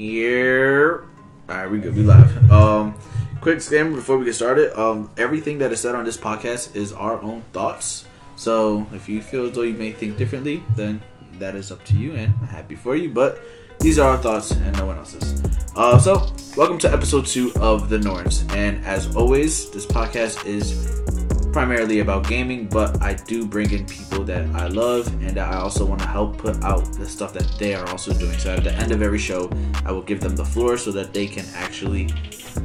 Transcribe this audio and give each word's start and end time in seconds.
Yeah. 0.00 0.96
All 0.96 1.04
right, 1.46 1.70
we 1.70 1.78
good. 1.78 1.94
We 1.94 2.02
live. 2.02 2.50
Um, 2.50 2.94
quick 3.42 3.58
disclaimer 3.58 3.94
before 3.94 4.16
we 4.16 4.24
get 4.24 4.34
started. 4.34 4.72
Um, 4.80 5.10
everything 5.18 5.58
that 5.58 5.72
is 5.72 5.80
said 5.80 5.94
on 5.94 6.06
this 6.06 6.16
podcast 6.16 6.74
is 6.74 6.94
our 6.94 7.20
own 7.20 7.42
thoughts. 7.52 8.06
So 8.34 8.86
if 8.94 9.10
you 9.10 9.20
feel 9.20 9.44
as 9.44 9.52
though 9.52 9.60
you 9.60 9.74
may 9.74 9.92
think 9.92 10.16
differently, 10.16 10.62
then 10.74 11.02
that 11.34 11.54
is 11.54 11.70
up 11.70 11.84
to 11.84 11.98
you, 11.98 12.14
and 12.14 12.32
I'm 12.40 12.48
happy 12.48 12.76
for 12.76 12.96
you. 12.96 13.10
But 13.10 13.42
these 13.80 13.98
are 13.98 14.12
our 14.12 14.16
thoughts 14.16 14.52
and 14.52 14.74
no 14.78 14.86
one 14.86 14.96
else's. 14.96 15.42
Uh, 15.76 15.98
so 15.98 16.32
welcome 16.56 16.78
to 16.78 16.90
episode 16.90 17.26
two 17.26 17.52
of 17.56 17.90
the 17.90 17.98
Norns, 17.98 18.46
and 18.52 18.82
as 18.86 19.14
always, 19.14 19.68
this 19.70 19.84
podcast 19.84 20.46
is 20.46 21.19
primarily 21.52 22.00
about 22.00 22.26
gaming, 22.28 22.66
but 22.66 23.02
I 23.02 23.14
do 23.14 23.44
bring 23.44 23.70
in 23.70 23.86
people 23.86 24.24
that 24.24 24.46
I 24.54 24.68
love 24.68 25.06
and 25.08 25.30
that 25.30 25.52
I 25.52 25.56
also 25.58 25.84
want 25.84 26.00
to 26.00 26.06
help 26.06 26.38
put 26.38 26.62
out 26.62 26.92
the 26.94 27.06
stuff 27.06 27.32
that 27.32 27.46
they 27.58 27.74
are 27.74 27.86
also 27.88 28.12
doing. 28.12 28.38
So 28.38 28.54
at 28.54 28.64
the 28.64 28.72
end 28.72 28.92
of 28.92 29.02
every 29.02 29.18
show, 29.18 29.50
I 29.84 29.92
will 29.92 30.02
give 30.02 30.20
them 30.20 30.36
the 30.36 30.44
floor 30.44 30.76
so 30.76 30.92
that 30.92 31.12
they 31.12 31.26
can 31.26 31.44
actually 31.54 32.08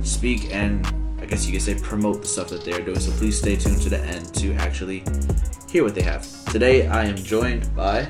speak 0.04 0.54
and 0.54 0.86
I 1.20 1.26
guess 1.26 1.46
you 1.46 1.54
could 1.54 1.62
say 1.62 1.76
promote 1.76 2.22
the 2.22 2.28
stuff 2.28 2.50
that 2.50 2.64
they're 2.64 2.82
doing. 2.82 3.00
So 3.00 3.12
please 3.14 3.38
stay 3.38 3.56
tuned 3.56 3.82
to 3.82 3.90
the 3.90 4.00
end 4.00 4.34
to 4.36 4.54
actually 4.56 5.04
hear 5.70 5.84
what 5.84 5.96
they 5.96 6.04
have. 6.04 6.28
Today 6.52 6.88
I 6.88 7.06
am 7.06 7.16
joined 7.16 7.74
by 7.76 8.08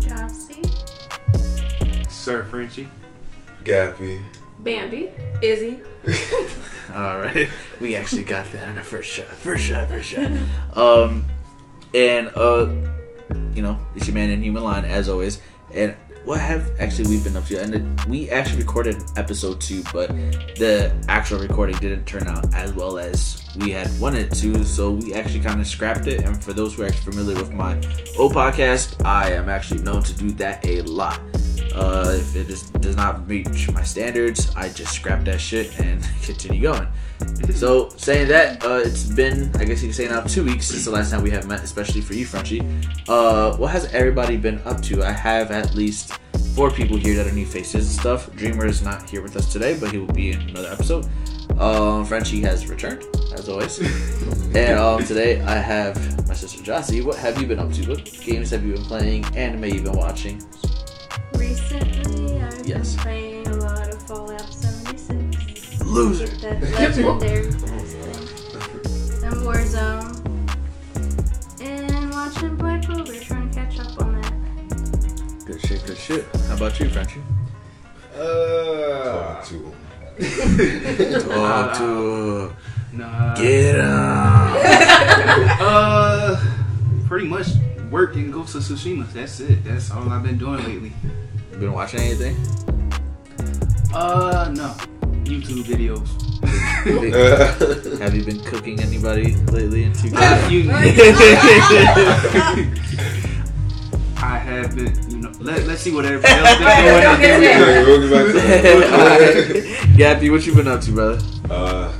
Chelsea, 0.00 0.62
Sir 2.08 2.44
Frenchie. 2.44 2.88
Gappy. 3.64 4.22
Bambi, 4.60 5.10
Izzy. 5.42 5.80
All 6.94 7.18
right, 7.18 7.48
we 7.80 7.96
actually 7.96 8.22
got 8.24 8.50
that 8.52 8.68
in 8.68 8.76
the 8.76 8.82
first 8.82 9.10
shot. 9.10 9.26
First 9.26 9.64
shot, 9.64 9.88
first 9.88 10.08
shot. 10.08 10.30
Um, 10.76 11.24
and 11.92 12.30
uh, 12.36 12.72
you 13.54 13.62
know, 13.62 13.78
it's 13.96 14.06
your 14.06 14.14
man 14.14 14.30
in 14.30 14.42
Human 14.42 14.62
Line 14.62 14.84
as 14.84 15.08
always. 15.08 15.40
And 15.72 15.96
what 16.24 16.40
have 16.40 16.70
actually 16.80 17.08
we 17.08 17.22
been 17.22 17.36
up 17.36 17.44
to? 17.46 17.60
And 17.60 18.00
we 18.06 18.30
actually 18.30 18.60
recorded 18.60 18.96
episode 19.16 19.60
two, 19.60 19.82
but 19.92 20.08
the 20.56 20.94
actual 21.08 21.38
recording 21.38 21.76
didn't 21.76 22.06
turn 22.06 22.26
out 22.26 22.54
as 22.54 22.72
well 22.72 22.98
as 22.98 23.44
we 23.56 23.70
had 23.70 23.90
wanted 24.00 24.32
to. 24.32 24.64
So 24.64 24.92
we 24.92 25.14
actually 25.14 25.40
kind 25.40 25.60
of 25.60 25.66
scrapped 25.66 26.06
it. 26.06 26.22
And 26.22 26.42
for 26.42 26.52
those 26.52 26.74
who 26.74 26.84
are 26.84 26.92
familiar 26.92 27.34
with 27.34 27.52
my 27.52 27.74
old 28.18 28.32
podcast, 28.32 29.04
I 29.04 29.32
am 29.32 29.48
actually 29.48 29.82
known 29.82 30.02
to 30.04 30.14
do 30.14 30.30
that 30.32 30.64
a 30.64 30.82
lot. 30.82 31.20
Uh, 31.74 32.14
if 32.16 32.36
it 32.36 32.46
just 32.46 32.72
does 32.80 32.96
not 32.96 33.28
reach 33.28 33.70
my 33.72 33.82
standards, 33.82 34.54
I 34.54 34.68
just 34.68 34.92
scrap 34.92 35.24
that 35.24 35.40
shit 35.40 35.78
and 35.80 36.06
continue 36.22 36.62
going. 36.62 36.88
So, 37.52 37.88
saying 37.90 38.28
that, 38.28 38.64
uh, 38.64 38.82
it's 38.84 39.04
been, 39.04 39.50
I 39.56 39.64
guess 39.64 39.82
you 39.82 39.88
could 39.88 39.96
say 39.96 40.08
now, 40.08 40.20
two 40.20 40.44
weeks 40.44 40.66
since 40.66 40.84
the 40.84 40.90
last 40.90 41.10
time 41.10 41.22
we 41.22 41.30
have 41.30 41.46
met, 41.46 41.62
especially 41.62 42.00
for 42.00 42.14
you, 42.14 42.26
Frenchie. 42.26 42.62
Uh, 43.08 43.56
what 43.56 43.70
has 43.70 43.86
everybody 43.86 44.36
been 44.36 44.60
up 44.64 44.82
to? 44.82 45.02
I 45.02 45.12
have 45.12 45.50
at 45.50 45.74
least 45.74 46.12
four 46.54 46.70
people 46.70 46.96
here 46.96 47.16
that 47.16 47.26
are 47.26 47.32
new 47.32 47.46
faces 47.46 47.86
and 47.86 48.00
stuff. 48.00 48.32
Dreamer 48.36 48.66
is 48.66 48.82
not 48.82 49.08
here 49.10 49.22
with 49.22 49.36
us 49.36 49.52
today, 49.52 49.76
but 49.78 49.90
he 49.90 49.98
will 49.98 50.12
be 50.12 50.32
in 50.32 50.40
another 50.40 50.68
episode. 50.68 51.08
Um, 51.58 52.04
Frenchie 52.04 52.40
has 52.42 52.68
returned, 52.68 53.04
as 53.32 53.48
always. 53.48 53.78
and 54.54 54.78
um, 54.78 55.04
today 55.04 55.40
I 55.42 55.56
have 55.56 55.96
my 56.28 56.34
sister 56.34 56.62
Jossie. 56.62 57.04
What 57.04 57.16
have 57.18 57.40
you 57.40 57.46
been 57.46 57.58
up 57.58 57.72
to? 57.72 57.88
What 57.88 58.04
games 58.04 58.50
have 58.50 58.64
you 58.64 58.74
been 58.74 58.84
playing? 58.84 59.24
Anime 59.36 59.64
you've 59.64 59.84
been 59.84 59.96
watching? 59.96 60.42
Recently, 61.36 62.42
I've 62.42 62.66
Yes. 62.66 62.94
been 62.94 63.02
playing 63.02 63.48
a 63.48 63.56
lot 63.56 63.88
of 63.88 64.02
Fallout 64.02 64.52
76. 64.52 65.80
Loser. 65.84 66.26
That's 66.26 66.70
legendary. 66.98 67.46
and 69.24 69.36
Warzone. 69.44 70.12
And 71.60 72.10
watching 72.12 72.56
Black 72.56 72.84
Clover, 72.86 73.14
trying 73.20 73.50
to 73.50 73.54
catch 73.58 73.78
up 73.80 74.00
on 74.02 74.20
that. 74.20 74.32
Good 75.46 75.60
shit, 75.60 75.84
good 75.86 75.96
shit. 75.98 76.24
How 76.48 76.56
about 76.56 76.78
you, 76.80 76.88
Frenchie? 76.88 77.22
Uh, 78.16 79.04
Talk 79.34 79.44
to 79.46 79.54
him. 79.54 79.72
Talk 81.28 81.76
to 81.78 82.52
nah. 82.92 83.34
get 83.34 83.74
him. 83.76 83.84
Uh, 85.66 86.36
pretty 87.08 87.26
much 87.26 87.46
work 87.90 88.14
and 88.16 88.32
Ghost 88.32 88.54
of 88.54 88.62
Tsushima. 88.62 89.06
That's 89.12 89.40
it. 89.40 89.62
That's 89.64 89.90
all 89.90 90.08
I've 90.08 90.22
been 90.22 90.38
doing 90.38 90.64
lately. 90.64 90.92
Been 91.52 91.72
watching 91.72 92.00
anything? 92.00 92.36
Uh, 93.94 94.50
no. 94.54 94.74
YouTube 95.24 95.64
videos. 95.64 96.08
Have 98.00 98.14
you 98.14 98.24
been 98.24 98.40
cooking 98.40 98.78
anybody 98.80 99.34
lately 99.46 99.84
in 99.84 99.92
two 99.94 100.10
Uh, 100.14 100.48
you- 100.50 100.70
I 104.16 104.38
have 104.38 104.74
been, 104.74 104.94
you 105.10 105.16
know. 105.18 105.30
Let, 105.40 105.64
let's 105.66 105.82
see 105.82 105.92
what 105.92 106.04
everybody 106.06 106.32
else 106.34 106.58
been 106.58 106.66
doing. 106.66 106.80
we- 107.40 107.46
Yeah, 107.46 107.84
we'll 107.84 108.10
back 108.10 108.26
to 108.26 108.32
that. 108.40 109.64
Gappy, 109.96 110.30
what 110.30 110.46
you 110.46 110.54
been 110.54 110.68
up 110.68 110.80
to, 110.82 110.92
brother? 110.92 111.18
Uh, 111.50 111.92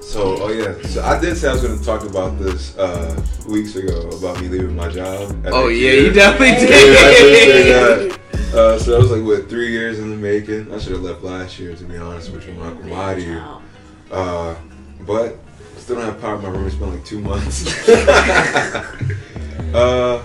so, 0.00 0.36
oh 0.42 0.48
yeah. 0.50 0.74
So 0.88 1.02
I 1.02 1.18
did 1.20 1.36
say 1.36 1.48
I 1.48 1.52
was 1.52 1.62
going 1.62 1.78
to 1.78 1.84
talk 1.84 2.04
about 2.04 2.38
this 2.38 2.76
uh, 2.78 3.14
weeks 3.50 3.74
ago 3.76 4.08
about 4.10 4.40
me 4.40 4.48
leaving 4.48 4.74
my 4.76 4.88
job. 4.88 5.30
at 5.46 5.52
Oh 5.52 5.68
Ikea. 5.68 5.80
yeah, 5.80 5.92
you 5.92 6.12
definitely 6.12 6.68
Yeah, 6.68 6.76
I 6.76 7.12
did 7.12 7.42
say 7.44 7.62
that. 8.08 8.16
Uh, 8.50 8.76
so 8.76 8.90
that 8.90 8.98
was 8.98 9.12
like 9.12 9.22
what 9.22 9.48
three 9.48 9.70
years 9.70 10.00
in 10.00 10.10
the 10.10 10.16
making. 10.16 10.74
I 10.74 10.78
should 10.78 10.90
have 10.94 11.02
left 11.02 11.22
last 11.22 11.56
year 11.60 11.72
to 11.76 11.84
be 11.84 11.96
honest 11.96 12.32
with 12.32 12.44
you. 12.48 12.52
I'm 12.54 12.58
not 12.58 12.80
gonna 12.80 12.92
lie 12.92 13.14
to 13.14 13.20
you. 13.20 13.40
Uh, 14.10 14.56
but 15.06 15.38
still 15.78 15.94
don't 15.94 16.06
have 16.06 16.20
power 16.20 16.34
in 16.34 16.42
my 16.42 16.48
room. 16.48 16.66
It's 16.66 16.74
been 16.74 16.90
like 16.92 17.04
two 17.04 17.20
months. 17.20 17.64
uh, 19.72 20.20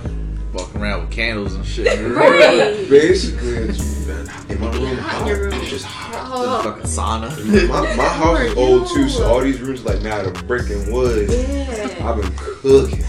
Walking 0.55 0.81
around 0.81 1.01
with 1.01 1.11
candles 1.11 1.53
and 1.53 1.65
shit. 1.65 1.85
Right. 2.15 2.89
basically, 2.89 3.49
it's 3.49 4.05
been 4.05 4.29
in 4.49 4.61
my 4.61 4.71
room. 4.71 4.97
Hot 4.97 5.27
your 5.27 5.43
room. 5.49 5.53
It's 5.55 5.69
just 5.69 5.85
hot. 5.85 6.15
Hold 6.27 6.47
on. 6.47 6.63
Fucking 6.63 6.83
sauna. 6.83 7.67
My, 7.67 7.95
my 7.95 8.07
house 8.07 8.39
is 8.39 8.55
old 8.55 8.87
too, 8.87 9.09
so 9.09 9.27
all 9.27 9.41
these 9.41 9.59
rooms 9.59 9.83
like 9.83 10.01
made 10.01 10.11
out 10.13 10.25
of 10.25 10.47
brick 10.47 10.69
and 10.69 10.93
wood. 10.93 11.29
Yeah. 11.29 12.07
I've 12.09 12.21
been 12.21 12.31
cooking, 12.35 13.03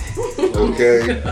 okay. 0.56 1.22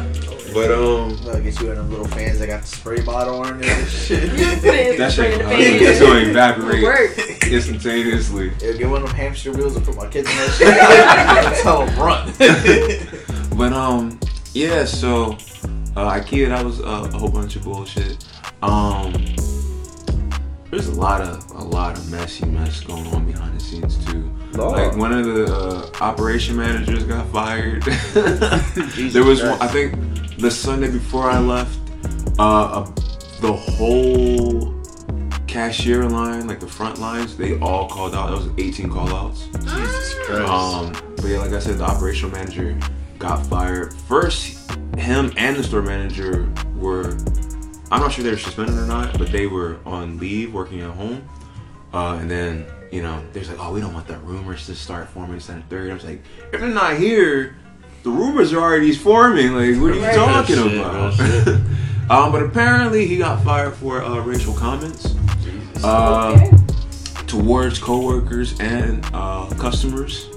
But 0.53 0.71
um, 0.71 1.19
I'll 1.27 1.41
get 1.41 1.59
you 1.61 1.67
one 1.67 1.79
of 1.79 1.89
them 1.89 1.91
little 1.91 2.07
fans 2.07 2.39
that 2.39 2.47
got 2.47 2.61
the 2.61 2.69
spray 2.69 3.01
bottle 3.01 3.41
on 3.41 3.61
it 3.61 3.69
and 3.69 3.89
shit. 3.89 4.31
That 4.99 5.11
shit, 5.11 5.35
Spray 5.35 5.39
the 5.39 5.45
fan. 5.45 5.83
it's 5.83 5.99
going 6.01 6.25
to 6.27 6.31
evaporate 6.31 6.83
Work. 6.85 7.19
instantaneously. 7.51 8.53
Yeah, 8.61 8.73
get 8.75 8.89
one 8.89 9.03
of 9.03 9.09
them 9.09 9.17
hamster 9.17 9.51
wheels 9.53 9.75
and 9.75 9.85
put 9.85 9.97
my 9.97 10.07
kids 10.09 10.31
in 10.31 10.37
that 10.37 11.55
shit. 11.55 11.63
Tell 11.63 11.85
them 11.85 11.99
run. 11.99 13.59
But 13.59 13.73
um, 13.73 14.21
yeah. 14.53 14.85
So 14.85 15.37
uh, 15.97 16.11
IKEA, 16.11 16.49
that 16.49 16.65
was 16.65 16.81
uh, 16.81 17.11
a 17.13 17.19
whole 17.19 17.31
bunch 17.31 17.57
of 17.57 17.65
bullshit. 17.65 18.25
Um, 18.63 19.13
there's 20.71 20.89
a 20.89 20.95
lot 20.95 21.21
of 21.21 21.51
a 21.53 21.63
lot 21.63 21.97
of 21.97 22.11
messy 22.11 22.47
mess 22.47 22.81
going 22.81 23.07
on 23.09 23.25
behind 23.27 23.59
the 23.59 23.63
scenes 23.63 24.05
too. 24.07 24.29
Like 24.55 24.97
one 24.97 25.13
of 25.13 25.25
the 25.25 25.45
uh, 25.45 25.91
operation 26.01 26.57
managers 26.57 27.05
got 27.05 27.27
fired. 27.29 27.83
there 28.15 29.25
was 29.25 29.43
one, 29.43 29.61
I 29.61 29.69
think 29.69 30.39
the 30.39 30.51
Sunday 30.51 30.91
before 30.91 31.31
I 31.31 31.39
left, 31.39 31.79
uh, 32.39 32.85
a, 32.85 33.41
the 33.41 33.53
whole 33.53 34.75
cashier 35.47 36.09
line, 36.09 36.49
like 36.49 36.59
the 36.59 36.67
front 36.67 36.99
lines, 36.99 37.37
they 37.37 37.59
all 37.61 37.89
called 37.89 38.15
out. 38.15 38.31
There 38.31 38.37
was 38.37 38.49
18 38.59 38.91
call 38.91 39.09
outs. 39.15 39.47
Jesus 39.53 40.15
Christ. 40.25 40.51
Um, 40.51 40.93
but 41.17 41.27
yeah, 41.27 41.39
like 41.39 41.53
I 41.53 41.61
said, 41.61 41.79
the 41.79 41.85
operational 41.85 42.33
manager 42.33 42.77
got 43.25 43.47
fired. 43.47 43.95
First, 43.95 44.71
him 44.99 45.33
and 45.39 45.57
the 45.57 45.63
store 45.65 45.81
manager 45.81 46.47
were, 46.77 47.17
I'm 47.91 48.01
not 48.03 48.13
sure 48.13 48.23
they 48.23 48.31
were 48.31 48.37
suspended 48.37 48.77
or 48.77 48.85
not, 48.87 49.17
but 49.19 49.33
they 49.33 49.47
were 49.47 49.79
on 49.87 50.19
leave 50.19 50.53
working 50.53 50.83
at 50.83 50.91
home. 50.91 51.27
Uh, 51.95 52.19
and 52.21 52.31
then, 52.31 52.67
you 52.93 53.01
know, 53.03 53.25
there's 53.33 53.49
like, 53.49 53.59
oh, 53.59 53.73
we 53.73 53.81
don't 53.81 53.95
want 53.95 54.07
the 54.07 54.19
rumors 54.19 54.67
to 54.67 54.75
start 54.75 55.09
forming 55.09 55.37
this 55.37 55.49
and 55.49 55.67
third. 55.71 55.91
I 55.91 55.95
was 55.95 56.05
like, 56.05 56.23
if 56.53 56.61
they're 56.61 56.69
not 56.69 56.99
here, 56.99 57.57
the 58.03 58.11
rumors 58.11 58.53
are 58.53 58.61
already 58.61 58.93
forming. 58.95 59.55
Like, 59.55 59.81
what 59.81 59.93
are 59.93 59.95
you 59.95 60.03
Right. 60.03 60.15
talking 60.15 60.57
shit, 60.57 60.79
about? 60.79 61.19
um, 62.11 62.31
but 62.33 62.43
apparently, 62.43 63.07
he 63.07 63.17
got 63.17 63.43
fired 63.43 63.73
for 63.75 64.03
uh, 64.03 64.21
racial 64.21 64.53
comments. 64.53 65.15
Uh, 65.83 66.37
Okay. 66.37 66.51
towards 67.27 67.79
coworkers 67.79 68.59
and 68.61 69.03
uh, 69.15 69.47
customers. 69.59 70.29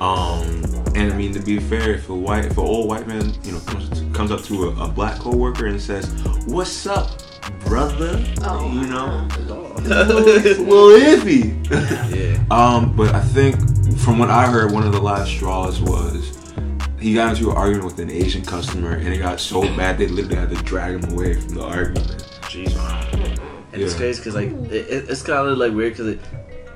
Um, 0.00 0.62
and 0.96 1.12
I 1.12 1.16
mean 1.16 1.32
to 1.34 1.40
be 1.40 1.58
fair, 1.60 1.92
if 1.94 2.08
a 2.08 2.14
white, 2.14 2.46
if 2.46 2.52
an 2.52 2.64
old 2.64 2.88
white 2.88 3.06
man, 3.06 3.32
you 3.44 3.52
know, 3.52 3.60
comes 3.60 3.88
to, 3.90 4.10
comes 4.12 4.30
up 4.30 4.42
to 4.44 4.68
a, 4.70 4.84
a 4.84 4.88
black 4.88 5.18
coworker 5.20 5.66
and 5.66 5.80
says, 5.80 6.06
"What's 6.46 6.86
up, 6.86 7.10
brother?" 7.60 8.22
Oh, 8.42 8.72
you 8.72 8.86
know, 8.86 9.28
yeah. 9.38 10.02
little 10.06 10.98
iffy. 10.98 11.52
yeah. 12.14 12.44
um, 12.50 12.96
but 12.96 13.14
I 13.14 13.20
think 13.20 13.56
from 13.98 14.18
what 14.18 14.30
I 14.30 14.46
heard, 14.46 14.72
one 14.72 14.84
of 14.86 14.92
the 14.92 15.00
last 15.00 15.28
straws 15.30 15.80
was 15.80 16.32
he 16.98 17.14
got 17.14 17.36
into 17.36 17.50
an 17.50 17.56
argument 17.56 17.84
with 17.84 17.98
an 18.00 18.10
Asian 18.10 18.42
customer, 18.44 18.92
and 18.92 19.08
it 19.08 19.18
got 19.18 19.38
so 19.38 19.62
bad 19.76 19.98
they 19.98 20.06
literally 20.08 20.36
had 20.36 20.48
to 20.50 20.56
drag 20.64 21.02
him 21.04 21.12
away 21.12 21.34
from 21.34 21.54
the 21.56 21.62
argument. 21.62 22.22
Jeez. 22.42 22.74
And 23.72 23.82
it's 23.82 23.94
crazy 23.94 24.20
because 24.20 24.34
like 24.34 24.48
it, 24.72 24.88
it- 24.88 25.10
it's 25.10 25.22
kind 25.22 25.46
of 25.46 25.58
like 25.58 25.72
weird 25.74 25.92
because 25.96 26.16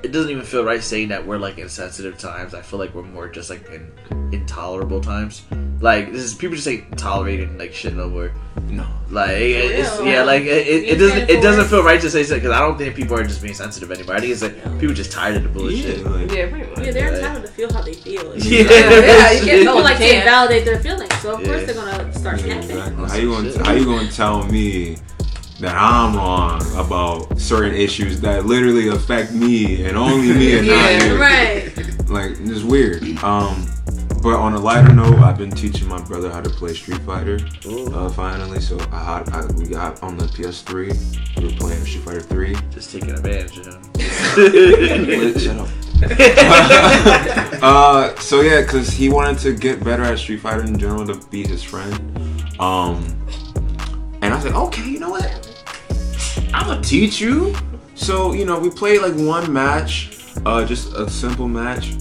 it, 0.03 0.07
it 0.07 0.13
doesn't 0.13 0.31
even 0.31 0.45
feel 0.45 0.65
right 0.65 0.83
saying 0.83 1.09
that 1.09 1.27
we're 1.27 1.39
like 1.39 1.59
in 1.59 1.69
sensitive 1.69 2.19
times. 2.19 2.55
I 2.55 2.63
feel 2.63 2.79
like 2.79 2.95
we're 2.95 3.03
more 3.03 3.29
just 3.29 3.51
like 3.51 3.69
in 3.71 3.91
intolerable 4.33 5.01
times. 5.01 5.43
Like 5.81 6.13
this 6.13 6.23
is 6.23 6.35
people 6.35 6.57
just 6.57 6.69
ain't 6.69 6.99
tolerating 6.99 7.57
like 7.59 7.73
shit 7.73 7.95
no 7.95 8.09
more. 8.09 8.33
No. 8.69 8.87
Like 9.09 9.31
it's, 9.31 10.01
yeah, 10.03 10.23
like 10.23 10.43
it, 10.43 10.67
it, 10.67 10.85
it 10.91 10.97
doesn't 10.99 11.31
it 11.31 11.43
doesn't 11.43 11.67
feel 11.67 11.83
right 11.83 12.01
to 12.01 12.11
say 12.11 12.23
so 12.23 12.35
because 12.37 12.51
I 12.53 12.61
don't 12.61 12.77
think 12.77 12.95
people 12.95 13.17
are 13.19 13.25
just 13.25 13.41
being 13.43 13.55
sensitive 13.55 13.91
anymore. 13.91 14.17
I 14.17 14.21
think 14.21 14.33
it's 14.33 14.43
like 14.43 14.63
people 14.79 14.95
just 14.95 15.11
tired 15.11 15.37
of 15.37 15.43
the 15.45 15.49
bullshit. 15.49 15.99
Yeah, 15.99 16.09
like, 16.09 16.31
Yeah, 16.33 16.49
pretty 16.51 16.71
much. 16.71 16.79
Yeah, 16.87 16.93
they're 16.93 17.15
entitled 17.15 17.47
to 17.47 17.51
feel 17.53 17.73
how 17.73 17.83
they 17.83 17.95
feel. 17.95 18.25
Like, 18.31 18.45
Yeah, 18.45 18.61
Yeah, 18.61 19.31
you 19.33 19.41
can't 19.41 19.59
People 19.61 19.75
No, 19.77 19.81
like 19.81 19.97
to 19.99 20.05
can't. 20.05 20.25
validate 20.25 20.65
their 20.65 20.79
feelings, 20.81 21.15
so 21.21 21.35
of 21.35 21.41
Yeah. 21.41 21.47
course 21.49 21.65
they're 21.67 21.75
gonna 21.75 22.13
start 22.13 22.39
Yeah, 22.39 22.45
snapping. 22.61 22.71
exactly. 22.71 23.05
Oh, 23.05 23.07
how 23.09 23.17
you 23.17 23.31
gonna 23.31 23.53
shit. 23.53 23.67
How 23.67 23.73
you 23.73 23.85
gonna 23.85 24.13
tell 24.13 24.45
me 24.47 24.97
that 25.61 25.77
I'm 25.77 26.17
wrong 26.17 26.61
about 26.77 27.39
certain 27.39 27.75
issues 27.75 28.21
that 28.23 28.47
literally 28.47 28.89
affect 28.89 29.33
me 29.33 29.85
and 29.85 29.97
only 29.97 30.33
me 30.33 30.59
and 30.59 30.67
not 30.67 30.75
Yeah, 30.91 31.05
you? 31.13 31.21
Right. 31.21 32.09
Like 32.09 32.33
it's 32.41 32.63
weird. 32.63 33.03
Um, 33.23 33.67
but 34.23 34.35
on 34.37 34.53
a 34.55 34.59
lighter 34.59 34.93
note, 34.93 35.17
I've 35.19 35.39
been 35.39 35.51
teaching 35.51 35.87
my 35.89 36.01
brother 36.03 36.31
how 36.31 36.41
to 36.43 36.51
play 36.51 36.75
Street 36.75 37.01
Fighter. 37.03 37.39
Uh, 37.67 38.09
finally, 38.11 38.61
so 38.61 38.79
I, 38.93 39.03
had- 39.05 39.29
I 39.31 39.47
we 39.53 39.67
got 39.67 40.03
on 40.03 40.17
the 40.19 40.27
PS3. 40.27 41.39
We 41.39 41.45
were 41.47 41.53
playing 41.53 41.85
Street 41.85 42.05
Fighter 42.05 42.21
3. 42.21 42.57
just 42.71 42.91
taking 42.93 43.11
advantage 43.11 43.59
of 43.59 43.67
him. 43.67 43.83
Shut 45.39 45.57
up. 45.59 45.69
uh, 47.63 48.15
so 48.21 48.41
yeah, 48.41 48.63
cause 48.65 48.89
he 48.91 49.09
wanted 49.11 49.39
to 49.41 49.53
get 49.55 49.83
better 49.85 50.03
at 50.03 50.19
Street 50.19 50.41
Fighter 50.41 50.63
in 50.65 50.79
general 50.79 51.07
to 51.07 51.15
beat 51.29 51.47
his 51.47 51.63
friend. 51.63 51.95
Um, 52.61 53.05
and 54.23 54.33
I 54.33 54.37
was 54.37 54.45
like, 54.45 54.55
okay, 54.55 54.87
you 54.89 54.99
know 55.01 55.11
what? 55.11 55.47
I'm 56.53 56.67
gonna 56.67 56.83
teach 56.83 57.21
you. 57.21 57.55
So 57.95 58.33
you 58.33 58.45
know, 58.45 58.59
we 58.59 58.71
played 58.71 59.03
like 59.03 59.15
one 59.15 59.53
match, 59.53 60.11
uh, 60.47 60.65
just 60.65 60.93
a 60.95 61.09
simple 61.09 61.49
match. 61.49 61.93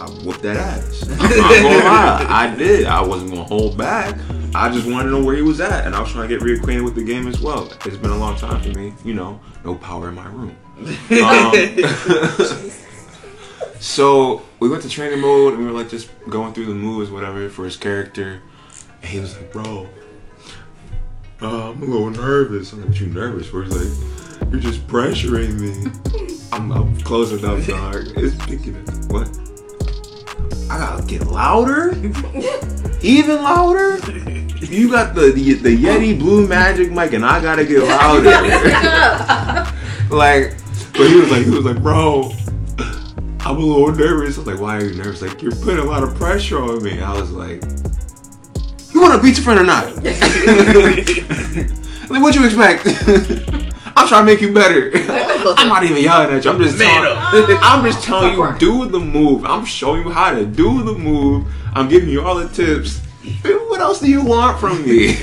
I 0.00 0.10
whooped 0.24 0.42
that 0.42 0.56
ass. 0.56 1.08
I'm 1.10 1.18
not 1.18 1.50
gonna 1.50 1.84
lie, 1.84 2.26
I 2.28 2.54
did. 2.54 2.86
I 2.86 3.00
wasn't 3.00 3.30
gonna 3.30 3.44
hold 3.44 3.78
back. 3.78 4.18
I 4.54 4.72
just 4.72 4.88
wanted 4.88 5.04
to 5.04 5.10
know 5.10 5.24
where 5.24 5.34
he 5.34 5.42
was 5.42 5.60
at, 5.60 5.86
and 5.86 5.94
I 5.94 6.00
was 6.00 6.12
trying 6.12 6.28
to 6.28 6.38
get 6.38 6.44
reacquainted 6.44 6.84
with 6.84 6.94
the 6.94 7.02
game 7.02 7.26
as 7.26 7.40
well. 7.40 7.72
It's 7.84 7.96
been 7.96 8.10
a 8.10 8.16
long 8.16 8.36
time 8.36 8.62
for 8.62 8.78
me, 8.78 8.92
you 9.04 9.14
know. 9.14 9.40
No 9.64 9.74
power 9.74 10.08
in 10.08 10.14
my 10.14 10.26
room. 10.26 10.56
Um, 10.78 10.84
so 13.80 14.42
we 14.60 14.68
went 14.68 14.82
to 14.82 14.88
training 14.88 15.20
mode 15.20 15.54
and 15.54 15.62
we 15.62 15.70
were 15.70 15.76
like 15.76 15.88
just 15.88 16.10
going 16.28 16.52
through 16.52 16.66
the 16.66 16.74
moves, 16.74 17.10
whatever, 17.10 17.48
for 17.48 17.64
his 17.64 17.76
character. 17.76 18.42
And 19.02 19.10
he 19.10 19.20
was 19.20 19.36
like, 19.36 19.52
bro, 19.52 19.88
uh, 21.42 21.70
I'm 21.70 21.82
a 21.82 21.84
little 21.84 22.10
nervous. 22.10 22.72
I'm 22.72 22.86
like, 22.86 23.00
you 23.00 23.06
nervous? 23.08 23.52
Where 23.52 23.64
he's 23.64 23.76
like, 23.76 24.50
you're 24.50 24.60
just 24.60 24.86
pressuring 24.86 25.58
me. 25.58 25.90
I'm, 26.52 26.70
I'm 26.72 27.00
closing 27.00 27.44
up, 27.44 27.64
dog. 27.66 28.04
It's 28.16 28.36
picking 28.46 28.76
it. 28.76 28.88
What? 29.12 29.28
I 30.70 30.78
gotta 30.78 31.04
get 31.04 31.26
louder? 31.26 31.90
Even 33.02 33.42
louder? 33.42 33.98
You 34.60 34.90
got 34.90 35.14
the, 35.14 35.32
the 35.34 35.54
the 35.54 35.76
Yeti 35.76 36.18
Blue 36.18 36.48
Magic 36.48 36.90
mic 36.90 37.12
and 37.12 37.24
I 37.24 37.40
gotta 37.42 37.64
get 37.64 37.82
louder. 37.82 38.30
like, 40.10 40.56
but 40.92 41.06
he 41.08 41.16
was 41.16 41.30
like, 41.30 41.44
he 41.44 41.50
was 41.50 41.64
like, 41.64 41.82
bro, 41.82 42.32
I'm 43.40 43.56
a 43.56 43.60
little 43.60 43.92
nervous. 43.92 44.36
I 44.36 44.40
was 44.40 44.46
like, 44.46 44.60
why 44.60 44.76
are 44.78 44.84
you 44.84 44.94
nervous? 44.94 45.20
Like, 45.20 45.42
you're 45.42 45.54
putting 45.56 45.80
a 45.80 45.84
lot 45.84 46.02
of 46.02 46.14
pressure 46.14 46.62
on 46.62 46.82
me. 46.82 47.02
I 47.02 47.12
was 47.12 47.30
like, 47.30 47.62
you 48.94 49.00
want 49.00 49.14
to 49.14 49.22
beat 49.22 49.36
your 49.36 49.44
friend 49.44 49.60
or 49.60 49.64
not? 49.64 49.94
like, 52.10 52.22
what 52.22 52.34
you 52.34 52.44
expect? 52.44 52.86
I'm 53.96 54.08
trying 54.08 54.26
to 54.26 54.32
make 54.32 54.40
you 54.40 54.52
better. 54.52 54.90
I'm 54.94 55.68
not 55.68 55.84
even 55.84 56.02
yelling 56.02 56.34
at 56.34 56.44
you. 56.44 56.50
I'm 56.50 56.58
just 56.58 56.78
Man 56.78 57.02
telling, 57.02 57.58
I'm 57.60 57.84
just 57.84 58.04
telling 58.04 58.34
you, 58.34 58.58
do 58.58 58.88
the 58.88 58.98
move. 58.98 59.44
I'm 59.44 59.64
showing 59.64 60.04
you 60.04 60.10
how 60.10 60.32
to 60.32 60.44
do 60.44 60.82
the 60.82 60.94
move. 60.94 61.46
I'm 61.74 61.88
giving 61.88 62.08
you 62.08 62.22
all 62.22 62.36
the 62.36 62.48
tips. 62.48 63.00
What 63.42 63.80
else 63.80 64.00
do 64.00 64.10
you 64.10 64.24
want 64.24 64.58
from 64.60 64.84
me? 64.84 65.14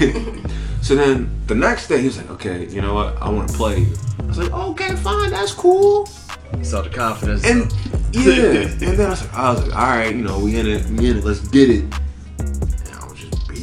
so 0.82 0.96
then 0.96 1.30
the 1.48 1.56
next 1.56 1.88
day, 1.88 2.00
he 2.00 2.06
was 2.06 2.18
like, 2.18 2.30
okay, 2.32 2.68
you 2.68 2.82
know 2.82 2.94
what? 2.94 3.22
I 3.22 3.30
want 3.30 3.50
to 3.50 3.58
play 3.58 3.80
you. 3.80 3.96
I 4.20 4.24
was 4.24 4.38
like, 4.38 4.52
okay, 4.52 4.96
fine, 4.96 5.32
that's 5.32 5.54
cool. 5.54 6.08
You 6.58 6.64
saw 6.64 6.82
the 6.82 6.90
confidence. 6.90 7.46
And 7.46 7.72
yeah, 8.12 8.68
and 8.68 8.98
then 8.98 9.08
I 9.08 9.10
was 9.10 9.22
like, 9.22 9.34
I 9.34 9.54
was 9.54 9.68
like, 9.68 9.76
all 9.76 9.88
right, 9.88 10.16
you 10.16 10.24
know, 10.24 10.40
we 10.40 10.60
in 10.60 10.68
it, 10.68 10.86
we 10.86 11.10
in 11.10 11.18
it, 11.18 11.24
let's 11.24 11.40
get 11.48 11.70
it. 11.70 11.86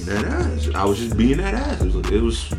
That 0.08 0.24
ass. 0.24 0.68
I 0.74 0.84
was 0.84 0.98
just 0.98 1.16
being 1.16 1.38
that 1.38 1.54
ass. 1.54 1.80
It 1.80 1.94
was, 1.94 2.10
it 2.10 2.22
was 2.22 2.52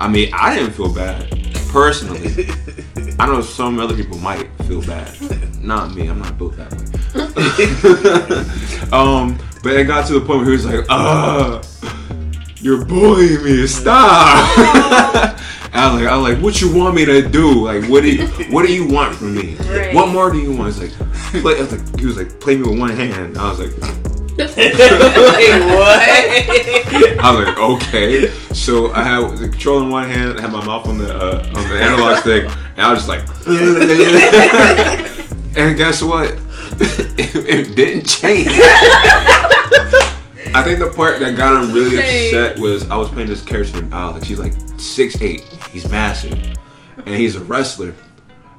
I 0.00 0.06
mean, 0.06 0.30
I 0.32 0.56
didn't 0.56 0.72
feel 0.72 0.92
bad 0.92 1.28
personally. 1.70 2.48
I 3.18 3.26
know 3.26 3.40
some 3.40 3.80
other 3.80 3.96
people 3.96 4.16
might 4.18 4.48
feel 4.62 4.80
bad. 4.82 5.12
Not 5.62 5.94
me. 5.94 6.06
I'm 6.06 6.20
not 6.20 6.38
built 6.38 6.56
that 6.56 6.72
way. 6.72 6.84
um, 8.92 9.38
but 9.62 9.72
it 9.72 9.86
got 9.88 10.06
to 10.06 10.14
the 10.14 10.20
point 10.20 10.40
where 10.40 10.46
he 10.46 10.52
was 10.52 10.66
like, 10.66 10.86
"Uh, 10.88 11.60
you're 12.60 12.84
bullying 12.84 13.42
me. 13.42 13.66
Stop." 13.66 14.56
And 15.72 15.74
I 15.74 15.92
was 15.92 16.00
like, 16.00 16.10
I 16.10 16.16
was 16.16 16.32
like, 16.32 16.42
what 16.42 16.60
you 16.60 16.72
want 16.72 16.94
me 16.94 17.04
to 17.04 17.28
do? 17.28 17.64
Like, 17.64 17.84
what 17.90 18.02
do 18.02 18.14
you, 18.14 18.28
what 18.52 18.64
do 18.64 18.72
you 18.72 18.86
want 18.86 19.16
from 19.16 19.34
me? 19.34 19.56
Right. 19.56 19.92
What 19.92 20.10
more 20.10 20.30
do 20.30 20.38
you 20.38 20.56
want? 20.56 20.68
It's 20.68 20.80
like, 20.80 21.10
play. 21.42 21.58
I 21.58 21.62
was 21.62 21.72
like, 21.72 22.00
he 22.00 22.06
was 22.06 22.16
like, 22.16 22.38
play 22.38 22.56
me 22.56 22.68
with 22.68 22.78
one 22.78 22.90
hand. 22.90 23.36
I 23.36 23.50
was 23.50 23.58
like, 23.58 23.72
Wait, 23.82 24.07
what? 24.38 24.54
I 27.18 27.34
was 27.34 27.48
like, 27.48 27.58
okay. 27.58 28.28
So 28.52 28.92
I 28.92 29.02
had 29.02 29.36
the 29.36 29.48
control 29.48 29.82
in 29.82 29.90
one 29.90 30.08
hand, 30.08 30.38
I 30.38 30.42
had 30.42 30.52
my 30.52 30.64
mouth 30.64 30.86
on 30.86 30.98
the 30.98 31.12
uh, 31.12 31.42
on 31.56 31.68
the 31.68 31.82
analog 31.82 32.18
stick, 32.18 32.44
and 32.44 32.80
I 32.80 32.92
was 32.92 33.04
just 33.04 33.08
like, 33.08 33.24
and 35.56 35.76
guess 35.76 36.00
what? 36.02 36.30
it, 37.18 37.34
it 37.34 37.74
didn't 37.74 38.06
change. 38.06 38.46
I 40.54 40.62
think 40.62 40.78
the 40.78 40.92
part 40.94 41.18
that 41.18 41.36
got 41.36 41.64
him 41.64 41.72
really 41.72 41.98
upset 41.98 42.60
was 42.60 42.88
I 42.90 42.96
was 42.96 43.08
playing 43.08 43.26
this 43.28 43.42
character 43.42 43.80
named 43.80 43.92
Alex. 43.92 44.28
He's 44.28 44.38
like 44.38 44.52
six 44.76 45.20
eight. 45.20 45.40
He's 45.72 45.90
massive, 45.90 46.38
and 46.96 47.08
he's 47.08 47.34
a 47.34 47.40
wrestler. 47.40 47.92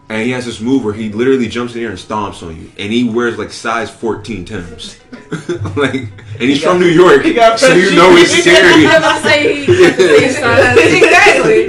And 0.10 0.26
he 0.26 0.32
has 0.32 0.46
this 0.46 0.60
move 0.60 0.84
where 0.84 0.94
he 0.94 1.08
literally 1.10 1.48
jumps 1.48 1.74
in 1.74 1.80
the 1.80 1.86
air 1.86 1.92
and 1.92 2.00
stomps 2.00 2.46
on 2.46 2.58
you, 2.60 2.70
and 2.78 2.92
he 2.92 3.06
wears 3.08 3.38
like 3.38 3.52
size 3.52 3.90
14 3.90 4.44
Tims. 4.44 5.00
like, 5.76 5.94
and 5.94 6.42
he's 6.42 6.64
from 6.64 6.80
New 6.80 6.88
York, 6.88 7.22
he 7.22 7.36
so 7.58 7.74
you 7.74 7.96
know 7.96 8.16
it's 8.16 8.34
cheese. 8.34 8.44
serious. 8.46 8.92
I'm 8.92 8.98
about 8.98 9.22
to 9.22 9.30
say 9.30 9.64
he 9.64 9.78
got 9.78 9.98
the 9.98 10.18
same 10.18 10.32
size. 10.42 10.78
exactly. 11.04 11.66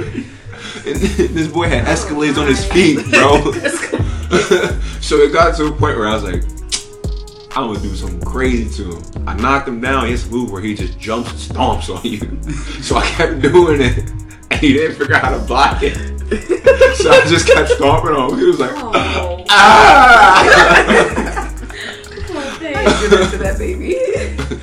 And 0.83 1.35
this 1.35 1.47
boy 1.47 1.69
had 1.69 1.85
Escalades 1.85 2.37
on 2.39 2.47
his 2.47 2.65
feet, 2.65 2.97
bro. 3.11 3.51
so 5.01 5.17
it 5.17 5.31
got 5.31 5.55
to 5.57 5.67
a 5.67 5.71
point 5.71 5.97
where 5.97 6.07
I 6.07 6.15
was 6.15 6.23
like, 6.23 6.43
I'm 7.55 7.67
gonna 7.67 7.79
do 7.81 7.95
something 7.95 8.21
crazy 8.21 8.83
to 8.83 8.95
him. 8.95 9.27
I 9.27 9.35
knocked 9.35 9.67
him 9.67 9.79
down. 9.79 10.05
He 10.05 10.11
has 10.11 10.25
a 10.27 10.31
move 10.31 10.51
where 10.51 10.61
he 10.61 10.73
just 10.73 10.97
jumps 10.97 11.31
and 11.31 11.39
stomps 11.57 11.95
on 11.95 12.03
you. 12.03 12.39
So 12.81 12.95
I 12.95 13.05
kept 13.05 13.41
doing 13.41 13.81
it, 13.81 14.09
and 14.49 14.59
he 14.59 14.73
didn't 14.73 14.97
figure 14.97 15.15
out 15.15 15.23
how 15.23 15.37
to 15.37 15.43
block 15.45 15.83
it. 15.83 15.95
So 16.95 17.11
I 17.11 17.25
just 17.27 17.45
kept 17.45 17.69
stomping 17.69 18.11
on 18.15 18.31
him. 18.31 18.39
He 18.39 18.45
was 18.45 18.59
like, 18.59 18.71
Oh, 18.73 19.45
ah! 19.49 21.20
Give 23.01 23.13
it 23.13 23.31
to 23.31 23.37
that 23.37 23.57
baby. 23.57 23.95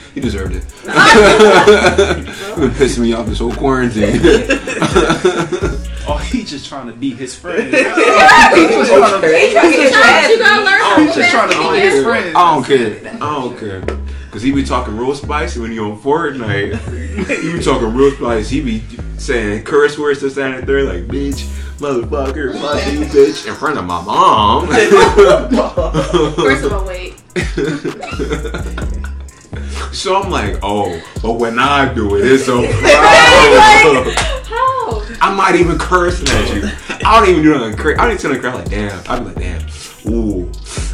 he 0.15 0.21
deserved 0.21 0.55
it. 0.55 0.65
You've 0.85 2.57
been 2.57 2.71
pissing 2.71 3.01
me 3.01 3.13
off 3.13 3.27
this 3.27 3.39
whole 3.39 3.53
quarantine. 3.53 4.21
Oh, 6.11 6.17
he 6.17 6.43
just 6.43 6.67
trying 6.67 6.87
to 6.87 6.95
beat 6.95 7.19
his 7.19 7.35
friend. 7.37 7.65
He's 7.65 7.83
trying 7.83 8.55
to 8.55 9.29
get 9.29 9.93
Sometimes 9.93 10.29
you 10.31 10.39
gotta 10.39 10.65
learn 10.65 10.81
how 10.81 11.01
He's 11.03 11.15
just 11.15 11.31
trying 11.31 11.51
to 11.51 11.71
be 11.71 11.81
his 11.81 12.03
friend. 12.03 12.35
I 12.35 12.55
don't 12.55 12.65
care. 12.65 13.19
I 13.21 13.35
don't 13.35 13.59
care. 13.59 13.83
Cause 14.31 14.43
he 14.43 14.53
be 14.53 14.63
talking 14.63 14.95
real 14.97 15.15
spicy 15.15 15.61
when 15.61 15.73
he 15.73 15.79
on 15.79 15.99
Fortnite. 15.99 16.79
he 17.43 17.53
be 17.53 17.63
talking 17.63 17.95
real 17.95 18.11
spicy. 18.11 18.61
He 18.61 18.81
be 18.81 18.85
saying 19.19 19.65
curse 19.65 19.99
words 19.99 20.21
to 20.21 20.29
stand 20.31 20.67
there 20.67 20.83
like 20.85 21.07
bitch, 21.07 21.45
motherfucker, 21.79 22.53
fuck 22.61 22.93
you, 22.93 23.01
bitch, 23.07 23.47
in 23.49 23.55
front 23.55 23.79
of 23.79 23.87
my 23.87 24.03
mom. 24.03 24.67
First 26.37 26.65
of 26.65 26.73
all, 26.73 26.87
wait. 26.87 27.15
so 29.95 30.21
I'm 30.21 30.31
like, 30.31 30.59
oh, 30.63 31.01
but 31.23 31.35
when 31.35 31.59
I 31.59 31.93
do 31.95 32.17
it, 32.17 32.27
it's 32.27 32.49
a 32.49 32.53
problem. 32.53 34.15
How? 34.45 35.03
I'm 35.21 35.37
not 35.37 35.55
even 35.55 35.79
cursing 35.79 36.29
at 36.29 36.55
you. 36.55 36.69
I 37.07 37.19
don't 37.19 37.29
even 37.31 37.43
do 37.43 37.59
nothing 37.59 37.77
crazy. 37.77 37.99
I 37.99 38.03
don't 38.03 38.11
even 38.13 38.23
tell 38.23 38.33
the 38.33 38.39
crowd 38.41 38.55
like, 38.57 38.71
damn. 38.71 39.03
I'd 39.09 39.21
be 39.21 39.25
like, 39.25 39.37
damn. 39.37 39.67
Ooh, 40.13 40.51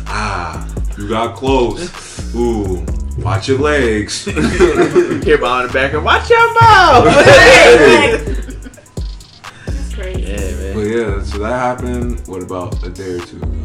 ah, 0.06 0.66
you 0.96 1.08
got 1.08 1.36
close. 1.36 1.90
Ooh, 2.34 2.84
watch 3.18 3.48
your 3.48 3.58
legs. 3.58 4.24
Hear 4.24 5.38
behind 5.38 5.68
the 5.68 5.72
back 5.72 5.92
and 5.94 6.04
watch 6.04 6.28
your 6.30 6.54
mouth. 6.60 7.04
That's 9.66 9.94
crazy. 9.94 10.22
yeah, 10.22 10.72
But 10.74 10.82
man. 10.84 10.92
yeah, 10.92 11.22
so 11.22 11.38
that 11.38 11.58
happened. 11.58 12.26
What 12.26 12.42
about 12.42 12.82
a 12.84 12.90
day 12.90 13.14
or 13.14 13.20
two 13.20 13.36
ago? 13.36 13.64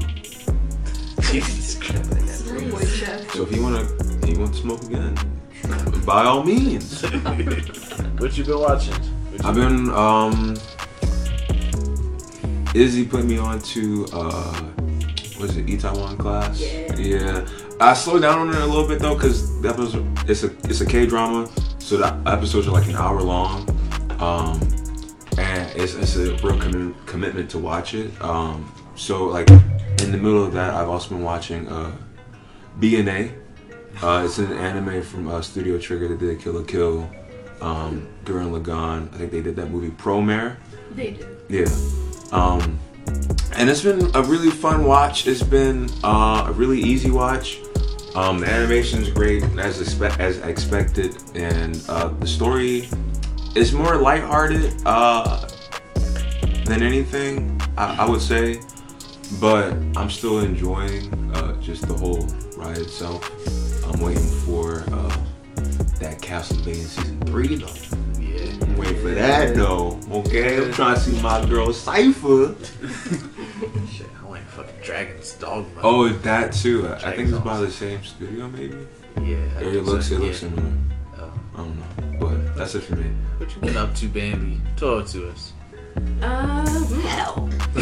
Jesus 1.32 1.76
Christ. 1.80 2.46
So 3.34 3.44
if 3.44 3.52
you 3.56 3.62
wanna, 3.62 3.84
you 4.28 4.40
want 4.40 4.54
to 4.54 4.60
smoke 4.62 4.82
again, 4.84 5.16
by 6.06 6.24
all 6.26 6.44
means. 6.44 7.02
what 8.18 8.38
you 8.38 8.44
been 8.44 8.60
watching? 8.60 8.96
You 9.32 9.40
I've 9.44 9.56
been 9.56 9.90
um. 9.92 10.56
Izzy 12.76 13.04
put 13.06 13.26
me 13.26 13.38
on 13.40 13.60
to 13.60 14.06
uh, 14.14 14.54
what 15.38 15.50
is 15.50 15.58
it, 15.58 15.66
Itaewon 15.66 16.18
class? 16.20 16.60
Yeah. 16.62 16.96
Yeah. 16.98 17.48
I 17.82 17.94
slowed 17.94 18.24
down 18.24 18.40
on 18.40 18.50
it 18.50 18.62
a 18.62 18.66
little 18.66 18.88
bit 18.88 19.00
though, 19.00 19.16
because 19.16 19.62
that 19.62 19.78
was 19.78 19.96
it's 20.30 20.44
a 20.44 20.48
it's 20.70 20.82
a 20.82 20.86
K 20.86 21.06
drama, 21.06 21.50
so 21.80 21.96
the 21.98 22.08
episodes 22.26 22.68
are 22.68 22.72
like 22.72 22.88
an 22.88 22.96
hour 22.96 23.22
long, 23.22 23.70
um, 24.20 24.60
and 25.38 25.72
it's 25.80 25.94
it's 25.94 26.18
a 26.18 26.32
real 26.44 26.58
commi- 26.60 26.94
commitment 27.06 27.50
to 27.52 27.58
watch 27.58 27.94
it. 27.94 28.12
Um, 28.22 28.70
so 28.96 29.26
like 29.28 29.50
in 29.50 30.12
the 30.12 30.18
middle 30.18 30.44
of 30.44 30.52
that, 30.54 30.74
I've 30.74 30.90
also 30.90 31.10
been 31.10 31.24
watching 31.24 31.70
uh, 31.70 31.96
BNA. 32.82 33.34
Uh, 34.02 34.24
it's 34.26 34.40
an 34.40 34.52
anime 34.52 35.02
from 35.02 35.30
uh, 35.30 35.42
Studio 35.42 35.78
Trigger 35.78 36.10
that 36.10 36.20
did 36.20 36.42
Kill 36.42 36.54
la 36.54 36.64
Kill, 36.64 37.10
um, 37.62 38.08
Gurren 38.26 38.52
Lagann. 38.52 39.14
I 39.14 39.18
think 39.18 39.32
they 39.32 39.42
did 39.42 39.56
that 39.56 39.72
movie 39.72 39.92
Promare. 39.92 40.58
They 40.92 41.12
did. 41.12 41.28
Yeah. 41.48 41.68
Um, 42.34 42.78
and 43.56 43.70
it's 43.70 43.82
been 43.84 44.14
a 44.16 44.22
really 44.22 44.52
fun 44.52 44.84
watch. 44.84 45.28
It's 45.28 45.44
been 45.44 45.90
uh, 46.04 46.46
a 46.48 46.52
really 46.52 46.80
easy 46.80 47.10
watch. 47.10 47.60
Um, 48.16 48.40
the 48.40 48.50
animation's 48.50 49.10
great 49.10 49.44
as 49.58 49.80
expe- 49.82 50.18
as 50.20 50.40
expected, 50.40 51.16
and 51.36 51.82
uh, 51.88 52.08
the 52.08 52.28
story 52.28 52.90
is 53.56 53.72
more 53.72 53.98
lighthearted 53.98 54.82
uh, 54.86 55.48
than 56.66 56.82
anything. 56.82 57.62
I, 57.78 57.98
I 58.06 58.10
would 58.10 58.22
say, 58.22 58.62
but 59.40 59.74
I'm 59.96 60.10
still 60.10 60.40
enjoying 60.40 61.14
uh, 61.36 61.60
just 61.62 61.88
the 61.88 61.94
whole 61.94 62.26
ride 62.58 62.80
itself. 62.80 63.24
I'm 63.86 64.00
waiting 64.02 64.28
for 64.46 64.84
uh, 64.92 65.18
that 66.00 66.20
Castlevania 66.20 66.86
season 66.86 67.22
three 67.22 67.56
though. 67.56 67.68
Yeah. 68.20 68.52
I'm 68.62 68.76
waiting 68.76 69.02
for 69.02 69.12
that 69.12 69.56
though. 69.56 70.00
Okay, 70.12 70.58
I'm 70.58 70.74
trying 70.74 70.96
to 70.96 71.02
see 71.02 71.22
my 71.22 71.46
girl 71.46 71.68
Sypha. 71.68 72.56
Shit, 74.60 74.68
I 74.68 74.68
like 74.68 74.68
fucking 74.68 74.84
Dragon's 74.84 75.34
Dogma. 75.34 75.82
Oh, 75.84 76.10
that 76.10 76.54
too. 76.54 76.88
I- 76.88 77.10
I 77.10 77.16
think 77.16 77.30
it's 77.30 77.38
by 77.40 77.60
the 77.60 77.72
same 77.72 78.04
studio, 78.04 78.48
maybe. 78.48 78.76
yeah. 79.22 79.38
I 79.58 79.64
Or 79.64 79.70
it 79.70 79.84
looks, 79.84 80.08
so, 80.10 80.16
it 80.16 80.20
looks 80.22 80.42
yeah. 80.44 80.50
similar. 80.50 80.74
Oh. 81.18 81.32
I 81.56 81.58
don't 81.58 81.78
know, 81.78 81.86
but 82.20 82.56
that's 82.56 82.76
it 82.76 82.82
for 82.82 82.96
me. 82.96 83.12
What 83.38 83.54
you 83.56 83.62
been 83.62 83.78
up 83.78 83.94
to, 83.96 84.08
Bambi? 84.08 84.60
Talk 84.78 85.08
to 85.08 85.30
us. 85.30 85.54
Um, 86.22 87.02
hell. 87.02 87.50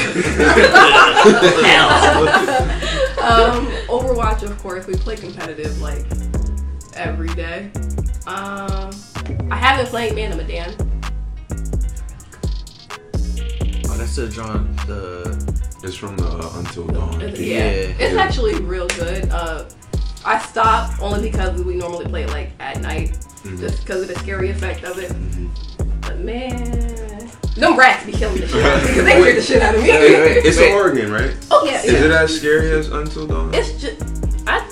Hell. 1.64 2.28
um, 3.22 3.68
Overwatch, 3.88 4.44
of 4.44 4.58
course, 4.60 4.88
we 4.88 4.96
play 4.96 5.16
competitive 5.16 5.80
like 5.82 6.06
every 6.96 7.28
day. 7.30 7.70
Um, 8.26 8.92
I 9.52 9.56
haven't 9.56 9.88
played 9.88 10.16
Man 10.16 10.32
of 10.32 10.38
Medan. 10.38 10.74
Oh, 13.90 13.98
that's 13.98 14.16
the 14.16 14.28
John. 14.30 14.76
The 14.88 15.57
It's 15.88 15.96
from 15.96 16.18
the 16.18 16.26
uh, 16.28 16.52
Until 16.60 16.86
Dawn. 16.88 17.18
Yeah, 17.22 17.28
Yeah. 17.28 17.62
it's 17.98 18.14
Yeah. 18.14 18.22
actually 18.22 18.56
real 18.56 18.88
good. 18.90 19.30
Uh, 19.32 19.64
I 20.26 20.38
stopped 20.40 21.02
only 21.02 21.22
because 21.32 21.62
we 21.64 21.76
normally 21.76 22.06
play 22.08 22.24
it 22.24 22.30
like 22.30 22.50
at 22.60 22.82
night, 22.82 23.18
Mhm. 23.46 23.58
just 23.62 23.86
because 23.86 24.02
of 24.02 24.10
the 24.10 24.16
scary 24.20 24.50
effect 24.50 24.84
of 24.84 24.98
it. 25.00 25.12
Mhm. 25.14 25.48
But 26.02 26.20
man, 26.20 27.30
them 27.56 27.78
rats 27.78 28.06
be 28.06 28.12
killing 28.12 28.42
the 28.42 28.48
shit 28.50 28.66
out 28.66 28.76
of 28.80 28.84
me 28.84 28.88
because 28.90 29.06
they 29.06 29.12
scared 29.22 29.38
the 29.38 29.42
shit 29.42 29.62
out 29.62 29.76
of 29.76 29.82
me. 29.82 29.90
Wait, 29.90 30.00
wait, 30.02 30.20
wait. 30.20 30.46
It's 30.46 30.58
in 30.66 30.74
Oregon, 30.74 31.10
right? 31.10 31.32
oh 31.52 31.66
yeah, 31.66 31.82
Is 31.82 31.94
yeah. 31.94 32.00
it 32.04 32.12
as 32.12 32.36
scary 32.36 32.72
as 32.72 32.90
Until 32.90 33.26
Dawn? 33.26 33.54
It's 33.54 33.72
just, 33.82 33.96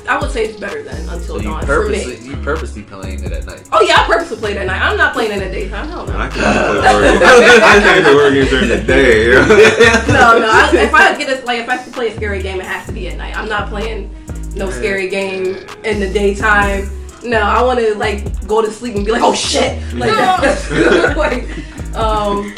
I, 0.08 0.16
I 0.16 0.20
would 0.22 0.32
say 0.32 0.46
it's 0.46 0.60
better 0.60 0.84
than 0.84 0.98
Until 1.10 1.20
so 1.20 1.38
you 1.38 1.44
Dawn 1.44 1.62
for 1.62 1.68
purposely 1.88 2.18
me. 2.20 2.26
you 2.28 2.38
purposely 2.44 2.82
playing 2.84 3.24
it 3.24 3.32
at 3.32 3.46
night. 3.46 3.68
Oh 3.72 3.82
yeah, 3.82 4.02
I 4.02 4.06
purposely 4.06 4.38
play 4.38 4.52
it 4.52 4.58
at 4.58 4.68
night. 4.68 4.82
I'm 4.82 4.98
not 4.98 5.14
playing 5.14 5.32
in 5.32 5.40
the 5.40 5.50
daytime. 5.50 5.88
Hell 5.90 6.06
Man, 6.08 6.16
I 6.16 6.28
no. 6.28 6.34
can't 6.34 6.80
play 6.82 6.94
Oregon. 6.94 7.64
I 7.64 7.80
can't 7.80 8.06
play 8.06 8.14
Oregon 8.16 8.48
during 8.48 8.70
the 8.70 8.84
day. 8.84 10.06
No, 10.16 10.40
no. 10.40 10.50
I, 10.50 10.70
if 10.74 10.94
I 10.94 11.18
get 11.18 11.42
a, 11.42 11.46
like, 11.46 11.60
if 11.60 11.70
I 11.70 11.76
have 11.76 11.86
to 11.86 11.92
play 11.92 12.10
a 12.10 12.16
scary 12.16 12.42
game, 12.42 12.60
it 12.60 12.66
has 12.66 12.86
to 12.88 12.92
be 12.94 13.08
at 13.10 13.18
night. 13.18 13.36
I'm 13.38 13.50
not 13.50 13.70
playing 13.70 14.14
no 14.56 14.70
scary 14.70 15.10
game 15.10 15.56
in 15.84 16.00
the 16.00 16.10
daytime. 16.12 16.90
No, 17.24 17.40
I 17.42 17.62
want 17.64 17.80
to 17.80 17.96
like 17.96 18.48
go 18.48 18.62
to 18.62 18.72
sleep 18.72 18.96
and 18.96 19.06
be 19.06 19.12
like, 19.12 19.24
oh 19.24 19.34
shit, 19.34 19.82
like 19.96 20.12
that. 20.12 21.18
like, 21.18 21.96
um, 21.96 22.54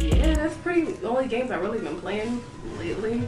yeah, 0.00 0.34
that's 0.34 0.54
pretty. 0.58 0.82
The 0.92 1.08
only 1.08 1.26
games 1.26 1.50
I've 1.50 1.62
really 1.62 1.78
been 1.80 1.98
playing 2.00 2.42
lately. 2.78 3.22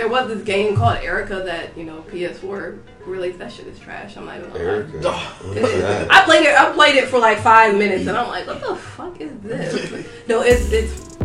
There 0.00 0.08
was 0.08 0.28
this 0.28 0.42
game 0.44 0.74
called 0.76 0.96
Erica 1.02 1.42
that 1.44 1.76
you 1.76 1.84
know 1.84 2.00
PS4 2.10 2.78
released. 3.04 3.38
That 3.38 3.52
shit 3.52 3.66
is 3.66 3.78
trash. 3.78 4.16
I'm 4.16 4.24
not 4.24 4.38
even 4.38 4.48
gonna. 4.50 4.64
Erica. 4.64 5.12
What 5.12 5.56
It 5.58 5.62
is 5.62 5.70
is. 5.74 5.82
that? 5.82 6.10
I 6.10 6.24
played 6.24 6.46
it. 6.46 6.58
I 6.58 6.72
played 6.72 6.94
it 6.94 7.08
for 7.08 7.18
like 7.18 7.38
five 7.40 7.76
minutes, 7.76 8.06
and 8.06 8.16
I'm 8.16 8.28
like, 8.28 8.46
"What 8.46 8.62
the 8.66 8.76
fuck 8.76 9.20
is 9.20 9.30
this?" 9.42 10.06
no, 10.26 10.40
it's 10.40 10.72
it's 10.72 11.18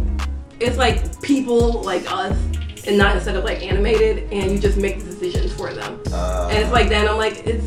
it's 0.59 0.75
like 0.77 1.21
people 1.21 1.83
like 1.83 2.03
us, 2.11 2.37
and 2.85 2.97
not 2.97 3.15
instead 3.15 3.37
of 3.37 3.45
like 3.45 3.63
animated, 3.63 4.29
and 4.33 4.51
you 4.51 4.59
just 4.59 4.75
make 4.77 4.99
decisions 4.99 5.53
for 5.53 5.73
them, 5.73 6.01
Uh, 6.11 6.49
and 6.51 6.59
it's 6.61 6.71
like 6.73 6.89
then 6.89 7.07
I'm 7.07 7.15
like, 7.17 7.47
it's 7.47 7.65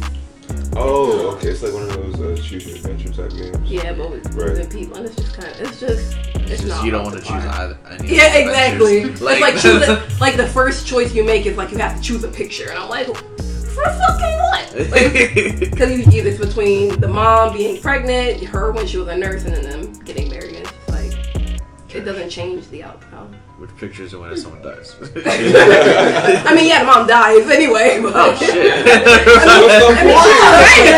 oh, 0.78 1.34
okay. 1.36 1.48
It's 1.48 1.62
like 1.62 1.72
one 1.72 1.82
of 1.84 1.92
those 1.92 2.20
uh, 2.40 2.42
choose 2.42 2.66
your 2.66 2.76
adventure 2.76 3.12
type 3.12 3.30
games. 3.32 3.70
yeah, 3.70 3.92
but 3.92 4.10
with, 4.10 4.34
Right. 4.34 4.50
with 4.58 4.72
people, 4.72 4.96
and 4.96 5.06
it's 5.06 5.16
just 5.16 5.34
kind 5.34 5.48
of 5.48 5.60
it's 5.60 5.80
just 5.80 6.16
it's, 6.16 6.36
It's 6.36 6.62
just 6.62 6.66
not. 6.66 6.84
you 6.84 6.90
don't 6.90 7.04
want 7.04 7.16
to 7.16 7.20
to 7.22 7.26
choose 7.28 7.44
either. 7.44 7.78
any 7.90 8.16
Yeah, 8.16 8.34
exactly. 8.34 8.98
adventures. 9.02 9.20
it's 9.22 9.40
like 9.40 9.54
choose 9.60 9.88
a, 9.88 10.08
like 10.20 10.36
the 10.36 10.46
first 10.46 10.86
choice 10.86 11.14
you 11.14 11.24
make 11.24 11.46
is 11.46 11.56
like 11.56 11.70
you 11.70 11.78
have 11.78 11.96
to 11.96 12.02
choose 12.02 12.24
a 12.24 12.28
picture, 12.28 12.70
and 12.70 12.78
I'm 12.78 12.88
like, 12.88 13.06
for 13.06 13.84
fucking 13.84 14.38
what? 14.38 14.72
Because 14.74 14.90
Like, 14.90 15.34
Because 15.60 15.90
it's 15.90 16.38
between 16.38 17.00
the 17.00 17.08
mom 17.08 17.52
being 17.56 17.80
pregnant, 17.80 18.42
her 18.44 18.72
when 18.72 18.86
she 18.86 18.96
was 18.98 19.08
a 19.08 19.16
nurse, 19.16 19.44
and 19.44 19.54
then 19.54 19.62
them 19.64 19.92
getting 20.04 20.28
married. 20.30 20.56
And 20.56 20.66
it's 20.66 20.72
just 20.72 20.88
like, 20.88 21.94
it 21.94 22.00
doesn't 22.04 22.30
change 22.30 22.68
the 22.70 22.82
outcome. 22.82 23.34
Which 23.58 23.74
pictures 23.76 24.14
are 24.14 24.20
when 24.20 24.36
someone 24.36 24.62
dies? 24.62 24.94
I 25.26 26.54
mean, 26.54 26.68
yeah, 26.68 26.78
the 26.78 26.84
mom 26.86 27.08
dies 27.08 27.48
anyway. 27.50 27.98
But 28.02 28.12
oh 28.14 28.34
shit! 28.36 28.72
I 28.72 30.04
mean, 30.04 30.14
she's 30.16 30.32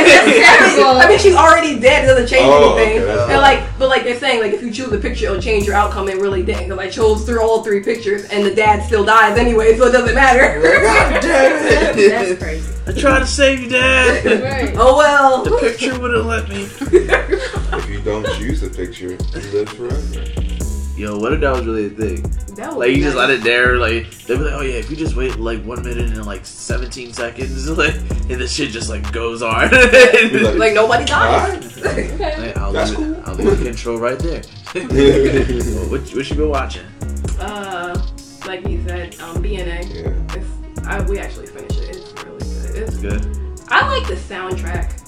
already, 0.05 0.45
I 0.45 0.77
mean, 0.77 0.97
I 1.01 1.09
mean, 1.09 1.19
she's 1.19 1.35
already 1.35 1.81
dead. 1.81 2.05
It 2.05 2.09
doesn't 2.09 2.27
change 2.29 2.45
Oh, 2.47 2.77
anything. 2.77 3.07
that's 3.07 3.31
and 3.31 3.41
like, 3.41 3.63
but 3.79 3.89
like 3.89 4.05
they're 4.05 4.19
saying, 4.19 4.43
like 4.43 4.53
if 4.53 4.61
you 4.63 4.71
choose 4.71 4.93
a 4.93 4.99
picture, 4.99 5.27
it'll 5.27 5.41
change 5.41 5.65
your 5.67 5.75
outcome. 5.75 6.09
It 6.11 6.17
really 6.21 6.43
didn't. 6.43 6.65
Because 6.65 6.79
I 6.79 6.91
chose 6.91 7.25
through 7.25 7.41
all 7.43 7.63
three 7.65 7.81
pictures, 7.83 8.25
and 8.27 8.45
the 8.45 8.55
dad 8.55 8.85
still 8.85 9.05
dies 9.05 9.39
anyway, 9.39 9.77
so 9.79 9.87
it 9.87 9.93
doesn't 9.93 10.15
matter. 10.15 10.61
Damn 10.61 11.99
it! 11.99 12.11
That's 12.11 12.43
crazy. 12.43 12.75
I 12.87 12.93
tried 12.93 13.21
to 13.21 13.27
save 13.27 13.61
you, 13.63 13.69
Dad. 13.71 14.25
Right. 14.43 14.75
oh 14.77 14.97
well. 14.99 15.43
The 15.45 15.57
picture 15.59 15.99
wouldn't 15.99 16.27
let 16.27 16.47
me. 16.51 16.65
If 16.65 17.89
you 17.89 18.01
don't 18.03 18.27
choose 18.37 18.61
the 18.61 18.69
picture, 18.69 19.13
you 19.13 19.51
live 19.53 19.69
forever. 19.71 20.60
Yo, 21.01 21.19
what 21.19 21.33
if 21.33 21.41
that 21.41 21.53
was 21.57 21.65
really 21.65 21.87
a 21.87 21.91
thing? 21.91 22.23
That 22.57 22.71
would 22.73 22.79
Like 22.81 22.89
be 22.89 22.95
you 22.99 23.05
just 23.05 23.17
nice. 23.17 23.29
let 23.29 23.31
it 23.31 23.43
there, 23.43 23.79
like 23.79 24.11
they'd 24.27 24.37
be 24.37 24.45
like, 24.45 24.53
oh 24.53 24.61
yeah, 24.61 24.75
if 24.75 24.91
you 24.91 24.97
just 24.97 25.17
wait 25.17 25.39
like 25.39 25.65
one 25.65 25.83
minute 25.83 26.11
and 26.11 26.27
like 26.27 26.45
seventeen 26.45 27.15
seconds, 27.15 27.67
like 27.79 27.95
and 27.95 28.39
the 28.39 28.47
shit 28.47 28.71
just 28.71 28.91
like 28.91 29.11
goes 29.11 29.41
on. 29.41 29.71
like- 29.71 30.57
Like 30.59 30.75
nobody 30.75 31.07
dies. 31.07 31.79
Okay. 31.81 32.39
Like, 32.49 32.57
I'll, 32.59 32.71
That's 32.73 32.91
leave 32.95 33.01
it, 33.09 33.15
cool. 33.15 33.23
I'll 33.27 33.35
leave 33.35 33.59
the 33.59 33.65
control 33.65 33.99
right 33.99 34.19
there. 34.19 34.43
Well, 34.75 35.89
what, 35.91 36.01
what 36.03 36.31
you 36.31 36.37
been 36.37 36.49
watching? 36.51 36.85
uh, 37.41 38.07
like 38.47 38.69
you 38.69 38.85
said, 38.87 39.19
um, 39.21 39.43
BNA. 39.43 39.95
Yeah. 39.95 40.37
It's, 40.37 40.87
I, 40.87 41.01
we 41.09 41.19
actually 41.19 41.47
finished 41.47 41.81
it. 41.81 41.97
It's 41.97 42.13
really 42.25 42.39
good. 42.39 42.89
It's, 42.89 42.97
Good. 42.99 43.23
I 43.71 43.89
like 43.99 44.07
the 44.07 44.17
soundtrack. 44.17 44.99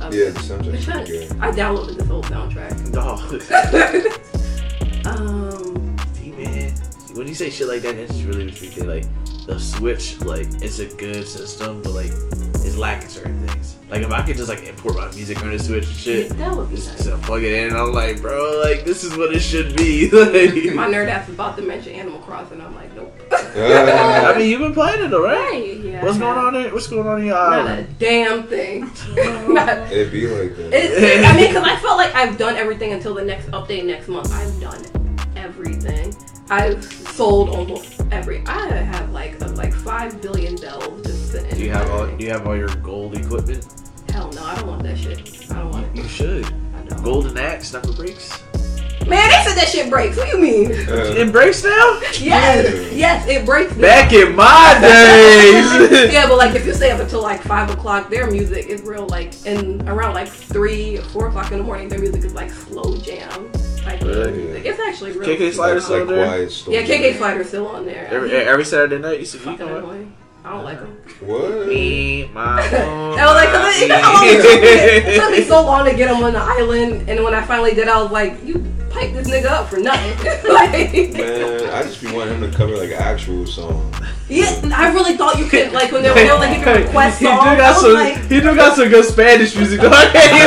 Of 0.00 0.14
Yeah, 0.14 0.26
it. 0.28 0.34
the 0.34 0.40
soundtrack's 0.40 0.84
pretty. 0.86 1.26
I 1.40 1.50
downloaded 1.50 1.96
this 1.98 2.06
whole 2.08 2.22
soundtrack. 2.22 2.94
Oh, 2.96 4.33
um, 5.16 5.96
man. 6.36 6.72
When 7.14 7.28
you 7.28 7.34
say 7.34 7.48
shit 7.50 7.68
like 7.68 7.82
that, 7.82 7.94
it's 7.94 8.22
really 8.22 8.44
restricted. 8.46 8.86
Like 8.86 9.04
the 9.46 9.58
Switch, 9.60 10.20
like 10.22 10.46
it's 10.62 10.78
a 10.80 10.86
good 10.86 11.26
system, 11.28 11.82
but 11.82 11.92
like 11.92 12.10
it's 12.10 12.76
lacking 12.76 13.08
certain 13.08 13.46
things. 13.46 13.76
Like 13.90 14.02
if 14.02 14.10
I 14.10 14.22
could 14.22 14.36
just 14.36 14.48
like 14.48 14.64
import 14.64 14.96
my 14.96 15.08
music 15.12 15.40
on 15.42 15.50
the 15.52 15.58
Switch 15.58 15.86
and 15.86 15.94
shit. 15.94 16.28
that 16.30 16.56
would 16.56 16.70
be 16.70 16.76
Just 16.76 16.88
nice. 16.88 17.04
to 17.04 17.18
plug 17.18 17.42
it 17.44 17.52
in, 17.52 17.68
and 17.68 17.76
I'm 17.76 17.92
like, 17.92 18.20
bro, 18.20 18.60
like 18.64 18.84
this 18.84 19.04
is 19.04 19.16
what 19.16 19.32
it 19.32 19.40
should 19.40 19.76
be. 19.76 20.10
like, 20.10 20.74
My 20.74 20.88
nerd 20.88 21.08
ass 21.08 21.28
is 21.28 21.34
about 21.34 21.56
to 21.58 21.62
mention 21.62 21.92
Animal 21.92 22.18
Crossing. 22.20 22.54
And 22.58 22.62
I'm 22.62 22.74
like, 22.74 22.92
nope. 22.96 23.12
I 23.56 24.34
mean, 24.36 24.50
you've 24.50 24.60
been 24.60 24.74
playing 24.74 25.04
it, 25.04 25.08
though, 25.10 25.22
right? 25.22 25.38
Right. 25.50 25.76
Yeah, 25.78 26.04
What's 26.04 26.18
going 26.18 26.36
on? 26.38 26.56
In, 26.56 26.72
what's 26.72 26.88
going 26.88 27.06
on 27.06 27.20
in 27.20 27.26
your 27.26 27.36
Not 27.36 27.78
a 27.78 27.82
damn 28.00 28.42
thing. 28.44 28.80
Not- 29.54 29.92
It'd 29.92 30.10
be 30.12 30.26
like 30.26 30.56
that. 30.56 30.72
It, 30.72 31.24
I 31.24 31.36
mean, 31.36 31.48
because 31.48 31.62
I 31.62 31.76
felt 31.76 31.96
like 31.98 32.12
I've 32.16 32.36
done 32.36 32.56
everything 32.56 32.92
until 32.92 33.14
the 33.14 33.24
next 33.24 33.46
update 33.52 33.84
next 33.84 34.08
month. 34.08 34.32
I've 34.32 34.60
done 34.60 34.74
everything. 34.74 35.03
I've 36.50 36.84
sold 36.84 37.48
almost 37.50 38.00
every. 38.10 38.42
I 38.46 38.66
have 38.68 39.10
like 39.10 39.40
a, 39.40 39.46
like 39.48 39.72
five 39.72 40.20
billion 40.20 40.56
bells 40.56 41.02
just 41.02 41.32
sitting. 41.32 41.50
Do 41.56 41.64
you 41.64 41.70
have 41.70 41.90
all? 41.90 42.06
Do 42.06 42.24
you 42.24 42.30
have 42.30 42.46
all 42.46 42.56
your 42.56 42.74
gold 42.76 43.16
equipment? 43.16 43.66
Hell 44.10 44.30
no, 44.32 44.44
I 44.44 44.54
don't 44.56 44.66
want 44.68 44.82
that 44.82 44.98
shit. 44.98 45.50
I 45.50 45.54
don't 45.54 45.70
want 45.70 45.86
it. 45.86 45.96
You 45.96 46.06
should. 46.08 46.44
I 46.46 46.82
don't. 46.86 47.02
Golden 47.02 47.36
axe 47.38 47.72
never 47.72 47.92
breaks. 47.92 48.42
Man, 49.06 49.28
they 49.28 49.42
said 49.44 49.54
that 49.56 49.68
shit 49.68 49.90
breaks. 49.90 50.16
What 50.16 50.30
do 50.30 50.36
you 50.38 50.42
mean? 50.42 50.70
Uh, 50.88 51.14
It 51.16 51.30
breaks 51.30 51.62
now. 51.62 52.00
Yes, 52.18 52.90
yes, 52.92 53.26
it 53.28 53.44
breaks. 53.44 53.74
now. 53.76 53.82
Back 53.82 54.12
in 54.14 54.34
my 54.34 54.78
days. 54.80 56.10
Yeah, 56.12 56.26
but 56.26 56.38
like 56.38 56.54
if 56.54 56.64
you 56.64 56.72
stay 56.72 56.90
up 56.90 57.00
until 57.00 57.20
like 57.20 57.42
five 57.42 57.68
o'clock, 57.70 58.08
their 58.08 58.30
music 58.30 58.66
is 58.66 58.80
real 58.82 59.06
like 59.08 59.34
and 59.46 59.86
around 59.88 60.14
like 60.14 60.28
three 60.28 60.98
or 60.98 61.02
four 61.02 61.28
o'clock 61.28 61.52
in 61.52 61.58
the 61.58 61.64
morning, 61.64 61.88
their 61.88 61.98
music 61.98 62.24
is 62.24 62.34
like 62.34 62.50
slow 62.50 62.96
jam 62.96 63.50
type 63.84 64.00
of 64.02 64.08
Really? 64.08 64.32
music. 64.32 64.64
It's 64.66 64.80
actually 64.80 65.12
real. 65.12 65.28
KK 65.28 65.52
Slider 65.52 65.74
like, 65.74 65.82
still 65.82 65.98
like 65.98 66.08
there? 66.08 66.26
quiet 66.26 66.50
storm. 66.52 66.74
Yeah, 66.74 66.82
KK 66.82 67.16
Slider's 67.18 67.48
still 67.48 67.66
on 67.68 67.86
there. 67.86 68.06
Every, 68.10 68.30
every 68.32 68.64
Saturday 68.64 68.98
night, 68.98 69.20
you 69.20 69.26
see 69.26 69.38
you 69.38 69.44
Fucking 69.44 69.66
come 69.68 70.14
I 70.44 70.50
don't 70.50 70.64
like 70.64 70.78
them. 70.78 70.90
What? 71.20 71.66
Me, 71.68 72.28
my 72.34 72.60
own 72.76 73.18
I 73.18 73.24
was 73.24 73.34
like, 73.34 73.48
'cause 73.48 73.80
you 73.80 73.88
know 73.88 73.96
it 73.96 74.02
oh, 74.04 74.42
took 74.42 74.60
me? 74.60 74.68
It 75.14 75.20
took 75.20 75.30
me 75.30 75.42
so 75.42 75.62
long 75.64 75.86
to 75.86 75.96
get 75.96 76.14
him 76.14 76.22
on 76.22 76.34
the 76.34 76.38
island, 76.38 77.08
and 77.08 77.24
when 77.24 77.34
I 77.34 77.42
finally 77.46 77.72
did, 77.74 77.88
I 77.88 78.02
was 78.02 78.12
like, 78.12 78.44
you 78.44 78.58
piped 78.90 79.14
this 79.14 79.28
nigga 79.30 79.46
up 79.46 79.68
for 79.70 79.78
nothing. 79.78 80.12
like, 80.52 80.92
Man, 81.14 81.70
I 81.70 81.82
just 81.82 82.02
be 82.02 82.12
wanting 82.12 82.42
him 82.42 82.50
to 82.50 82.54
cover 82.56 82.76
like 82.76 82.90
an 82.90 82.98
actual 82.98 83.46
song. 83.46 83.90
Yeah, 84.28 84.60
I 84.74 84.92
really 84.92 85.16
thought 85.16 85.38
you 85.38 85.44
could 85.46 85.72
like 85.72 85.92
when 85.92 86.02
they 86.02 86.08
were, 86.08 86.14
they 86.14 86.26
were 86.30 86.38
like 86.38 86.56
you 86.58 86.64
could 86.64 86.76
request 86.86 87.18
He 87.20 87.26
do 87.26 87.30
songs. 87.32 87.46
I 87.46 87.56
got 87.56 87.74
was 87.74 87.82
some. 87.82 87.92
like, 87.94 88.16
he 88.30 88.40
do 88.40 88.54
got 88.56 88.76
some 88.76 88.88
good 88.88 89.04
Spanish 89.04 89.54
music. 89.56 89.80
though. 89.80 89.88
Yeah, 89.90 90.10
he 90.10 90.38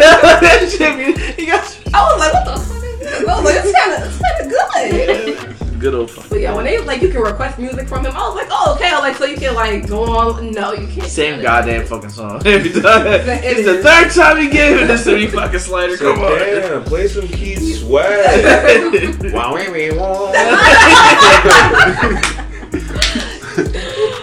got 0.00 0.40
that 0.40 0.68
shit. 0.70 1.18
He 1.38 1.46
got 1.46 1.62
I 1.92 2.02
was 2.02 2.18
like, 2.18 2.32
what 2.34 2.44
the 2.44 2.60
fuck? 2.60 2.82
is 2.84 2.98
this? 3.00 3.28
I 3.28 3.34
was 3.34 3.44
like, 3.44 3.56
it's 3.64 3.72
kind 3.78 3.92
of, 3.92 3.98
it's 4.08 4.20
kind 4.22 4.40
of 4.40 5.46
good. 5.46 5.52
good 5.80 5.94
old. 5.94 6.10
Fuck. 6.10 6.28
But 6.30 6.40
yeah, 6.40 6.54
when 6.54 6.64
they 6.64 6.78
like 6.80 7.02
you 7.02 7.10
can 7.10 7.20
request 7.20 7.58
music 7.58 7.86
from 7.88 8.04
him, 8.06 8.12
I 8.16 8.26
was 8.26 8.34
like, 8.34 8.48
oh 8.50 8.74
okay, 8.76 8.88
I 8.88 8.92
was 8.94 9.02
like 9.02 9.16
so 9.16 9.24
you 9.26 9.36
can 9.36 9.54
like 9.54 9.86
go 9.86 10.04
on. 10.04 10.50
No, 10.52 10.72
you 10.72 10.86
can't. 10.88 11.06
Same 11.08 11.36
that. 11.36 11.42
goddamn 11.42 11.86
fucking 11.86 12.08
song 12.10 12.42
every 12.46 12.70
time. 12.82 13.06
It 13.06 13.44
It's 13.44 13.64
the 13.66 13.82
third 13.82 14.10
time 14.12 14.38
he 14.42 14.48
gave 14.48 14.78
it 14.80 14.86
this 14.86 15.04
to 15.04 15.14
me, 15.14 15.26
fucking 15.26 15.58
Slider. 15.60 15.96
So 15.96 16.14
Come 16.14 16.24
on. 16.24 16.38
damn, 16.38 16.84
play 16.84 17.06
some 17.08 17.28
Keith 17.28 17.78
Sweat. 17.80 19.32
wow, 19.34 19.54
we 19.54 19.68
we 19.70 19.90
won't. 19.96 20.34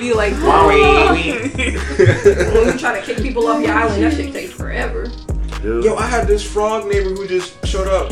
Be 0.03 0.12
like, 0.12 0.33
Wow, 0.33 0.67
we 0.67 0.81
when 1.31 2.67
you 2.67 2.75
try 2.77 3.00
to 3.00 3.05
kick 3.05 3.19
people 3.19 3.48
off 3.48 3.63
your 3.63 3.74
island, 3.74 4.03
that 4.03 4.12
shit 4.13 4.33
takes 4.33 4.51
forever. 4.51 5.05
Dude. 5.62 5.86
Yo, 5.86 5.95
I 5.95 6.07
had 6.07 6.27
this 6.27 6.43
frog 6.45 6.86
neighbor 6.89 7.12
who 7.12 7.25
just 7.25 7.65
showed 7.65 7.88
up, 7.88 8.12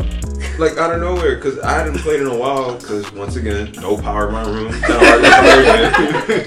like 0.58 0.78
out 0.78 0.94
of 0.94 1.00
nowhere, 1.02 1.38
cause 1.38 1.58
I 1.58 1.72
hadn't 1.72 1.98
played 1.98 2.22
in 2.22 2.28
a 2.28 2.34
while. 2.34 2.80
Cause 2.80 3.12
once 3.12 3.36
again, 3.36 3.72
no 3.72 3.98
power 3.98 4.28
in 4.28 4.32
my 4.32 4.42
room. 4.42 4.72
Kinda 4.80 5.04
hard 5.04 5.22
to 5.22 5.92
conversion. 5.92 6.46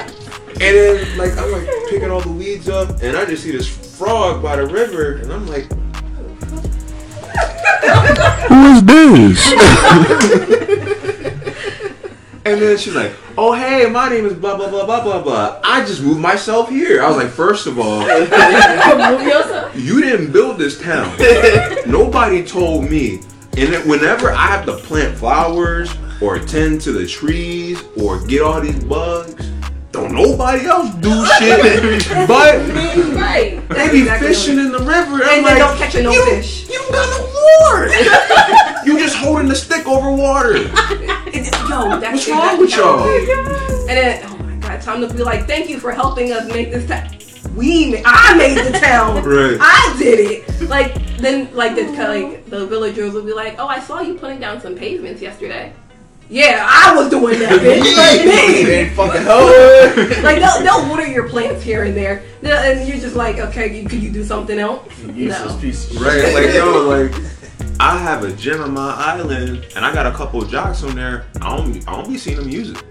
and 0.49 0.57
then 0.57 1.17
like 1.19 1.37
I'm 1.37 1.51
like 1.51 1.67
picking 1.91 2.09
all 2.09 2.21
the 2.21 2.31
weeds 2.31 2.67
up, 2.67 3.03
and 3.03 3.15
I 3.15 3.25
just 3.25 3.43
see 3.43 3.51
this 3.51 3.67
frog 3.99 4.41
by 4.41 4.55
the 4.55 4.65
river, 4.65 5.17
and 5.17 5.31
I'm 5.31 5.45
like, 5.45 5.71
Who 8.47 8.65
is 8.73 8.83
this? 8.83 9.53
and 12.45 12.61
then 12.61 12.77
she's 12.77 12.93
like, 12.93 13.13
oh 13.37 13.53
hey, 13.53 13.89
my 13.89 14.07
name 14.07 14.25
is 14.25 14.33
blah 14.33 14.55
blah 14.55 14.69
blah 14.69 14.85
blah 14.85 15.03
blah 15.03 15.21
blah. 15.21 15.59
I 15.63 15.83
just 15.83 16.01
moved 16.01 16.19
myself 16.19 16.69
here. 16.69 17.01
I 17.01 17.07
was 17.07 17.17
like, 17.17 17.29
first 17.29 17.65
of 17.65 17.79
all, 17.79 18.01
you 19.75 20.01
didn't 20.01 20.31
build 20.31 20.59
this 20.59 20.79
town. 20.79 21.17
Nobody 21.87 22.45
told 22.45 22.89
me. 22.89 23.21
And 23.57 23.89
whenever 23.89 24.31
I 24.31 24.47
have 24.47 24.65
to 24.65 24.73
plant 24.73 25.17
flowers 25.17 25.93
or 26.21 26.39
tend 26.39 26.81
to 26.81 26.91
the 26.91 27.07
trees 27.07 27.83
or 27.97 28.23
get 28.25 28.41
all 28.41 28.61
these 28.61 28.83
bugs, 28.83 29.33
don't 29.95 30.13
nobody 30.13 30.65
else 30.65 30.93
do 30.95 31.25
shit 31.37 32.07
but 32.27 32.59
me. 32.67 33.01
Right. 33.15 33.69
They 33.69 33.91
be 33.91 33.99
exactly 33.99 34.27
fishing 34.27 34.59
in 34.59 34.71
the 34.71 34.79
river. 34.79 35.15
And 35.15 35.23
I'm 35.23 35.43
they 35.43 35.43
like, 35.43 35.57
don't 35.57 35.77
catch 35.77 35.95
no 35.95 36.11
you, 36.11 36.25
fish. 36.25 36.69
You 36.69 36.79
don't 36.79 36.91
got 36.91 37.09
no 37.09 37.25
water. 37.25 37.87
you 38.85 38.99
just 38.99 39.15
holding 39.15 39.47
the 39.47 39.55
stick 39.55 39.87
over 39.87 40.11
water. 40.11 40.57
Yo, 41.67 41.99
that's 41.99 42.27
What's 42.27 42.29
wrong 42.29 42.59
with 42.59 42.75
y'all? 42.75 43.07
is. 43.07 43.79
And 43.87 43.89
then, 43.89 44.23
oh 44.25 44.37
my 44.37 44.55
god, 44.57 44.81
time 44.81 45.01
to 45.01 45.13
be 45.13 45.23
like, 45.23 45.47
thank 45.47 45.69
you 45.69 45.79
for 45.79 45.91
helping 45.91 46.31
us 46.31 46.47
make 46.47 46.71
this 46.71 46.87
town. 46.87 47.09
We, 47.55 48.01
I 48.05 48.35
made 48.37 48.57
the 48.57 48.77
town. 48.79 49.23
Right. 49.23 49.57
I 49.59 49.95
did 49.97 50.19
it. 50.19 50.69
Like 50.69 50.93
then, 51.17 51.53
like 51.55 51.75
the 51.75 51.83
like 51.93 52.45
the 52.49 52.65
villagers 52.67 53.13
will 53.13 53.23
be 53.23 53.33
like, 53.33 53.55
oh, 53.59 53.67
I 53.67 53.79
saw 53.79 54.01
you 54.01 54.15
putting 54.15 54.39
down 54.39 54.59
some 54.59 54.75
pavements 54.75 55.21
yesterday. 55.21 55.73
Yeah, 56.29 56.65
I 56.67 56.95
was 56.95 57.09
doing 57.09 57.37
that, 57.39 57.59
bitch. 57.59 57.95
Like 57.95 58.25
me. 58.25 58.71
ain't 58.71 58.95
fucking 58.95 59.21
hoe. 59.21 60.21
Like 60.23 60.39
they'll, 60.39 60.63
they'll 60.63 60.89
water 60.89 61.05
your 61.05 61.29
plants 61.29 61.63
here 61.63 61.83
and 61.83 61.95
there, 61.95 62.23
and 62.43 62.87
you're 62.87 62.97
just 62.97 63.15
like, 63.15 63.37
okay, 63.37 63.79
you, 63.79 63.87
could 63.87 64.01
you 64.01 64.11
do 64.11 64.23
something 64.23 64.57
else? 64.57 64.87
Useless 65.13 65.53
No. 65.53 65.59
piece 65.59 65.85
of 65.91 65.97
shit. 65.97 66.01
Right, 66.01 66.33
like 66.33 66.53
yo, 66.55 66.81
like 66.87 67.13
I 67.79 67.97
have 67.99 68.23
a 68.23 68.31
gym 68.33 68.61
on 68.61 68.71
my 68.73 68.93
island, 68.95 69.65
and 69.75 69.85
I 69.85 69.93
got 69.93 70.07
a 70.07 70.11
couple 70.11 70.41
of 70.41 70.49
jocks 70.49 70.81
on 70.83 70.95
there. 70.95 71.25
I 71.41 71.55
don't, 71.57 71.87
I 71.87 71.91
don't 71.95 72.09
be 72.09 72.17
seeing 72.17 72.37
them 72.37 72.49
use 72.49 72.71
it. 72.71 72.83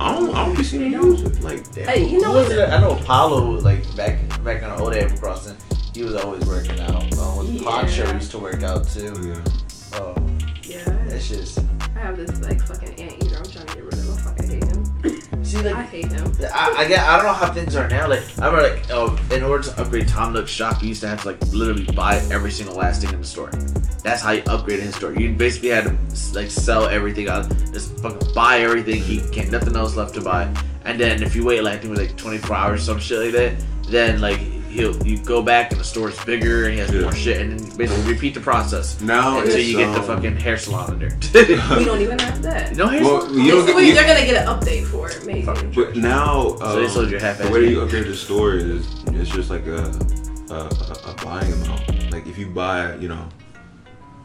I 0.00 0.12
don't, 0.14 0.34
I 0.34 0.44
don't 0.46 0.56
be 0.56 0.62
seeing 0.64 0.90
them 0.90 1.02
use 1.04 1.22
it. 1.22 1.40
Like, 1.42 1.64
that. 1.72 1.88
Hey, 1.88 2.04
you 2.08 2.20
know 2.20 2.32
Who 2.32 2.38
was 2.38 2.48
what? 2.48 2.70
I 2.70 2.80
know 2.80 2.92
Apollo, 2.98 3.60
like 3.60 3.96
back 3.96 4.18
back 4.42 4.62
on 4.64 4.80
Old 4.80 4.94
Apple 4.94 5.18
Crossing, 5.18 5.56
he 5.94 6.02
was 6.02 6.14
always 6.16 6.44
working 6.46 6.78
out. 6.80 7.16
Um, 7.18 7.38
with 7.38 7.50
Yeah. 7.50 7.62
Poncho 7.62 8.12
used 8.12 8.30
to 8.32 8.38
work 8.38 8.62
out 8.64 8.88
too. 8.88 9.12
yeah. 9.22 9.98
Oh, 10.00 10.14
I 11.18 11.98
have 11.98 12.16
this 12.16 12.40
like 12.42 12.62
fucking 12.62 12.90
anteater. 12.90 13.38
I'm 13.38 13.50
trying 13.50 13.66
to 13.66 13.74
get 13.74 13.84
rid 13.84 13.94
of 13.94 14.04
him. 14.04 14.34
I 14.38 14.42
hate 14.46 14.64
him. 14.64 15.44
See, 15.44 15.58
I 15.58 15.62
like, 15.62 15.88
hate 15.88 16.12
him. 16.12 16.32
I, 16.54 16.74
I 16.78 16.86
get, 16.86 17.00
I 17.00 17.16
don't 17.16 17.26
know 17.26 17.32
how 17.32 17.52
things 17.52 17.74
are 17.74 17.88
now. 17.88 18.08
Like, 18.08 18.22
I 18.38 18.46
remember, 18.46 18.76
like, 18.76 18.90
oh, 18.90 19.18
in 19.32 19.42
order 19.42 19.64
to 19.64 19.80
upgrade 19.80 20.06
Tom 20.06 20.32
Nook's 20.32 20.52
shop, 20.52 20.80
you 20.80 20.90
used 20.90 21.00
to 21.00 21.08
have 21.08 21.22
to 21.22 21.28
like 21.28 21.42
literally 21.48 21.86
buy 21.86 22.18
every 22.30 22.52
single 22.52 22.76
last 22.76 23.02
thing 23.02 23.12
in 23.12 23.20
the 23.20 23.26
store. 23.26 23.50
That's 24.04 24.22
how 24.22 24.30
you 24.30 24.42
upgraded 24.42 24.82
his 24.82 24.94
store. 24.94 25.12
You 25.12 25.32
basically 25.32 25.70
had 25.70 25.84
to 25.86 26.34
like 26.34 26.52
sell 26.52 26.86
everything 26.86 27.28
out, 27.28 27.48
just 27.72 27.98
fucking 27.98 28.32
buy 28.32 28.60
everything. 28.60 29.02
He 29.02 29.20
can't, 29.30 29.50
nothing 29.50 29.74
else 29.74 29.96
left 29.96 30.14
to 30.14 30.20
buy. 30.20 30.54
And 30.84 31.00
then 31.00 31.20
if 31.20 31.34
you 31.34 31.44
wait, 31.44 31.62
like 31.64 31.74
I 31.74 31.76
think 31.78 31.86
it 31.86 31.98
was 31.98 32.08
like 32.08 32.16
24 32.16 32.56
hours 32.56 32.82
or 32.82 32.84
some 32.84 33.00
shit 33.00 33.18
like 33.18 33.32
that, 33.32 33.64
then 33.88 34.20
like 34.20 34.38
he'll 34.68 34.96
you 35.06 35.18
go 35.18 35.42
back 35.42 35.70
and 35.72 35.80
the 35.80 35.84
store's 35.84 36.18
bigger 36.24 36.64
and 36.64 36.74
he 36.74 36.78
has 36.80 36.90
Yeah. 36.92 37.02
more 37.02 37.12
shit, 37.14 37.40
and 37.40 37.58
then 37.58 37.76
basically 37.76 38.12
repeat 38.12 38.34
the 38.34 38.40
process 38.40 39.00
Now 39.00 39.40
until 39.40 39.58
you 39.58 39.76
get 39.76 39.92
the 39.92 40.00
um, 40.00 40.06
fucking 40.06 40.36
hair 40.36 40.56
salon 40.58 40.92
in 40.94 40.98
there. 41.00 41.18
We 41.78 41.84
don't 41.84 42.00
even 42.00 42.18
have 42.18 42.42
that. 42.42 42.76
no 42.76 42.86
hair 42.86 43.02
Well, 43.02 43.22
salon. 43.22 43.34
you 43.44 43.50
don't 43.50 43.60
It's- 43.68 43.74
get, 43.76 43.86
you, 43.86 43.94
they're 43.94 44.06
gonna 44.06 44.26
get 44.26 44.46
an 44.46 44.48
update 44.54 44.84
for 44.86 45.10
it, 45.10 45.24
maybe. 45.26 45.42
But 45.74 45.96
now 45.96 46.56
So 46.56 46.76
they 46.76 46.84
um, 46.86 46.90
sold 46.90 47.10
your 47.10 47.20
half-ass 47.20 47.46
the 47.46 47.52
way 47.52 47.68
you 47.68 47.80
upgrade 47.82 48.06
the 48.06 48.14
store 48.14 48.54
is 48.54 48.86
it's 49.08 49.30
just 49.30 49.50
like 49.50 49.66
a 49.66 49.82
a, 50.50 50.54
a, 50.54 51.12
a 51.12 51.14
buying 51.24 51.52
amount. 51.52 52.10
Like 52.12 52.26
if 52.26 52.38
you 52.38 52.46
buy, 52.48 52.94
you 52.96 53.08
know, 53.08 53.28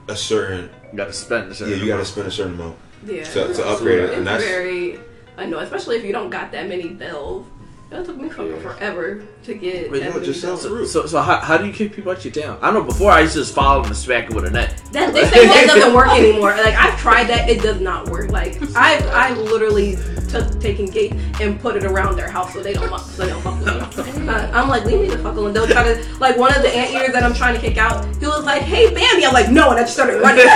a 0.07 0.15
certain 0.15 0.69
You 0.91 0.97
got 0.97 1.07
to 1.07 1.13
spend. 1.13 1.45
a 1.45 1.47
yeah, 1.49 1.53
certain 1.53 1.79
you 1.79 1.79
got 1.79 1.85
to 1.85 1.93
amount. 1.93 2.07
spend 2.07 2.27
a 2.27 2.31
certain 2.31 2.53
amount 2.55 2.75
Yeah. 3.05 3.23
to, 3.23 3.53
to 3.53 3.65
upgrade 3.67 3.99
it, 3.99 4.03
It's 4.05 4.17
and 4.17 4.27
that's 4.27 4.43
very 4.43 4.99
annoying, 5.37 5.63
especially 5.63 5.97
if 5.97 6.03
you 6.05 6.11
don't 6.13 6.29
got 6.29 6.51
that 6.53 6.67
many 6.69 6.89
bells. 6.89 7.45
That 7.93 8.07
took 8.07 8.17
me 8.17 8.27
fucking 8.27 8.59
forever 8.59 9.23
to 9.43 9.53
get. 9.53 9.91
Wait, 9.91 9.99
that 9.99 10.05
no, 10.07 10.13
many 10.15 10.25
just 10.25 10.41
sell 10.41 10.55
bells. 10.55 10.65
fruit. 10.65 10.87
So, 10.87 11.05
so 11.05 11.21
how, 11.21 11.39
how 11.41 11.59
do 11.59 11.67
you 11.67 11.71
kick 11.71 11.93
people 11.93 12.11
out 12.11 12.25
your 12.25 12.33
town? 12.33 12.57
I 12.59 12.71
know 12.71 12.81
before 12.81 13.11
I 13.11 13.19
used 13.21 13.33
to 13.33 13.41
just 13.41 13.53
follow 13.53 13.83
them 13.83 13.91
and 13.91 13.95
smack 13.95 14.29
them 14.29 14.35
with 14.35 14.45
a 14.45 14.49
net. 14.49 14.81
That 14.93 15.13
they 15.13 15.25
say 15.25 15.45
that 15.45 15.67
doesn't 15.67 15.93
work 15.93 16.07
anymore. 16.09 16.57
Like 16.57 16.73
I've 16.73 16.99
tried 16.99 17.25
that, 17.25 17.47
it 17.47 17.61
does 17.61 17.79
not 17.79 18.09
work. 18.09 18.31
Like 18.31 18.59
I've 18.75 19.05
I've 19.09 19.37
literally 19.37 19.95
took 20.27 20.59
taken 20.59 20.87
gate 20.87 21.13
and 21.39 21.59
put 21.59 21.75
it 21.75 21.83
around 21.83 22.15
their 22.15 22.27
house 22.27 22.51
so 22.53 22.63
they 22.63 22.73
don't 22.73 22.99
so 22.99 23.25
they 23.25 23.29
don't 23.29 23.43
fuck 23.43 23.59
with 23.59 24.17
me. 24.17 24.27
Uh, 24.27 24.49
I'm 24.59 24.69
like, 24.69 24.85
leave 24.85 25.01
me 25.01 25.09
the 25.09 25.19
fuck 25.19 25.35
alone. 25.35 25.53
They'll 25.53 25.67
try 25.67 25.83
to 25.83 26.03
like 26.17 26.35
one 26.35 26.55
of 26.55 26.63
the 26.63 26.75
anteaters 26.75 27.13
that 27.13 27.21
I'm 27.21 27.35
trying 27.35 27.53
to 27.53 27.61
kick 27.61 27.77
out. 27.77 28.07
He 28.15 28.25
was 28.25 28.43
like, 28.43 28.63
hey 28.63 28.91
Bambi. 28.91 29.23
I'm 29.23 29.33
like, 29.33 29.51
no, 29.51 29.69
and 29.69 29.77
I 29.79 29.83
just 29.83 29.93
started 29.93 30.19
running. 30.19 30.45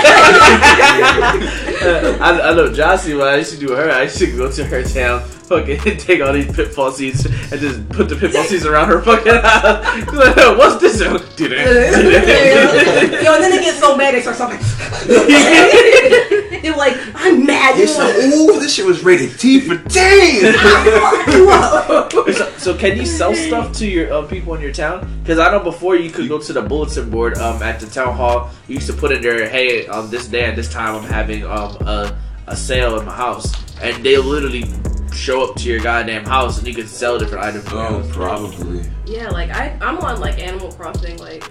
I, 2.20 2.40
I 2.42 2.52
know 2.54 2.68
Jossie, 2.70 3.16
when 3.16 3.28
I 3.28 3.36
used 3.36 3.52
to 3.52 3.58
do 3.60 3.76
her, 3.76 3.92
I 3.92 4.02
used 4.02 4.18
to 4.18 4.26
go 4.36 4.50
to 4.50 4.64
her 4.64 4.82
town, 4.82 5.22
fucking 5.48 5.78
take 5.98 6.20
all 6.20 6.32
these 6.32 6.54
pitfall 6.54 6.92
seeds 6.92 7.24
and 7.24 7.60
just 7.60 7.88
put 7.88 8.08
the 8.08 8.16
pitfall 8.16 8.44
seeds 8.44 8.66
around 8.66 8.88
her 8.88 9.00
fucking 9.02 9.32
house. 9.42 9.94
She's 9.94 10.12
like, 10.12 10.36
What's 10.58 10.80
this? 10.80 11.00
Yo, 11.00 11.14
and 11.16 11.24
then 13.42 13.50
they 13.50 13.60
get 13.60 13.76
so 13.76 13.96
mad 13.96 14.14
they 14.14 14.20
start 14.20 14.36
something. 14.36 14.58
They're 16.62 16.76
like, 16.76 16.96
I'm 17.14 17.46
mad. 17.46 17.78
It's 17.78 17.96
like, 17.96 18.14
ooh, 18.16 18.58
this 18.60 18.74
shit 18.74 18.84
was 18.84 19.02
rated 19.04 19.38
T 19.38 19.60
for 19.60 19.76
teen. 19.88 20.52
so, 22.34 22.52
so 22.58 22.76
can 22.76 22.96
you 22.96 23.06
sell 23.06 23.34
stuff 23.34 23.72
to 23.78 23.86
your 23.86 24.12
uh, 24.12 24.22
people 24.26 24.54
in 24.54 24.60
your 24.60 24.72
town? 24.72 25.20
Because 25.22 25.38
I 25.38 25.50
know 25.50 25.60
before 25.60 25.96
you 25.96 26.10
could 26.10 26.28
go 26.28 26.38
to 26.38 26.52
the 26.52 26.62
bulletin 26.62 27.08
board 27.10 27.38
um, 27.38 27.62
at 27.62 27.80
the 27.80 27.86
town 27.86 28.14
hall. 28.14 28.50
You 28.66 28.74
used 28.74 28.88
to 28.88 28.92
put 28.92 29.12
in 29.12 29.22
there, 29.22 29.48
"Hey, 29.48 29.86
on 29.86 30.10
this 30.10 30.26
day 30.26 30.44
at 30.44 30.56
this 30.56 30.70
time, 30.70 30.96
I'm 30.96 31.08
having 31.08 31.44
um, 31.44 31.76
a 31.86 32.18
a 32.48 32.56
sale 32.56 32.98
in 32.98 33.06
my 33.06 33.14
house," 33.14 33.52
and 33.80 34.04
they 34.04 34.16
literally 34.16 34.64
show 35.18 35.42
up 35.48 35.56
to 35.56 35.68
your 35.68 35.80
goddamn 35.80 36.24
house, 36.24 36.58
and 36.58 36.66
you 36.66 36.74
can 36.74 36.86
sell 36.86 37.18
different 37.18 37.44
items. 37.44 37.64
oh, 37.68 38.08
probably. 38.12 38.84
Yeah, 39.06 39.28
like 39.30 39.50
I, 39.50 39.76
I'm 39.80 39.98
on 39.98 40.20
like 40.20 40.38
Animal 40.38 40.72
Crossing, 40.72 41.18
like 41.18 41.42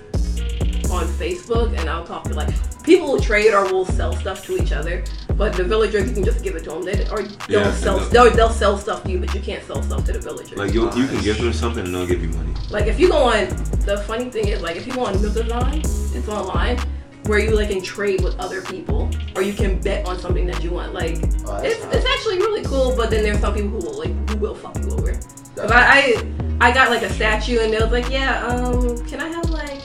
on 0.90 1.06
Facebook, 1.20 1.78
and 1.78 1.90
I'll 1.90 2.06
talk 2.06 2.24
to 2.26 2.34
like 2.34 2.50
people 2.84 3.18
who 3.18 3.20
trade 3.20 3.54
or 3.54 3.66
will 3.72 3.86
sell 3.86 4.16
stuff 4.16 4.46
to 4.46 4.58
each 4.62 4.72
other. 4.72 5.04
But 5.36 5.54
the 5.54 5.64
villagers, 5.64 6.08
you 6.08 6.14
can 6.14 6.24
just 6.24 6.44
give 6.44 6.56
it 6.56 6.64
to 6.64 6.72
them. 6.72 6.84
They 6.84 7.08
or 7.10 7.22
they'll 7.22 7.62
Yeah, 7.62 7.72
sell, 7.74 8.00
they'll, 8.10 8.32
they'll 8.32 8.50
sell 8.50 8.78
stuff 8.78 9.04
to 9.04 9.12
you, 9.12 9.20
but 9.20 9.34
you 9.36 9.42
can't 9.42 9.64
sell 9.66 9.84
stuff 9.84 10.06
to 10.06 10.14
the 10.14 10.20
villagers. 10.20 10.58
Like 10.58 10.74
you, 10.74 10.86
you 10.94 11.08
can 11.08 11.22
give 11.22 11.38
them 11.38 11.54
something 11.54 11.86
and 11.86 11.94
they'll 11.94 12.08
give 12.08 12.24
you 12.24 12.30
money. 12.30 12.54
Like 12.72 12.88
if 12.88 13.00
you 13.00 13.10
go 13.10 13.18
on, 13.18 13.48
the 13.86 14.04
funny 14.08 14.30
thing 14.30 14.48
is 14.48 14.62
like 14.62 14.78
if 14.78 14.88
you 14.88 14.94
go 14.94 15.06
on 15.06 15.14
Nookazon, 15.16 15.80
it's 16.16 16.28
online 16.28 16.80
where 17.28 17.40
you 17.40 17.52
like 17.56 17.70
can 17.70 17.82
trade 17.82 18.22
with 18.24 18.38
other 18.40 18.62
people 18.62 19.10
or 19.36 19.42
you 19.42 19.54
can 19.54 19.80
bet 19.82 20.06
on 20.08 20.18
something 20.20 20.46
that 20.48 20.64
you 20.64 20.72
want. 20.72 20.94
Like 20.94 21.18
Oh, 21.46 21.58
it's, 21.64 21.84
nice. 21.84 21.96
it's 21.96 22.06
actually 22.06 22.38
really 22.40 22.64
cool, 22.64 22.96
but 22.96 23.10
then 23.10 23.24
there's 23.24 23.40
some 23.40 23.54
people 23.54 23.70
who 23.70 23.78
will 23.86 23.98
like 24.00 24.30
who 24.30 24.38
will 24.38 24.56
fuck 24.56 24.78
you 24.84 24.90
over. 24.92 25.12
Cause 25.14 25.72
I, 25.72 26.24
I 26.60 26.68
I 26.70 26.72
got 26.74 26.90
like 26.90 27.04
a 27.04 27.12
statue 27.14 27.60
and 27.60 27.72
they 27.74 27.78
was 27.80 27.92
like, 27.92 28.10
yeah, 28.10 28.46
um, 28.46 28.98
can 29.08 29.20
I 29.20 29.28
have 29.28 29.50
like 29.50 29.82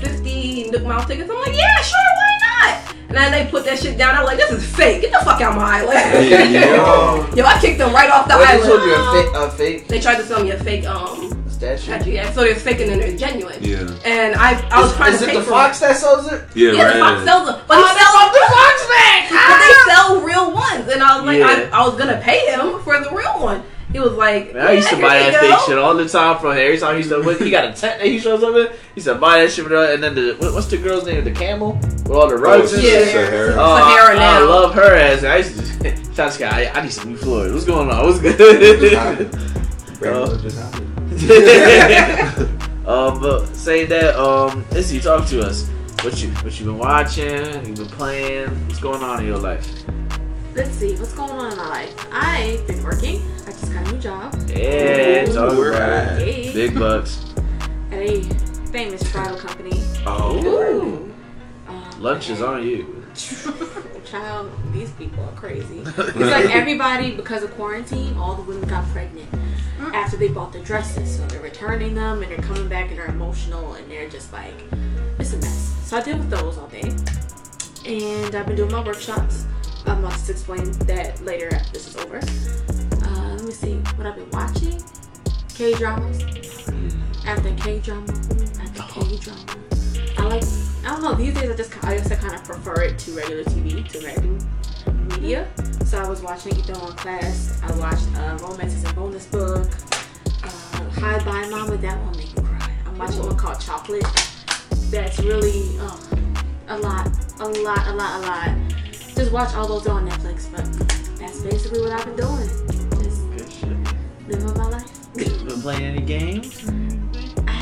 50 0.00 0.70
Nook 0.70 0.84
Miles 0.84 1.06
tickets? 1.06 1.30
I'm 1.30 1.36
like, 1.40 1.56
yeah, 1.56 1.80
sure, 1.82 1.98
why 2.16 2.38
not? 2.42 2.94
And 3.08 3.16
then 3.16 3.32
they 3.32 3.50
put 3.50 3.64
that 3.64 3.78
shit 3.78 3.96
down. 3.96 4.14
I'm 4.16 4.24
like, 4.24 4.36
this 4.36 4.50
is 4.50 4.64
fake. 4.76 5.00
Get 5.02 5.12
the 5.12 5.24
fuck 5.24 5.40
out 5.40 5.52
of 5.52 5.56
my 5.56 5.80
island. 5.80 6.52
Yo. 6.52 7.26
Yo, 7.36 7.44
I 7.44 7.58
kicked 7.60 7.78
them 7.78 7.92
right 7.94 8.10
off 8.10 8.28
the 8.28 8.36
Wait, 8.36 8.46
they 8.46 8.52
island. 8.52 8.68
told 8.68 8.82
you 8.82 8.94
a 8.94 9.12
fake, 9.12 9.34
a 9.34 9.50
fake 9.50 9.88
They 9.88 10.00
tried 10.00 10.16
to 10.16 10.24
sell 10.24 10.42
me 10.44 10.50
a 10.50 10.58
fake 10.62 10.84
um 10.86 11.37
statue. 11.58 11.82
statue. 11.82 12.10
Yeah, 12.12 12.32
so 12.32 12.40
they're 12.42 12.54
faking 12.54 12.90
and 12.90 13.00
they're 13.02 13.16
genuine. 13.16 13.62
Yeah. 13.62 13.80
And 14.04 14.34
I, 14.36 14.58
I 14.70 14.80
was 14.80 14.90
Is, 14.92 14.96
trying 14.96 15.12
is 15.14 15.20
to 15.20 15.30
it 15.30 15.34
the 15.34 15.42
for 15.42 15.50
fox 15.50 15.80
that 15.80 15.96
sells 15.96 16.32
it? 16.32 16.44
Yeah, 16.54 16.72
Yeah, 16.72 16.92
the 16.94 16.98
fox 17.00 17.24
sells 17.24 17.46
them, 17.48 17.60
but 17.68 17.76
he 17.76 17.84
sells 17.98 18.32
the 18.32 18.44
fox 18.48 18.86
back. 18.88 19.20
But 19.30 19.58
they 19.60 19.92
sell 19.92 20.20
real 20.22 20.52
ones, 20.54 20.88
and 20.92 21.02
I 21.02 21.16
was 21.16 21.26
like, 21.26 21.38
Yeah. 21.38 21.70
I, 21.72 21.82
I 21.82 21.86
was 21.86 21.98
gonna 21.98 22.20
pay 22.22 22.46
him 22.50 22.80
for 22.82 22.98
the 23.02 23.10
real 23.14 23.40
one. 23.42 23.62
He 23.90 23.98
was 24.00 24.12
like, 24.12 24.52
Man, 24.52 24.66
I 24.66 24.72
used 24.72 24.90
to 24.90 24.96
"Yeah, 24.96 25.02
buy 25.02 25.18
here 25.18 25.32
that 25.32 25.42
you 25.42 25.50
fake 25.50 25.60
shit 25.66 25.78
all 25.78 25.94
the 25.94 26.06
time 26.06 26.38
from 26.38 26.52
him. 26.52 26.58
Every 26.58 26.76
time 26.78 26.92
he 27.00 27.08
used 27.08 27.08
to, 27.10 27.22
he 27.44 27.50
got 27.50 27.64
a 27.64 27.68
tent 27.72 27.98
that 28.00 28.06
he 28.06 28.18
shows 28.18 28.42
up 28.42 28.54
in. 28.54 28.68
He 28.94 29.00
said, 29.00 29.18
buy 29.18 29.40
that 29.40 29.50
shit, 29.50 29.64
from 29.64 29.72
and 29.76 30.02
then 30.02 30.14
the 30.14 30.36
what- 30.38 30.52
what's 30.52 30.66
the 30.66 30.76
girl's 30.76 31.06
name? 31.06 31.24
The 31.24 31.30
camel 31.30 31.72
with 31.80 32.10
all 32.10 32.28
the 32.28 32.36
rugs 32.36 32.74
and 32.74 32.82
Yeah. 32.82 32.90
shit. 33.04 33.12
Sahara. 33.30 33.54
Oh, 33.54 33.62
I, 33.62 33.80
Sahara 33.80 34.14
I 34.14 34.18
now. 34.18 34.46
love 34.48 34.74
her 34.74 34.94
ass. 34.94 35.24
I 35.24 35.36
used 35.38 35.82
to. 35.82 36.14
Shout 36.14 36.42
I, 36.42 36.66
I 36.74 36.82
need 36.82 36.92
some 36.92 37.10
new 37.12 37.16
Floyd. 37.16 37.52
What's 37.54 37.64
going 37.64 37.88
on? 37.90 38.04
What's 38.06 38.18
good? 38.20 38.36
Grandmother 40.00 40.36
just 40.42 40.58
happened. 41.16 42.62
um, 42.86 43.20
but 43.20 43.46
saying 43.54 43.88
that, 43.88 44.16
um, 44.16 44.64
Izzy, 44.72 45.00
talk 45.00 45.26
to 45.28 45.40
us. 45.40 45.68
What 46.02 46.22
you 46.22 46.30
what 46.30 46.58
you 46.60 46.66
been 46.66 46.78
watching? 46.78 47.66
You 47.66 47.74
been 47.74 47.86
playing? 47.86 48.50
What's 48.66 48.78
going 48.80 49.02
on 49.02 49.20
in 49.20 49.26
your 49.26 49.38
life? 49.38 49.66
Let's 50.54 50.70
see, 50.70 50.94
what's 50.96 51.12
going 51.14 51.30
on 51.30 51.52
in 51.52 51.58
my 51.58 51.68
life? 51.68 52.08
I've 52.12 52.66
been 52.66 52.82
working. 52.82 53.22
I 53.46 53.50
just 53.52 53.72
got 53.72 53.86
a 53.86 53.92
new 53.92 53.98
job 53.98 54.34
Yeah, 54.48 55.28
Ooh, 55.28 55.32
talk 55.32 55.58
where 55.58 55.72
about 55.72 56.20
it. 56.20 56.34
Hey. 56.34 56.52
Big 56.52 56.74
bucks. 56.78 57.24
at 57.90 57.98
a 57.98 58.22
famous 58.70 59.12
bridal 59.12 59.36
company. 59.38 59.80
Oh. 60.06 60.44
Ooh. 60.44 61.14
Um, 61.68 62.02
Lunch 62.02 62.30
is 62.30 62.42
on 62.42 62.66
you. 62.66 63.04
Child, 64.04 64.50
these 64.72 64.90
people 64.92 65.22
are 65.24 65.32
crazy. 65.32 65.80
It's 65.84 66.16
like 66.16 66.54
everybody, 66.54 67.10
because 67.14 67.42
of 67.42 67.50
quarantine, 67.52 68.16
all 68.16 68.34
the 68.34 68.42
women 68.42 68.68
got 68.68 68.84
pregnant 68.90 69.28
after 69.80 70.16
they 70.16 70.28
bought 70.28 70.52
their 70.52 70.62
dresses. 70.62 71.16
So 71.16 71.26
they're 71.26 71.40
returning 71.40 71.94
them 71.94 72.22
and 72.22 72.30
they're 72.30 72.38
coming 72.38 72.68
back 72.68 72.90
and 72.90 72.98
they're 72.98 73.06
emotional 73.06 73.74
and 73.74 73.90
they're 73.90 74.08
just 74.08 74.32
like, 74.32 74.54
it's 75.18 75.32
a 75.32 75.38
mess. 75.38 75.76
So 75.84 75.96
I 75.96 76.02
deal 76.02 76.18
with 76.18 76.30
those 76.30 76.58
all 76.58 76.68
day. 76.68 76.94
And 77.86 78.34
I've 78.34 78.46
been 78.46 78.56
doing 78.56 78.72
my 78.72 78.84
workshops. 78.84 79.46
I'm 79.86 80.04
about 80.04 80.18
to 80.18 80.32
explain 80.32 80.70
that 80.86 81.20
later 81.24 81.54
after 81.54 81.72
this 81.72 81.88
is 81.88 81.96
over. 81.96 82.18
Uh, 82.18 83.34
let 83.34 83.44
me 83.44 83.52
see 83.52 83.74
what 83.96 84.06
I've 84.06 84.16
been 84.16 84.30
watching. 84.30 84.82
K 85.54 85.74
dramas. 85.74 86.22
After 87.26 87.54
K 87.54 87.80
drama, 87.80 88.12
after 88.60 88.82
K 88.82 89.16
drama. 89.16 89.44
I 90.18 90.24
like. 90.24 90.44
I 90.84 90.92
don't 90.92 91.02
know. 91.02 91.14
These 91.14 91.34
days, 91.34 91.50
I 91.50 91.56
just 91.56 91.84
I 91.84 91.96
guess 91.96 92.10
I 92.10 92.16
kind 92.16 92.34
of 92.34 92.44
prefer 92.44 92.82
it 92.82 92.98
to 93.00 93.12
regular 93.12 93.44
TV, 93.44 93.86
to 93.88 93.98
American 93.98 94.38
media. 94.92 95.48
So 95.84 95.98
I 95.98 96.08
was 96.08 96.22
watching 96.22 96.52
Itaewon 96.52 96.96
Class. 96.96 97.60
I 97.62 97.72
watched 97.78 98.08
uh, 98.16 98.38
Romance 98.46 98.74
Is 98.74 98.84
a 98.84 98.92
Bonus 98.94 99.26
Book. 99.26 99.66
Uh, 100.42 100.90
Hi 101.00 101.18
Bye 101.24 101.48
Mama. 101.48 101.76
That 101.78 101.98
one 102.04 102.16
made 102.16 102.36
me 102.36 102.42
cry. 102.42 102.70
I'm 102.86 102.98
watching 102.98 103.22
one 103.22 103.36
called 103.36 103.60
Chocolate. 103.60 104.04
That's 104.90 105.18
really 105.20 105.78
uh, 105.78 105.96
a 106.68 106.78
lot, 106.78 107.08
a 107.40 107.48
lot, 107.48 107.86
a 107.86 107.92
lot, 107.94 108.22
a 108.22 108.26
lot. 108.26 108.56
Just 109.14 109.32
watch 109.32 109.54
all 109.54 109.66
those 109.66 109.86
on 109.86 110.08
Netflix. 110.08 110.50
But 110.50 110.64
that's 111.18 111.40
basically 111.42 111.80
what 111.80 111.92
I've 111.92 112.04
been 112.04 112.16
doing. 112.16 112.48
Just 113.02 113.30
Good 113.30 113.52
shit. 113.52 114.28
living 114.28 114.56
my 114.56 114.68
life. 114.68 115.14
Been 115.14 115.60
playing 115.62 115.84
any 115.84 116.00
games? 116.02 116.64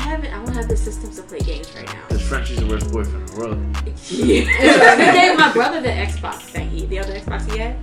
I 0.07 0.11
haven't. 0.11 0.31
I 0.33 0.37
don't 0.45 0.55
have 0.55 0.69
the 0.69 0.77
systems 0.77 1.17
to 1.17 1.23
play 1.23 1.39
games 1.39 1.69
right 1.75 1.85
now. 1.87 2.01
Because 2.07 2.25
Frenchie's 2.25 2.59
the 2.59 2.65
worst 2.65 2.89
boyfriend 2.93 3.27
in 3.29 3.35
the 3.35 3.39
world. 3.41 3.57
Yeah. 4.07 4.95
they 4.95 5.11
gave 5.11 5.37
my 5.37 5.51
brother 5.51 5.81
the 5.81 5.89
Xbox 5.89 6.49
that 6.53 6.61
he, 6.63 6.85
the 6.85 6.99
other 6.99 7.11
Xbox 7.19 7.51
he 7.51 7.57
had. 7.59 7.75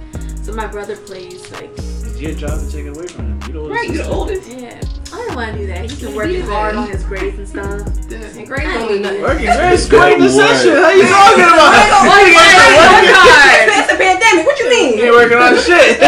So 0.43 0.55
my 0.55 0.67
brother 0.67 0.97
plays 0.97 1.53
like, 1.53 1.69
It's 1.77 2.19
your 2.19 2.33
job 2.33 2.61
to 2.61 2.71
take 2.73 2.87
it 2.87 2.97
away 2.97 3.09
from 3.09 3.27
him. 3.39 3.43
You 3.47 3.53
know 3.53 3.69
Right, 3.69 3.91
you're 3.91 4.05
the 4.05 4.09
oldest. 4.09 4.49
yeah. 4.49 4.81
I 5.13 5.17
don't 5.19 5.37
want 5.37 5.53
to 5.53 5.59
do 5.59 5.67
that. 5.67 5.83
He's 5.83 6.01
been 6.01 6.15
working 6.15 6.41
hard 6.43 6.77
on 6.77 6.89
his 6.91 7.05
grades 7.05 7.37
and 7.39 7.47
stuff. 7.47 7.87
And 8.11 8.47
great 8.49 8.69
only 8.69 9.01
nothing. 9.01 9.21
Working 9.21 9.45
very 9.45 9.77
Good 9.77 9.91
great 9.91 10.17
the 10.19 10.25
word. 10.25 10.33
session. 10.33 10.77
How 10.81 10.91
you 10.97 11.05
talking 11.05 11.45
about? 11.45 11.73
Like, 12.09 12.25
You 12.33 12.41
ain't 12.41 12.73
working- 12.81 13.85
It's 13.85 13.93
a 13.93 13.97
pandemic. 14.01 14.47
What 14.47 14.59
you 14.61 14.71
mean? 14.71 14.97
you 14.97 15.05
ain't 15.05 15.13
working 15.13 15.37
on 15.45 15.61
shit. 15.61 16.01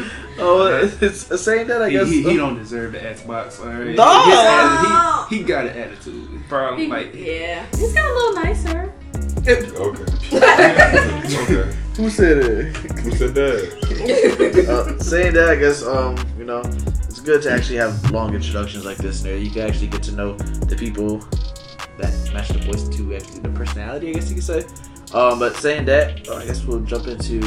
oh, 0.46 0.90
it's 1.00 1.24
the 1.24 1.38
same 1.38 1.66
that 1.68 1.82
I 1.82 1.88
He, 1.90 1.96
guess. 1.96 2.08
he, 2.08 2.22
he 2.22 2.36
don't 2.36 2.56
deserve 2.56 2.92
the 2.92 2.98
Xbox. 2.98 3.60
All 3.60 3.66
right? 3.66 3.94
No! 3.96 4.22
His 4.24 4.38
atti- 4.38 5.28
he, 5.28 5.36
he 5.38 5.42
got 5.44 5.66
an 5.66 5.76
attitude. 5.76 6.28
Probably 6.48 6.86
like 6.86 7.14
yeah. 7.14 7.66
He's 7.76 7.92
got 7.92 8.08
a 8.10 8.14
little 8.14 8.34
nicer. 8.42 8.92
Okay. 9.38 9.66
okay. 9.70 10.04
Who 11.96 12.10
said 12.10 12.38
it? 12.38 12.76
Who 12.76 13.10
said 13.12 13.34
that? 13.34 14.66
uh, 14.68 14.98
saying 15.02 15.34
that, 15.34 15.48
I 15.48 15.56
guess 15.56 15.82
um, 15.84 16.16
you 16.38 16.44
know, 16.44 16.60
it's 16.60 17.20
good 17.20 17.42
to 17.42 17.50
actually 17.50 17.76
have 17.76 18.10
long 18.10 18.34
introductions 18.34 18.84
like 18.84 18.98
this. 18.98 19.22
There, 19.22 19.36
you 19.36 19.50
can 19.50 19.62
actually 19.62 19.86
get 19.88 20.02
to 20.04 20.12
know 20.12 20.34
the 20.36 20.76
people 20.76 21.18
that 21.98 22.12
match 22.34 22.48
the 22.48 22.58
voice 22.58 22.86
to 22.96 23.14
actually 23.14 23.40
the 23.40 23.48
personality. 23.50 24.10
I 24.10 24.12
guess 24.14 24.28
you 24.28 24.34
could 24.34 24.44
say. 24.44 24.64
Um, 25.16 25.38
but 25.38 25.56
saying 25.56 25.86
that, 25.86 26.28
uh, 26.28 26.36
I 26.36 26.44
guess 26.44 26.62
we'll 26.64 26.80
jump 26.80 27.06
into 27.06 27.40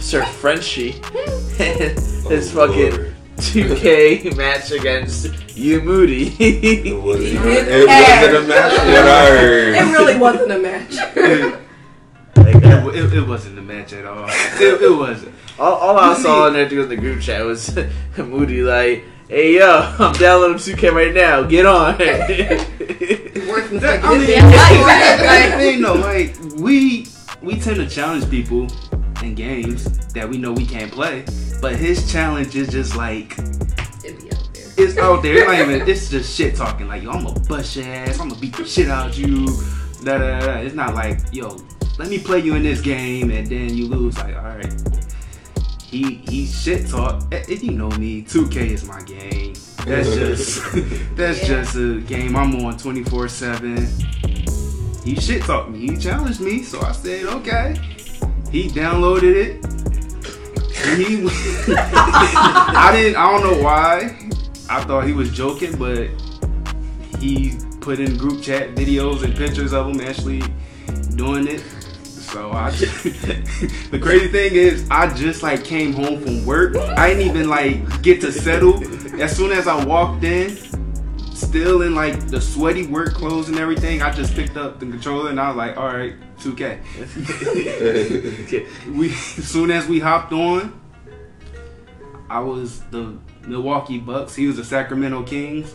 Sir 0.00 0.24
Frenchie 0.24 1.00
and 1.60 1.96
his 2.28 2.56
Oh, 2.56 2.66
fucking 2.66 2.90
Lord. 2.96 3.14
2K 3.36 4.36
match 4.36 4.72
against 4.72 5.56
you, 5.56 5.80
Moody. 5.82 6.34
It 6.38 7.00
wasn't, 7.00 7.26
He 7.28 7.36
it 7.36 7.86
wasn't 7.86 8.44
a 8.44 8.48
match. 8.48 8.72
What 8.72 9.06
I. 9.06 9.28
It 9.78 9.92
really 9.92 10.18
wasn't 10.18 10.50
a 10.52 10.58
match. 10.58 10.96
Like, 12.36 12.56
it, 12.56 12.94
it, 12.96 13.12
it 13.14 13.26
wasn't 13.28 13.58
a 13.58 13.62
match 13.62 13.92
at 13.92 14.04
all. 14.04 14.26
It, 14.28 14.82
it 14.82 14.96
wasn't. 14.96 15.34
all, 15.60 15.74
all 15.74 15.96
I 15.96 16.14
saw 16.20 16.48
in 16.48 16.54
there 16.54 16.68
through 16.68 16.86
the 16.86 16.96
group 16.96 17.20
chat 17.20 17.44
was 17.44 17.78
Moody 18.18 18.62
like, 18.62 19.04
"Hey 19.30 19.56
yo, 19.58 19.94
I'm 19.98 20.12
downloading 20.14 20.58
2K 20.58 20.92
right 20.92 21.14
now. 21.14 21.42
Get 21.42 21.64
on." 21.66 21.96
Working 21.98 23.78
That- 23.80 24.00
like 24.02 24.04
I 24.04 24.10
mean, 24.10 24.20
this 24.20 24.28
damn 24.28 24.50
life, 24.50 25.20
like, 25.20 25.50
right? 25.52 25.60
you 25.74 25.80
know, 25.80 25.94
like 25.94 26.36
we 26.56 27.06
we 27.42 27.58
tend 27.58 27.76
to 27.76 27.88
challenge 27.88 28.28
people 28.30 28.66
in 29.22 29.34
games 29.34 29.84
that 30.14 30.28
we 30.28 30.36
know 30.38 30.52
we 30.52 30.66
can't 30.66 30.90
play, 30.92 31.24
but 31.60 31.76
his 31.76 32.10
challenge 32.10 32.54
is 32.56 32.68
just 32.68 32.96
like 32.96 33.38
It'd 34.04 34.20
be 34.20 34.30
out 34.32 34.48
there. 34.52 34.64
it's 34.76 34.98
out 34.98 35.22
there. 35.22 35.36
It's 35.38 35.46
not 35.46 35.60
even. 35.60 35.88
It's 35.88 36.10
just 36.10 36.36
shit 36.36 36.54
talking. 36.56 36.88
Like 36.88 37.02
yo, 37.02 37.10
I'm 37.10 37.24
gonna 37.24 37.40
bust 37.40 37.76
your 37.76 37.86
ass. 37.86 38.18
I'm 38.20 38.28
gonna 38.28 38.40
beat 38.40 38.56
the 38.56 38.64
shit 38.64 38.88
out 38.88 39.08
of 39.10 39.18
you. 39.18 39.46
Da, 40.04 40.18
da, 40.18 40.38
da, 40.40 40.46
da. 40.46 40.52
It's 40.60 40.74
not 40.74 40.94
like 40.94 41.18
yo, 41.32 41.56
let 41.98 42.08
me 42.08 42.18
play 42.18 42.38
you 42.40 42.54
in 42.54 42.62
this 42.62 42.80
game 42.80 43.30
and 43.30 43.46
then 43.46 43.74
you 43.76 43.86
lose. 43.86 44.16
Like 44.18 44.36
all 44.36 44.42
right. 44.42 44.72
He 45.90 46.20
he 46.28 46.46
shit 46.46 46.86
talk. 46.88 47.22
Eh, 47.32 47.42
If 47.48 47.62
you 47.64 47.72
know 47.72 47.90
me, 47.90 48.22
2K 48.22 48.56
is 48.70 48.84
my 48.84 49.02
game. 49.02 49.54
That's 49.84 50.14
just 50.14 50.62
that's 51.16 51.40
Yeah. 51.42 51.48
just 51.62 51.74
a 51.76 52.00
game 52.00 52.36
I'm 52.36 52.54
on 52.64 52.76
24 52.78 53.28
seven. 53.28 53.88
He 55.04 55.16
shit 55.16 55.42
talked 55.42 55.70
me. 55.70 55.78
He 55.88 55.96
challenged 55.96 56.40
me, 56.40 56.62
so 56.62 56.80
I 56.82 56.92
said 56.92 57.24
okay. 57.26 57.74
He 58.52 58.68
downloaded 58.68 59.34
it. 59.34 59.66
He 60.96 61.26
I 61.76 62.90
didn't. 62.94 63.16
I 63.16 63.30
don't 63.32 63.42
know 63.42 63.62
why. 63.62 64.16
I 64.68 64.84
thought 64.84 65.06
he 65.06 65.12
was 65.12 65.32
joking, 65.32 65.76
but 65.76 66.08
he 67.18 67.54
put 67.80 67.98
in 67.98 68.16
group 68.16 68.40
chat 68.42 68.74
videos 68.76 69.24
and 69.24 69.34
pictures 69.34 69.72
of 69.72 69.88
him 69.88 70.00
actually 70.00 70.42
doing 71.16 71.48
it. 71.48 71.64
So 72.32 72.52
I 72.52 72.70
just, 72.70 73.02
the 73.90 73.98
crazy 74.00 74.28
thing 74.28 74.54
is 74.54 74.86
I 74.88 75.12
just 75.12 75.42
like 75.42 75.64
came 75.64 75.92
home 75.92 76.20
from 76.20 76.46
work. 76.46 76.76
I 76.76 77.08
didn't 77.08 77.26
even 77.26 77.48
like 77.48 78.02
get 78.02 78.20
to 78.20 78.30
settle. 78.30 78.80
As 79.20 79.36
soon 79.36 79.50
as 79.50 79.66
I 79.66 79.84
walked 79.84 80.22
in, 80.22 80.56
still 81.34 81.82
in 81.82 81.96
like 81.96 82.28
the 82.28 82.40
sweaty 82.40 82.86
work 82.86 83.14
clothes 83.14 83.48
and 83.48 83.58
everything, 83.58 84.00
I 84.00 84.12
just 84.12 84.34
picked 84.34 84.56
up 84.56 84.78
the 84.78 84.86
controller 84.86 85.30
and 85.30 85.40
I 85.40 85.48
was 85.48 85.56
like, 85.56 85.76
all 85.76 85.88
right, 85.88 86.14
2K. 86.38 86.78
We 88.96 89.10
as 89.10 89.48
soon 89.48 89.72
as 89.72 89.88
we 89.88 89.98
hopped 89.98 90.32
on, 90.32 90.80
I 92.28 92.38
was 92.38 92.80
the 92.92 93.18
Milwaukee 93.42 93.98
Bucks. 93.98 94.36
He 94.36 94.46
was 94.46 94.56
the 94.56 94.64
Sacramento 94.64 95.24
Kings. 95.24 95.74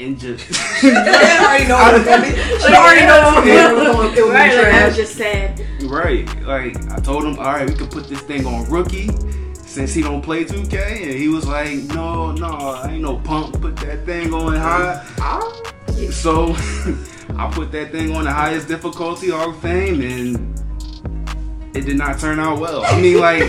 And 0.00 0.18
just 0.18 0.46
I 0.84 1.38
already 1.44 1.68
know 1.68 1.76
what 1.76 1.94
it's 1.96 2.04
gonna 2.04 2.22
be. 2.22 2.30
She 2.60 2.72
already 2.74 3.06
know 3.06 3.32
from 3.34 3.44
there 3.46 3.70
it 3.70 3.74
was 3.74 3.96
going 3.96 4.16
it 4.16 4.24
would 4.24 4.32
Right, 4.32 4.56
like 4.56 4.72
I 4.74 4.86
was 4.86 4.96
just 4.96 5.14
said. 5.16 5.66
right, 5.84 6.42
like 6.42 6.92
I 6.92 7.00
told 7.00 7.24
him, 7.24 7.38
all 7.38 7.44
right, 7.46 7.68
we 7.68 7.74
could 7.74 7.90
put 7.90 8.08
this 8.08 8.20
thing 8.20 8.46
on 8.46 8.70
rookie 8.70 9.10
since 9.54 9.92
he 9.92 10.02
don't 10.02 10.22
play 10.22 10.44
2K, 10.44 11.02
and 11.02 11.12
he 11.14 11.28
was 11.28 11.46
like, 11.46 11.74
no, 11.94 12.32
no, 12.32 12.46
I 12.46 12.92
ain't 12.92 13.02
no 13.02 13.16
pump. 13.18 13.60
Put 13.60 13.76
that 13.76 14.06
thing 14.06 14.32
on 14.32 14.54
high. 14.54 15.04
Ah. 15.18 15.72
So 16.10 16.54
I 17.36 17.50
put 17.52 17.70
that 17.72 17.90
thing 17.90 18.14
on 18.14 18.24
the 18.24 18.32
highest 18.32 18.68
difficulty, 18.68 19.30
Hall 19.30 19.50
of 19.50 19.58
Fame, 19.60 20.00
and 20.00 21.76
it 21.76 21.82
did 21.82 21.98
not 21.98 22.18
turn 22.18 22.38
out 22.40 22.60
well. 22.60 22.84
I 22.84 23.00
mean, 23.00 23.18
like. 23.18 23.42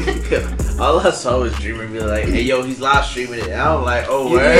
All 0.79 0.99
I 0.99 1.09
saw 1.11 1.39
was 1.41 1.53
Dreamer 1.59 1.87
be 1.87 1.99
like, 1.99 2.25
"Hey, 2.25 2.41
yo, 2.43 2.61
he's 2.63 2.79
live 2.79 3.03
streaming 3.05 3.39
it." 3.39 3.47
And 3.49 3.61
I'm 3.61 3.83
like, 3.83 4.05
"Oh, 4.07 4.31
word." 4.31 4.45
He 4.45 4.51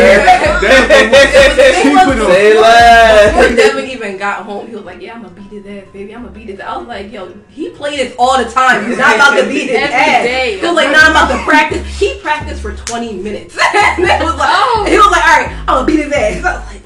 put 1.93 2.19
on- 2.19 2.31
Say 2.31 2.49
Before 2.51 2.61
less. 2.61 3.55
Devin 3.55 3.87
even 3.89 4.17
got 4.17 4.43
home, 4.43 4.67
he 4.67 4.75
was 4.75 4.83
like, 4.83 5.01
"Yeah, 5.01 5.13
I'm 5.15 5.21
gonna 5.23 5.33
beat 5.35 5.51
his 5.63 5.65
ass, 5.65 5.85
baby. 5.93 6.13
I'm 6.13 6.23
gonna 6.23 6.33
beat 6.35 6.49
his." 6.49 6.59
ass. 6.59 6.67
I 6.69 6.77
was 6.77 6.87
like, 6.87 7.09
"Yo, 7.11 7.31
he 7.49 7.69
played 7.69 7.99
this 7.99 8.13
all 8.19 8.37
the 8.37 8.49
time. 8.49 8.85
He's 8.87 8.97
not 8.97 9.15
about 9.15 9.37
to 9.37 9.45
beat 9.47 9.69
his 9.69 9.77
Every 9.77 9.95
ass." 9.95 10.59
He 10.59 10.65
was 10.67 10.75
like, 10.75 10.91
"Nah, 10.91 10.99
I'm 10.99 11.11
about 11.11 11.29
to 11.37 11.43
practice." 11.45 11.87
He 11.97 12.15
practiced 12.19 12.61
for 12.61 12.73
20 12.73 13.13
minutes. 13.13 13.57
and 13.75 14.03
it 14.03 14.21
was 14.23 14.35
like, 14.35 14.49
Oh. 14.51 14.85
he 14.89 14.97
was 14.97 15.09
like, 15.11 15.23
"All 15.25 15.37
right, 15.39 15.49
I'm 15.61 15.65
gonna 15.67 15.85
beat 15.85 15.99
his 16.03 16.11
ass." 16.11 16.43
I 16.43 16.57
was 16.57 16.65
like, 16.67 16.81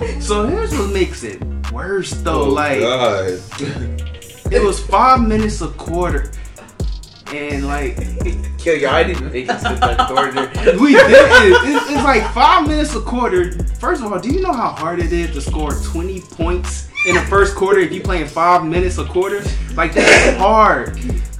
"Okay." 0.00 0.20
So 0.20 0.46
here's 0.46 0.72
what 0.72 0.88
makes 0.90 1.22
it 1.24 1.42
worse 1.72 2.10
though. 2.12 2.42
Oh, 2.42 2.48
like 2.48 2.80
God. 2.80 3.38
it 4.50 4.62
was 4.62 4.80
five 4.80 5.20
minutes 5.20 5.60
a 5.60 5.68
quarter, 5.68 6.30
and 7.32 7.66
like 7.66 7.96
Yo, 8.64 8.74
yo, 8.74 8.90
I 8.90 9.04
didn't 9.04 9.32
make 9.32 9.48
it 9.48 9.58
to 9.58 9.74
the 9.74 10.04
corner. 10.06 10.78
we 10.78 10.92
did 10.92 11.10
it. 11.10 11.52
It's, 11.64 11.90
it's 11.90 12.04
like 12.04 12.22
five 12.34 12.68
minutes 12.68 12.94
a 12.94 13.00
quarter. 13.00 13.52
First 13.76 14.02
of 14.02 14.12
all, 14.12 14.20
do 14.20 14.30
you 14.30 14.42
know 14.42 14.52
how 14.52 14.72
hard 14.72 14.98
it 14.98 15.14
is 15.14 15.30
to 15.30 15.40
score 15.40 15.70
20 15.72 16.20
points 16.20 16.90
in 17.06 17.14
the 17.14 17.22
first 17.22 17.56
quarter 17.56 17.80
if 17.80 17.90
you 17.90 18.02
playing 18.02 18.26
five 18.26 18.66
minutes 18.66 18.98
a 18.98 19.06
quarter? 19.06 19.42
Like 19.74 19.94
that's 19.94 20.36
hard. 20.38 20.98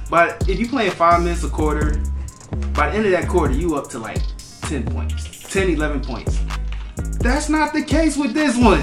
But 0.09 0.49
if 0.49 0.59
you 0.59 0.67
playing 0.67 0.93
five 0.93 1.21
minutes 1.21 1.43
a 1.43 1.49
quarter, 1.49 2.01
by 2.73 2.89
the 2.89 2.95
end 2.95 3.05
of 3.05 3.11
that 3.11 3.27
quarter, 3.27 3.53
you 3.53 3.75
up 3.75 3.87
to 3.91 3.99
like 3.99 4.17
10 4.61 4.85
points, 4.85 5.43
10, 5.53 5.69
11 5.69 6.01
points. 6.01 6.39
That's 7.19 7.49
not 7.49 7.71
the 7.71 7.83
case 7.83 8.17
with 8.17 8.33
this 8.33 8.57
one. 8.57 8.81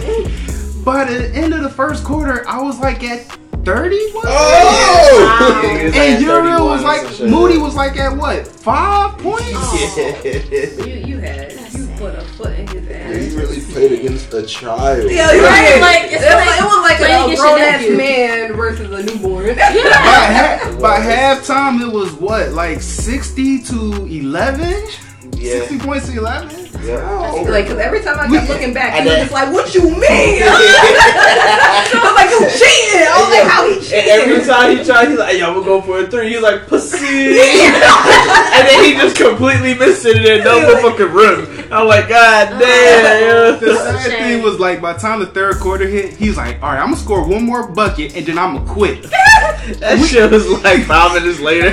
By 0.84 1.04
the 1.04 1.28
end 1.34 1.54
of 1.54 1.62
the 1.62 1.70
first 1.70 2.04
quarter, 2.04 2.46
I 2.48 2.62
was 2.62 2.78
like 2.78 3.02
at 3.02 3.36
30. 3.64 3.96
Was 3.96 4.24
it? 4.24 4.30
Oh! 4.30 5.60
Yeah, 5.62 5.78
he 5.78 5.84
was 5.86 5.94
And 5.96 6.22
Uriel 6.22 6.66
was 6.66 6.82
like. 6.82 7.20
Moody 7.30 7.58
was 7.58 7.74
like 7.74 7.96
at 7.96 8.16
what? 8.16 8.46
Five 8.46 9.18
points? 9.18 9.48
Oh. 9.54 10.20
You 10.24 10.92
you 10.94 11.18
had 11.18 11.52
you 11.72 11.86
put 11.96 12.14
a 12.14 12.22
foot 12.22 12.58
in 12.58 12.66
his 12.68 12.88
ass. 12.90 13.14
He 13.32 13.36
really 13.36 13.60
played 13.72 13.92
against 13.92 14.32
a 14.34 14.42
child. 14.46 15.10
Yeah, 15.10 15.26
Right, 15.26 15.40
right. 15.40 15.80
like, 15.80 16.12
it's 16.12 16.22
it, 16.22 16.34
was 16.34 16.46
like 16.46 16.46
like, 16.46 16.60
it 16.60 16.64
was 16.64 16.82
like 16.82 16.96
playing 16.98 17.32
a 17.32 17.36
grown 17.36 17.58
ass 17.60 17.96
man 17.96 18.52
versus 18.54 18.90
a 18.90 19.02
newborn. 19.02 19.46
by, 19.56 19.62
ha- 19.62 20.78
by 20.80 20.98
halftime, 21.00 21.80
it 21.80 21.92
was 21.92 22.12
what, 22.14 22.52
like 22.52 22.80
60 22.80 23.62
to 23.64 24.06
11? 24.06 24.88
Yeah. 25.36 25.60
60 25.66 25.78
points 25.80 26.06
to 26.08 26.16
11? 26.18 26.67
Yeah. 26.82 27.18
like, 27.50 27.66
cause 27.66 27.78
every 27.78 28.02
time 28.02 28.18
I 28.18 28.28
kept 28.28 28.48
looking 28.48 28.72
back, 28.72 29.02
he 29.02 29.08
was 29.08 29.18
just 29.18 29.32
like, 29.32 29.52
"What 29.52 29.74
you 29.74 29.82
mean?" 29.82 29.98
I 30.42 32.00
was 32.04 32.14
like, 32.14 32.30
"You 32.30 32.40
cheating?" 32.48 33.06
I 33.08 33.16
was 33.18 33.30
like, 33.34 33.46
"How 33.50 33.66
he 33.68 33.74
And 33.96 34.08
every 34.08 34.46
time 34.46 34.76
he 34.76 34.84
tried, 34.84 35.08
he's 35.08 35.18
like, 35.18 35.38
"Yo, 35.38 35.46
I'm 35.48 35.54
gonna 35.54 35.66
go 35.66 35.80
for 35.82 36.00
a 36.00 36.06
three. 36.06 36.30
He's 36.32 36.42
like, 36.42 36.66
"Pussy," 36.66 36.96
and 37.40 38.68
then 38.68 38.84
he 38.84 38.92
just 38.94 39.16
completely 39.16 39.74
missed 39.74 40.06
it 40.06 40.16
in 40.18 40.22
that 40.22 40.44
double 40.44 40.76
fucking 40.82 41.12
rim. 41.12 41.66
I'm 41.72 41.86
like, 41.88 42.08
"God 42.08 42.48
oh, 42.52 42.58
damn!" 42.58 43.60
The 43.60 43.66
yo." 43.66 43.74
sad 43.76 44.18
thing 44.18 44.42
was 44.42 44.58
like 44.60 44.80
by 44.80 44.92
the 44.92 45.00
time 45.00 45.20
the 45.20 45.26
third 45.26 45.56
quarter 45.60 45.86
hit, 45.86 46.14
he's 46.14 46.36
like, 46.36 46.62
"All 46.62 46.70
right, 46.70 46.80
I'm 46.80 46.90
gonna 46.90 46.96
score 46.96 47.26
one 47.26 47.44
more 47.44 47.66
bucket 47.66 48.16
and 48.16 48.24
then 48.26 48.38
I'm 48.38 48.56
gonna 48.56 48.70
quit." 48.70 49.06
That 49.80 49.98
shit 50.08 50.30
was 50.30 50.48
like 50.64 50.84
five 50.84 51.12
minutes 51.12 51.40
later. 51.40 51.70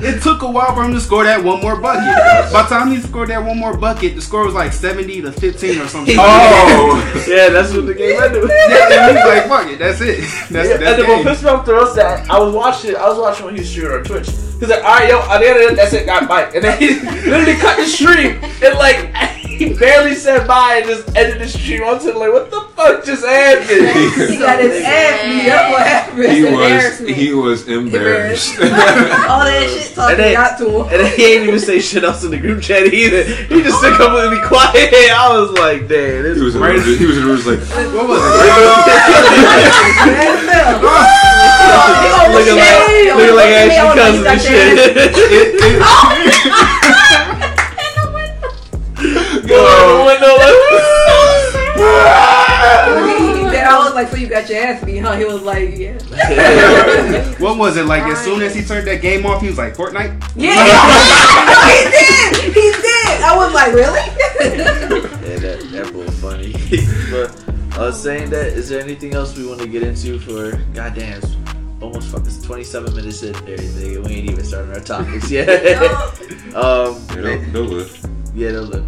it 0.00 0.22
took 0.22 0.42
a 0.42 0.50
while 0.50 0.74
for 0.74 0.82
him 0.82 0.92
to 0.92 1.00
score 1.00 1.22
that 1.24 1.42
one 1.42 1.60
more 1.60 1.76
bucket. 1.76 2.52
By 2.52 2.62
the 2.62 2.68
time 2.68 2.90
he 2.94 3.00
scored 3.00 3.28
that 3.28 3.44
one 3.44 3.58
more 3.58 3.76
bucket, 3.76 4.14
the 4.14 4.20
score 4.20 4.44
was 4.44 4.54
like 4.54 4.72
70 4.72 5.22
to 5.22 5.32
15 5.32 5.80
or 5.80 5.88
something. 5.88 6.16
Oh! 6.18 7.24
yeah, 7.28 7.48
that's 7.50 7.72
what 7.74 7.86
the 7.86 7.94
game 7.94 8.20
ended. 8.22 8.44
Yeah, 8.48 9.08
and 9.08 9.16
he's 9.18 9.26
like, 9.26 9.46
"Fuck 9.48 9.68
it, 9.72 9.78
that's 9.78 10.00
it." 10.00 10.20
That's 10.50 10.68
Yeah, 10.68 10.76
that's 10.76 10.98
and 10.98 11.02
then 11.02 11.08
what 11.08 11.16
game. 11.16 11.24
pissed 11.26 11.42
me 11.44 11.48
off 11.50 11.66
the 11.66 11.74
rest 11.74 11.96
that 11.96 12.30
I 12.30 12.38
was 12.38 12.54
watching, 12.54 12.96
I 12.96 13.08
was 13.08 13.18
watching 13.18 13.46
when 13.46 13.54
he 13.54 13.60
was 13.60 13.70
streaming 13.70 13.92
on 13.98 14.04
Twitch. 14.04 14.28
He's 14.28 14.68
like, 14.68 14.84
all 14.84 14.94
right, 14.94 15.08
yo, 15.08 15.20
at 15.20 15.38
the 15.38 15.48
end 15.48 15.56
of 15.64 15.72
it, 15.72 15.76
that's 15.76 15.92
it, 15.92 16.06
got 16.06 16.28
bye. 16.28 16.44
And 16.54 16.62
then 16.64 16.78
he 16.78 17.00
literally 17.28 17.56
cut 17.56 17.76
the 17.76 17.86
stream, 17.86 18.38
and 18.62 18.74
like 18.78 19.10
he 19.58 19.74
barely 19.74 20.14
said 20.14 20.46
bye 20.46 20.76
and 20.82 20.86
just 20.86 21.16
ended 21.16 21.40
the 21.40 21.48
stream. 21.48 21.82
I 21.84 21.92
was 21.92 22.04
like, 22.04 22.14
what 22.32 22.50
the 22.50 22.60
fuck 22.76 23.04
just 23.04 23.24
happened? 23.24 24.28
He 24.30 24.36
got 24.38 24.58
his 24.60 24.82
ass 24.84 25.22
beat 25.24 25.50
up. 25.50 25.70
What 25.72 25.86
happened? 25.86 26.30
He 26.32 26.42
was 26.44 26.98
he 26.98 27.32
was 27.32 27.68
embarrassed. 27.68 28.58
All 28.60 29.44
that 29.44 29.68
shit 29.70 29.94
talking 29.94 30.14
And 30.14 30.18
then- 30.24 30.34
got 30.34 30.58
to 30.58 30.64
him. 30.68 30.82
And 30.82 31.00
then 31.00 31.16
he 31.16 31.24
ain't 31.34 31.42
even 31.48 31.58
say 31.60 31.78
shit 31.80 32.04
else 32.04 32.22
in 32.24 32.30
the 32.30 32.38
group 32.38 32.62
chat 32.62 32.86
either. 32.92 33.22
He 33.24 33.62
just 33.62 33.78
stood 33.78 33.96
completely 33.96 34.40
quiet. 34.46 34.92
I 35.12 35.28
was 35.38 35.50
like, 35.58 35.88
damn, 35.88 36.22
this 36.22 36.36
he 36.38 36.44
was 36.44 36.54
in 36.56 36.60
Right. 36.62 36.78
the 36.78 36.96
he 36.96 37.06
was 37.06 37.16
in 37.18 37.22
the 37.24 37.28
room 37.28 37.36
just 37.40 37.48
like 37.48 37.60
What 37.94 38.08
was 38.08 38.20
it? 38.20 38.30
looking 42.34 42.56
like 42.56 43.14
looking 43.14 43.36
like 43.36 43.52
Ashley 43.54 43.94
Cousins 43.94 44.26
and 44.26 44.40
shit. 44.40 45.80
Go 49.54 49.66
out 49.66 49.86
the 49.86 50.04
window 50.04 50.34
like. 50.36 50.74
I 53.64 53.78
was 53.82 53.94
like, 53.94 54.08
so 54.08 54.16
you 54.16 54.28
got 54.28 54.48
your 54.48 54.58
ass 54.58 54.84
beat, 54.84 54.98
huh? 54.98 55.16
He 55.16 55.24
was 55.24 55.42
like, 55.42 55.76
yeah. 55.76 55.98
What 57.38 57.58
was 57.58 57.76
it 57.76 57.86
like? 57.86 58.02
As 58.04 58.22
soon 58.22 58.42
as 58.42 58.54
he 58.54 58.62
turned 58.62 58.86
that 58.86 59.00
game 59.02 59.26
off, 59.26 59.40
he 59.40 59.48
was 59.48 59.58
like, 59.58 59.74
"Fortnite." 59.74 60.32
Yeah. 60.36 60.54
he 61.66 61.90
did. 61.90 62.54
He 62.54 62.70
did. 62.70 63.22
I 63.22 63.36
was 63.36 63.52
like, 63.52 63.72
really? 63.72 64.00
Yeah, 64.40 65.38
that 65.38 65.68
that 65.72 65.92
bull 65.92 66.10
funny. 66.10 66.52
but 67.10 67.78
uh, 67.78 67.90
saying 67.90 68.30
that, 68.30 68.48
is 68.48 68.68
there 68.68 68.80
anything 68.80 69.14
else 69.14 69.36
we 69.36 69.46
want 69.46 69.60
to 69.60 69.66
get 69.66 69.82
into 69.82 70.18
for? 70.18 70.56
Goddamn, 70.74 71.18
it's 71.18 71.36
almost 71.80 72.08
fucking 72.12 72.42
27 72.42 72.94
minutes 72.94 73.22
in 73.22 73.32
there. 73.44 73.58
Nigga. 73.58 74.06
We 74.06 74.14
ain't 74.14 74.30
even 74.30 74.44
starting 74.44 74.72
our 74.72 74.80
topics 74.80 75.30
yet. 75.30 75.48
um, 76.54 77.02
yeah, 77.10 77.16
they'll, 77.16 77.40
they'll 77.50 77.62
live. 77.64 78.06
yeah, 78.34 78.52
they'll 78.52 78.62
look. 78.62 78.84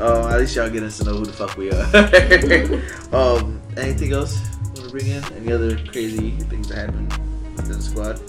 Um, 0.00 0.30
at 0.30 0.38
least 0.38 0.54
y'all 0.54 0.70
get 0.70 0.82
us 0.84 0.98
to 0.98 1.04
know 1.04 1.14
who 1.14 1.24
the 1.26 1.32
fuck 1.32 1.56
we 1.56 1.70
are. 1.72 1.82
um, 3.38 3.60
anything 3.76 4.12
else 4.12 4.38
you 4.40 4.66
want 4.66 4.76
to 4.84 4.90
bring 4.90 5.06
in? 5.08 5.24
Any 5.34 5.52
other 5.52 5.76
crazy 5.86 6.30
things 6.32 6.68
that 6.68 6.76
happened 6.86 7.10
within 7.56 7.72
the 7.78 7.82
squad? 7.82 8.20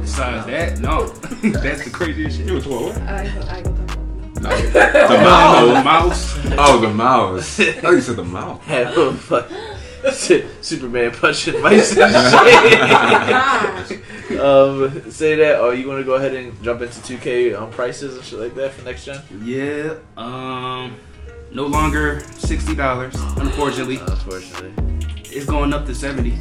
Besides 0.00 0.46
that, 0.46 0.78
no, 0.80 1.06
that's 1.60 1.84
the 1.84 1.90
craziest 1.92 2.36
shit. 2.38 2.46
You 2.46 2.54
was 2.54 2.66
what? 2.66 2.96
I 2.98 3.22
ain't 3.24 3.34
gonna- 3.34 3.50
I 3.50 3.56
ain't 3.58 3.64
gonna 3.64 3.86
talk 3.86 3.96
about 3.96 4.60
it. 4.60 4.72
The 4.72 4.92
Oh, 4.98 5.66
the 5.66 5.74
mouse. 5.74 5.84
mouse. 5.84 6.54
Oh, 6.58 6.80
the 6.80 6.88
mouse. 6.94 7.60
I 7.60 7.72
thought 7.72 7.90
you 7.92 8.00
said 8.00 8.16
the 8.16 8.24
mouth. 8.24 8.62
Have 10.06 10.30
a. 10.30 10.62
Superman 10.64 11.10
punching 11.12 11.60
mice 11.60 11.90
and 11.96 12.12
Gosh. 12.12 13.88
shit. 13.88 14.00
um, 14.40 15.10
say 15.10 15.34
that, 15.36 15.60
or 15.60 15.74
you 15.74 15.86
want 15.88 16.00
to 16.00 16.04
go 16.04 16.14
ahead 16.14 16.34
and 16.34 16.60
jump 16.62 16.80
into 16.82 16.98
2K 17.00 17.60
on 17.60 17.70
prices 17.72 18.16
and 18.16 18.24
shit 18.24 18.38
like 18.38 18.54
that 18.54 18.72
for 18.72 18.84
next 18.84 19.04
gen? 19.04 19.20
Yeah. 19.42 19.94
Um. 20.16 20.96
No 21.52 21.66
longer 21.66 22.20
sixty 22.36 22.74
dollars. 22.74 23.14
Unfortunately, 23.36 23.98
Unfortunately. 23.98 24.72
it's 25.30 25.46
going 25.46 25.72
up 25.72 25.86
to 25.86 25.94
seventy. 25.94 26.36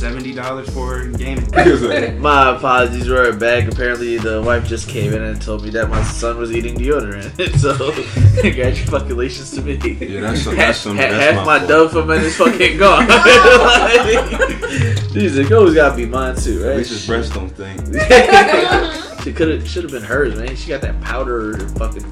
Seventy 0.00 0.32
dollars 0.32 0.70
for 0.70 1.04
gaming. 1.08 1.44
He 1.52 1.70
was 1.70 1.82
like, 1.82 2.14
My 2.16 2.56
apologies 2.56 3.06
were 3.06 3.28
a 3.28 3.36
bag. 3.36 3.70
Apparently, 3.70 4.16
the 4.16 4.40
wife 4.40 4.66
just 4.66 4.88
came 4.88 5.12
in 5.12 5.20
and 5.22 5.40
told 5.42 5.62
me 5.62 5.68
that 5.70 5.90
my 5.90 6.02
son 6.04 6.38
was 6.38 6.52
eating 6.52 6.74
deodorant. 6.74 7.58
so, 7.58 7.92
congratulations 8.40 9.50
to 9.52 9.60
me. 9.60 9.74
Yeah, 9.74 10.22
that's 10.22 10.42
some- 10.42 10.56
that's 10.56 10.78
some- 10.78 10.96
Ha- 10.96 11.02
that's 11.02 11.36
half 11.36 11.46
my 11.46 11.58
my 11.60 11.66
dove 11.66 11.92
for 11.92 12.02
men 12.06 12.22
is 12.24 12.34
fucking 12.34 12.78
gone. 12.78 13.06
like, 13.08 15.12
she's 15.12 15.36
like, 15.38 15.52
always 15.52 15.74
gotta 15.74 15.94
be 15.96 16.06
mine 16.06 16.34
too, 16.34 16.62
right? 16.62 16.70
At 16.70 16.76
least 16.78 16.90
his 16.90 17.06
breast 17.06 17.34
don't 17.34 17.50
think. 17.50 17.78
she 19.22 19.34
could 19.34 19.48
have, 19.48 19.68
should 19.68 19.82
have 19.82 19.92
been 19.92 20.02
hers, 20.02 20.34
man. 20.34 20.56
She 20.56 20.68
got 20.70 20.80
that 20.80 20.98
powder, 21.02 21.58
fucking 21.76 22.10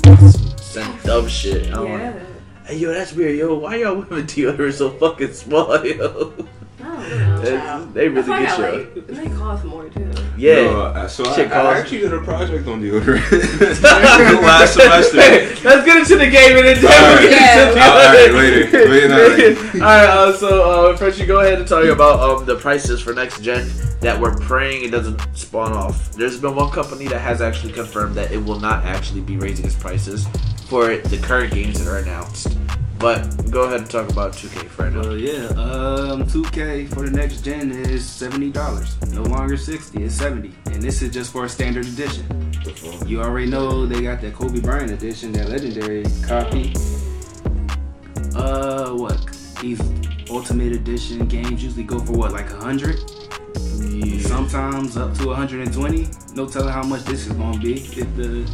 scent 0.59 1.03
dove 1.05 1.31
shit. 1.31 1.69
I 1.69 1.71
don't 1.71 1.87
Yeah. 1.87 1.93
wanna- 2.11 2.27
Hey, 2.67 2.77
yo, 2.77 2.93
that's 2.93 3.15
weird, 3.15 3.39
yo. 3.39 3.55
Why 3.61 3.77
y'all 3.77 3.95
women 3.95 4.27
deodorant 4.27 4.75
so 4.75 4.91
fucking 4.91 5.33
small, 5.33 5.83
yo? 5.87 6.35
Oh, 6.81 7.91
they 7.93 8.09
really 8.09 8.23
That's 8.23 8.29
why 8.29 8.37
I 8.37 8.43
get 8.43 8.49
got 8.57 8.59
you. 8.59 8.79
like, 8.79 9.09
and 9.09 9.17
they 9.17 9.37
cost 9.37 9.65
more 9.65 9.89
too. 9.89 10.13
Yeah. 10.37 10.55
No, 10.55 10.81
uh, 10.83 11.09
so 11.09 11.25
I, 11.25 11.35
Shit 11.35 11.51
I 11.51 11.79
actually 11.79 11.99
did 11.99 12.15
a 12.15 12.21
project 12.23 12.69
on 12.69 12.81
deodorant 12.81 13.83
last 14.43 14.75
semester. 14.75 15.21
Hey, 15.21 15.49
let's 15.65 15.85
get 15.85 15.97
into 15.99 16.17
the 16.17 16.31
game 16.31 16.57
and 16.57 16.67
then 16.67 16.77
Alright. 16.85 17.21
we'll 17.21 17.31
get 17.31 17.69
into 17.69 17.75
the 17.75 17.81
Alright, 17.81 18.33
later. 18.33 18.89
Later, 18.89 19.37
later. 19.37 19.61
Alright, 19.79 20.09
uh, 20.09 20.33
so 20.37 20.91
uh, 20.93 20.97
first 20.97 21.19
you 21.19 21.27
go 21.27 21.41
ahead 21.41 21.59
and 21.59 21.67
talk 21.67 21.85
about 21.85 22.21
um, 22.21 22.45
the 22.47 22.55
prices 22.55 23.01
for 23.01 23.13
next 23.13 23.43
gen 23.43 23.69
that 24.01 24.21
we're 24.21 24.37
praying 24.37 24.85
it 24.85 24.91
doesn't 24.93 25.21
spawn 25.37 25.73
off. 25.73 26.13
There's 26.13 26.39
been 26.41 26.55
one 26.55 26.71
company 26.71 27.09
that 27.09 27.19
has 27.21 27.41
actually 27.41 27.73
confirmed 27.73 28.15
that 28.15 28.31
it 28.31 28.39
will 28.39 28.61
not 28.61 28.85
actually 28.85 29.23
be 29.23 29.37
raising 29.37 29.67
its 29.67 29.75
prices 29.75 30.29
for 30.69 30.97
the 30.99 31.19
current 31.19 31.53
games 31.53 31.85
that 31.85 31.91
are 31.91 31.99
announced. 31.99 32.57
But 32.99 33.51
go 33.51 33.63
ahead 33.63 33.81
and 33.81 33.91
talk 33.91 34.11
about 34.11 34.33
2K 34.33 34.69
for 34.69 34.83
right 34.83 34.93
now. 34.93 35.01
Well, 35.03 35.17
yeah. 35.17 35.47
Um, 35.51 36.25
2K 36.25 36.89
for 36.93 37.03
the 37.09 37.11
next 37.13 37.43
gen 37.43 37.71
is 37.71 38.05
seventy 38.05 38.51
dollars. 38.51 39.01
No 39.13 39.23
longer 39.23 39.57
sixty. 39.57 40.03
It's 40.03 40.15
seventy, 40.15 40.53
and 40.67 40.83
this 40.83 41.01
is 41.01 41.13
just 41.13 41.31
for 41.31 41.45
a 41.45 41.49
standard 41.49 41.87
edition. 41.87 42.27
You 43.07 43.23
already 43.23 43.51
know 43.51 43.87
they 43.87 44.03
got 44.03 44.21
that 44.23 44.35
Kobe 44.35 44.61
Bryant 44.61 44.91
edition, 44.91 45.33
that 45.33 45.49
legendary 45.49 46.05
copy. 46.27 46.75
Uh, 48.35 48.91
what? 48.95 49.19
He's 49.61 49.81
Ultimate 50.31 50.73
Edition 50.73 51.27
games 51.27 51.63
usually 51.63 51.85
go 51.85 51.99
for 51.99 52.13
what, 52.13 52.33
like 52.33 52.51
a 52.51 52.57
hundred? 52.57 52.99
Yeah. 53.81 54.21
Sometimes 54.27 54.97
up 54.97 55.15
to 55.15 55.29
120. 55.29 56.09
No 56.35 56.47
telling 56.47 56.73
how 56.73 56.83
much 56.83 57.05
this 57.05 57.27
is 57.27 57.33
gonna 57.33 57.59
be. 57.59 57.75
If 57.75 58.15
the 58.17 58.45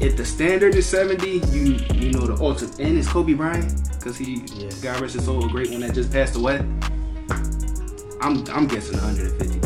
if 0.00 0.16
the 0.16 0.24
standard 0.24 0.74
is 0.74 0.86
70, 0.86 1.28
you 1.50 1.78
you 1.94 2.10
know 2.12 2.26
the 2.26 2.42
ultimate 2.42 2.78
and 2.78 2.98
it's 2.98 3.08
Kobe 3.08 3.34
Bryant 3.34 3.72
because 3.98 4.16
he 4.16 4.44
Yeah. 4.54 4.70
God 4.82 5.00
rest 5.00 5.14
his 5.14 5.24
soul, 5.24 5.44
a 5.44 5.48
great 5.48 5.70
one 5.70 5.80
that 5.80 5.94
just 5.94 6.12
passed 6.12 6.36
away. 6.36 6.58
I'm 8.20 8.44
I'm 8.52 8.66
guessing 8.66 8.98
150. 8.98 9.60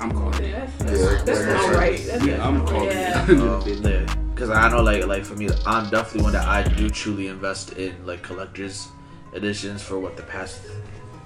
I'm 0.00 0.10
calling 0.12 0.34
it. 0.42 0.50
Yeah, 0.50 0.70
Yeah, 0.80 1.22
that's 1.24 1.40
like 1.40 1.48
I 1.48 1.74
right. 1.74 2.00
That's 2.06 2.24
Yeah, 2.24 2.46
I'm 2.46 2.66
calling 2.66 2.88
Yeah. 2.90 3.24
it 3.30 3.38
Um, 3.40 3.62
yeah, 3.84 4.14
because 4.34 4.50
I 4.50 4.68
know, 4.70 4.82
like, 4.82 5.06
like 5.06 5.24
for 5.24 5.34
me, 5.36 5.48
I'm 5.66 5.88
definitely 5.90 6.22
one 6.22 6.32
that 6.32 6.46
I 6.48 6.62
do 6.64 6.90
truly 6.90 7.28
invest 7.28 7.74
in, 7.74 7.94
like 8.04 8.22
collectors 8.22 8.88
editions 9.34 9.82
for 9.82 9.98
what 9.98 10.16
the 10.16 10.22
past 10.24 10.60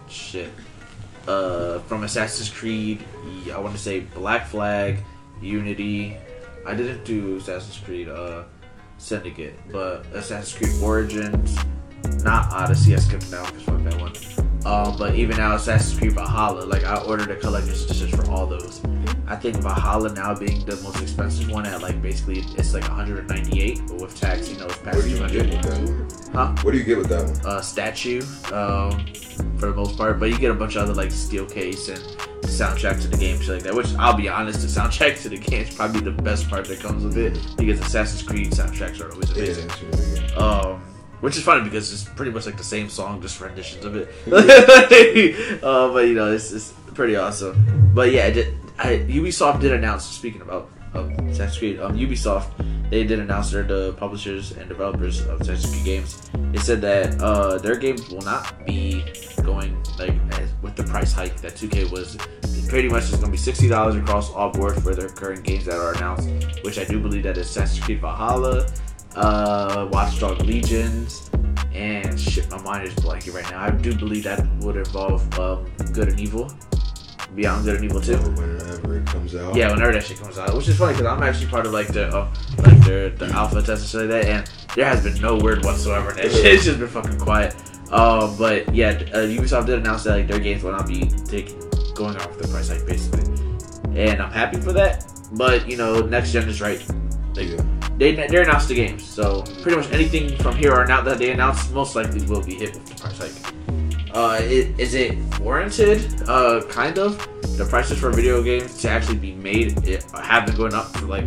shit. 0.09 0.51
Uh, 1.27 1.79
from 1.89 2.05
Assassin's 2.05 2.49
Creed, 2.51 3.03
I 3.53 3.59
want 3.59 3.75
to 3.75 3.81
say 3.81 4.01
Black 4.01 4.47
Flag, 4.47 4.99
Unity. 5.41 6.17
I 6.67 6.75
didn't 6.75 7.05
do 7.05 7.37
Assassin's 7.37 7.79
Creed 7.79 8.09
uh, 8.09 8.43
Syndicate, 8.99 9.55
but 9.71 10.05
Assassin's 10.13 10.59
Creed 10.59 10.83
Origins, 10.83 11.57
not 12.25 12.53
Odyssey. 12.53 12.95
I 12.95 12.99
skipped 12.99 13.31
that 13.31 13.43
one 13.43 13.53
because 13.53 13.63
fuck 13.63 13.85
that 13.85 14.01
one. 14.01 14.36
Um, 14.67 14.97
but 14.99 15.15
even 15.15 15.37
now, 15.37 15.55
Assassin's 15.55 15.97
Creed 15.99 16.13
Valhalla, 16.13 16.63
like 16.65 16.85
I 16.85 16.97
ordered 17.05 17.31
a 17.31 17.37
collector's 17.37 17.85
edition 17.85 18.09
for 18.09 18.29
all 18.31 18.47
those. 18.47 18.81
I 19.29 19.37
think 19.37 19.57
Valhalla 19.57 20.13
now 20.13 20.35
being 20.35 20.65
the 20.65 20.77
most 20.83 21.01
expensive 21.01 21.51
one 21.51 21.67
at 21.67 21.83
like 21.83 22.01
basically 22.03 22.41
it's 22.59 22.75
like 22.75 22.83
198, 22.89 23.81
but 23.89 24.01
with 24.01 24.21
tax, 24.21 24.51
you 24.51 24.59
know, 24.59 24.67
it's 24.67 24.77
What 24.77 24.85
past 24.85 25.03
do 25.03 25.09
you 25.11 25.19
get 25.19 25.31
200. 25.31 25.89
with 25.89 26.11
that? 26.27 26.31
Huh? 26.33 26.55
What 26.63 26.73
do 26.73 26.79
you 26.79 26.85
get 26.85 26.99
with 26.99 27.09
that 27.09 27.25
one? 27.25 27.47
Uh, 27.47 27.61
statue, 27.61 28.23
um, 28.53 29.05
for 29.59 29.67
the 29.67 29.75
most 29.75 29.97
part, 29.97 30.19
but 30.21 30.31
you 30.31 30.39
get 30.39 30.51
a 30.51 30.55
bunch 30.55 30.77
of 30.77 30.83
other 30.83 30.95
like 30.95 31.11
steel 31.13 31.47
case 31.47 31.89
and 31.89 31.99
soundtrack 32.43 33.01
to 33.03 33.09
the 33.09 33.17
game, 33.17 33.39
shit 33.41 33.55
like 33.55 33.63
that. 33.65 33.75
Which 33.75 33.93
I'll 33.99 34.17
be 34.17 34.29
honest, 34.29 34.61
the 34.63 34.69
soundtrack 34.69 35.21
to 35.23 35.29
the 35.29 35.39
game 35.39 35.63
is 35.63 35.75
probably 35.75 36.01
the 36.01 36.11
best 36.23 36.49
part 36.49 36.65
that 36.67 36.81
comes 36.81 37.05
with 37.05 37.17
it 37.19 37.39
because 37.57 37.81
Assassin's 37.81 38.23
Creed 38.23 38.51
soundtracks 38.53 39.01
are 39.01 39.11
always 39.13 39.31
Yeah, 39.31 39.45
amazing. 39.45 39.71
it's 39.71 39.83
really 39.83 40.29
good. 40.29 40.39
Um, 40.39 40.83
which 41.21 41.37
is 41.37 41.43
funny 41.43 41.65
because 41.65 41.93
it's 41.93 42.05
pretty 42.05 42.31
much 42.31 42.47
like 42.47 42.57
the 42.57 42.65
same 42.65 42.89
song, 42.89 43.21
just 43.21 43.41
renditions 43.41 43.85
of 43.85 43.97
it. 43.97 44.09
uh, 45.63 45.93
but 45.93 46.07
you 46.07 46.15
know, 46.15 46.33
it's, 46.33 46.53
it's 46.53 46.73
pretty 46.95 47.17
awesome. 47.17 47.91
But 47.95 48.13
yeah, 48.13 48.31
did, 48.31 48.55
I, 48.79 48.99
Ubisoft 49.09 49.61
did 49.61 49.73
announce. 49.73 50.05
Speaking 50.05 50.43
about 50.43 50.71
um, 50.95 51.11
Assassin's 51.29 51.59
Creed, 51.59 51.81
um, 51.81 51.97
Ubisoft 51.97 52.53
they 52.91 53.03
did 53.03 53.19
announce 53.19 53.51
they're 53.51 53.65
the 53.65 53.95
publishers 53.95 54.53
and 54.53 54.69
developers 54.69 55.21
of 55.23 55.41
Assassin's 55.41 55.73
Creed 55.73 55.85
games. 55.85 56.31
They 56.53 56.59
said 56.59 56.81
that 56.83 57.21
uh, 57.21 57.59
their 57.59 57.77
games 57.77 58.09
will 58.09 58.23
not 58.23 58.65
be 58.65 59.05
going 59.43 59.83
like 59.99 60.15
as, 60.39 60.53
with 60.63 60.77
the 60.77 60.85
price 60.85 61.13
hike 61.13 61.41
that 61.41 61.55
2K 61.55 61.91
was. 61.91 62.17
Pretty 62.69 62.89
much, 62.89 63.05
it's 63.05 63.13
going 63.13 63.27
to 63.27 63.31
be 63.31 63.37
sixty 63.37 63.69
dollars 63.69 63.95
across 63.95 64.33
all 64.33 64.51
board 64.51 64.75
for 64.83 64.93
their 64.93 65.09
current 65.09 65.45
games 65.45 65.65
that 65.67 65.77
are 65.77 65.95
announced. 65.95 66.29
Which 66.65 66.79
I 66.81 66.85
do 66.85 66.99
believe 66.99 67.23
that 67.23 67.39
is 67.39 67.49
Assassin's 67.49 67.85
Creed 67.85 68.01
Valhalla, 68.01 68.67
uh, 69.17 69.89
Watchdog 69.91 70.41
Legions, 70.43 71.31
and 71.75 72.19
shit, 72.19 72.49
my 72.51 72.61
mind 72.63 72.87
is 72.89 72.95
blanking 72.97 73.35
right 73.35 73.51
now. 73.51 73.65
I 73.65 73.71
do 73.71 73.95
believe 73.95 74.25
that 74.25 74.47
would 74.61 74.77
involve 74.77 75.39
um, 75.39 75.67
Good 75.93 76.09
and 76.09 76.21
Evil, 76.21 76.51
Beyond 77.35 77.65
Good 77.65 77.77
and 77.77 77.85
Evil 77.85 78.01
too. 78.01 78.17
Whenever 78.17 78.99
it 78.99 79.07
comes 79.07 79.35
out. 79.35 79.55
Yeah, 79.57 79.71
whenever 79.73 79.93
that 79.93 80.05
shit 80.05 80.19
comes 80.19 80.39
out, 80.39 80.55
which 80.55 80.69
is 80.69 80.79
funny 80.79 80.93
because 80.93 81.07
I'm 81.07 81.23
actually 81.23 81.49
part 81.49 81.67
of 81.67 81.73
like 81.73 81.89
the 81.89 82.09
uh, 82.09 82.35
like 82.59 82.81
the 82.85 83.13
the 83.17 83.27
alpha 83.35 83.63
test 83.63 83.69
and 83.69 83.81
shit 83.83 84.01
like 84.11 84.25
that, 84.25 84.25
and 84.27 84.51
there 84.75 84.85
has 84.87 85.03
been 85.03 85.21
no 85.21 85.37
word 85.37 85.65
whatsoever. 85.65 86.11
in 86.11 86.17
That 86.17 86.33
shit 86.33 86.47
it's 86.47 86.65
just 86.65 86.79
been 86.79 86.89
fucking 86.89 87.19
quiet. 87.19 87.55
Um, 87.91 88.37
but 88.37 88.75
yeah, 88.75 88.91
uh, 89.13 89.19
Ubisoft 89.27 89.67
did 89.67 89.79
announce 89.79 90.05
that 90.05 90.17
like 90.17 90.29
their 90.29 90.41
games 90.41 90.63
will 90.63 90.73
not 90.73 90.87
be 90.89 91.07
taking 91.27 91.59
going 91.95 92.17
off 92.17 92.37
the 92.37 92.49
price 92.49 92.69
hike 92.69 92.85
basically, 92.87 93.23
and 93.99 94.21
I'm 94.21 94.33
happy 94.33 94.61
for 94.61 94.73
that. 94.73 95.05
But 95.33 95.69
you 95.69 95.77
know, 95.77 96.01
next 96.01 96.33
gen 96.33 96.49
is 96.49 96.61
right. 96.61 96.85
Like, 97.35 97.49
Yeah. 97.49 97.76
They 97.99 98.15
they 98.15 98.43
announced 98.43 98.69
the 98.69 98.75
games, 98.75 99.05
so 99.05 99.43
pretty 99.63 99.77
much 99.77 99.91
anything 99.93 100.37
from 100.39 100.55
here 100.57 100.75
on 100.75 100.91
out 100.91 101.05
that 101.07 101.19
they 101.19 101.31
announce 101.33 101.71
most 101.71 101.95
likely 101.97 102.25
will 102.27 102.43
be 102.43 102.55
hit 102.55 102.75
with 102.75 102.87
the 102.87 102.95
price 102.95 103.19
hike. 103.19 103.55
Uh, 104.15 104.39
it, 104.43 104.79
is 104.81 104.95
it 104.95 105.17
warranted? 105.41 106.23
Uh, 106.29 106.63
kind 106.69 106.99
of. 106.99 107.19
The 107.59 107.65
prices 107.65 107.99
for 107.99 108.11
video 108.11 108.43
games 108.43 108.79
to 108.83 108.91
actually 108.91 109.19
be 109.19 109.33
made 109.35 109.87
it, 109.87 110.05
have 110.13 110.47
been 110.47 110.57
going 110.57 110.75
up 110.75 110.87
for 110.97 111.07
like 111.07 111.25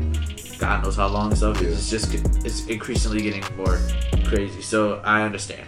God 0.60 0.84
knows 0.84 0.96
how 0.96 1.08
long. 1.08 1.34
stuff. 1.36 1.62
Yeah. 1.62 1.70
it's 1.70 1.90
just 1.90 2.14
it's 2.46 2.66
increasingly 2.68 3.22
getting 3.22 3.44
more 3.58 3.80
crazy. 4.26 4.62
So 4.62 5.02
I 5.04 5.24
understand, 5.24 5.68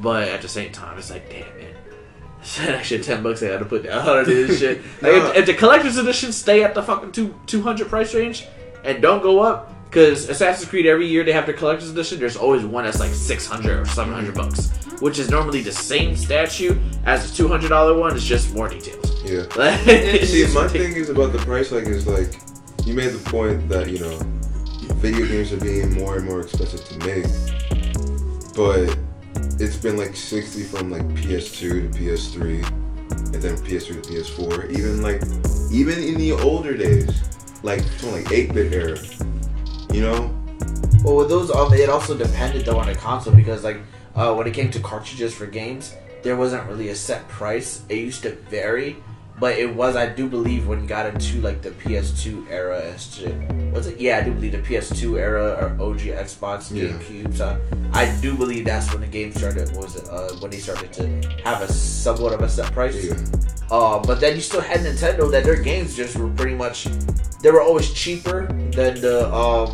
but 0.00 0.28
at 0.28 0.42
the 0.42 0.48
same 0.48 0.72
time, 0.72 0.98
it's 0.98 1.10
like 1.10 1.28
damn 1.30 1.56
man. 1.58 1.74
That 2.58 2.70
extra 2.74 2.98
ten 2.98 3.22
bucks 3.22 3.42
I 3.42 3.46
had 3.46 3.60
to 3.60 3.64
put 3.64 3.84
down 3.84 4.06
on 4.06 4.24
this 4.24 4.58
shit. 4.60 4.82
Like, 5.00 5.12
No. 5.12 5.26
if, 5.30 5.36
if 5.36 5.46
the 5.46 5.54
collector's 5.54 5.96
edition 5.96 6.30
stay 6.32 6.62
at 6.62 6.74
the 6.74 6.82
fucking 6.82 7.12
two 7.12 7.34
two 7.46 7.62
hundred 7.62 7.88
price 7.88 8.14
range 8.14 8.46
and 8.84 9.00
don't 9.00 9.22
go 9.22 9.40
up, 9.40 9.73
because 9.94 10.28
Assassin's 10.28 10.68
Creed 10.68 10.86
every 10.86 11.06
year 11.06 11.22
they 11.22 11.30
have 11.30 11.46
their 11.46 11.54
collector's 11.54 11.90
edition. 11.90 12.18
There's 12.18 12.36
always 12.36 12.64
one 12.64 12.82
that's 12.82 12.98
like 12.98 13.12
six 13.12 13.46
hundred 13.46 13.78
or 13.78 13.86
seven 13.86 14.12
hundred 14.12 14.34
bucks, 14.34 14.70
which 15.00 15.20
is 15.20 15.30
normally 15.30 15.62
the 15.62 15.70
same 15.70 16.16
statue 16.16 16.76
as 17.06 17.30
the 17.30 17.36
two 17.36 17.46
hundred 17.46 17.68
dollar 17.68 17.96
one. 17.96 18.12
It's 18.16 18.24
just 18.24 18.52
more 18.52 18.68
details. 18.68 19.22
Yeah. 19.24 19.44
See, 20.24 20.52
my 20.52 20.66
thing 20.66 20.96
is 20.96 21.10
about 21.10 21.32
the 21.32 21.38
price 21.38 21.70
Like, 21.70 21.84
is 21.84 22.08
like, 22.08 22.34
you 22.84 22.92
made 22.92 23.12
the 23.12 23.30
point 23.30 23.68
that 23.68 23.88
you 23.88 24.00
know, 24.00 24.18
video 24.96 25.26
games 25.28 25.52
are 25.52 25.60
being 25.60 25.94
more 25.94 26.16
and 26.16 26.26
more 26.26 26.40
expensive 26.40 26.84
to 26.88 26.98
make, 27.06 27.26
but 28.56 28.98
it's 29.60 29.76
been 29.76 29.96
like 29.96 30.16
sixty 30.16 30.64
from 30.64 30.90
like 30.90 31.06
PS2 31.22 31.60
to 31.60 31.88
PS3, 31.96 32.66
and 33.32 33.34
then 33.40 33.56
PS3 33.58 34.02
to 34.02 34.10
PS4. 34.10 34.72
Even 34.76 35.02
like, 35.02 35.22
even 35.72 36.02
in 36.02 36.18
the 36.18 36.32
older 36.32 36.76
days, 36.76 37.22
like 37.62 37.84
from 38.00 38.10
like 38.10 38.32
eight 38.32 38.52
bit 38.52 38.72
era, 38.72 38.98
you 39.94 40.00
know. 40.00 40.30
Well, 41.04 41.16
with 41.16 41.28
those, 41.28 41.50
um, 41.50 41.72
it 41.74 41.88
also 41.88 42.16
depended 42.16 42.64
though 42.64 42.78
on 42.78 42.86
the 42.86 42.94
console 42.94 43.34
because 43.34 43.62
like 43.62 43.78
uh, 44.16 44.34
when 44.34 44.46
it 44.46 44.54
came 44.54 44.70
to 44.72 44.80
cartridges 44.80 45.34
for 45.34 45.46
games, 45.46 45.94
there 46.22 46.36
wasn't 46.36 46.66
really 46.68 46.88
a 46.88 46.94
set 46.96 47.26
price. 47.28 47.82
It 47.88 47.96
used 47.98 48.22
to 48.22 48.32
vary, 48.50 48.96
but 49.38 49.56
it 49.58 49.72
was 49.74 49.94
I 49.96 50.06
do 50.06 50.28
believe 50.28 50.66
when 50.66 50.80
you 50.82 50.86
got 50.88 51.06
into 51.06 51.40
like 51.42 51.60
the 51.62 51.70
PS2 51.70 52.50
era 52.50 52.80
and 52.80 52.98
shit. 53.00 53.34
Was 53.72 53.86
it? 53.86 54.00
Yeah, 54.00 54.18
I 54.18 54.22
do 54.22 54.32
believe 54.32 54.52
the 54.52 54.58
PS2 54.58 55.18
era 55.18 55.52
or 55.60 55.66
OG 55.90 56.00
Xbox, 56.00 56.74
Yeah. 56.74 56.88
GameCube. 56.88 57.36
So 57.36 57.60
I 57.92 58.16
do 58.20 58.34
believe 58.36 58.64
that's 58.64 58.90
when 58.92 59.02
the 59.02 59.06
game 59.06 59.32
started. 59.32 59.76
Was 59.76 59.96
it 59.96 60.08
uh, 60.08 60.30
when 60.40 60.50
they 60.50 60.58
started 60.58 60.92
to 60.94 61.06
have 61.44 61.60
a 61.62 61.70
somewhat 61.70 62.32
of 62.32 62.40
a 62.40 62.48
set 62.48 62.72
price? 62.72 63.04
Yeah. 63.04 63.14
Uh, 63.70 63.98
but 63.98 64.20
then 64.20 64.34
you 64.36 64.40
still 64.40 64.60
had 64.60 64.80
Nintendo 64.80 65.30
that 65.30 65.44
their 65.44 65.60
games 65.60 65.96
just 65.96 66.16
were 66.16 66.28
pretty 66.30 66.54
much 66.54 66.86
they 67.44 67.50
were 67.50 67.60
always 67.60 67.92
cheaper 67.92 68.46
than 68.72 69.00
the 69.00 69.32
um 69.32 69.68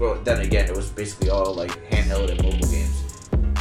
well 0.00 0.14
then 0.24 0.40
again 0.40 0.66
it 0.68 0.74
was 0.74 0.88
basically 0.90 1.28
all 1.30 1.54
like 1.54 1.70
handheld 1.90 2.30
and 2.30 2.42
mobile 2.42 2.66
games. 2.72 2.98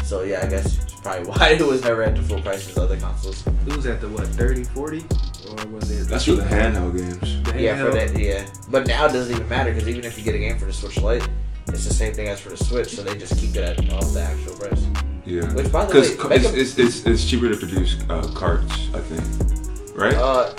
So 0.07 0.23
yeah, 0.23 0.41
I 0.43 0.47
guess 0.49 0.65
it's 0.81 0.93
probably 0.95 1.27
why 1.31 1.49
it 1.49 1.61
was 1.61 1.83
never 1.83 2.01
at 2.03 2.15
the 2.15 2.21
full 2.23 2.41
price 2.41 2.67
as 2.69 2.77
other 2.77 2.97
consoles. 2.97 3.45
It 3.67 3.75
was 3.75 3.85
at 3.85 4.01
the 4.01 4.07
what 4.09 4.27
30, 4.27 4.63
40? 4.63 4.99
or 4.99 5.67
was 5.67 5.91
it? 5.91 6.07
That's 6.07 6.25
for 6.25 6.31
the 6.33 6.43
handheld 6.43 6.95
games. 6.97 7.43
The 7.43 7.61
Yeah, 7.61 7.83
for 7.83 7.91
that 7.91 8.17
yeah. 8.17 8.47
But 8.69 8.87
now 8.87 9.05
it 9.05 9.11
doesn't 9.13 9.35
even 9.35 9.47
matter 9.49 9.73
because 9.73 9.87
even 9.89 10.05
if 10.05 10.17
you 10.17 10.23
get 10.23 10.35
a 10.35 10.39
game 10.39 10.57
for 10.57 10.65
the 10.65 10.73
Switch 10.73 10.97
Lite, 11.01 11.27
it's 11.67 11.85
the 11.85 11.93
same 11.93 12.13
thing 12.13 12.27
as 12.29 12.39
for 12.39 12.49
the 12.49 12.57
Switch, 12.57 12.89
so 12.95 13.03
they 13.03 13.17
just 13.17 13.37
keep 13.37 13.55
it 13.55 13.63
at 13.63 13.93
off 13.93 14.13
the 14.13 14.21
actual 14.21 14.55
price. 14.55 14.85
Yeah. 15.25 15.41
Which 15.53 15.71
by 15.71 15.85
the 15.85 15.93
Because 15.93 16.17
way, 16.17 16.29
make 16.29 16.41
it's, 16.43 16.53
a- 16.53 16.59
it's, 16.61 16.79
it's, 16.79 17.05
it's 17.05 17.29
cheaper 17.29 17.49
to 17.49 17.57
produce 17.57 17.97
uh, 18.09 18.21
carts, 18.33 18.71
I 18.93 18.99
think. 18.99 19.50
Right? 19.95 20.13
Uh, 20.15 20.53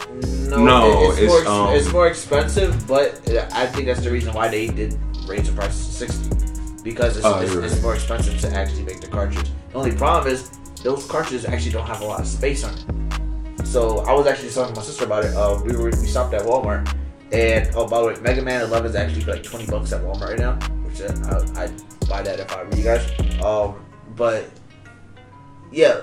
no, 0.51 0.65
No, 0.65 0.89
it- 0.89 1.09
it's, 1.11 1.19
it's, 1.21 1.29
more, 1.47 1.47
um, 1.69 1.75
it's 1.75 1.93
more 1.93 2.07
expensive, 2.07 2.87
but 2.87 3.27
uh, 3.31 3.49
I 3.53 3.67
think 3.67 3.87
that's 3.87 4.03
the 4.03 4.11
reason 4.11 4.33
why 4.35 4.49
they 4.49 4.67
did 4.69 4.99
raise 5.27 5.49
the 5.49 5.55
price 5.57 5.77
to 5.87 5.93
sixty 5.93 6.29
because 6.83 7.17
it's, 7.17 7.25
Oh, 7.25 7.41
it's, 7.41 7.53
you're 7.53 7.65
it's 7.65 7.81
more 7.81 7.95
expensive 7.95 8.39
to 8.41 8.55
actually 8.57 8.83
make 8.83 9.01
the 9.01 9.07
cartridge. 9.07 9.49
The 9.71 9.79
only 9.79 9.93
problem 9.93 10.33
is 10.33 10.51
those 10.83 11.07
cartridges 11.07 11.45
actually 11.47 11.71
don't 11.73 11.87
have 11.87 12.01
a 12.01 12.05
lot 12.05 12.21
of 12.21 12.27
space 12.27 12.65
on 12.65 12.75
it. 12.75 13.67
So 13.67 14.01
I 14.01 14.13
was 14.13 14.27
actually 14.27 14.51
talking 14.51 14.75
to 14.75 14.81
my 14.81 14.85
sister 14.85 15.05
about 15.05 15.25
it. 15.25 15.35
Uh, 15.35 15.61
we 15.65 15.77
were 15.77 15.85
we 15.91 15.93
stopped 16.07 16.35
at 16.35 16.43
Walmart, 16.43 16.93
and 17.31 17.71
oh 17.75 17.87
by 17.87 18.01
the 18.01 18.07
way, 18.09 18.17
Mega 18.21 18.43
Man 18.43 18.61
11 18.63 18.91
is 18.91 18.97
actually 18.97 19.25
like 19.25 19.43
twenty 19.43 19.65
bucks 19.67 19.93
at 19.93 20.03
Walmart 20.03 20.31
right 20.31 20.39
now, 20.39 20.55
which 20.85 21.01
uh, 21.01 21.15
I 21.57 21.65
I'd 21.65 22.09
buy 22.09 22.21
that 22.23 22.41
if 22.41 22.53
I 22.53 22.65
were 22.65 22.75
you 22.77 22.83
guys. 22.85 23.09
Um, 23.41 23.77
but 24.17 24.51
yeah, 25.71 26.01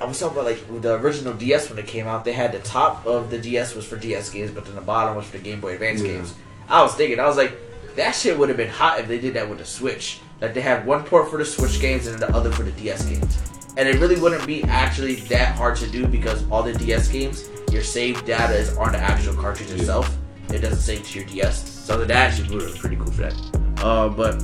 I 0.00 0.04
was 0.04 0.18
talking 0.20 0.38
about 0.38 0.46
like 0.46 0.80
the 0.82 0.94
original 0.94 1.32
DS 1.34 1.70
when 1.70 1.78
it 1.78 1.86
came 1.86 2.06
out. 2.06 2.24
They 2.24 2.32
had 2.32 2.52
the 2.52 2.60
top 2.60 3.04
of 3.06 3.30
the 3.30 3.38
DS 3.38 3.74
was 3.74 3.84
for 3.86 3.96
DS 3.96 4.30
games, 4.30 4.50
but 4.50 4.64
then 4.64 4.74
the 4.74 4.80
bottom 4.80 5.16
was 5.16 5.26
for 5.26 5.38
the 5.38 5.42
Game 5.42 5.60
Boy 5.60 5.74
Advance 5.74 6.00
Yeah. 6.00 6.08
games. 6.08 6.34
I 6.68 6.82
was 6.82 6.94
thinking, 6.94 7.18
I 7.18 7.26
was 7.26 7.36
like, 7.36 7.52
that 7.96 8.12
shit 8.14 8.38
would 8.38 8.48
have 8.48 8.56
been 8.58 8.68
hot 8.68 9.00
if 9.00 9.08
they 9.08 9.18
did 9.18 9.34
that 9.34 9.48
with 9.48 9.58
the 9.58 9.64
Switch. 9.64 10.20
Like 10.40 10.54
they 10.54 10.60
had 10.60 10.86
one 10.86 11.02
port 11.02 11.30
for 11.30 11.36
the 11.38 11.44
Switch 11.44 11.80
games 11.80 12.06
and 12.06 12.18
then 12.18 12.30
the 12.30 12.36
other 12.36 12.52
for 12.52 12.62
the 12.62 12.70
DS 12.72 13.04
games. 13.06 13.38
And 13.76 13.88
it 13.88 13.98
really 14.00 14.20
wouldn't 14.20 14.46
be 14.46 14.62
actually 14.64 15.16
that 15.32 15.56
hard 15.56 15.76
to 15.78 15.86
do 15.88 16.06
because 16.06 16.48
all 16.50 16.62
the 16.62 16.72
DS 16.74 17.08
games, 17.08 17.48
your 17.72 17.82
saved 17.82 18.24
data 18.26 18.54
is 18.54 18.76
on 18.76 18.92
the 18.92 18.98
actual 18.98 19.34
cartridge 19.34 19.70
itself. 19.70 20.16
It 20.52 20.58
doesn't 20.60 20.78
save 20.78 21.04
to 21.08 21.18
your 21.18 21.28
DS. 21.28 21.68
So 21.84 21.98
that 22.04 22.10
actually 22.10 22.54
would 22.54 22.62
have 22.62 22.72
been 22.72 22.80
pretty 22.80 22.96
cool 22.96 23.10
for 23.12 23.22
that. 23.22 23.82
Uh, 23.82 24.08
but 24.08 24.42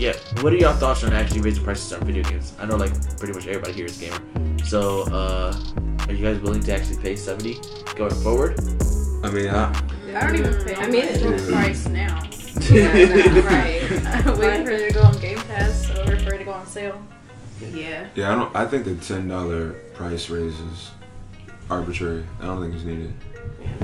yeah, 0.00 0.14
what 0.40 0.54
are 0.54 0.56
y'all 0.56 0.74
thoughts 0.74 1.04
on 1.04 1.12
actually 1.12 1.42
raising 1.42 1.62
prices 1.62 1.92
on 1.92 2.00
video 2.06 2.22
games? 2.24 2.54
I 2.58 2.64
know 2.64 2.76
like 2.76 2.90
pretty 3.18 3.34
much 3.34 3.46
everybody 3.46 3.74
here 3.74 3.84
is 3.84 3.98
gamer. 3.98 4.18
So, 4.64 5.02
uh, 5.12 5.54
are 6.08 6.12
you 6.12 6.24
guys 6.24 6.40
willing 6.40 6.62
to 6.62 6.74
actually 6.74 6.96
pay 7.02 7.16
seventy 7.16 7.60
going 7.96 8.14
forward? 8.14 8.58
I 9.22 9.30
mean, 9.30 9.48
I, 9.48 9.70
I 10.14 10.26
don't 10.26 10.36
even 10.36 10.64
pay. 10.64 10.74
I 10.74 10.86
mean, 10.86 11.04
it's- 11.04 11.42
the 11.46 11.52
price 11.52 11.86
now. 11.88 12.18
right. 12.70 14.26
I'm 14.26 14.38
waiting 14.38 14.64
for 14.66 14.70
it 14.72 14.88
to 14.88 14.94
go 14.94 15.02
on 15.02 15.18
Game 15.20 15.38
Pass 15.38 15.90
or 15.90 16.18
for 16.20 16.34
it 16.34 16.38
to 16.38 16.44
go 16.44 16.52
on 16.52 16.66
sale. 16.66 17.00
Yeah. 17.60 18.08
yeah, 18.14 18.32
I 18.32 18.34
don't. 18.36 18.56
I 18.56 18.66
think 18.66 18.86
the 18.86 18.94
ten 18.94 19.28
dollar 19.28 19.72
price 19.92 20.30
raise 20.30 20.58
is 20.58 20.90
arbitrary. 21.68 22.24
I 22.40 22.46
don't 22.46 22.62
think 22.62 22.74
it's 22.74 22.84
needed. 22.84 23.12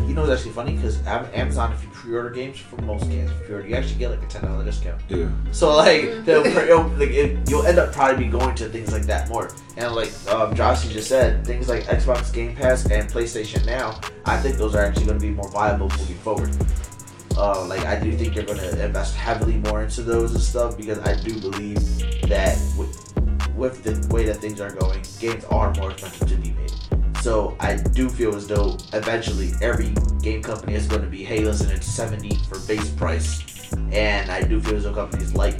You 0.06 0.14
know, 0.14 0.22
it's 0.22 0.32
actually 0.32 0.52
funny 0.52 0.76
because 0.76 1.04
Amazon, 1.06 1.72
if 1.72 1.82
you 1.82 1.88
pre-order 1.90 2.30
games 2.30 2.58
for 2.58 2.80
most 2.82 3.10
games, 3.10 3.30
if 3.30 3.40
you 3.40 3.44
pre-order, 3.44 3.68
you 3.68 3.74
actually 3.74 3.98
get 3.98 4.10
like 4.10 4.22
a 4.22 4.26
ten 4.26 4.42
dollar 4.42 4.64
discount. 4.64 5.00
Yeah. 5.08 5.28
So 5.52 5.74
like, 5.76 6.24
they'll, 6.24 6.46
it'll, 6.46 6.88
like 6.90 7.10
it, 7.10 7.50
you'll 7.50 7.66
end 7.66 7.78
up 7.78 7.92
probably 7.92 8.24
be 8.24 8.30
going 8.30 8.54
to 8.54 8.68
things 8.68 8.92
like 8.92 9.02
that 9.04 9.28
more. 9.28 9.50
And 9.76 9.94
like 9.94 10.08
um, 10.28 10.54
Jossie 10.54 10.90
just 10.90 11.08
said, 11.08 11.44
things 11.46 11.68
like 11.68 11.84
Xbox 11.84 12.32
Game 12.32 12.54
Pass 12.54 12.88
and 12.90 13.08
PlayStation 13.10 13.66
Now, 13.66 14.00
I 14.24 14.38
think 14.38 14.56
those 14.56 14.74
are 14.74 14.82
actually 14.82 15.06
going 15.06 15.18
to 15.18 15.26
be 15.26 15.32
more 15.32 15.50
viable 15.50 15.88
moving 15.88 16.16
forward. 16.18 16.56
Uh, 17.36 17.66
like 17.66 17.84
I 17.84 18.00
do 18.00 18.16
think 18.16 18.34
they're 18.34 18.44
going 18.44 18.58
to 18.58 18.84
invest 18.84 19.14
heavily 19.14 19.56
more 19.56 19.82
into 19.82 20.02
those 20.02 20.32
and 20.34 20.42
stuff 20.42 20.76
because 20.76 20.98
I 21.00 21.20
do 21.20 21.38
believe 21.38 21.80
that 22.28 22.56
with, 22.78 22.96
with 23.54 23.82
the 23.82 24.14
way 24.14 24.24
that 24.24 24.36
things 24.36 24.60
are 24.60 24.70
going, 24.70 25.04
games 25.20 25.44
are 25.46 25.74
more 25.74 25.90
expensive 25.90 26.28
to 26.28 26.36
be 26.36 26.52
made. 26.52 26.55
So 27.26 27.56
I 27.58 27.74
do 27.74 28.08
feel 28.08 28.36
as 28.36 28.46
though 28.46 28.78
eventually 28.92 29.50
every 29.60 29.92
game 30.22 30.44
company 30.44 30.74
is 30.74 30.86
going 30.86 31.02
to 31.02 31.08
be, 31.08 31.24
hey, 31.24 31.40
listen, 31.40 31.68
it's 31.72 31.84
seventy 31.84 32.36
for 32.48 32.60
base 32.68 32.88
price, 32.88 33.72
and 33.90 34.30
I 34.30 34.42
do 34.42 34.60
feel 34.60 34.76
as 34.76 34.84
though 34.84 34.94
companies 34.94 35.34
like, 35.34 35.58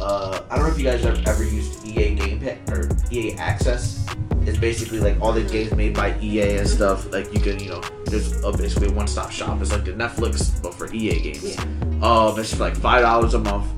uh, 0.00 0.40
I 0.50 0.56
don't 0.56 0.66
know 0.66 0.72
if 0.72 0.78
you 0.80 0.84
guys 0.84 1.04
have 1.04 1.24
ever 1.28 1.44
used 1.44 1.86
EA 1.86 2.16
Game 2.16 2.40
Pa- 2.40 2.72
or 2.72 2.88
EA 3.12 3.34
Access. 3.34 4.04
It's 4.46 4.58
basically 4.58 4.98
like 4.98 5.20
all 5.20 5.30
the 5.32 5.44
games 5.44 5.72
made 5.76 5.94
by 5.94 6.18
EA 6.18 6.58
and 6.58 6.68
stuff. 6.68 7.12
Like 7.12 7.32
you 7.32 7.38
can, 7.38 7.60
you 7.60 7.68
know, 7.70 7.82
there's 8.06 8.42
a, 8.42 8.50
basically 8.50 8.88
a 8.88 8.92
one-stop 8.92 9.30
shop. 9.30 9.62
It's 9.62 9.70
like 9.70 9.84
the 9.84 9.92
Netflix 9.92 10.60
but 10.60 10.74
for 10.74 10.92
EA 10.92 11.20
games. 11.20 11.56
Um, 12.02 12.36
it's 12.36 12.58
like 12.58 12.74
five 12.74 13.02
dollars 13.02 13.34
a 13.34 13.38
month, 13.38 13.70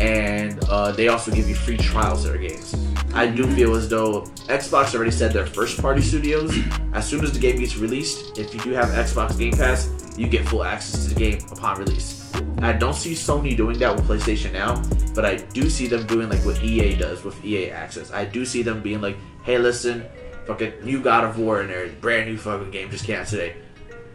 and 0.00 0.58
uh, 0.64 0.90
they 0.90 1.06
also 1.06 1.30
give 1.30 1.48
you 1.48 1.54
free 1.54 1.76
trials 1.76 2.24
of 2.24 2.32
their 2.32 2.42
games. 2.42 2.74
I 3.14 3.26
do 3.26 3.46
feel 3.54 3.74
as 3.74 3.88
though 3.90 4.22
Xbox 4.48 4.94
already 4.94 5.10
said 5.10 5.32
their 5.32 5.46
first 5.46 5.80
party 5.80 6.00
studios. 6.00 6.56
As 6.94 7.06
soon 7.06 7.22
as 7.22 7.32
the 7.32 7.38
game 7.38 7.58
gets 7.58 7.76
released, 7.76 8.38
if 8.38 8.54
you 8.54 8.60
do 8.60 8.70
have 8.70 8.88
Xbox 8.88 9.38
Game 9.38 9.52
Pass, 9.52 9.90
you 10.16 10.26
get 10.26 10.48
full 10.48 10.64
access 10.64 11.04
to 11.04 11.14
the 11.14 11.20
game 11.20 11.38
upon 11.50 11.78
release. 11.78 12.32
I 12.58 12.72
don't 12.72 12.94
see 12.94 13.12
Sony 13.12 13.54
doing 13.54 13.78
that 13.80 13.94
with 13.94 14.06
PlayStation 14.06 14.52
now, 14.52 14.82
but 15.14 15.26
I 15.26 15.36
do 15.36 15.68
see 15.68 15.88
them 15.88 16.06
doing 16.06 16.30
like 16.30 16.40
what 16.40 16.62
EA 16.62 16.96
does 16.96 17.22
with 17.22 17.44
EA 17.44 17.70
Access. 17.70 18.10
I 18.12 18.24
do 18.24 18.46
see 18.46 18.62
them 18.62 18.82
being 18.82 19.02
like, 19.02 19.16
hey, 19.42 19.58
listen, 19.58 20.04
fucking 20.46 20.82
new 20.82 21.02
God 21.02 21.24
of 21.24 21.38
War 21.38 21.60
in 21.60 21.68
there, 21.68 21.88
brand 21.88 22.30
new 22.30 22.38
fucking 22.38 22.70
game 22.70 22.90
just 22.90 23.04
came 23.04 23.20
out 23.20 23.26
today. 23.26 23.56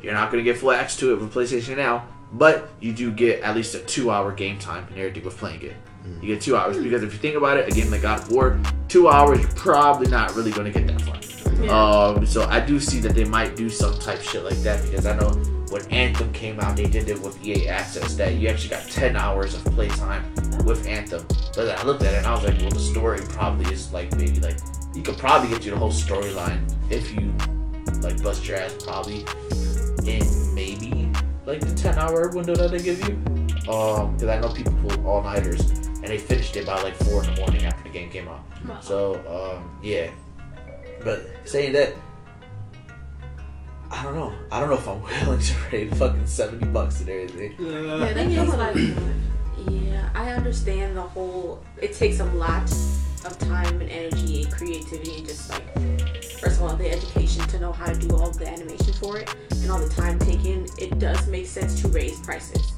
You're 0.01 0.13
not 0.13 0.31
gonna 0.31 0.43
get 0.43 0.57
full 0.57 0.71
access 0.71 0.99
to 1.01 1.13
it 1.13 1.19
with 1.19 1.33
PlayStation 1.33 1.77
now, 1.77 2.07
but 2.33 2.69
you 2.79 2.93
do 2.93 3.11
get 3.11 3.41
at 3.41 3.55
least 3.55 3.75
a 3.75 3.79
two 3.79 4.09
hour 4.09 4.31
game 4.31 4.57
time 4.57 4.87
and 4.89 4.97
everything 4.97 5.23
with 5.23 5.37
playing 5.37 5.61
it. 5.61 5.73
You 6.21 6.33
get 6.33 6.41
two 6.41 6.55
hours 6.55 6.77
because 6.77 7.03
if 7.03 7.13
you 7.13 7.19
think 7.19 7.35
about 7.35 7.57
it, 7.57 7.67
a 7.67 7.71
game 7.71 7.91
like 7.91 8.01
God 8.01 8.19
of 8.19 8.31
War, 8.31 8.59
two 8.87 9.07
hours, 9.07 9.39
you're 9.39 9.49
probably 9.49 10.09
not 10.09 10.35
really 10.35 10.51
gonna 10.51 10.71
get 10.71 10.87
that 10.87 11.01
far. 11.01 11.17
Um, 11.69 12.25
so 12.25 12.45
I 12.45 12.59
do 12.59 12.79
see 12.79 12.99
that 12.99 13.15
they 13.15 13.23
might 13.23 13.55
do 13.55 13.69
some 13.69 13.97
type 13.99 14.21
shit 14.21 14.43
like 14.43 14.57
that 14.57 14.83
because 14.83 15.05
I 15.05 15.15
know 15.17 15.29
when 15.69 15.85
Anthem 15.91 16.31
came 16.31 16.59
out, 16.59 16.77
they 16.77 16.85
did 16.85 17.09
it 17.09 17.19
with 17.21 17.43
EA 17.45 17.67
Access 17.67 18.15
that 18.15 18.35
you 18.35 18.47
actually 18.47 18.69
got 18.69 18.83
10 18.83 19.15
hours 19.15 19.55
of 19.55 19.65
playtime 19.65 20.23
with 20.65 20.87
Anthem. 20.87 21.25
But 21.55 21.77
I 21.77 21.83
looked 21.83 22.03
at 22.03 22.13
it 22.13 22.17
and 22.17 22.27
I 22.27 22.33
was 22.33 22.43
like, 22.43 22.59
well, 22.59 22.69
the 22.69 22.79
story 22.79 23.19
probably 23.29 23.71
is 23.73 23.91
like 23.91 24.15
maybe 24.15 24.39
like 24.39 24.57
you 24.95 25.01
could 25.01 25.17
probably 25.17 25.49
get 25.49 25.65
you 25.65 25.71
the 25.71 25.77
whole 25.77 25.91
storyline 25.91 26.61
if 26.91 27.13
you 27.13 27.33
like 28.01 28.21
bust 28.21 28.47
your 28.47 28.57
ass 28.57 28.75
probably 28.83 29.25
in 30.05 30.23
maybe 30.53 31.11
like 31.45 31.59
the 31.61 31.73
10 31.75 31.97
hour 31.97 32.29
window 32.29 32.55
that 32.55 32.71
they 32.71 32.79
give 32.81 32.99
you. 33.07 33.15
Um, 33.71 34.13
because 34.13 34.29
I 34.29 34.39
know 34.39 34.49
people 34.53 34.73
pull 34.81 35.07
all 35.07 35.23
nighters 35.23 35.86
and 36.07 36.17
they 36.17 36.23
finished 36.23 36.55
it 36.55 36.65
by 36.65 36.81
like 36.81 36.95
four 36.95 37.21
in 37.23 37.33
the 37.33 37.41
morning 37.41 37.65
after 37.65 37.83
the 37.83 37.89
game 37.89 38.09
came 38.09 38.29
out. 38.29 38.41
So 38.81 39.15
um, 39.27 39.77
yeah, 39.83 40.09
but 41.03 41.29
saying 41.43 41.73
that, 41.73 41.93
I 43.91 44.03
don't 44.03 44.15
know. 44.15 44.33
I 44.49 44.61
don't 44.61 44.69
know 44.69 44.75
if 44.75 44.87
I'm 44.87 45.01
willing 45.25 45.41
to 45.41 45.53
pay 45.69 45.87
fucking 45.89 46.25
seventy 46.25 46.65
bucks 46.67 47.01
and 47.01 47.09
everything. 47.09 47.55
Yeah, 47.59 48.13
that 48.13 48.27
is 48.27 48.53
like, 48.55 49.73
yeah, 49.73 50.09
I 50.15 50.31
understand 50.31 50.95
the 50.95 51.01
whole. 51.01 51.61
It 51.81 51.93
takes 51.93 52.21
a 52.21 52.25
lot 52.25 52.71
of 53.25 53.37
time 53.39 53.81
and 53.81 53.89
energy 53.89 54.43
and 54.43 54.53
creativity, 54.53 55.17
and 55.17 55.27
just 55.27 55.49
like 55.49 55.77
first 56.39 56.61
of 56.61 56.63
all, 56.63 56.75
the 56.77 56.89
education 56.89 57.45
to 57.47 57.59
know 57.59 57.73
how 57.73 57.91
to 57.91 57.99
do 57.99 58.15
all 58.15 58.31
the 58.31 58.47
animation 58.47 58.93
for 58.93 59.17
it, 59.19 59.35
and 59.51 59.69
all 59.69 59.79
the 59.79 59.89
time 59.89 60.19
taken. 60.19 60.67
It 60.77 60.99
does 60.99 61.27
make 61.27 61.47
sense 61.47 61.81
to 61.81 61.89
raise 61.89 62.17
prices. 62.21 62.71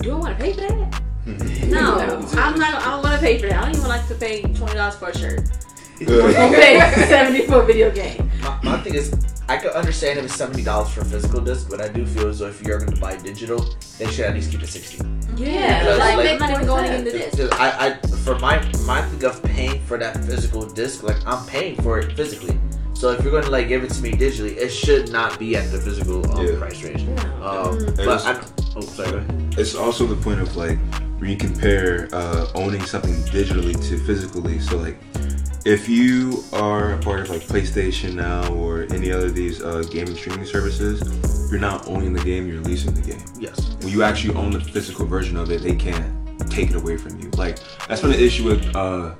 Do 0.00 0.10
I 0.10 0.14
want 0.14 0.36
to 0.36 0.44
pay 0.44 0.54
for 0.54 0.62
that? 0.62 1.02
No, 1.70 1.98
I'm 2.38 2.58
not. 2.58 2.74
I 2.82 2.90
don't 2.90 3.02
want 3.02 3.14
to 3.14 3.20
pay 3.20 3.38
for 3.38 3.46
that. 3.48 3.58
I 3.62 3.66
don't 3.66 3.76
even 3.76 3.88
like 3.88 4.06
to 4.08 4.14
pay 4.14 4.42
twenty 4.42 4.74
dollars 4.74 4.96
for 4.96 5.08
a 5.10 5.16
shirt. 5.18 5.40
I'm 6.00 6.06
gonna 6.06 6.32
pay 6.54 6.78
seventy 7.08 7.46
for 7.46 7.62
a 7.62 7.66
video 7.66 7.90
game. 7.90 8.30
My, 8.42 8.58
my 8.62 8.80
thing 8.80 8.94
is, 8.94 9.12
I 9.48 9.58
can 9.58 9.70
understand 9.70 10.18
if 10.18 10.24
it's 10.24 10.34
seventy 10.34 10.62
dollars 10.62 10.90
for 10.90 11.02
a 11.02 11.04
physical 11.04 11.40
disc, 11.40 11.68
but 11.68 11.80
I 11.80 11.88
do 11.88 12.06
feel 12.06 12.28
as 12.28 12.38
though 12.38 12.46
if 12.48 12.62
you're 12.62 12.78
going 12.78 12.92
to 12.94 13.00
buy 13.00 13.16
digital, 13.16 13.74
they 13.98 14.06
should 14.10 14.24
at 14.26 14.34
least 14.34 14.50
keep 14.50 14.62
it 14.62 14.68
sixty. 14.68 14.98
Yeah, 15.36 15.80
Because, 15.80 15.98
like, 15.98 16.16
like- 16.16 16.28
I'm 16.30 16.38
not 16.38 16.50
even 16.50 16.66
going 16.66 16.92
into 16.92 17.10
this. 17.10 17.30
Because 17.34 17.50
I, 17.52 17.88
I, 17.88 17.94
for 18.24 18.38
my 18.38 18.56
my 18.86 19.02
thing 19.02 19.24
of 19.24 19.42
paying 19.42 19.80
for 19.82 19.96
that 19.98 20.16
physical 20.24 20.66
disc, 20.66 21.02
like 21.02 21.18
I'm 21.26 21.46
paying 21.46 21.76
for 21.82 21.98
it 21.98 22.12
physically. 22.16 22.58
So 22.94 23.12
if 23.12 23.22
you're 23.22 23.30
going 23.30 23.44
to 23.44 23.50
like 23.50 23.68
give 23.68 23.82
it 23.84 23.90
to 23.92 24.02
me 24.02 24.12
digitally, 24.12 24.56
it 24.56 24.68
should 24.70 25.10
not 25.10 25.38
be 25.38 25.56
at 25.56 25.70
the 25.70 25.78
physical 25.80 26.18
um, 26.32 26.46
Yeah. 26.46 26.58
price 26.58 26.82
range. 26.82 27.02
No. 27.04 27.14
Um, 27.42 27.86
but 27.96 28.00
it's- 28.00 28.26
I, 28.26 28.42
oh, 28.76 28.80
sorry. 28.80 29.10
Go 29.12 29.16
ahead. 29.18 29.54
It's 29.58 29.74
also 29.74 30.06
the 30.06 30.16
point 30.16 30.40
of 30.40 30.54
like 30.56 30.78
when 31.20 31.28
you 31.28 31.36
compare 31.36 32.08
uh, 32.12 32.46
owning 32.54 32.80
something 32.80 33.14
digitally 33.24 33.74
to 33.88 33.98
physically. 33.98 34.58
So 34.58 34.78
like, 34.78 34.98
if 35.66 35.86
you 35.86 36.42
are 36.54 36.94
a 36.94 36.98
part 36.98 37.20
of 37.20 37.30
like 37.30 37.42
PlayStation 37.42 38.14
now 38.14 38.52
or 38.54 38.86
any 38.90 39.12
other 39.12 39.26
of 39.26 39.34
these 39.34 39.62
uh, 39.62 39.82
gaming 39.90 40.16
streaming 40.16 40.46
services, 40.46 41.50
you're 41.50 41.60
not 41.60 41.86
owning 41.86 42.14
the 42.14 42.24
game; 42.24 42.48
you're 42.48 42.62
leasing 42.62 42.94
the 42.94 43.02
game. 43.02 43.22
Yes. 43.38 43.74
When 43.80 43.88
you 43.88 44.02
actually 44.02 44.34
own 44.34 44.50
the 44.50 44.60
physical 44.60 45.04
version 45.04 45.36
of 45.36 45.50
it, 45.50 45.62
they 45.62 45.76
can't 45.76 46.50
take 46.50 46.70
it 46.70 46.76
away 46.76 46.96
from 46.96 47.20
you. 47.20 47.28
Like 47.32 47.58
that's 47.86 48.00
been 48.00 48.12
the 48.12 48.22
issue 48.22 48.44
with 48.44 48.74
uh, 48.74 49.14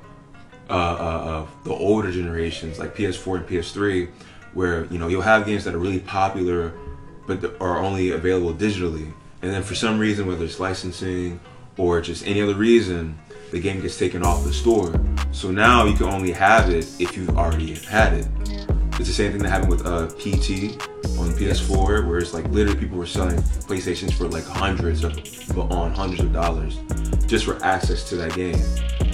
uh, 0.71 0.73
uh, 0.73 0.75
uh, 0.75 1.47
the 1.65 1.75
older 1.75 2.11
generations, 2.11 2.79
like 2.79 2.97
PS4 2.97 3.41
and 3.41 3.47
PS3, 3.47 4.09
where 4.55 4.87
you 4.87 4.99
know 4.99 5.09
you'll 5.09 5.21
have 5.21 5.45
games 5.45 5.65
that 5.65 5.75
are 5.75 5.79
really 5.79 6.01
popular, 6.01 6.73
but 7.27 7.45
are 7.61 7.77
only 7.77 8.13
available 8.13 8.55
digitally, 8.55 9.13
and 9.43 9.53
then 9.53 9.63
for 9.63 9.75
some 9.75 9.99
reason, 9.99 10.27
whether 10.27 10.47
it's 10.47 10.59
licensing 10.59 11.39
or 11.81 12.01
just 12.03 12.27
any 12.27 12.43
other 12.43 12.55
reason, 12.55 13.19
the 13.53 13.59
game 13.59 13.81
gets 13.81 13.99
taken 13.99 14.23
off 14.23 14.45
the 14.45 14.53
store. 14.53 14.93
So 15.33 15.51
now 15.51 15.87
you 15.87 15.97
can 15.97 16.07
only 16.07 16.31
have 16.31 16.69
it 16.69 16.87
if 17.01 17.17
you've 17.17 17.37
already 17.39 17.75
had 17.75 18.13
it. 18.13 18.29
It's 18.99 19.09
the 19.09 19.15
same 19.15 19.33
thing 19.33 19.43
that 19.43 19.49
happened 19.49 19.71
with 19.71 19.87
uh, 19.87 20.09
PT 20.09 20.77
on 21.19 21.31
PS4, 21.33 22.07
where 22.07 22.19
it's 22.19 22.35
like 22.35 22.47
literally 22.49 22.79
people 22.79 22.99
were 22.99 23.07
selling 23.07 23.39
PlayStations 23.39 24.13
for 24.13 24.29
like 24.29 24.45
hundreds 24.45 25.05
of, 25.05 25.15
but 25.55 25.73
on 25.73 25.95
hundreds 25.95 26.23
of 26.23 26.35
dollars, 26.35 26.79
just 27.27 27.47
for 27.47 27.63
access 27.65 28.07
to 28.11 28.17
that 28.17 28.35
game, 28.35 28.61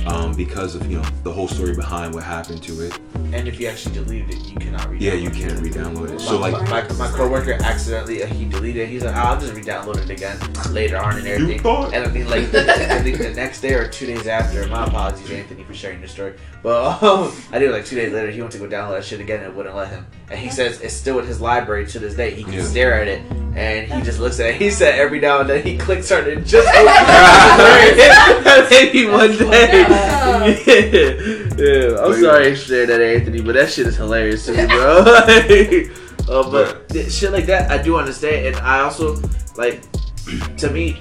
um, 0.06 0.34
because 0.34 0.74
of 0.74 0.90
you 0.90 0.98
know 0.98 1.04
the 1.24 1.32
whole 1.32 1.48
story 1.48 1.74
behind 1.74 2.14
what 2.14 2.22
happened 2.24 2.62
to 2.64 2.86
it. 2.86 2.98
And 3.32 3.48
if 3.48 3.58
you 3.58 3.66
actually 3.66 3.94
deleted 3.96 4.30
it, 4.34 4.46
you 4.48 4.54
cannot 4.54 4.88
read 4.88 5.02
Yeah, 5.02 5.14
you 5.14 5.30
can't 5.30 5.58
re-download 5.60 6.12
it. 6.12 6.20
So 6.20 6.38
my, 6.38 6.50
like, 6.50 6.88
my, 6.90 6.94
my 6.96 7.08
coworker 7.08 7.54
accidentally 7.54 8.22
uh, 8.22 8.26
he 8.28 8.44
deleted 8.44 8.82
it. 8.84 8.88
He's 8.88 9.02
like, 9.04 9.16
oh, 9.16 9.18
I'll 9.18 9.40
just 9.40 9.52
re-download 9.52 9.96
it 9.98 10.08
again 10.10 10.38
later 10.72 10.96
on 10.98 11.16
and 11.18 11.26
everything. 11.26 11.58
thought- 11.60 11.92
And 11.92 12.04
I 12.06 12.10
mean, 12.12 12.28
like 12.30 12.52
the, 12.52 12.70
I 12.72 13.02
think 13.02 13.18
the 13.18 13.30
next 13.34 13.62
day 13.62 13.74
or 13.74 13.88
two 13.88 14.06
days 14.06 14.26
after. 14.28 14.64
My 14.68 14.84
apologies, 14.86 15.28
Anthony, 15.30 15.64
for 15.64 15.74
sharing 15.74 15.98
your 15.98 16.08
story. 16.08 16.34
But 16.62 17.02
um, 17.02 17.32
I 17.52 17.58
did 17.58 17.70
it 17.70 17.72
like 17.72 17.84
two 17.84 17.96
days 17.96 18.12
later. 18.12 18.30
He 18.30 18.40
went 18.40 18.52
to 18.52 18.58
go 18.58 18.66
download 18.68 18.92
that 18.96 19.04
shit 19.04 19.18
again 19.20 19.40
and 19.42 19.48
it 19.48 19.56
wouldn't 19.56 19.74
let 19.74 19.88
him. 19.88 20.06
And 20.30 20.38
he 20.38 20.48
says 20.48 20.80
it's 20.80 20.94
still 20.94 21.18
in 21.18 21.26
his 21.26 21.40
library 21.40 21.86
to 21.88 21.98
this 21.98 22.14
day. 22.14 22.30
He 22.32 22.44
can 22.44 22.52
Yeah. 22.52 22.62
stare 22.62 22.94
at 23.00 23.08
it. 23.08 23.22
And 23.56 23.90
he 23.92 24.02
just 24.02 24.20
looks 24.20 24.38
at 24.38 24.50
it. 24.50 24.56
He 24.56 24.70
said 24.70 24.98
every 24.98 25.18
now 25.18 25.40
and 25.40 25.48
then 25.50 25.62
he 25.64 25.76
clicks 25.78 26.12
on 26.12 26.26
it 26.28 26.36
and 26.36 26.46
just 26.46 26.68
opens 26.76 28.70
Maybe 28.70 29.06
one 29.06 29.36
day. 29.36 29.84
Yeah, 29.96 30.46
yeah. 31.56 32.04
I'm 32.04 32.20
sorry 32.20 32.54
for 32.54 32.60
sharing 32.60 32.88
that, 32.88 33.00
Anthony, 33.00 33.40
but 33.42 33.54
that 33.54 33.70
shit 33.70 33.86
is 33.86 33.96
hilarious 33.96 34.46
to 34.46 34.52
me, 34.52 34.66
bro. 34.66 34.98
uh, 36.28 36.50
but 36.50 36.88
th- 36.88 37.10
shit 37.10 37.32
like 37.32 37.46
that, 37.46 37.70
I 37.70 37.82
do 37.82 37.96
understand, 37.96 38.46
and 38.46 38.56
I 38.56 38.80
also 38.80 39.20
like. 39.56 39.82
To 40.58 40.68
me, 40.68 40.98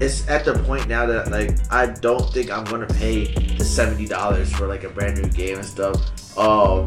it's 0.00 0.28
at 0.28 0.44
the 0.44 0.52
point 0.64 0.86
now 0.86 1.06
that 1.06 1.30
like 1.30 1.56
I 1.72 1.86
don't 1.86 2.30
think 2.30 2.50
I'm 2.50 2.64
gonna 2.64 2.86
pay 2.86 3.32
the 3.56 3.64
seventy 3.64 4.06
dollars 4.06 4.52
for 4.52 4.66
like 4.66 4.84
a 4.84 4.90
brand 4.90 5.16
new 5.16 5.30
game 5.30 5.56
and 5.56 5.64
stuff. 5.64 5.96
Um, 6.36 6.86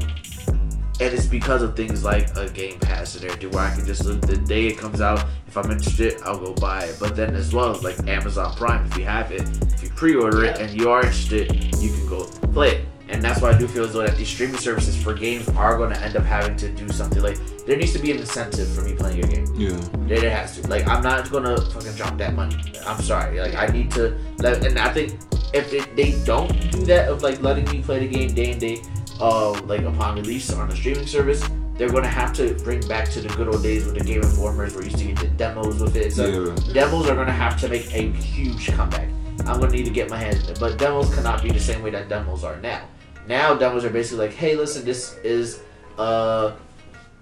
and 1.02 1.14
it's 1.14 1.26
because 1.26 1.62
of 1.62 1.76
things 1.76 2.04
like 2.04 2.36
a 2.36 2.50
Game 2.50 2.80
Pass 2.80 3.16
and 3.16 3.26
everything, 3.26 3.52
where 3.52 3.64
I 3.64 3.74
can 3.74 3.86
just 3.86 4.04
look 4.06 4.22
the 4.22 4.38
day 4.38 4.68
it 4.68 4.78
comes 4.78 5.00
out. 5.02 5.26
If 5.48 5.58
I'm 5.58 5.72
interested, 5.72 6.22
I'll 6.24 6.38
go 6.38 6.54
buy 6.54 6.84
it. 6.86 6.98
But 7.00 7.16
then 7.16 7.36
as 7.36 7.54
well, 7.54 7.80
like 7.82 7.98
Amazon 8.08 8.54
Prime, 8.56 8.86
if 8.86 8.98
you 8.98 9.06
have 9.06 9.32
it, 9.32 9.42
if 9.74 9.84
you 9.84 9.90
pre-order 9.90 10.44
it 10.46 10.60
and 10.60 10.70
you 10.72 10.90
are 10.90 11.02
interested, 11.02 11.54
you 11.82 11.90
can 11.90 12.08
go 12.08 12.26
play 12.54 12.70
it. 12.76 12.86
and 13.08 13.24
that's 13.24 13.42
why 13.42 13.50
I 13.50 13.58
do 13.58 13.68
feel 13.68 13.86
as 13.86 13.94
though 13.94 14.06
that 14.06 14.18
these 14.18 14.28
streaming 14.28 14.58
services 14.58 15.02
for 15.02 15.14
games 15.14 15.48
are 15.50 15.78
going 15.78 15.92
to 15.92 16.00
end 16.02 16.16
up 16.16 16.24
having 16.24 16.56
to 16.58 16.70
do 16.70 16.88
something 16.90 17.22
like 17.24 17.38
there 17.66 17.78
needs 17.78 17.94
to 17.94 18.00
be 18.00 18.12
an 18.12 18.18
incentive 18.18 18.68
for 18.68 18.82
me 18.82 18.94
playing 18.94 19.24
a 19.24 19.28
game. 19.28 19.46
Yeah. 19.56 19.70
There, 20.08 20.20
there 20.20 20.30
has 20.30 20.60
to. 20.60 20.68
Like, 20.68 20.88
I'm 20.88 21.02
not 21.02 21.30
gonna 21.32 21.60
fucking 21.60 21.94
drop 21.94 22.18
that 22.18 22.34
money. 22.34 22.58
I'm 22.86 23.02
sorry. 23.02 23.40
Like, 23.40 23.56
I 23.56 23.68
need 23.68 23.92
to 23.92 24.18
let. 24.40 24.66
And 24.66 24.78
I 24.78 24.92
think 24.92 25.20
if 25.54 25.72
they, 25.72 25.80
they 25.94 26.24
don't 26.26 26.50
do 26.72 26.86
that 26.86 27.10
of 27.10 27.24
like 27.24 27.42
letting 27.42 27.66
me 27.66 27.82
play 27.82 28.00
the 28.00 28.08
game 28.08 28.34
day 28.34 28.52
and 28.52 28.60
day, 28.60 28.82
uh, 29.20 29.52
like 29.64 29.82
upon 29.82 30.16
release 30.16 30.52
on 30.54 30.70
a 30.72 30.76
streaming 30.76 31.08
service, 31.08 31.44
they're 31.76 31.90
gonna 31.90 32.08
have 32.08 32.34
to 32.34 32.54
bring 32.64 32.86
back 32.88 33.10
to 33.10 33.22
the 33.22 33.30
good 33.30 33.48
old 33.48 33.64
days 33.64 33.86
with 33.86 33.96
the 33.96 34.04
Game 34.04 34.22
Informers 34.22 34.74
where 34.76 34.84
you 34.84 34.90
used 34.90 35.00
to 35.00 35.06
get 35.08 35.20
the 35.20 35.28
demos 35.28 35.82
with 35.82 35.96
it. 35.96 36.12
So 36.14 36.26
Yeah. 36.28 36.74
demos 36.74 37.10
are 37.10 37.16
gonna 37.16 37.32
have 37.32 37.60
to 37.62 37.70
make 37.70 37.94
a 37.94 38.12
huge 38.12 38.68
comeback. 38.72 39.08
I'm 39.46 39.60
gonna 39.60 39.72
need 39.72 39.86
to 39.86 39.92
get 39.92 40.10
my 40.10 40.18
hands, 40.18 40.44
but 40.60 40.78
demos 40.78 41.14
cannot 41.16 41.42
be 41.42 41.52
the 41.52 41.60
same 41.60 41.82
way 41.82 41.90
that 41.92 42.10
demos 42.10 42.44
are 42.44 42.58
now. 42.58 42.82
Now 43.28 43.54
demos 43.56 43.86
are 43.86 43.90
basically 43.90 44.28
like, 44.28 44.36
hey, 44.36 44.56
listen, 44.56 44.84
this 44.86 45.16
is 45.24 45.62
uh 45.98 46.52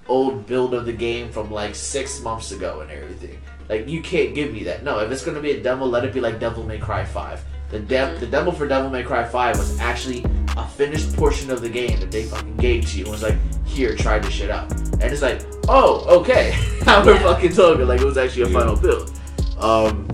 old 0.07 0.45
build 0.47 0.73
of 0.73 0.85
the 0.85 0.93
game 0.93 1.29
from 1.31 1.51
like 1.51 1.75
six 1.75 2.21
months 2.21 2.51
ago 2.51 2.79
and 2.81 2.89
everything. 2.89 3.37
Like 3.69 3.87
you 3.87 4.01
can't 4.01 4.33
give 4.33 4.53
me 4.53 4.63
that. 4.63 4.83
No, 4.83 4.99
if 4.99 5.11
it's 5.11 5.23
gonna 5.23 5.41
be 5.41 5.51
a 5.51 5.61
demo, 5.61 5.85
let 5.85 6.03
it 6.05 6.13
be 6.13 6.21
like 6.21 6.39
Devil 6.39 6.63
May 6.63 6.79
Cry 6.79 7.03
Five. 7.05 7.43
The 7.69 7.79
de- 7.79 8.15
the 8.19 8.25
demo 8.27 8.51
for 8.51 8.67
Devil 8.67 8.89
May 8.89 9.03
Cry 9.03 9.23
Five 9.25 9.57
was 9.57 9.79
actually 9.79 10.25
a 10.55 10.65
finished 10.67 11.15
portion 11.17 11.51
of 11.51 11.61
the 11.61 11.69
game 11.69 11.99
that 11.99 12.11
they 12.11 12.23
fucking 12.23 12.57
gave 12.57 12.85
to 12.91 12.97
you. 12.97 13.03
and 13.03 13.11
was 13.11 13.23
like, 13.23 13.35
here, 13.65 13.95
try 13.95 14.19
this 14.19 14.33
shit 14.33 14.49
out. 14.49 14.71
And 14.71 15.03
it's 15.03 15.21
like, 15.21 15.41
oh, 15.67 16.05
okay. 16.21 16.55
now 16.85 17.05
we're 17.05 17.19
fucking 17.19 17.51
talking. 17.53 17.85
Like 17.87 18.01
it 18.01 18.05
was 18.05 18.17
actually 18.17 18.43
a 18.43 18.47
Yeah. 18.47 18.59
final 18.59 18.75
build. 18.77 19.11
Um, 19.59 20.07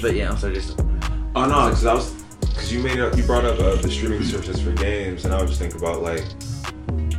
but 0.00 0.14
yeah, 0.14 0.30
I'm 0.30 0.38
so 0.38 0.52
just 0.52 0.78
Oh 1.34 1.44
no, 1.44 1.68
because 1.68 1.84
I 1.86 1.92
was 1.94 2.10
because 2.40 2.72
you 2.72 2.80
made 2.82 2.98
up 2.98 3.16
you 3.16 3.22
brought 3.24 3.44
up 3.44 3.58
uh, 3.60 3.76
the 3.76 3.90
streaming 3.90 4.22
services 4.24 4.60
for 4.62 4.72
games, 4.72 5.24
and 5.26 5.34
I 5.34 5.40
was 5.42 5.50
just 5.50 5.60
thinking 5.60 5.78
about 5.80 6.02
like 6.02 6.24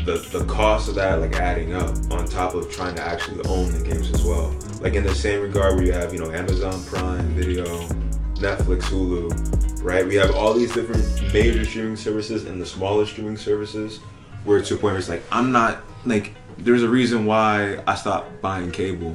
the 0.05 0.17
the 0.31 0.43
cost 0.45 0.89
of 0.89 0.95
that 0.95 1.19
like 1.21 1.35
adding 1.35 1.73
up 1.73 1.89
on 2.11 2.25
top 2.25 2.55
of 2.55 2.71
trying 2.71 2.95
to 2.95 3.01
actually 3.03 3.45
own 3.47 3.71
the 3.71 3.83
games 3.87 4.09
as 4.11 4.23
well. 4.23 4.55
Like 4.81 4.93
in 4.95 5.03
the 5.03 5.13
same 5.13 5.41
regard 5.41 5.75
where 5.75 5.85
you 5.85 5.91
have 5.91 6.13
you 6.13 6.19
know 6.19 6.31
Amazon 6.31 6.83
Prime 6.85 7.27
Video, 7.35 7.65
Netflix, 8.35 8.81
Hulu, 8.83 9.29
right? 9.87 10.05
We 10.05 10.15
have 10.15 10.35
all 10.35 10.53
these 10.53 10.73
different 10.73 11.33
major 11.33 11.63
streaming 11.63 11.95
services 11.95 12.45
and 12.45 12.61
the 12.61 12.65
smaller 12.65 13.05
streaming 13.05 13.37
services. 13.37 13.99
Where 14.43 14.61
to 14.61 14.73
a 14.75 14.77
point 14.77 14.83
where 14.83 14.97
it's 14.97 15.09
like 15.09 15.23
I'm 15.31 15.51
not 15.51 15.81
like 16.05 16.33
there's 16.57 16.83
a 16.83 16.89
reason 16.89 17.25
why 17.25 17.81
I 17.87 17.95
stopped 17.95 18.41
buying 18.41 18.71
cable. 18.71 19.13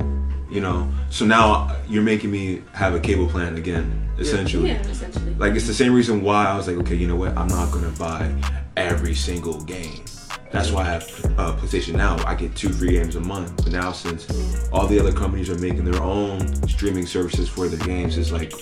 You 0.51 0.61
know, 0.61 0.91
so 1.09 1.25
now 1.25 1.77
you're 1.89 2.03
making 2.03 2.31
me 2.31 2.63
have 2.73 2.95
a 2.95 3.01
cable 3.01 3.27
plan 3.27 3.57
again, 3.57 4.11
essentially. 4.19 4.69
Yeah, 4.69 4.81
essentially. 4.83 5.35
Like 5.37 5.55
it's 5.55 5.67
the 5.67 5.75
same 5.75 5.95
reason 5.95 6.23
why 6.23 6.45
I 6.47 6.57
was 6.57 6.67
like, 6.67 6.77
okay, 6.79 6.95
you 6.95 7.07
know 7.07 7.17
what? 7.17 7.37
I'm 7.39 7.49
not 7.49 7.73
gonna 7.73 7.91
buy 7.93 8.35
every 8.77 9.15
single 9.15 9.63
game. 9.63 10.05
That's 10.51 10.71
why 10.71 10.83
I 10.83 10.85
have 10.85 11.05
uh, 11.39 11.57
PlayStation 11.57 11.95
now. 11.95 12.23
I 12.27 12.35
get 12.35 12.55
two 12.55 12.69
free 12.69 12.91
games 12.91 13.17
a 13.17 13.21
month. 13.21 13.57
But 13.57 13.73
now 13.73 13.93
since 13.93 14.69
all 14.71 14.87
the 14.87 15.01
other 15.01 15.13
companies 15.13 15.49
are 15.49 15.59
making 15.59 15.87
their 15.87 16.03
own 16.03 16.47
streaming 16.69 17.07
services 17.07 17.49
for 17.49 17.69
their 17.69 17.85
games, 17.87 18.19
it's 18.19 18.33
like, 18.33 18.53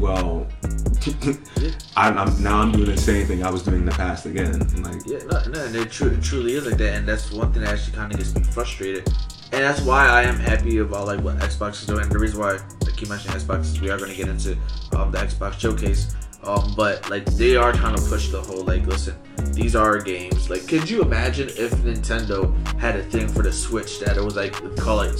well, 0.00 0.46
I'm, 1.96 2.18
I'm 2.18 2.42
now 2.42 2.60
I'm 2.60 2.72
doing 2.72 2.86
the 2.86 2.96
same 2.96 3.26
thing 3.26 3.44
I 3.44 3.50
was 3.50 3.62
doing 3.62 3.80
in 3.80 3.84
the 3.84 3.92
past 3.92 4.26
again. 4.26 4.58
Like, 4.82 5.02
Yeah, 5.06 5.18
no, 5.30 5.42
no, 5.50 5.64
and 5.64 5.76
it, 5.76 5.90
tru- 5.90 6.10
it 6.10 6.22
truly 6.22 6.54
is 6.54 6.66
like 6.66 6.78
that, 6.78 6.94
and 6.94 7.06
that's 7.06 7.30
one 7.30 7.52
thing 7.52 7.62
that 7.62 7.74
actually 7.74 7.96
kind 7.96 8.12
of 8.12 8.18
gets 8.18 8.34
me 8.34 8.42
frustrated, 8.42 9.06
and 9.52 9.62
that's 9.62 9.82
why 9.82 10.06
I 10.08 10.22
am 10.22 10.38
happy 10.38 10.78
about 10.78 11.06
like 11.06 11.20
what 11.20 11.38
Xbox 11.38 11.80
is 11.82 11.86
doing. 11.86 12.02
And 12.02 12.12
the 12.12 12.18
reason 12.18 12.40
why 12.40 12.56
I 12.56 12.90
keep 12.96 13.08
mentioning 13.08 13.36
Xbox 13.36 13.62
is 13.62 13.80
we 13.80 13.90
are 13.90 13.98
going 13.98 14.10
to 14.10 14.16
get 14.16 14.28
into 14.28 14.56
um, 14.96 15.10
the 15.10 15.18
Xbox 15.18 15.58
showcase, 15.60 16.14
um, 16.44 16.72
but 16.76 17.08
like 17.10 17.24
they 17.26 17.56
are 17.56 17.72
trying 17.72 17.96
to 17.96 18.02
push 18.02 18.28
the 18.30 18.40
whole 18.40 18.64
like, 18.64 18.86
listen, 18.86 19.14
these 19.52 19.76
are 19.76 19.98
games. 20.00 20.48
Like, 20.48 20.66
could 20.66 20.88
you 20.88 21.02
imagine 21.02 21.48
if 21.50 21.70
Nintendo 21.82 22.54
had 22.78 22.96
a 22.96 23.02
thing 23.04 23.28
for 23.28 23.42
the 23.42 23.52
Switch 23.52 23.98
that 24.00 24.16
it 24.16 24.22
was 24.24 24.36
like 24.36 24.52
call 24.76 25.00
it 25.02 25.10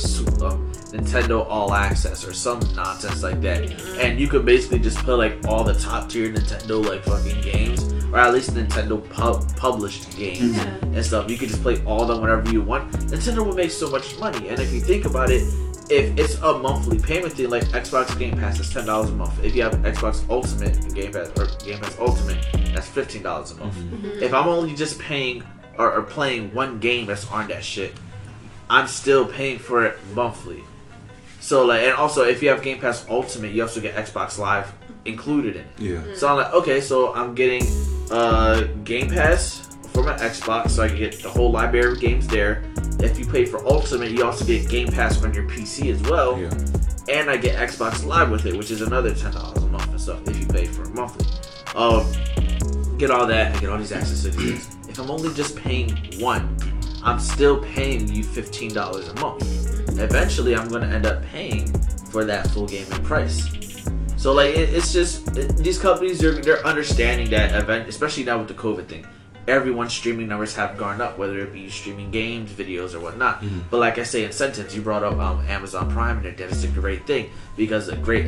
um, 0.42 0.72
Nintendo 0.92 1.46
All 1.48 1.74
Access 1.74 2.26
or 2.26 2.32
some 2.32 2.60
nonsense 2.74 3.22
like 3.22 3.40
that, 3.42 3.70
and 4.00 4.18
you 4.18 4.28
could 4.28 4.44
basically 4.46 4.78
just 4.78 4.98
put 4.98 5.16
like 5.18 5.38
all 5.46 5.62
the 5.64 5.74
top 5.74 6.08
tier 6.08 6.32
Nintendo 6.32 6.84
like 6.84 7.02
fucking 7.04 7.40
games, 7.42 7.82
or 8.12 8.18
at 8.18 8.32
least 8.32 8.54
Nintendo 8.54 9.06
pub- 9.10 9.54
published 9.56 10.16
games 10.16 10.56
Yeah. 10.56 10.74
and 10.82 11.04
stuff. 11.04 11.30
You 11.30 11.36
could 11.36 11.48
just 11.50 11.62
play 11.62 11.82
all 11.84 12.02
of 12.02 12.08
them 12.08 12.20
whenever 12.22 12.50
you 12.50 12.62
want. 12.62 12.90
Nintendo 12.92 13.44
would 13.46 13.56
make 13.56 13.70
so 13.70 13.90
much 13.90 14.18
money, 14.18 14.48
and 14.48 14.58
if 14.58 14.72
you 14.72 14.80
think 14.80 15.04
about 15.04 15.30
it, 15.30 15.42
if 15.90 16.16
it's 16.18 16.36
a 16.36 16.58
monthly 16.58 16.98
payment 16.98 17.32
thing, 17.32 17.50
like 17.50 17.64
Xbox 17.64 18.16
Game 18.18 18.36
Pass 18.38 18.60
is 18.60 18.72
ten 18.72 18.86
dollars 18.86 19.10
a 19.10 19.14
month. 19.14 19.42
If 19.42 19.54
you 19.54 19.62
have 19.62 19.72
Xbox 19.74 20.28
Ultimate 20.30 20.94
Game 20.94 21.12
Pass 21.12 21.28
or 21.36 21.46
Game 21.64 21.80
Pass 21.80 21.98
Ultimate, 21.98 22.46
that's 22.74 22.86
fifteen 22.88 23.22
dollars 23.22 23.50
a 23.52 23.56
month. 23.56 23.74
Mm-hmm. 23.74 24.06
Mm-hmm. 24.06 24.22
If 24.22 24.32
I'm 24.32 24.48
only 24.48 24.74
just 24.74 24.98
paying 24.98 25.42
or, 25.78 25.92
or 25.92 26.02
playing 26.02 26.54
one 26.54 26.78
game 26.78 27.06
that's 27.06 27.28
on 27.30 27.48
that 27.48 27.64
shit, 27.64 27.94
I'm 28.68 28.86
still 28.86 29.26
paying 29.26 29.58
for 29.58 29.84
it 29.84 29.98
monthly. 30.14 30.62
So 31.40 31.64
like, 31.64 31.82
and 31.82 31.94
also 31.94 32.24
if 32.24 32.42
you 32.42 32.50
have 32.50 32.62
Game 32.62 32.78
Pass 32.78 33.06
Ultimate, 33.08 33.52
you 33.52 33.62
also 33.62 33.80
get 33.80 33.94
Xbox 33.96 34.38
Live 34.38 34.72
included 35.04 35.56
in 35.56 35.62
it. 35.62 35.68
yeah, 35.78 35.96
mm-hmm. 35.96 36.14
So 36.14 36.28
I'm 36.28 36.36
like, 36.36 36.52
okay, 36.52 36.80
so 36.80 37.14
I'm 37.14 37.34
getting 37.34 37.64
uh, 38.10 38.62
Game 38.84 39.08
Pass 39.08 39.66
for 39.88 40.02
my 40.04 40.16
Xbox, 40.18 40.70
so 40.70 40.82
I 40.84 40.88
can 40.88 40.98
get 40.98 41.20
the 41.22 41.30
whole 41.30 41.50
library 41.50 41.92
of 41.92 42.00
games 42.00 42.28
there. 42.28 42.62
If 42.98 43.18
you 43.18 43.26
pay 43.26 43.44
for 43.44 43.64
Ultimate, 43.66 44.10
you 44.10 44.24
also 44.24 44.44
get 44.44 44.68
Game 44.68 44.88
Pass 44.88 45.22
on 45.22 45.32
your 45.32 45.48
PC 45.48 45.92
as 45.92 46.02
well, 46.02 46.38
yeah, 46.38 46.50
and 47.08 47.30
I 47.30 47.36
get 47.36 47.56
Xbox 47.56 48.04
Live 48.04 48.30
with 48.30 48.46
it, 48.46 48.56
which 48.56 48.70
is 48.70 48.82
another 48.82 49.14
ten 49.14 49.32
dollars 49.32 49.62
a 49.62 49.66
month 49.68 49.88
and 49.88 50.00
stuff 50.00 50.26
if 50.28 50.38
you 50.38 50.46
pay 50.46 50.66
for 50.66 50.82
it 50.82 50.94
monthly. 50.94 51.26
Um, 51.74 52.06
get 52.98 53.10
all 53.10 53.26
that, 53.26 53.56
I 53.56 53.60
get 53.60 53.70
all 53.70 53.78
these 53.78 53.92
access 53.92 54.22
to 54.22 54.30
these. 54.30 54.66
things. 54.66 54.88
If 54.88 54.98
I'm 54.98 55.10
only 55.10 55.32
just 55.34 55.56
paying 55.56 55.96
one, 56.18 56.56
I'm 57.02 57.18
still 57.18 57.62
paying 57.62 58.08
you 58.12 58.22
fifteen 58.22 58.74
dollars 58.74 59.08
a 59.08 59.14
month. 59.14 59.42
Eventually, 59.98 60.54
I'm 60.54 60.68
gonna 60.68 60.88
end 60.88 61.06
up 61.06 61.22
paying 61.24 61.72
for 62.10 62.24
that 62.24 62.48
full 62.48 62.66
game 62.66 62.86
gaming 62.88 63.04
price. 63.04 63.60
So 64.16 64.32
like 64.32 64.54
it, 64.54 64.68
it's 64.74 64.92
just 64.92 65.36
it, 65.36 65.56
these 65.56 65.78
companies 65.78 66.18
they're 66.18 66.32
they're 66.32 66.66
understanding 66.66 67.30
that 67.30 67.54
event, 67.54 67.88
especially 67.88 68.24
now 68.24 68.38
with 68.38 68.48
the 68.48 68.54
COVID 68.54 68.86
thing. 68.86 69.06
Everyone's 69.48 69.92
streaming 69.92 70.28
numbers 70.28 70.54
have 70.56 70.76
gone 70.76 71.00
up, 71.00 71.18
whether 71.18 71.40
it 71.40 71.52
be 71.52 71.68
streaming 71.70 72.10
games, 72.10 72.50
videos, 72.52 72.94
or 72.94 73.00
whatnot. 73.00 73.42
But 73.70 73.78
like 73.78 73.98
I 73.98 74.02
say 74.04 74.24
in 74.24 74.32
sentence, 74.32 74.74
you 74.74 74.82
brought 74.82 75.02
up 75.02 75.18
um, 75.18 75.44
Amazon 75.48 75.90
Prime, 75.90 76.18
and 76.18 76.26
that 76.26 76.40
is 76.40 76.64
a 76.64 76.68
great 76.68 77.06
thing 77.06 77.30
because 77.56 77.88
a 77.88 77.96
great 77.96 78.24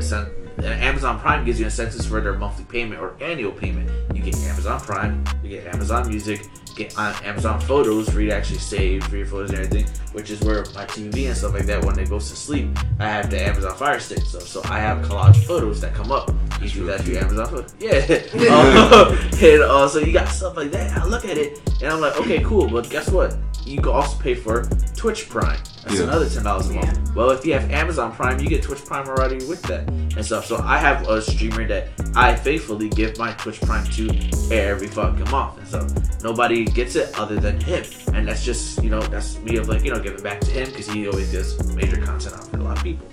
Amazon 0.69 1.19
Prime 1.21 1.45
gives 1.45 1.59
you 1.59 1.67
incentives 1.67 2.07
for 2.07 2.21
their 2.21 2.35
monthly 2.35 2.65
payment 2.65 3.01
or 3.01 3.17
annual 3.21 3.53
payment. 3.53 3.91
You 4.15 4.23
get 4.23 4.37
Amazon 4.37 4.81
Prime, 4.81 5.25
you 5.43 5.51
get 5.51 5.67
Amazon 5.73 6.09
Music, 6.09 6.49
get 6.75 6.97
on 6.99 7.15
Amazon 7.25 7.61
Photos 7.61 8.09
for 8.09 8.21
you 8.21 8.29
to 8.29 8.37
actually 8.37 8.59
save 8.59 9.05
for 9.05 9.17
your 9.17 9.27
photos 9.27 9.51
and 9.51 9.61
everything, 9.61 9.87
which 10.13 10.31
is 10.31 10.41
where 10.41 10.65
my 10.75 10.85
TV 10.87 11.27
and 11.27 11.37
stuff 11.37 11.55
like 11.55 11.67
that 11.67 11.85
when 11.85 11.99
it 11.99 12.09
goes 12.09 12.31
to 12.31 12.37
sleep, 12.37 12.69
I 12.99 13.09
have 13.09 13.31
the 13.31 13.41
Amazon 13.41 13.75
Fire 13.77 14.01
Stick 14.01 14.21
stuff. 14.21 14.43
So 14.43 14.63
I 14.65 14.79
have 14.79 15.05
collage 15.05 15.45
photos 15.45 15.81
that 15.81 15.95
come 15.95 16.13
up. 16.13 16.31
You 16.61 16.69
do 16.69 16.87
that 16.87 17.01
through 17.01 17.17
Amazon 17.17 17.47
Photos. 17.47 17.75
Yeah. 17.79 17.99
Um, 18.51 19.19
and 19.43 19.63
uh, 19.63 19.89
so 19.89 19.99
you 19.99 20.13
got 20.13 20.29
stuff 20.29 20.57
like 20.57 20.71
that. 20.71 20.97
I 20.97 21.05
look 21.07 21.25
at 21.25 21.37
it 21.37 21.61
and 21.83 21.93
I'm 21.93 22.01
like, 22.01 22.17
okay, 22.21 22.43
cool. 22.43 22.69
But 22.69 22.89
guess 22.89 23.11
what? 23.11 23.37
You 23.65 23.79
can 23.79 23.89
also 23.93 24.19
pay 24.19 24.35
for 24.35 24.65
Twitch 24.97 25.29
Prime. 25.29 25.59
That's 25.85 25.97
Yeah. 25.99 26.05
another 26.05 26.29
ten 26.29 26.45
dollars 26.45 26.69
a 26.71 26.75
month. 26.75 27.15
Well, 27.15 27.31
if 27.31 27.45
you 27.45 27.53
have 27.55 27.71
Amazon 27.71 28.13
Prime, 28.13 28.39
you 28.41 28.49
get 28.49 28.63
Twitch 28.63 28.85
Prime 28.85 29.09
already 29.09 29.45
with 29.47 29.63
that 29.63 29.89
and 29.91 30.25
stuff. 30.25 30.47
So 30.47 30.59
I 30.65 30.79
have 30.79 31.09
a 31.09 31.21
streamer 31.21 31.67
that 31.69 31.89
I 32.15 32.35
faithfully 32.35 32.89
give 32.89 33.19
my 33.19 33.33
Twitch 33.33 33.61
Prime 33.63 33.85
to 33.97 34.09
every 34.53 34.87
fucking 34.89 35.29
month, 35.31 35.59
and 35.59 35.69
so 35.69 36.03
nobody 36.23 36.65
gets 36.65 36.95
it 36.97 37.19
other 37.19 37.37
than 37.41 37.61
him. 37.61 37.85
And 38.15 38.29
that's 38.29 38.45
just 38.45 38.83
you 38.83 38.91
know 38.91 39.01
that's 39.01 39.39
me 39.41 39.57
of 39.57 39.69
like 39.69 39.85
you 39.85 39.93
know 39.93 40.01
giving 40.01 40.23
back 40.23 40.41
to 40.41 40.51
him 40.51 40.69
because 40.71 40.89
he 40.89 41.09
always 41.09 41.33
does 41.33 41.73
major 41.75 41.97
content 41.97 42.35
out 42.37 42.47
for 42.49 42.59
a 42.59 42.63
lot 42.63 42.77
of 42.79 42.85
people. 42.85 43.07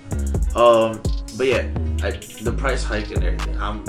Um, 0.54 1.00
but 1.36 1.46
yeah, 1.46 1.66
I, 2.02 2.10
the 2.42 2.52
price 2.56 2.82
hike 2.84 3.10
and 3.10 3.24
everything, 3.24 3.56
I'm 3.60 3.84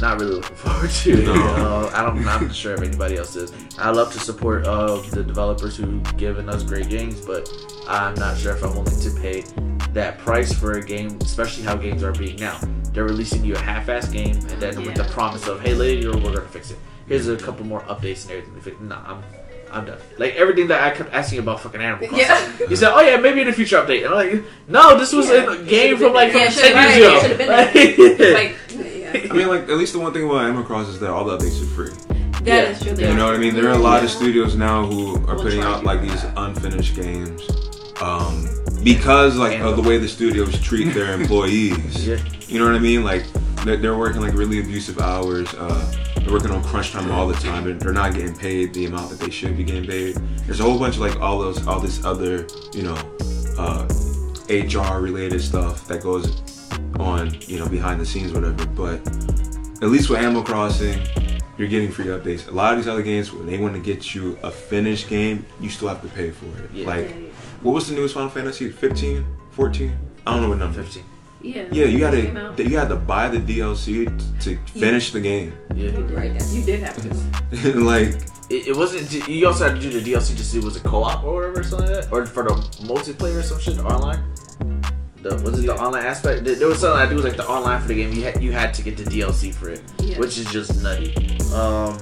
not 0.00 0.20
really 0.20 0.34
looking 0.36 0.56
forward 0.56 0.90
to. 0.90 1.12
it. 1.22 1.24
No. 1.26 1.32
Uh, 1.34 1.90
I 1.94 2.02
don't. 2.02 2.18
I'm 2.18 2.24
not 2.42 2.54
sure 2.54 2.74
if 2.74 2.82
anybody 2.82 3.16
else 3.16 3.36
is. 3.36 3.52
I 3.78 3.90
love 3.90 4.12
to 4.12 4.18
support 4.20 4.66
uh, 4.66 4.96
the 5.10 5.22
developers 5.22 5.76
who 5.76 6.00
given 6.16 6.48
us 6.48 6.62
great 6.62 6.88
games, 6.88 7.24
but 7.24 7.48
I'm 7.88 8.14
not 8.14 8.36
sure 8.36 8.54
if 8.54 8.62
I'm 8.62 8.70
willing 8.74 9.00
to 9.00 9.10
pay 9.20 9.42
that 9.92 10.18
price 10.18 10.52
for 10.52 10.72
a 10.72 10.84
game, 10.84 11.18
especially 11.22 11.64
how 11.64 11.76
games 11.76 12.02
are 12.02 12.12
being 12.12 12.36
now. 12.36 12.58
They're 12.92 13.04
releasing 13.04 13.44
you 13.44 13.54
a 13.54 13.58
half-ass 13.58 14.08
game, 14.08 14.36
and 14.36 14.60
then 14.62 14.82
with 14.84 14.94
the 14.94 15.04
promise 15.04 15.46
of, 15.48 15.60
"Hey, 15.60 15.74
later 15.74 16.10
we're 16.12 16.22
gonna 16.32 16.40
fix 16.42 16.70
it. 16.70 16.78
Here's 17.06 17.28
a 17.28 17.36
couple 17.36 17.64
more 17.66 17.80
updates 17.82 18.22
and 18.22 18.32
everything." 18.32 18.54
to 18.54 18.60
fix 18.60 18.80
Nah, 18.80 19.02
I'm. 19.06 19.22
I'm 19.72 19.84
done. 19.84 19.98
Like 20.16 20.36
everything 20.36 20.68
that 20.68 20.80
I 20.80 20.96
kept 20.96 21.12
asking 21.12 21.40
about 21.40 21.60
fucking 21.60 21.80
Animal 21.80 22.06
Crossing. 22.08 22.26
Yeah. 22.26 22.68
You 22.70 22.76
said, 22.76 22.92
"Oh 22.94 23.00
yeah, 23.00 23.16
maybe 23.16 23.40
in 23.40 23.48
a 23.48 23.52
future 23.52 23.76
update." 23.76 24.04
And 24.06 24.14
I'm 24.14 24.32
like, 24.32 24.44
"No, 24.68 24.96
this 24.96 25.12
was 25.12 25.28
Yeah, 25.28 25.52
a 25.52 25.62
game 25.64 25.96
from 25.98 26.12
like 26.14 26.32
there. 26.32 26.50
from 26.50 26.62
ten 26.62 26.88
years 26.90 26.96
ago." 26.96 27.16
it 27.16 27.20
should've 27.22 27.38
been 27.38 27.48
Like- 28.34 28.34
Like, 28.34 28.56
yeah. 28.70 28.95
I 29.30 29.32
mean, 29.34 29.48
like 29.48 29.62
at 29.62 29.76
least 29.76 29.92
the 29.92 29.98
one 30.00 30.12
thing 30.12 30.24
about 30.24 30.42
Animal 30.44 30.62
Cross 30.64 30.88
is 30.88 31.00
that 31.00 31.10
all 31.10 31.24
the 31.24 31.36
updates 31.38 31.62
are 31.62 31.66
free. 31.66 31.90
That 32.44 32.46
Yeah. 32.46 32.70
is 32.70 32.80
true. 32.82 32.92
You 33.08 33.14
know 33.14 33.26
what 33.26 33.34
I 33.34 33.38
mean? 33.38 33.54
There 33.54 33.66
are 33.68 33.72
a 33.74 33.78
lot 33.78 34.04
of 34.04 34.10
studios 34.10 34.54
now 34.56 34.84
who 34.86 35.16
are 35.26 35.34
We'll 35.34 35.42
putting 35.44 35.60
out 35.60 35.84
like 35.84 36.00
do 36.02 36.08
these 36.10 36.22
that. 36.22 36.34
unfinished 36.36 36.94
games, 36.96 37.42
um, 38.00 38.46
because 38.84 39.36
like 39.36 39.58
of 39.60 39.76
the 39.76 39.82
way 39.82 39.98
the 39.98 40.08
studios 40.08 40.60
treat 40.60 40.92
their 40.94 41.12
employees. 41.20 42.06
Yeah. 42.06 42.18
You 42.48 42.58
know 42.60 42.66
what 42.66 42.74
I 42.74 42.78
mean? 42.78 43.02
Like 43.04 43.24
they're, 43.64 43.76
they're 43.76 43.98
working 43.98 44.20
like 44.20 44.34
really 44.34 44.60
abusive 44.60 45.00
hours. 45.00 45.52
Uh, 45.54 45.92
they're 46.20 46.32
working 46.32 46.50
on 46.50 46.62
crunch 46.64 46.92
time 46.92 47.10
all 47.10 47.26
the 47.26 47.34
time. 47.34 47.64
They're, 47.64 47.74
they're 47.74 47.92
not 47.92 48.14
getting 48.14 48.34
paid 48.36 48.74
the 48.74 48.86
amount 48.86 49.10
that 49.10 49.18
they 49.20 49.30
should 49.30 49.56
be 49.56 49.64
getting 49.64 49.86
paid. 49.86 50.16
There's 50.46 50.60
a 50.60 50.62
whole 50.64 50.78
bunch 50.78 50.96
of 50.96 51.00
like 51.00 51.20
all 51.20 51.38
those, 51.40 51.66
all 51.66 51.80
this 51.80 52.04
other, 52.04 52.46
you 52.72 52.82
know, 52.82 52.96
uh, 53.58 53.86
HR 54.48 55.00
related 55.00 55.40
stuff 55.40 55.86
that 55.88 56.02
goes 56.02 56.30
on, 56.98 57.36
you 57.42 57.58
know, 57.58 57.68
behind 57.68 58.00
the 58.00 58.06
scenes, 58.06 58.32
whatever. 58.32 58.66
But 58.66 59.06
at 59.82 59.88
least 59.88 60.10
with 60.10 60.18
Animal 60.18 60.42
Crossing, 60.42 61.00
you're 61.58 61.68
getting 61.68 61.90
free 61.90 62.06
updates. 62.06 62.48
A 62.48 62.50
lot 62.50 62.72
of 62.72 62.78
these 62.78 62.88
other 62.88 63.02
games, 63.02 63.32
when 63.32 63.46
they 63.46 63.58
want 63.58 63.74
to 63.74 63.80
get 63.80 64.14
you 64.14 64.38
a 64.42 64.50
finished 64.50 65.08
game, 65.08 65.44
you 65.60 65.70
still 65.70 65.88
have 65.88 66.02
to 66.02 66.08
pay 66.08 66.30
for 66.30 66.46
it. 66.62 66.70
Yeah. 66.72 66.86
Like, 66.86 67.14
what 67.62 67.72
was 67.72 67.88
the 67.88 67.94
newest 67.94 68.14
Final 68.14 68.30
Fantasy? 68.30 68.70
15, 68.70 69.24
14? 69.52 69.98
I 70.26 70.32
don't 70.32 70.42
know 70.42 70.48
what 70.50 70.58
number. 70.58 70.82
Fifteen. 70.82 71.04
Yeah. 71.40 71.66
Yeah, 71.70 71.84
you 71.84 71.98
Came 71.98 72.34
gotta 72.34 72.64
you 72.64 72.76
had 72.78 72.88
to 72.88 72.96
buy 72.96 73.28
the 73.28 73.38
DLC 73.38 74.10
to 74.40 74.56
finish 74.78 75.12
the 75.12 75.20
game. 75.20 75.56
Yeah. 75.74 75.90
Right. 76.12 76.32
You 76.50 76.62
did 76.64 76.80
have 76.80 76.96
to. 76.96 77.78
like 77.78 78.08
It, 78.50 78.68
it 78.68 78.76
wasn't. 78.76 79.28
You 79.28 79.46
also 79.46 79.68
had 79.68 79.80
to 79.80 79.80
do 79.80 80.00
the 80.00 80.12
DLC 80.12 80.34
just 80.34 80.38
to 80.38 80.44
see 80.44 80.58
was 80.58 80.76
it 80.76 80.82
co-op 80.82 81.22
or 81.22 81.34
whatever, 81.34 81.60
or 81.60 81.62
something 81.62 81.88
like 81.88 82.04
that, 82.04 82.12
or 82.12 82.26
for 82.26 82.42
the 82.42 82.54
multiplayer 82.86 83.38
or 83.38 83.42
some 83.42 83.60
shit, 83.60 83.78
online. 83.78 84.22
The, 85.28 85.34
was 85.42 85.58
it 85.58 85.66
the 85.66 85.74
online 85.76 86.04
aspect? 86.04 86.44
There 86.44 86.68
was 86.68 86.78
something 86.78 87.00
I 87.00 87.08
do 87.08 87.16
was 87.16 87.24
like 87.24 87.36
the 87.36 87.48
online 87.48 87.80
for 87.82 87.88
the 87.88 87.94
game. 87.96 88.12
You 88.12 88.22
had 88.22 88.40
you 88.40 88.52
had 88.52 88.72
to 88.74 88.82
get 88.82 88.96
the 88.96 89.02
DLC 89.02 89.52
for 89.52 89.68
it, 89.70 89.82
Yeah. 89.98 90.18
which 90.20 90.38
is 90.38 90.46
just 90.52 90.80
nutty. 90.82 91.14
Um, 91.52 91.98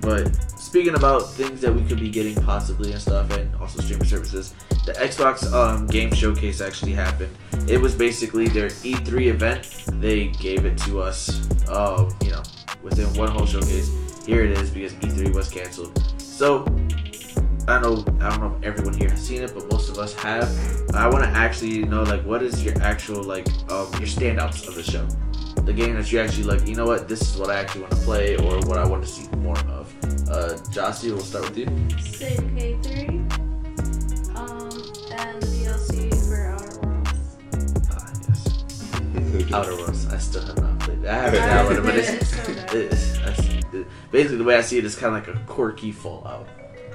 but 0.00 0.34
speaking 0.58 0.94
about 0.94 1.30
things 1.32 1.60
that 1.60 1.74
we 1.74 1.82
could 1.82 2.00
be 2.00 2.08
getting 2.08 2.34
possibly 2.36 2.92
and 2.92 3.00
stuff, 3.00 3.30
and 3.36 3.54
also 3.56 3.82
streaming 3.82 4.06
services, 4.06 4.54
the 4.86 4.92
Xbox 4.92 5.52
um, 5.52 5.86
Game 5.88 6.10
Showcase 6.14 6.62
actually 6.62 6.92
happened. 6.92 7.36
It 7.68 7.78
was 7.78 7.94
basically 7.94 8.48
their 8.48 8.68
E3 8.68 9.26
event. 9.26 9.68
They 10.00 10.28
gave 10.28 10.64
it 10.64 10.78
to 10.86 11.02
us, 11.02 11.28
um, 11.68 12.16
you 12.24 12.30
know, 12.30 12.42
within 12.82 13.12
one 13.12 13.28
whole 13.30 13.44
showcase. 13.44 13.90
Here 14.24 14.42
it 14.44 14.52
is 14.52 14.70
because 14.70 14.94
E3 14.94 15.34
was 15.34 15.50
canceled. 15.50 16.02
So 16.16 16.64
I 17.68 17.80
don't 17.80 18.18
know. 18.18 18.26
I 18.26 18.30
don't 18.30 18.40
know 18.40 18.56
if 18.56 18.64
everyone 18.64 18.94
here 18.94 19.10
has 19.10 19.20
seen 19.26 19.42
it, 19.42 19.52
but 19.54 19.70
most 19.70 19.90
of 19.90 19.98
us 19.98 20.14
have. 20.14 20.48
I 20.94 21.06
want 21.06 21.24
to 21.24 21.30
actually 21.30 21.80
know 21.84 22.02
like 22.02 22.22
what 22.24 22.42
is 22.42 22.64
your 22.64 22.74
actual 22.82 23.22
like 23.22 23.46
um, 23.70 23.86
your 24.00 24.08
standouts 24.08 24.66
of 24.66 24.74
the 24.74 24.82
show, 24.82 25.06
the 25.64 25.72
game 25.72 25.94
that 25.96 26.10
you 26.10 26.18
actually 26.20 26.44
like. 26.44 26.66
You 26.66 26.76
know 26.76 26.86
what? 26.86 27.08
This 27.08 27.20
is 27.20 27.36
what 27.38 27.50
I 27.50 27.60
actually 27.60 27.82
want 27.82 27.92
to 27.92 27.98
play 27.98 28.36
or 28.36 28.58
what 28.60 28.78
I 28.78 28.86
want 28.86 29.02
to 29.04 29.08
see 29.08 29.28
more 29.38 29.58
of. 29.68 29.92
Uh, 30.30 30.56
Jossie, 30.72 31.10
we'll 31.10 31.20
start 31.20 31.44
with 31.48 31.58
you. 31.58 31.66
State 32.00 32.38
K3. 32.56 33.08
Um, 34.36 34.70
and 35.12 35.42
the 35.42 35.46
DLC 35.46 36.28
for 36.28 36.46
Outer 36.46 36.80
Worlds. 36.80 37.36
Ah, 37.90 38.12
yes. 38.28 39.52
Outer 39.52 39.76
Worlds. 39.76 40.06
I 40.06 40.16
still 40.18 40.44
have 40.46 40.58
not 40.58 40.78
played. 40.80 41.04
I 41.04 41.14
haven't 41.14 41.40
downloaded, 41.42 41.84
but 41.84 41.96
it's, 41.96 42.10
it's 42.10 42.72
it's, 42.74 43.18
it's, 43.18 43.74
it- 43.74 43.86
basically 44.10 44.38
the 44.38 44.44
way 44.44 44.56
I 44.56 44.62
see 44.62 44.78
it 44.78 44.84
is 44.86 44.96
kind 44.96 45.14
of 45.14 45.26
like 45.26 45.36
a 45.36 45.38
quirky 45.46 45.92
Fallout. 45.92 46.46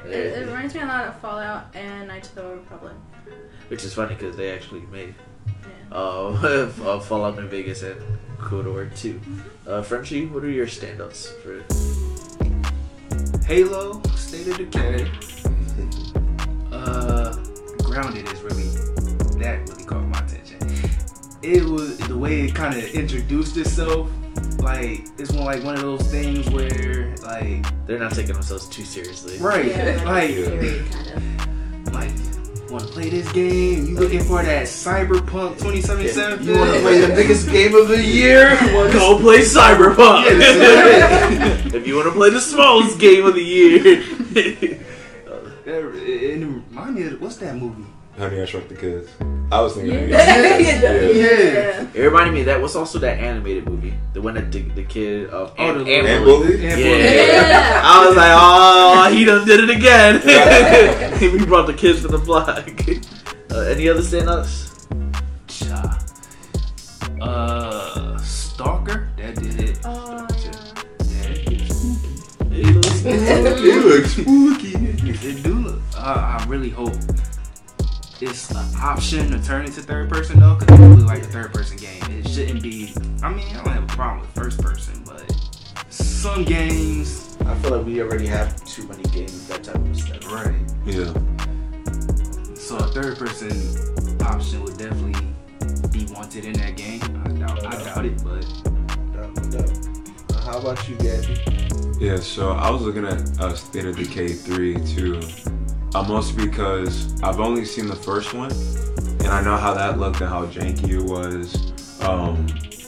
It, 0.06 0.12
it 0.12 0.46
reminds 0.48 0.74
me 0.76 0.82
a 0.82 0.86
lot 0.86 1.08
of 1.08 1.20
Fallout 1.20 1.68
and 1.76 2.08
Knights 2.08 2.30
of 2.30 2.36
the 2.36 2.44
Old 2.46 2.58
Republic. 2.60 2.94
Which 3.70 3.84
is 3.84 3.94
funny 3.94 4.16
because 4.16 4.36
they 4.36 4.52
actually 4.52 4.82
made 4.92 5.16
Yeah. 5.48 5.98
uh, 5.98 6.68
uh, 6.84 7.00
Fallout 7.00 7.38
New 7.38 7.48
Vegas 7.48 7.82
and 7.84 8.00
KOTOR 8.38 8.96
2. 8.98 9.22
Uh, 9.68 9.82
Frenchie, 9.82 10.26
what 10.26 10.44
are 10.44 10.50
your 10.50 10.68
standouts 10.68 11.28
for 11.42 11.64
Halo, 13.46 14.02
State 14.16 14.48
of 14.48 14.58
Decay. 14.58 15.10
Uh, 16.72 17.32
Grounded 17.84 18.28
is 18.30 18.42
really 18.42 18.64
that 19.40 19.60
really 19.70 19.84
caught 19.86 20.04
my 20.08 20.20
attention. 20.20 20.58
It 21.44 21.64
was 21.64 21.98
the 22.00 22.18
way 22.18 22.42
it 22.42 22.56
kind 22.56 22.76
of 22.76 22.84
introduced 22.96 23.56
itself. 23.58 24.10
Like 24.64 25.06
it's 25.18 25.34
more 25.34 25.46
like 25.46 25.64
one 25.64 25.76
of 25.76 25.82
those 25.82 26.10
things 26.10 26.50
where 26.50 27.14
like 27.24 27.86
They're 27.86 28.00
not 28.00 28.14
taking 28.14 28.34
themselves 28.34 28.68
too 28.70 28.84
seriously. 28.84 29.38
right, 29.40 29.66
Yeah, 29.66 30.02
like 30.06 30.30
period, 30.30 30.92
kind 30.92 31.08
of. 31.88 31.94
like 31.94 32.12
want 32.74 32.88
to 32.88 32.92
play 32.92 33.10
this 33.10 33.32
game? 33.32 33.86
You 33.86 34.00
looking 34.00 34.24
for 34.24 34.42
that 34.42 34.66
Cyberpunk 34.66 35.60
2077? 35.60 36.44
You 36.44 36.58
want 36.58 36.74
to 36.74 36.80
play 36.80 37.02
the 37.02 37.14
biggest 37.14 37.50
game 37.52 37.76
of 37.76 37.88
the 37.88 38.04
year? 38.04 38.58
Go 38.92 39.20
play 39.20 39.40
Cyberpunk. 39.40 40.26
Yes. 40.26 41.66
if 41.74 41.86
you 41.86 41.96
want 41.96 42.08
to 42.08 42.14
play 42.14 42.32
the 42.32 42.42
smallest 42.42 43.00
game 43.00 43.26
of 43.26 43.36
the 43.36 43.44
year, 43.44 44.04
It, 45.66 45.72
it 45.72 46.46
reminded 46.46 47.06
me 47.06 47.14
of 47.14 47.22
what's 47.22 47.38
that 47.38 47.56
movie? 47.56 47.86
Honey, 48.18 48.42
I 48.42 48.46
Shrunk 48.46 48.70
the 48.70 48.76
Kids. 48.76 49.10
I 49.52 49.62
was 49.62 49.74
thinking. 49.76 49.96
of 50.04 50.10
Yeah. 50.10 50.36
it. 50.46 51.16
Yeah. 51.16 51.88
it 51.94 52.02
reminded 52.06 52.34
me 52.34 52.40
of 52.42 52.46
that. 52.48 52.62
What's 52.62 52.76
also 52.76 53.00
that 53.00 53.18
animated 53.20 53.66
movie? 53.68 53.94
The 54.14 54.22
one 54.22 54.36
that 54.36 54.52
the, 54.52 54.62
the 54.62 54.84
kid 54.84 55.30
of 55.30 55.54
Oh, 55.58 55.64
Ant- 55.64 55.86
the 55.86 55.94
Ant 55.96 56.06
little- 56.06 56.16
And 56.16 56.26
Bully. 56.26 56.48
Bully? 56.58 56.64
Yeah. 56.64 56.76
Yeah. 56.78 57.82
I 57.84 58.06
was 58.08 58.16
like, 58.16 58.32
oh, 58.36 59.12
he 59.16 59.26
done 59.26 59.46
did 59.48 59.60
it 59.62 59.70
again. 59.70 60.22
we 61.40 61.46
brought 61.46 61.68
the 61.68 61.74
kids 61.74 62.02
to 62.02 62.08
the 62.08 62.18
block. 62.20 62.70
Uh, 63.54 63.60
any 63.70 63.88
other 63.88 64.02
standouts? 64.02 64.72
Cha. 65.46 66.00
Uh, 67.22 68.18
Stalker. 68.18 69.10
That 69.18 69.36
did 69.36 69.60
it. 69.60 69.80
Oh, 69.86 70.26
Yeah, 71.06 71.28
it 71.28 71.46
did 71.46 71.72
spooky. 71.72 72.64
Looks 72.74 73.06
It 73.06 73.86
looks 73.86 74.12
spooky. 74.14 74.74
It 75.30 75.44
do 75.44 75.54
look. 75.54 75.80
Uh, 75.96 76.40
I 76.42 76.46
really 76.48 76.72
hope 76.72 76.94
it's 78.24 78.52
an 78.52 78.58
option 78.82 79.32
to 79.32 79.44
turn 79.44 79.66
into 79.66 79.82
third 79.82 80.10
person 80.10 80.40
though, 80.40 80.56
because 80.56 80.80
I 80.80 80.88
look 80.88 81.08
like 81.08 81.24
a 81.24 81.28
third 81.28 81.54
person 81.54 81.78
game. 81.78 82.02
It 82.10 82.28
shouldn't 82.28 82.64
be. 82.64 82.94
I 83.22 83.30
mean, 83.30 83.46
I 83.56 83.64
don't 83.64 83.74
have 83.74 83.84
a 83.84 83.88
problem 83.88 84.22
with 84.22 84.32
first 84.32 84.62
person, 84.62 85.04
but 85.06 85.30
some 85.90 86.44
games, 86.44 87.38
I 87.46 87.56
feel 87.56 87.78
like 87.78 87.86
we 87.86 88.02
already 88.02 88.28
have 88.28 88.64
too 88.66 88.88
many 88.88 89.04
games 89.04 89.34
with 89.34 89.48
that 89.50 89.64
type 89.64 89.76
of 89.76 89.96
stuff. 89.98 90.32
right? 90.32 90.56
yeah. 90.86 91.14
So 92.56 92.78
a 92.78 92.88
third 92.88 93.18
person 93.18 93.52
option 94.22 94.64
would 94.64 94.78
definitely 94.78 95.28
be 95.92 96.06
wanted 96.14 96.46
in 96.46 96.54
that 96.54 96.78
game. 96.78 97.02
I 97.26 97.30
doubt, 97.30 97.66
I 97.66 97.84
doubt 97.84 98.06
it, 98.06 98.24
but 98.24 98.46
Uh, 100.36 100.42
how 100.42 100.60
about 100.60 100.88
you, 100.88 100.96
Gabby? 100.96 101.40
Yeah, 102.00 102.18
so 102.18 102.52
I 102.52 102.70
was 102.70 102.82
looking 102.82 103.06
at 103.06 103.40
uh, 103.40 103.54
State 103.54 103.86
of 103.86 103.96
Decay 103.96 104.30
3 104.30 104.76
too. 104.86 105.22
Uh, 105.96 106.04
mostly 106.08 106.46
because 106.48 107.22
I've 107.22 107.40
only 107.40 107.66
seen 107.66 107.88
the 107.88 107.96
first 107.96 108.34
one, 108.34 108.52
and 109.20 109.28
I 109.28 109.42
know 109.44 109.58
how 109.58 109.74
that 109.76 110.00
looked 110.00 110.22
and 110.22 110.30
how 110.30 110.46
janky 110.48 110.90
it 110.90 111.04
was. 111.04 111.72
Um, 112.02 112.48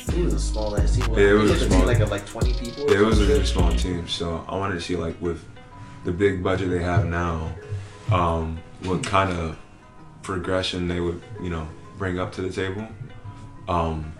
It 0.09 0.23
was 0.23 0.33
a 0.33 0.39
small 0.39 0.75
ass 0.77 0.95
team. 0.95 1.05
Yeah, 1.13 1.29
it 1.29 1.33
was 1.33 1.51
a 1.51 1.53
a 1.53 1.57
small- 1.67 1.79
team 1.79 1.87
like 1.87 1.99
of 1.99 2.09
like 2.09 2.25
twenty 2.25 2.53
people. 2.53 2.89
it 2.89 2.99
was 2.99 3.21
a 3.21 3.25
really 3.25 3.45
small 3.45 3.71
team, 3.75 4.07
so 4.07 4.43
I 4.47 4.55
wanted 4.57 4.75
to 4.75 4.81
see 4.81 4.95
like 4.95 5.19
with 5.21 5.43
the 6.03 6.11
big 6.11 6.43
budget 6.43 6.69
they 6.69 6.81
have 6.81 7.05
now, 7.05 7.51
um, 8.11 8.57
what 8.83 9.03
kind 9.03 9.31
of 9.31 9.57
progression 10.23 10.87
they 10.87 10.99
would, 10.99 11.21
you 11.41 11.49
know, 11.49 11.67
bring 11.97 12.19
up 12.19 12.31
to 12.33 12.41
the 12.41 12.49
table. 12.49 12.87
Um, 13.67 14.11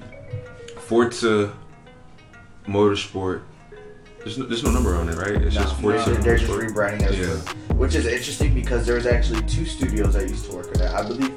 Forza 0.78 1.54
Motorsport. 2.68 3.42
There's 4.26 4.40
no, 4.40 4.46
there's 4.48 4.64
no 4.64 4.72
number 4.72 4.96
on 4.96 5.08
it, 5.08 5.18
right? 5.18 5.40
It's 5.40 5.56
No, 5.56 5.62
just 5.62 5.80
Forza. 5.80 6.10
they're, 6.10 6.22
they're 6.24 6.38
just 6.38 6.52
rebranding 6.52 7.04
everything, 7.04 7.78
which 7.78 7.94
is 7.94 8.08
interesting 8.08 8.56
because 8.56 8.84
there's 8.84 9.06
actually 9.06 9.44
two 9.44 9.66
studios 9.66 10.16
that 10.16 10.28
used 10.28 10.50
to 10.50 10.56
work 10.56 10.76
at. 10.80 10.96
I 10.96 11.08
believe. 11.08 11.30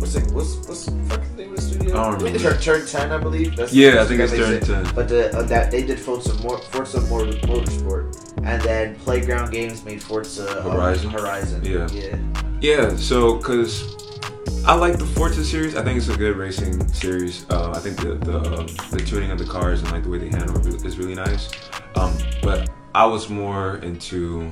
What's 0.00 0.16
it? 0.16 0.28
What's 0.32 0.56
what's 0.66 0.86
the 0.86 0.92
fucking 1.04 1.36
name 1.36 1.50
of 1.50 1.56
the 1.56 1.62
studio? 1.62 1.92
I 1.96 2.10
don't 2.10 2.18
remember. 2.20 2.38
Turn, 2.40 2.60
Turn 2.60 2.84
Ten, 2.84 3.12
I 3.12 3.18
believe. 3.18 3.54
That's 3.54 3.72
Yeah, 3.72 4.02
I 4.02 4.06
think 4.06 4.20
it's 4.20 4.32
Turn 4.32 4.60
10. 4.60 4.94
But 4.96 5.08
the, 5.08 5.36
uh, 5.38 5.42
that 5.44 5.70
they 5.70 5.84
did 5.86 6.00
Forza, 6.00 6.34
Mor- 6.42 6.58
Forza 6.58 7.00
Motor, 7.02 7.38
Motorsport, 7.46 8.42
and 8.44 8.60
then 8.60 8.96
Playground 8.96 9.52
Games 9.52 9.84
made 9.84 10.02
Forza 10.02 10.64
um, 10.66 10.72
Horizon. 10.72 11.10
Horizon. 11.10 11.64
Yeah. 11.64 11.88
Yeah. 11.92 12.18
Yeah, 12.60 12.96
so 12.96 13.36
because 13.36 13.94
I 14.66 14.74
like 14.74 14.98
the 14.98 15.06
Forza 15.06 15.44
series, 15.44 15.76
I 15.76 15.84
think 15.84 15.96
it's 15.96 16.08
a 16.08 16.16
good 16.16 16.36
racing 16.36 16.88
series. 16.88 17.46
Uh, 17.50 17.70
I 17.70 17.78
think 17.78 17.98
the 17.98 18.14
the, 18.14 18.38
um, 18.40 18.66
the 18.90 18.98
tuning 19.06 19.30
of 19.30 19.38
the 19.38 19.44
cars 19.44 19.80
and 19.80 19.92
like 19.92 20.02
the 20.02 20.08
way 20.10 20.18
they 20.18 20.28
handle 20.28 20.58
it 20.66 20.84
is 20.84 20.98
really 20.98 21.14
nice. 21.14 21.50
Um, 21.96 22.16
but 22.42 22.70
I 22.94 23.06
was 23.06 23.28
more 23.28 23.76
into 23.78 24.50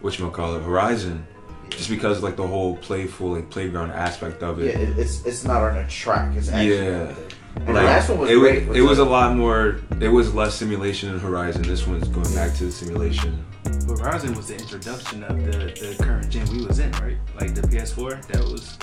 what 0.00 0.18
you 0.18 0.30
call 0.30 0.56
it, 0.56 0.62
Horizon, 0.62 1.26
just 1.70 1.88
because 1.88 2.22
like 2.22 2.36
the 2.36 2.46
whole 2.46 2.76
playful 2.76 3.32
like 3.32 3.50
playground 3.50 3.90
aspect 3.90 4.42
of 4.42 4.60
it. 4.60 4.74
it, 4.74 4.98
it's 4.98 5.24
it's 5.24 5.44
not 5.44 5.62
on 5.62 5.76
a 5.76 5.88
track. 5.88 6.34
It's 6.36 6.48
actually 6.48 6.76
Yeah. 6.76 7.14
And 7.56 7.68
the 7.68 7.82
last 7.82 8.08
one 8.08 8.18
was 8.18 8.30
it, 8.30 8.38
great. 8.40 8.68
it 8.76 8.82
was 8.82 8.98
a 8.98 9.04
lot 9.04 9.36
more. 9.36 9.76
It 10.00 10.08
was 10.08 10.34
less 10.34 10.56
simulation 10.56 11.10
in 11.14 11.20
Horizon. 11.20 11.62
This 11.62 11.86
one's 11.86 12.08
going 12.08 12.32
back 12.34 12.52
to 12.56 12.64
the 12.64 12.72
simulation. 12.72 13.44
Horizon 13.86 14.34
was 14.34 14.48
the 14.48 14.56
introduction 14.56 15.22
of 15.22 15.36
the, 15.44 15.52
the 15.52 15.96
current 16.02 16.28
gen 16.30 16.46
we 16.50 16.66
was 16.66 16.80
in, 16.80 16.90
right? 16.92 17.16
Like 17.40 17.54
the 17.54 17.62
PS4, 17.62 18.26
that 18.26 18.42
was 18.42 18.76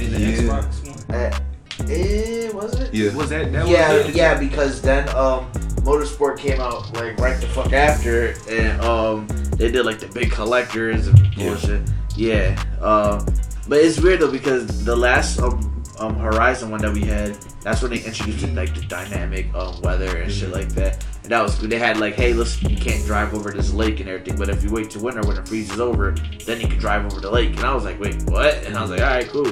in 0.00 0.12
the 0.12 0.20
Yeah. 0.20 0.36
Xbox 0.36 1.08
one. 1.08 1.16
Uh, 1.16 1.40
eh, 1.88 2.50
was 2.50 2.80
it? 2.80 2.92
Yeah. 2.92 3.14
Was 3.14 3.28
that 3.30 3.52
that 3.52 3.68
yeah, 3.68 3.92
was 3.92 4.14
yeah, 4.16 4.38
because 4.38 4.82
then 4.82 5.08
um, 5.10 5.48
Motorsport 5.82 6.38
came 6.38 6.60
out 6.60 6.92
like 6.94 7.18
right 7.18 7.40
the 7.40 7.46
fuck 7.48 7.72
after, 7.72 8.34
and 8.48 8.80
um, 8.82 9.26
they 9.56 9.70
did 9.70 9.84
like 9.84 9.98
the 10.00 10.08
big 10.08 10.30
collectors 10.30 11.06
and 11.08 11.18
Yeah. 11.36 11.48
bullshit. 11.48 11.82
Yeah, 12.16 12.62
um, 12.80 13.24
but 13.68 13.78
it's 13.78 14.00
weird 14.00 14.20
though 14.20 14.30
because 14.30 14.84
the 14.84 14.96
last 14.96 15.38
um, 15.40 15.82
um, 15.98 16.16
Horizon 16.16 16.70
one 16.70 16.80
that 16.82 16.92
we 16.92 17.02
had, 17.02 17.34
that's 17.62 17.80
when 17.82 17.90
they 17.92 18.00
introduced 18.00 18.46
like 18.54 18.74
the 18.74 18.80
dynamic 18.82 19.52
um, 19.54 19.80
weather 19.82 20.16
and 20.18 20.30
shit 20.32 20.50
like 20.50 20.68
that. 20.70 21.04
And 21.22 21.32
that 21.32 21.42
was 21.42 21.56
good. 21.58 21.70
They 21.70 21.78
had 21.78 21.98
like, 21.98 22.14
hey, 22.14 22.32
listen, 22.32 22.70
you 22.70 22.76
can't 22.76 23.04
drive 23.04 23.34
over 23.34 23.50
this 23.50 23.72
lake 23.72 24.00
and 24.00 24.08
everything, 24.08 24.36
but 24.36 24.48
if 24.48 24.62
you 24.64 24.70
wait 24.70 24.90
till 24.90 25.02
winter 25.02 25.20
when 25.22 25.36
it 25.36 25.46
freezes 25.46 25.78
over, 25.80 26.12
then 26.46 26.60
you 26.60 26.66
can 26.68 26.78
drive 26.78 27.04
over 27.06 27.20
the 27.20 27.30
lake. 27.30 27.50
And 27.50 27.60
I 27.60 27.74
was 27.74 27.84
like, 27.84 28.00
wait, 28.00 28.20
what? 28.24 28.54
And 28.64 28.76
I 28.76 28.82
was 28.82 28.90
like, 28.90 29.00
all 29.00 29.06
right, 29.08 29.28
cool. 29.28 29.48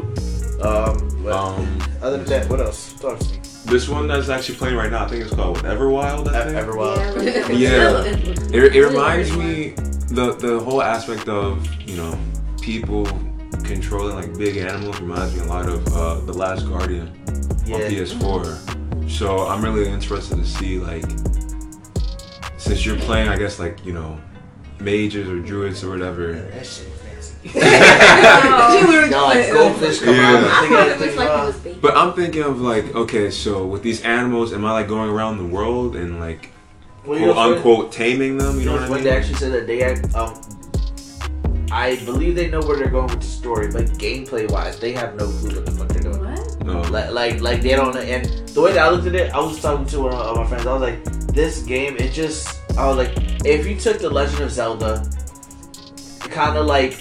Um, 0.62 1.22
but 1.22 1.32
Um, 1.34 1.78
other 2.02 2.16
than 2.18 2.26
that, 2.26 2.48
what 2.48 2.60
else? 2.60 2.94
Talk 2.94 3.18
to 3.18 3.28
me. 3.32 3.40
This 3.66 3.88
one 3.88 4.06
that's 4.08 4.28
actually 4.28 4.56
playing 4.56 4.76
right 4.76 4.90
now, 4.90 5.04
I 5.04 5.08
think 5.08 5.24
it's 5.24 5.34
called 5.34 5.58
Everwild. 5.58 6.28
I 6.28 6.44
think. 6.44 6.56
Everwild. 6.58 7.58
Yeah. 7.58 8.02
It- 8.04 8.28
it- 8.28 8.54
It, 8.54 8.76
it 8.76 8.86
reminds 8.86 9.36
me 9.36 9.74
the 10.08 10.34
the 10.34 10.60
whole 10.60 10.82
aspect 10.82 11.28
of 11.28 11.66
you 11.82 11.96
know 11.96 12.16
people 12.60 13.04
controlling 13.64 14.14
like 14.14 14.36
big 14.38 14.56
animals 14.56 15.00
reminds 15.00 15.34
me 15.34 15.40
a 15.40 15.44
lot 15.48 15.68
of 15.68 15.86
uh, 15.96 16.20
the 16.20 16.32
Last 16.32 16.66
Guardian 16.68 17.08
on 17.72 17.80
PS4. 17.90 19.10
So 19.10 19.46
I'm 19.48 19.62
really 19.64 19.88
interested 19.88 20.36
to 20.38 20.44
see 20.46 20.78
like 20.78 21.04
since 22.56 22.84
you're 22.86 22.98
playing, 22.98 23.28
I 23.28 23.36
guess 23.36 23.58
like 23.58 23.84
you 23.84 23.92
know 23.92 24.18
mages 24.80 25.28
or 25.28 25.40
druids 25.40 25.82
or 25.84 25.90
whatever. 25.90 26.34
That 27.54 28.70
shit. 28.72 28.80
She 28.80 28.86
literally 28.86 29.10
Y'all 29.10 29.28
like 29.28 29.52
goldfish 29.52 30.00
come 30.00 30.14
Yeah. 30.14 30.22
out 30.50 30.64
and 30.64 30.72
It 30.74 30.78
everything 30.92 31.16
like 31.16 31.66
it. 31.66 31.80
But 31.82 31.96
I'm 31.96 32.12
thinking 32.14 32.42
of 32.42 32.60
like 32.60 32.94
okay, 32.94 33.30
so 33.30 33.66
with 33.66 33.82
these 33.82 34.02
animals, 34.02 34.52
am 34.52 34.64
I 34.64 34.72
like 34.72 34.88
going 34.88 35.10
around 35.10 35.38
the 35.38 35.44
world 35.46 35.96
and 35.96 36.18
like 36.20 36.50
Well, 37.04 37.18
quote 37.18 37.34
for- 37.36 37.40
unquote 37.56 37.92
taming 37.92 38.38
them? 38.38 38.58
You 38.58 38.66
know 38.66 38.72
what 38.72 38.82
I 38.82 38.88
when 38.90 38.98
mean? 39.00 39.04
they 39.04 39.16
actually 39.16 39.34
said 39.34 39.52
that 39.52 39.66
they 39.66 39.78
had, 39.78 40.14
um, 40.14 40.34
I 41.70 41.96
believe 42.04 42.34
they 42.36 42.48
know 42.48 42.60
where 42.60 42.76
they're 42.76 42.88
going 42.88 43.08
with 43.08 43.20
the 43.20 43.26
story, 43.26 43.68
but 43.70 43.86
gameplay 43.98 44.50
wise, 44.50 44.78
they 44.78 44.92
have 44.92 45.14
no 45.16 45.26
clue 45.26 45.54
what 45.56 45.66
the 45.66 45.72
fuck 45.72 45.88
they're 45.88 46.02
doing. 46.12 46.24
What? 46.24 46.64
No. 46.64 46.80
Like, 46.90 47.10
like, 47.12 47.40
like 47.40 47.62
they 47.62 47.70
don't. 47.76 47.94
And 47.96 48.24
the 48.48 48.60
way 48.60 48.72
that 48.72 48.86
I 48.86 48.90
looked 48.90 49.06
at 49.06 49.14
it, 49.14 49.32
I 49.32 49.38
was 49.38 49.60
talking 49.60 49.84
to 49.86 50.00
one 50.02 50.12
of 50.14 50.36
my 50.36 50.46
friends. 50.46 50.66
I 50.66 50.72
was 50.72 50.82
like, 50.82 51.04
this 51.34 51.62
game, 51.62 51.96
it 51.98 52.12
just. 52.12 52.60
I 52.78 52.86
was 52.86 52.96
like, 52.96 53.12
if 53.44 53.66
you 53.66 53.78
took 53.78 53.98
the 53.98 54.10
Legend 54.10 54.42
of 54.42 54.50
Zelda, 54.52 55.08
kind 56.20 56.56
of 56.56 56.66
like, 56.66 56.98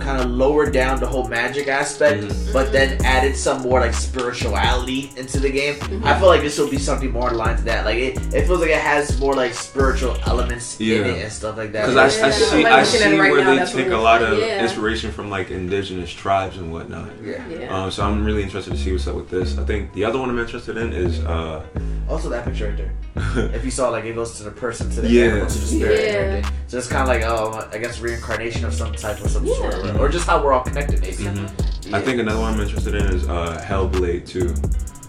kind 0.00 0.20
of 0.20 0.30
lowered 0.30 0.72
down 0.72 1.00
the 1.00 1.06
whole 1.06 1.26
magic 1.28 1.68
aspect, 1.68 2.22
Mhm. 2.22 2.52
but 2.52 2.70
then 2.72 3.02
added 3.04 3.34
some 3.36 3.62
more 3.62 3.80
like 3.80 3.94
spirituality 3.94 5.10
into 5.16 5.40
the 5.40 5.50
game. 5.50 5.76
I 6.04 6.18
feel 6.18 6.28
like 6.28 6.42
this 6.42 6.58
will 6.58 6.68
be 6.68 6.78
something 6.78 7.10
more 7.10 7.30
aligned 7.30 7.58
to 7.58 7.64
that. 7.64 7.84
Like 7.84 7.96
it, 7.96 8.16
it 8.34 8.46
feels 8.46 8.60
like 8.60 8.70
it 8.70 8.78
has 8.78 9.18
more 9.18 9.34
like 9.34 9.54
spiritual 9.54 10.16
elements 10.26 10.78
in 10.80 11.04
it 11.06 11.22
and 11.24 11.32
stuff 11.32 11.56
like 11.56 11.72
that. 11.72 11.86
Because 11.88 12.16
Yeah. 12.18 12.24
I, 12.24 12.28
I 12.28 12.30
see, 12.30 12.64
I 12.64 12.82
see 12.84 13.18
right 13.18 13.32
where 13.32 13.44
now, 13.44 13.64
they 13.64 13.72
take 13.72 13.90
a 13.92 13.96
lot 13.96 14.22
of 14.22 14.38
yeah. 14.38 14.62
inspiration 14.62 15.10
from 15.12 15.30
like 15.30 15.50
indigenous 15.50 16.10
tribes 16.10 16.56
and 16.58 16.72
whatnot. 16.72 17.08
yeah. 17.24 17.42
Yeah. 17.48 17.74
Um, 17.84 17.90
so 17.90 18.04
I'm 18.04 18.24
really 18.24 18.42
interested 18.42 18.72
to 18.72 18.78
see 18.78 18.92
what's 18.92 19.06
up 19.06 19.14
with 19.16 19.30
this. 19.30 19.58
I 19.58 19.64
think 19.64 19.92
the 19.94 20.04
other 20.04 20.18
one 20.18 20.28
I'm 20.30 20.38
interested 20.38 20.76
in 20.76 20.92
is 20.92 21.20
uh, 21.24 21.62
Also, 22.08 22.28
that 22.28 22.44
picture 22.44 22.68
right 22.68 22.76
there. 22.76 22.92
If 23.56 23.64
you 23.64 23.70
saw, 23.70 23.88
like, 23.88 24.04
it 24.04 24.14
goes 24.14 24.36
to 24.38 24.44
the 24.44 24.50
person, 24.50 24.90
to 24.90 25.00
the 25.00 25.08
Yeah. 25.10 25.24
animal, 25.24 25.46
to 25.46 25.58
the 25.58 25.66
spirit, 25.66 26.04
Yeah. 26.44 26.50
So 26.68 26.78
it's 26.78 26.86
kind 26.86 27.02
of 27.02 27.08
like, 27.08 27.22
oh, 27.24 27.68
I 27.72 27.78
guess 27.78 27.98
reincarnation 28.00 28.64
of 28.64 28.74
some 28.74 28.92
type 28.92 29.18
or 29.24 29.28
some 29.28 29.44
Yeah. 29.46 29.54
Sort, 29.86 30.00
or, 30.00 30.06
or 30.06 30.08
just 30.08 30.26
how 30.26 30.42
we're 30.42 30.52
all 30.52 30.62
connected, 30.64 31.00
maybe. 31.00 31.24
Mhm. 31.24 31.88
Yeah. 31.90 31.96
I 31.96 32.00
think 32.00 32.20
another 32.20 32.40
one 32.40 32.54
I'm 32.54 32.60
interested 32.60 32.94
in 32.94 33.06
is 33.06 33.28
uh, 33.28 33.62
Hellblade 33.64 34.26
2. 34.26 34.54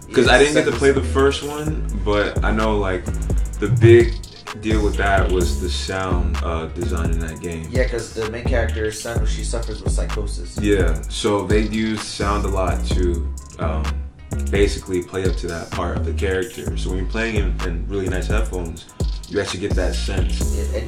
Because 0.07 0.27
I 0.27 0.37
didn't 0.39 0.53
get 0.53 0.65
to 0.65 0.77
play 0.77 0.91
the 0.91 1.03
first 1.03 1.43
one, 1.43 1.85
but 2.05 2.43
I 2.43 2.51
know 2.51 2.77
like 2.77 3.03
the 3.59 3.67
big 3.79 4.13
deal 4.61 4.83
with 4.83 4.95
that 4.95 5.29
was 5.31 5.59
the 5.61 5.69
sound 5.69 6.37
uh, 6.43 6.67
design 6.67 7.11
in 7.11 7.19
that 7.19 7.41
game. 7.41 7.67
Yeah, 7.69 7.83
because 7.83 8.13
the 8.13 8.29
main 8.31 8.45
character, 8.45 8.91
son, 8.91 9.25
she 9.25 9.43
suffers 9.43 9.83
with 9.83 9.91
psychosis. 9.91 10.57
Yeah, 10.59 11.01
so 11.09 11.45
they 11.45 11.61
used 11.61 12.03
sound 12.03 12.45
a 12.45 12.47
lot 12.47 12.83
to 12.85 13.33
um, 13.59 13.83
basically 14.49 15.03
play 15.03 15.25
up 15.25 15.35
to 15.37 15.47
that 15.47 15.69
part 15.71 15.97
of 15.97 16.05
the 16.05 16.13
character. 16.13 16.77
So 16.77 16.89
when 16.89 16.99
you're 16.99 17.07
playing 17.07 17.35
in, 17.35 17.61
in 17.67 17.87
really 17.87 18.07
nice 18.07 18.27
headphones, 18.27 18.85
you 19.29 19.41
actually 19.41 19.59
get 19.59 19.73
that 19.73 19.93
sense 19.93 20.39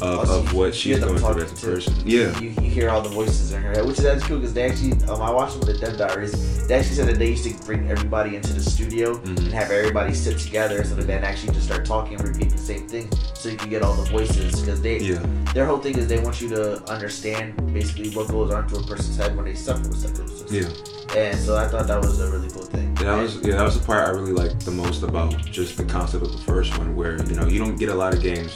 of, 0.02 0.54
what 0.54 0.74
she's 0.74 1.00
going 1.00 1.18
through 1.18 1.44
as 1.44 1.52
a 1.52 1.66
person. 1.68 1.94
Yeah. 2.06 2.38
You, 2.40 2.50
you 2.62 2.70
hear 2.70 2.90
all 2.90 3.02
the 3.02 3.10
voices 3.10 3.52
in 3.52 3.62
her 3.62 3.72
head, 3.72 3.86
which 3.86 3.98
is 3.98 4.04
that's 4.06 4.24
cool 4.26 4.38
because 4.38 4.54
they 4.54 4.64
actually, 4.70 4.94
um, 5.10 5.22
I 5.22 5.30
watched 5.32 5.54
some 5.54 5.62
of 5.62 5.68
the 5.68 5.78
Dev 5.78 5.98
Diaries. 5.98 6.66
They 6.68 6.76
actually 6.76 6.96
said 6.96 7.08
that 7.10 7.18
they 7.20 7.30
used 7.32 7.44
to 7.44 7.66
bring 7.66 7.90
everybody 7.92 8.36
into 8.38 8.54
the 8.54 8.62
studio 8.64 9.16
Mhm. 9.16 9.38
and 9.40 9.54
have 9.54 9.72
everybody 9.72 10.14
sit 10.14 10.38
together 10.40 10.84
so 10.86 10.96
that 10.96 11.06
then 11.08 11.24
actually 11.24 11.54
just 11.54 11.66
start 11.66 11.86
talking 11.86 12.18
and 12.20 12.28
repeat 12.28 12.50
the 12.52 12.58
same 12.58 12.88
thing 12.88 13.10
so 13.34 13.50
you 13.50 13.58
can 13.58 13.70
get 13.70 13.82
all 13.82 13.94
the 13.94 14.10
voices 14.10 14.60
because 14.62 14.82
they 14.82 15.00
Yeah. 15.00 15.20
Their 15.54 15.66
whole 15.66 15.80
thing 15.80 15.98
is 15.98 16.08
they 16.08 16.20
want 16.20 16.42
you 16.42 16.50
to 16.50 16.84
understand 16.92 17.56
basically 17.74 18.10
what 18.12 18.28
goes 18.28 18.54
on 18.54 18.68
to 18.68 18.78
a 18.78 18.84
person's 18.84 19.18
head 19.18 19.36
when 19.36 19.46
they 19.46 19.56
suffer 19.56 19.88
with 19.88 19.98
psychosis. 19.98 20.52
Yeah. 20.52 21.18
And 21.18 21.38
so 21.40 21.58
I 21.58 21.68
thought 21.68 21.88
that 21.88 22.00
was 22.00 22.20
a 22.20 22.30
really 22.30 22.50
cool 22.50 22.64
thing. 22.64 22.96
Yeah, 22.98 23.16
that 23.16 23.22
was 23.22 23.36
yeah, 23.38 23.56
that 23.56 23.64
was 23.64 23.80
the 23.80 23.86
part 23.86 24.08
I 24.08 24.12
really 24.12 24.32
liked 24.32 24.64
the 24.64 24.72
most 24.72 25.02
about 25.02 25.36
just 25.46 25.78
the 25.78 25.86
concept 25.86 26.24
of 26.24 26.32
the 26.32 26.38
first 26.40 26.78
one, 26.78 26.96
where 26.96 27.24
you 27.26 27.36
know 27.36 27.48
you 27.48 27.58
don't 27.58 27.78
get 27.78 27.90
a 27.90 27.96
lot 27.96 28.14
of 28.14 28.22
games 28.22 28.56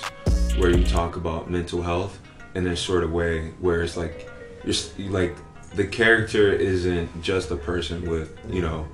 where 0.58 0.70
you 0.70 0.84
talk 0.84 1.16
about 1.16 1.50
mental 1.50 1.82
health 1.82 2.20
in 2.54 2.64
this 2.64 2.80
sort 2.80 3.04
of 3.04 3.12
way, 3.12 3.50
where 3.60 3.82
it's 3.82 3.98
like 3.98 4.30
you're 4.64 5.10
like 5.10 5.36
the 5.74 5.86
character 5.86 6.54
isn't 6.54 7.24
just 7.24 7.50
a 7.50 7.56
person 7.56 8.08
with 8.08 8.38
you 8.48 8.62
know 8.62 8.88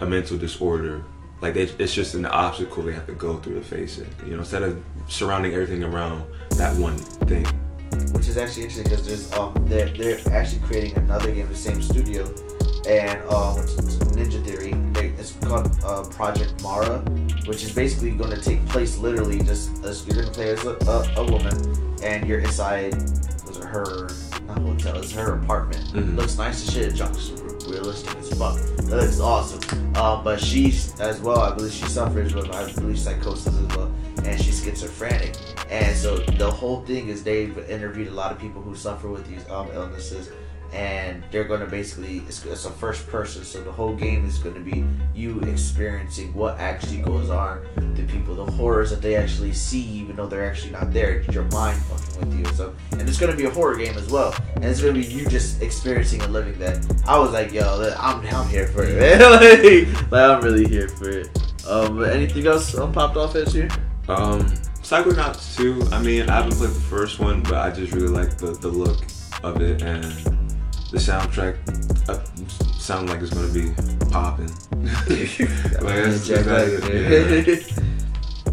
a 0.00 0.06
mental 0.06 0.38
disorder. 0.38 1.04
Like 1.42 1.56
it's 1.56 1.92
just 1.92 2.14
an 2.14 2.24
obstacle 2.24 2.84
they 2.84 2.92
have 2.92 3.06
to 3.06 3.12
go 3.12 3.36
through 3.36 3.56
to 3.56 3.60
face 3.60 3.98
it. 3.98 4.08
You 4.24 4.32
know, 4.32 4.38
instead 4.38 4.62
of 4.62 4.82
surrounding 5.08 5.52
everything 5.52 5.84
around 5.84 6.24
that 6.58 6.76
one 6.76 6.96
thing. 7.26 7.44
which 8.12 8.28
is 8.28 8.36
actually 8.36 8.64
interesting 8.64 8.84
because 8.84 9.06
there's 9.06 9.32
um 9.34 9.52
they're 9.68 9.88
they're 9.90 10.18
actually 10.32 10.60
creating 10.62 10.96
another 10.98 11.28
game 11.30 11.46
in 11.46 11.48
the 11.52 11.54
same 11.54 11.80
studio, 11.82 12.24
and 12.88 13.20
um 13.28 13.56
Ninja 14.14 14.42
Theory. 14.44 14.72
They, 14.92 15.08
it's 15.18 15.32
called 15.32 15.68
uh, 15.84 16.04
Project 16.10 16.62
Mara, 16.62 16.98
which 17.46 17.62
is 17.64 17.72
basically 17.74 18.12
going 18.12 18.30
to 18.30 18.40
take 18.40 18.64
place 18.66 18.96
literally 18.98 19.40
just 19.42 19.84
as 19.84 20.06
you're 20.06 20.14
going 20.16 20.26
to 20.28 20.32
play 20.32 20.50
as 20.50 20.64
a, 20.64 20.76
a, 20.86 21.22
a 21.22 21.30
woman, 21.30 21.54
and 22.02 22.26
you're 22.28 22.40
inside 22.40 22.94
was 23.46 23.58
it 23.58 23.64
her 23.64 24.08
not 24.46 24.58
hotel, 24.58 24.98
it's 24.98 25.12
her 25.12 25.34
apartment. 25.38 25.84
Mhm. 25.92 26.16
Looks 26.16 26.36
nice 26.38 26.66
as 26.66 26.72
shit. 26.74 26.94
Junk's 26.94 27.30
realistic 27.68 28.14
as 28.18 28.28
fuck. 28.38 28.56
That 28.88 28.96
looks 29.00 29.20
awesome. 29.20 29.60
Um, 29.96 30.22
but 30.22 30.38
she's 30.40 30.98
as 31.00 31.20
well. 31.20 31.40
I 31.40 31.54
believe 31.54 31.72
she 31.72 31.86
suffers 31.86 32.34
with 32.34 32.50
I 32.54 32.70
believe 32.72 32.98
psychosis 32.98 33.46
as 33.48 33.76
well, 33.76 33.90
and 34.24 34.40
she's 34.40 34.62
schizophrenic. 34.64 35.34
And 35.70 35.96
so 35.96 36.18
the 36.18 36.50
whole 36.50 36.82
thing 36.82 37.08
is 37.08 37.22
they've 37.22 37.56
interviewed 37.70 38.08
a 38.08 38.14
lot 38.14 38.32
of 38.32 38.38
people 38.38 38.62
who 38.62 38.74
suffer 38.74 39.08
with 39.08 39.26
these 39.28 39.48
um, 39.50 39.68
illnesses, 39.72 40.30
and 40.72 41.22
they're 41.30 41.44
going 41.44 41.60
to 41.60 41.66
basically 41.66 42.18
it's, 42.26 42.44
it's 42.44 42.64
a 42.64 42.70
first 42.70 43.06
person. 43.08 43.44
So 43.44 43.62
the 43.62 43.70
whole 43.70 43.94
game 43.94 44.26
is 44.26 44.38
going 44.38 44.56
to 44.56 44.60
be 44.60 44.84
you 45.14 45.40
experiencing 45.42 46.34
what 46.34 46.58
actually 46.58 46.98
goes 46.98 47.30
on 47.30 47.64
to 47.94 48.02
people, 48.04 48.34
the 48.34 48.50
horrors 48.52 48.90
that 48.90 49.00
they 49.00 49.14
actually 49.14 49.52
see, 49.52 49.82
even 49.82 50.16
though 50.16 50.26
they're 50.26 50.48
actually 50.48 50.72
not 50.72 50.92
there. 50.92 51.22
Your 51.30 51.44
mind 51.44 51.80
fucking 51.82 52.28
with 52.28 52.38
you. 52.38 52.54
So 52.54 52.74
and 52.92 53.08
it's 53.08 53.18
going 53.18 53.30
to 53.30 53.38
be 53.38 53.44
a 53.44 53.50
horror 53.50 53.76
game 53.76 53.96
as 53.96 54.10
well, 54.10 54.34
and 54.56 54.64
it's 54.64 54.80
going 54.80 54.94
to 54.94 55.00
be 55.00 55.06
you 55.06 55.26
just 55.28 55.62
experiencing 55.62 56.22
and 56.22 56.32
living 56.32 56.58
that. 56.58 56.84
I 57.06 57.18
was 57.18 57.32
like, 57.32 57.52
yo, 57.52 57.94
I'm 57.98 58.26
I'm 58.26 58.48
here 58.48 58.66
for 58.66 58.84
it, 58.84 58.98
man. 58.98 59.20
like, 59.20 60.10
like, 60.10 60.30
I'm 60.30 60.42
really 60.42 60.66
here 60.66 60.88
for 60.88 61.08
it. 61.08 61.28
Um, 61.66 62.04
anything 62.04 62.46
else 62.46 62.76
um, 62.76 62.92
popped 62.92 63.16
off 63.16 63.36
at 63.36 63.54
you? 63.54 63.68
Um, 64.08 64.40
Psychonauts 64.82 65.56
2, 65.56 65.88
I 65.94 66.02
mean, 66.02 66.28
I 66.28 66.36
haven't 66.42 66.56
played 66.58 66.70
the 66.70 66.74
first 66.80 67.18
one, 67.18 67.42
but 67.42 67.54
I 67.54 67.70
just 67.70 67.92
really 67.92 68.08
like 68.08 68.36
the, 68.36 68.48
the 68.52 68.68
look 68.68 68.98
of 69.42 69.60
it 69.62 69.82
and 69.82 70.04
the 70.90 70.98
soundtrack. 70.98 71.56
Uh, 72.08 72.22
sound 72.78 73.08
like 73.08 73.22
it's 73.22 73.32
gonna 73.32 73.52
be 73.52 73.72
popping. 74.10 74.48
like, 75.08 76.04
that's, 76.04 76.26
Jack 76.28 76.44
that's- 76.44 76.80
Black, 76.80 77.46
yeah. 77.46 77.80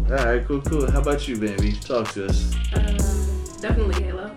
All 0.18 0.24
right, 0.24 0.44
cool, 0.46 0.60
cool. 0.62 0.90
How 0.90 1.00
about 1.00 1.28
you, 1.28 1.36
baby? 1.36 1.72
Talk 1.72 2.10
to 2.12 2.26
us. 2.26 2.54
Uh, 2.74 2.80
definitely 3.60 4.02
Halo. 4.02 4.30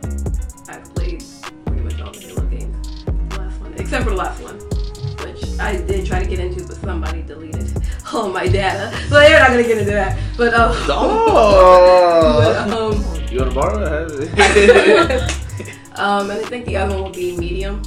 I've 0.69 0.83
played 0.95 1.23
pretty 1.65 1.81
much 1.81 1.99
all 2.01 2.11
the 2.11 2.19
Halo 2.19 2.43
games. 2.43 3.05
The 3.05 3.37
last 3.39 3.59
one, 3.61 3.73
except 3.77 4.03
for 4.03 4.09
the 4.11 4.15
last 4.15 4.41
one, 4.41 4.55
which 5.25 5.59
I 5.59 5.77
did 5.77 6.05
try 6.05 6.21
to 6.23 6.29
get 6.29 6.39
into, 6.39 6.65
but 6.65 6.75
somebody 6.77 7.23
deleted 7.23 7.67
all 8.13 8.29
my 8.29 8.47
data. 8.47 8.91
So 9.09 9.21
you're 9.21 9.39
not 9.39 9.49
gonna 9.49 9.63
get 9.63 9.77
into 9.77 9.91
that. 9.91 10.17
But 10.37 10.53
um, 10.53 10.71
but, 10.87 10.95
Oh. 10.97 12.93
um, 12.93 13.31
You 13.31 13.39
want 13.39 13.51
to 13.51 13.55
borrow 13.55 14.07
it? 14.09 15.31
um, 15.99 16.29
and 16.29 16.39
I 16.39 16.43
think 16.45 16.65
the 16.65 16.77
other 16.77 16.95
one 16.95 17.03
will 17.05 17.11
be 17.11 17.35
Medium. 17.37 17.81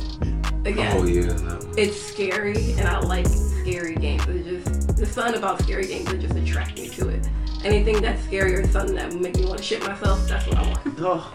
Again, 0.65 0.97
Oh 0.99 1.05
yeah, 1.05 1.59
it's 1.77 2.01
scary, 2.01 2.73
and 2.73 2.89
I 2.89 2.99
like 3.01 3.27
scary 3.27 3.95
games. 3.95 4.27
It's 4.29 4.67
just 4.67 4.97
the 4.97 5.07
fun 5.07 5.35
about 5.35 5.63
scary 5.63 5.87
games 5.87 6.07
that 6.11 6.21
just 6.21 6.35
attract 6.35 6.79
me 6.79 6.89
to 6.91 7.09
it. 7.09 7.27
Anything 7.65 8.01
that's 8.03 8.23
scary 8.25 8.55
or 8.55 8.67
something 8.69 8.95
that 8.97 9.13
would 9.13 9.21
make 9.21 9.37
me 9.37 9.47
want 9.47 9.59
to 9.59 9.65
shit 9.65 9.81
myself, 9.87 10.27
that's 10.29 10.47
what 10.47 10.59
I 10.59 10.63
want. 10.63 10.81
oh. 10.99 11.33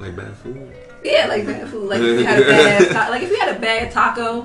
like 0.00 0.16
bad 0.16 0.36
food. 0.38 0.72
Yeah, 1.04 1.26
like 1.26 1.44
bad 1.46 1.68
food. 1.68 1.88
Like 1.88 2.00
if 2.00 2.20
you 2.20 2.24
had 2.24 2.40
a 2.42 2.44
bad 2.46 2.90
ta- 2.92 3.08
like 3.10 3.22
if 3.22 3.30
you 3.30 3.38
had 3.40 3.56
a 3.56 3.58
bad 3.60 3.90
taco, 3.92 4.42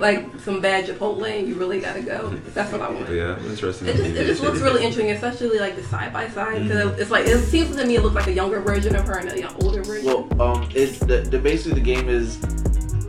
like 0.00 0.40
some 0.40 0.60
bad 0.60 0.86
Chipotle, 0.86 1.38
and 1.38 1.48
you 1.48 1.54
really 1.54 1.80
gotta 1.80 2.02
go. 2.02 2.30
That's 2.54 2.72
what 2.72 2.80
I 2.80 2.90
want. 2.90 3.08
Yeah, 3.10 3.38
interesting. 3.44 3.88
It 3.88 3.96
just, 3.96 4.10
it 4.10 4.26
just 4.26 4.42
looks 4.42 4.60
really 4.60 4.84
interesting, 4.84 5.10
especially 5.12 5.58
like 5.58 5.76
the 5.76 5.82
side 5.84 6.12
by 6.12 6.28
side. 6.28 6.62
Because 6.62 6.98
it's 6.98 7.10
like 7.10 7.26
it 7.26 7.38
seems 7.38 7.76
to 7.76 7.84
me 7.84 7.96
it 7.96 8.02
looks 8.02 8.14
like 8.14 8.26
a 8.26 8.32
younger 8.32 8.60
version 8.60 8.94
of 8.96 9.06
her 9.06 9.18
and 9.18 9.32
a 9.32 9.40
young, 9.40 9.54
older 9.62 9.82
version. 9.82 10.06
Well, 10.06 10.42
um, 10.42 10.68
it's 10.74 10.98
the, 10.98 11.18
the 11.18 11.38
basically 11.38 11.80
the 11.80 11.84
game 11.84 12.08
is 12.08 12.38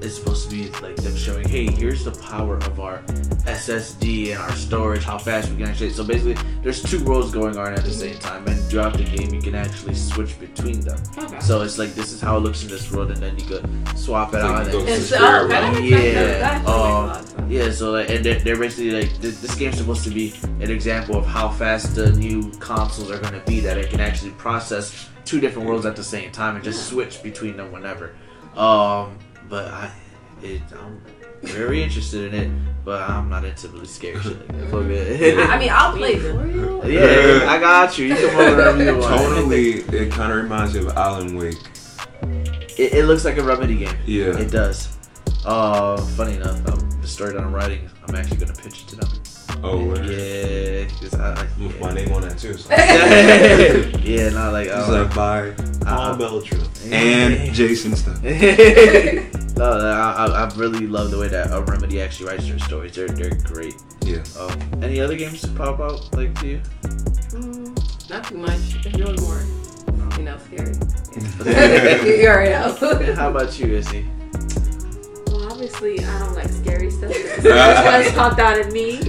it's 0.01 0.15
supposed 0.15 0.49
to 0.49 0.55
be 0.55 0.69
like 0.81 0.95
them 0.97 1.15
showing, 1.15 1.47
hey, 1.47 1.65
here's 1.67 2.03
the 2.03 2.11
power 2.11 2.57
of 2.57 2.79
our 2.79 2.99
SSD 3.47 4.31
and 4.31 4.39
our 4.39 4.51
storage, 4.53 5.03
how 5.03 5.17
fast 5.17 5.49
we 5.49 5.57
can 5.57 5.67
actually. 5.67 5.91
So 5.91 6.03
basically, 6.03 6.35
there's 6.61 6.81
two 6.83 7.03
worlds 7.03 7.31
going 7.31 7.57
on 7.57 7.73
at 7.73 7.83
the 7.83 7.91
same 7.91 8.17
time, 8.19 8.45
and 8.47 8.59
throughout 8.63 8.93
the 8.97 9.03
game, 9.03 9.33
you 9.33 9.41
can 9.41 9.55
actually 9.55 9.95
switch 9.95 10.39
between 10.39 10.81
them. 10.81 10.99
Okay. 11.17 11.39
So 11.39 11.61
it's 11.61 11.77
like 11.77 11.93
this 11.95 12.11
is 12.11 12.21
how 12.21 12.37
it 12.37 12.41
looks 12.41 12.63
in 12.63 12.69
this 12.69 12.91
world, 12.91 13.11
and 13.11 13.17
then 13.21 13.37
you 13.37 13.45
could 13.45 13.65
swap 13.97 14.33
it 14.33 14.41
So 14.41 14.47
you 14.47 14.53
out. 14.53 14.61
and- 14.67 14.71
to 14.87 15.01
so, 15.01 15.15
spirit 15.15 15.41
oh, 15.43 15.47
that 15.47 15.61
realm. 15.61 15.73
makes 15.73 15.89
sense. 15.95 16.03
Yeah, 16.05 16.49
um, 16.49 16.57
makes 16.57 16.67
a 16.67 16.71
lot 16.71 17.19
of 17.21 17.27
sense. 17.29 17.51
Yeah, 17.51 17.71
so 17.71 17.91
like, 17.91 18.09
and 18.09 18.25
they're, 18.25 18.39
they're 18.39 18.57
basically 18.59 18.91
like 18.91 19.17
this, 19.19 19.41
this 19.41 19.55
game's 19.55 19.77
supposed 19.77 20.03
to 20.03 20.09
be 20.09 20.33
an 20.59 20.69
example 20.69 21.15
of 21.15 21.25
how 21.25 21.49
fast 21.49 21.95
the 21.95 22.11
new 22.13 22.51
consoles 22.59 23.09
are 23.09 23.19
going 23.19 23.33
to 23.33 23.45
be 23.47 23.59
that 23.61 23.77
it 23.77 23.89
can 23.89 23.99
actually 24.01 24.31
process 24.31 25.09
two 25.25 25.39
different 25.39 25.67
worlds 25.67 25.85
at 25.85 25.95
the 25.95 26.03
same 26.03 26.31
time 26.31 26.55
and 26.55 26.63
just 26.63 26.87
switch 26.89 27.23
between 27.23 27.55
them 27.57 27.71
whenever. 27.71 28.15
Um, 28.55 29.17
but 29.49 29.67
I, 29.67 29.91
it, 30.41 30.61
I'm 30.73 31.01
very 31.41 31.83
interested 31.83 32.33
in 32.33 32.39
it, 32.39 32.51
but 32.83 33.09
I'm 33.09 33.29
not 33.29 33.45
into 33.45 33.67
really 33.69 33.85
scary 33.85 34.19
shit 34.21 34.37
like 34.37 34.47
that. 34.59 34.69
Fuck 34.69 34.85
it. 34.85 35.49
I 35.49 35.59
mean, 35.59 35.69
I'll 35.71 35.95
play 35.95 36.17
for 36.17 36.33
real. 36.33 36.89
yeah, 36.89 37.45
I 37.47 37.59
got 37.59 37.97
you. 37.97 38.07
You 38.07 38.15
come 38.15 38.39
over 38.39 38.55
whenever 38.55 38.83
you 38.83 38.97
want. 38.97 39.21
Tonally, 39.21 39.93
it 39.93 40.11
kind 40.11 40.31
of 40.31 40.37
reminds 40.43 40.73
me 40.73 40.81
of 40.81 40.89
Alan 40.97 41.35
Wake. 41.35 41.57
It, 42.77 42.93
it 42.93 43.05
looks 43.05 43.25
like 43.25 43.37
a 43.37 43.43
remedy 43.43 43.77
game. 43.77 43.95
Yeah. 44.05 44.37
It 44.37 44.51
does. 44.51 44.95
Uh, 45.45 45.97
funny 45.97 46.35
enough, 46.35 46.67
um, 46.67 46.89
the 47.01 47.07
story 47.07 47.33
that 47.33 47.41
I'm 47.41 47.53
writing, 47.53 47.89
I'm 48.07 48.15
actually 48.15 48.37
gonna 48.37 48.53
pitch 48.53 48.81
it 48.81 48.87
to 48.89 48.95
them. 48.97 49.09
Oh, 49.63 49.85
word. 49.85 50.05
Yeah, 50.05 50.85
'cause 50.85 51.13
I, 51.15 51.33
I, 51.33 51.47
With 51.63 51.79
my 51.79 51.91
name 51.93 52.11
on 52.13 52.21
that 52.21 52.37
too. 52.37 52.53
So. 52.55 52.69
yeah, 54.03 54.29
not 54.29 54.53
like 54.53 54.67
It's 54.67 54.75
uh, 54.87 55.03
like 55.03 55.15
by 55.15 55.51
Paul 55.85 55.99
uh, 56.13 56.17
Beltran 56.17 56.61
and 56.91 57.53
Jason 57.53 57.95
Stuff. 57.95 58.21
no, 58.23 58.31
I, 59.63 60.25
I, 60.25 60.25
I 60.45 60.53
really 60.55 60.85
love 60.87 61.11
the 61.11 61.17
way 61.19 61.27
that 61.29 61.51
uh, 61.51 61.63
Remedy 61.63 62.01
actually 62.01 62.29
writes 62.29 62.47
their 62.47 62.59
stories. 62.59 62.93
They're 62.95 63.07
they're 63.07 63.35
great. 63.43 63.75
Yeah. 64.05 64.23
Um, 64.39 64.83
any 64.83 64.99
other 64.99 65.15
games 65.17 65.41
to 65.41 65.47
pop 65.49 65.79
out 65.79 66.13
like 66.15 66.39
to 66.41 66.47
you? 66.47 66.61
Mm, 67.31 68.09
not 68.09 68.23
too 68.25 68.37
much. 68.37 68.85
If 68.85 68.95
yours 68.95 69.19
more, 69.21 69.41
you 70.17 70.23
know, 70.23 70.37
scary. 70.37 70.73
you, 72.05 72.21
you 72.21 72.27
already 72.27 72.51
know. 72.51 73.15
How 73.15 73.29
about 73.31 73.59
you, 73.59 73.75
Izzy? 73.75 74.05
Well, 75.27 75.51
obviously, 75.51 75.99
I 76.05 76.19
don't 76.19 76.35
like 76.35 76.49
scary 76.49 76.91
stuff. 76.91 77.11
That's 77.11 77.43
that's 77.43 78.11
popped 78.15 78.39
out 78.39 78.57
at 78.59 78.71
me. 78.71 79.01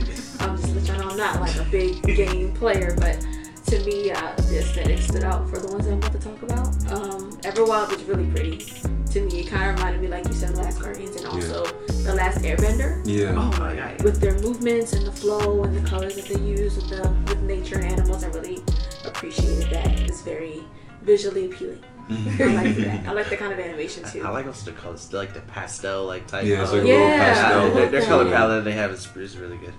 Not 1.18 1.40
like 1.40 1.56
a 1.56 1.64
big 1.64 2.02
game 2.04 2.52
player, 2.54 2.94
but 2.98 3.20
to 3.66 3.84
me, 3.84 4.10
uh, 4.10 4.32
the 4.48 4.60
aesthetic 4.60 4.98
stood 5.00 5.24
out 5.24 5.48
for 5.50 5.58
the 5.58 5.68
ones 5.68 5.84
that 5.84 5.92
I'm 5.92 5.98
about 5.98 6.12
to 6.12 6.18
talk 6.18 6.42
about. 6.42 6.66
Um, 6.92 7.32
Everwild 7.42 7.90
was 7.90 8.02
really 8.04 8.26
pretty. 8.30 8.64
To 9.12 9.20
me, 9.22 9.40
it 9.40 9.48
kind 9.48 9.70
of 9.70 9.76
reminded 9.76 10.00
me, 10.00 10.08
like 10.08 10.26
you 10.26 10.32
said, 10.32 10.56
Last 10.56 10.80
Guardians 10.80 11.16
and 11.16 11.26
also 11.26 11.64
The 12.04 12.14
Last 12.14 12.38
Airbender. 12.42 13.02
Yeah. 13.04 13.34
oh 13.36 13.50
my 13.60 13.74
god. 13.74 14.02
With 14.02 14.20
their 14.20 14.38
movements 14.38 14.92
and 14.94 15.06
the 15.06 15.12
flow 15.12 15.64
and 15.64 15.76
the 15.76 15.86
colors 15.88 16.14
that 16.16 16.26
they 16.26 16.40
use 16.40 16.76
with 16.76 16.88
the 16.88 17.08
with 17.26 17.40
nature 17.42 17.76
and 17.78 17.86
animals, 17.92 18.22
I 18.24 18.28
really 18.28 18.62
appreciated 19.04 19.70
that. 19.70 20.00
It's 20.00 20.22
very 20.22 20.62
visually 21.02 21.46
appealing. 21.46 21.82
I 22.10 22.14
like 22.54 22.76
that. 22.76 23.06
I 23.06 23.12
like 23.12 23.28
that 23.28 23.38
kind 23.38 23.52
of 23.52 23.58
animation 23.58 24.04
too. 24.04 24.24
I 24.24 24.30
like 24.30 24.46
also 24.46 24.70
the 24.70 24.76
colors, 24.76 25.12
like 25.12 25.34
the 25.34 25.40
pastel 25.40 26.06
like 26.06 26.26
type. 26.26 26.44
Yeah, 26.46 26.62
it's 26.62 26.72
like 26.72 26.82
a 26.82 26.86
Yeah. 26.86 27.18
pastel. 27.34 27.74
their, 27.74 27.88
their 27.90 28.06
color 28.06 28.30
palette 28.30 28.64
they 28.64 28.72
have 28.72 28.90
is, 28.92 29.06
is 29.16 29.36
really 29.36 29.58
good. 29.58 29.74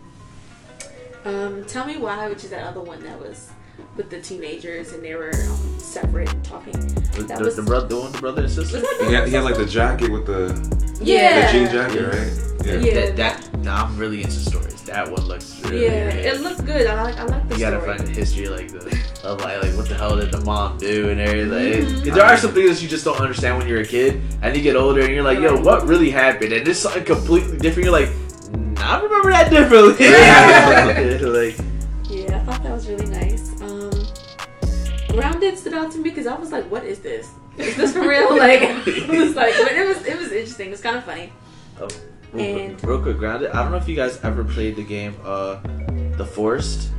Um, 1.25 1.65
Tell 1.65 1.85
Me 1.85 1.97
Why, 1.97 2.27
which 2.29 2.43
is 2.43 2.49
that 2.51 2.65
other 2.65 2.81
one 2.81 3.01
that 3.03 3.19
was 3.19 3.49
with 3.95 4.09
the 4.09 4.21
teenagers 4.21 4.93
and 4.93 5.03
they 5.03 5.15
were 5.15 5.31
um, 5.33 5.79
separate 5.79 6.31
and 6.31 6.43
talking. 6.45 6.73
The, 6.73 7.23
That 7.27 7.39
the, 7.39 7.45
was- 7.45 7.55
the, 7.55 7.61
brother, 7.63 7.87
the 7.87 7.99
one, 7.99 8.11
the 8.11 8.17
brother 8.19 8.41
and 8.43 8.51
sister. 8.51 8.77
Was 8.79 8.83
that 8.99 9.07
He 9.07 9.13
had, 9.13 9.27
he 9.27 9.33
had 9.33 9.43
like 9.43 9.57
the 9.57 9.65
jacket 9.65 10.09
with 10.11 10.25
the, 10.25 10.99
Yeah. 11.01 11.51
the 11.51 11.57
jean 11.59 11.71
jacket, 11.71 12.05
right? 12.07 12.65
Yeah. 12.65 12.73
Yeah. 12.79 12.93
That, 12.93 13.15
that 13.17 13.57
nah, 13.59 13.85
I'm 13.85 13.97
really 13.97 14.21
into 14.21 14.31
stories. 14.31 14.81
That 14.83 15.09
one 15.11 15.25
looks 15.25 15.59
really 15.65 15.85
Yeah, 15.85 16.11
good. 16.11 16.25
it 16.25 16.41
looks 16.41 16.61
good. 16.61 16.87
I 16.87 17.03
like 17.03 17.17
I 17.17 17.23
like 17.25 17.47
the 17.47 17.55
you 17.55 17.61
gotta 17.61 17.79
story. 17.81 17.97
find 17.97 18.07
the 18.09 18.11
history 18.13 18.47
like 18.49 18.69
the 18.71 18.99
of 19.23 19.39
like 19.41 19.61
like 19.63 19.73
what 19.77 19.87
the 19.87 19.95
hell 19.95 20.15
did 20.17 20.31
the 20.31 20.41
mom 20.41 20.77
do 20.77 21.09
and 21.09 21.19
everything. 21.21 21.85
Mhm. 21.85 22.03
'Cause 22.05 22.13
there 22.15 22.25
are 22.25 22.37
some 22.37 22.51
things 22.51 22.69
that 22.71 22.81
you 22.81 22.89
just 22.89 23.05
don't 23.05 23.19
understand 23.19 23.57
when 23.57 23.67
you're 23.67 23.81
a 23.81 23.85
kid, 23.85 24.21
and 24.41 24.55
you 24.57 24.61
get 24.63 24.75
older 24.75 25.01
and 25.01 25.13
you're 25.13 25.23
like, 25.23 25.39
yo, 25.39 25.55
what 25.61 25.87
really 25.87 26.09
happened? 26.09 26.51
And 26.53 26.67
it's 26.67 26.79
something 26.79 27.03
completely 27.05 27.57
different. 27.57 27.85
You're 27.85 27.93
like, 27.93 28.09
"Nah, 28.09 28.15
I 28.81 29.01
remember 29.01 29.29
that 29.31 29.49
differently. 29.49 30.07
like, 31.29 31.57
Yeah, 32.09 32.37
I 32.37 32.39
thought 32.45 32.63
that 32.63 32.71
was 32.71 32.87
really 32.87 33.05
nice. 33.07 33.61
Um, 33.61 33.91
Grounded 35.09 35.57
stood 35.57 35.73
out 35.73 35.91
to 35.91 35.97
me 35.97 36.03
because 36.09 36.27
I 36.27 36.35
was 36.35 36.51
like, 36.51 36.69
"What 36.71 36.83
is 36.83 36.99
this? 36.99 37.29
Is 37.57 37.75
this 37.75 37.93
for 37.93 38.01
real?" 38.07 38.29
Like, 38.37 38.61
it 38.87 39.07
was 39.09 39.35
like, 39.35 39.53
but 39.57 39.71
it 39.73 39.87
was 39.87 40.05
it 40.05 40.17
was 40.17 40.31
interesting. 40.31 40.67
It 40.67 40.71
was 40.71 40.81
kind 40.81 40.95
of 40.97 41.03
funny. 41.03 41.31
real, 41.77 41.89
And- 42.45 42.83
real 42.83 43.01
quick, 43.01 43.17
grounded. 43.17 43.51
I 43.51 43.61
don't 43.61 43.71
know 43.71 43.77
if 43.77 43.87
you 43.87 43.95
guys 43.95 44.19
ever 44.23 44.43
played 44.43 44.75
the 44.75 44.83
game, 44.83 45.15
uh, 45.23 45.59
The 46.17 46.25
Forest. 46.25 46.89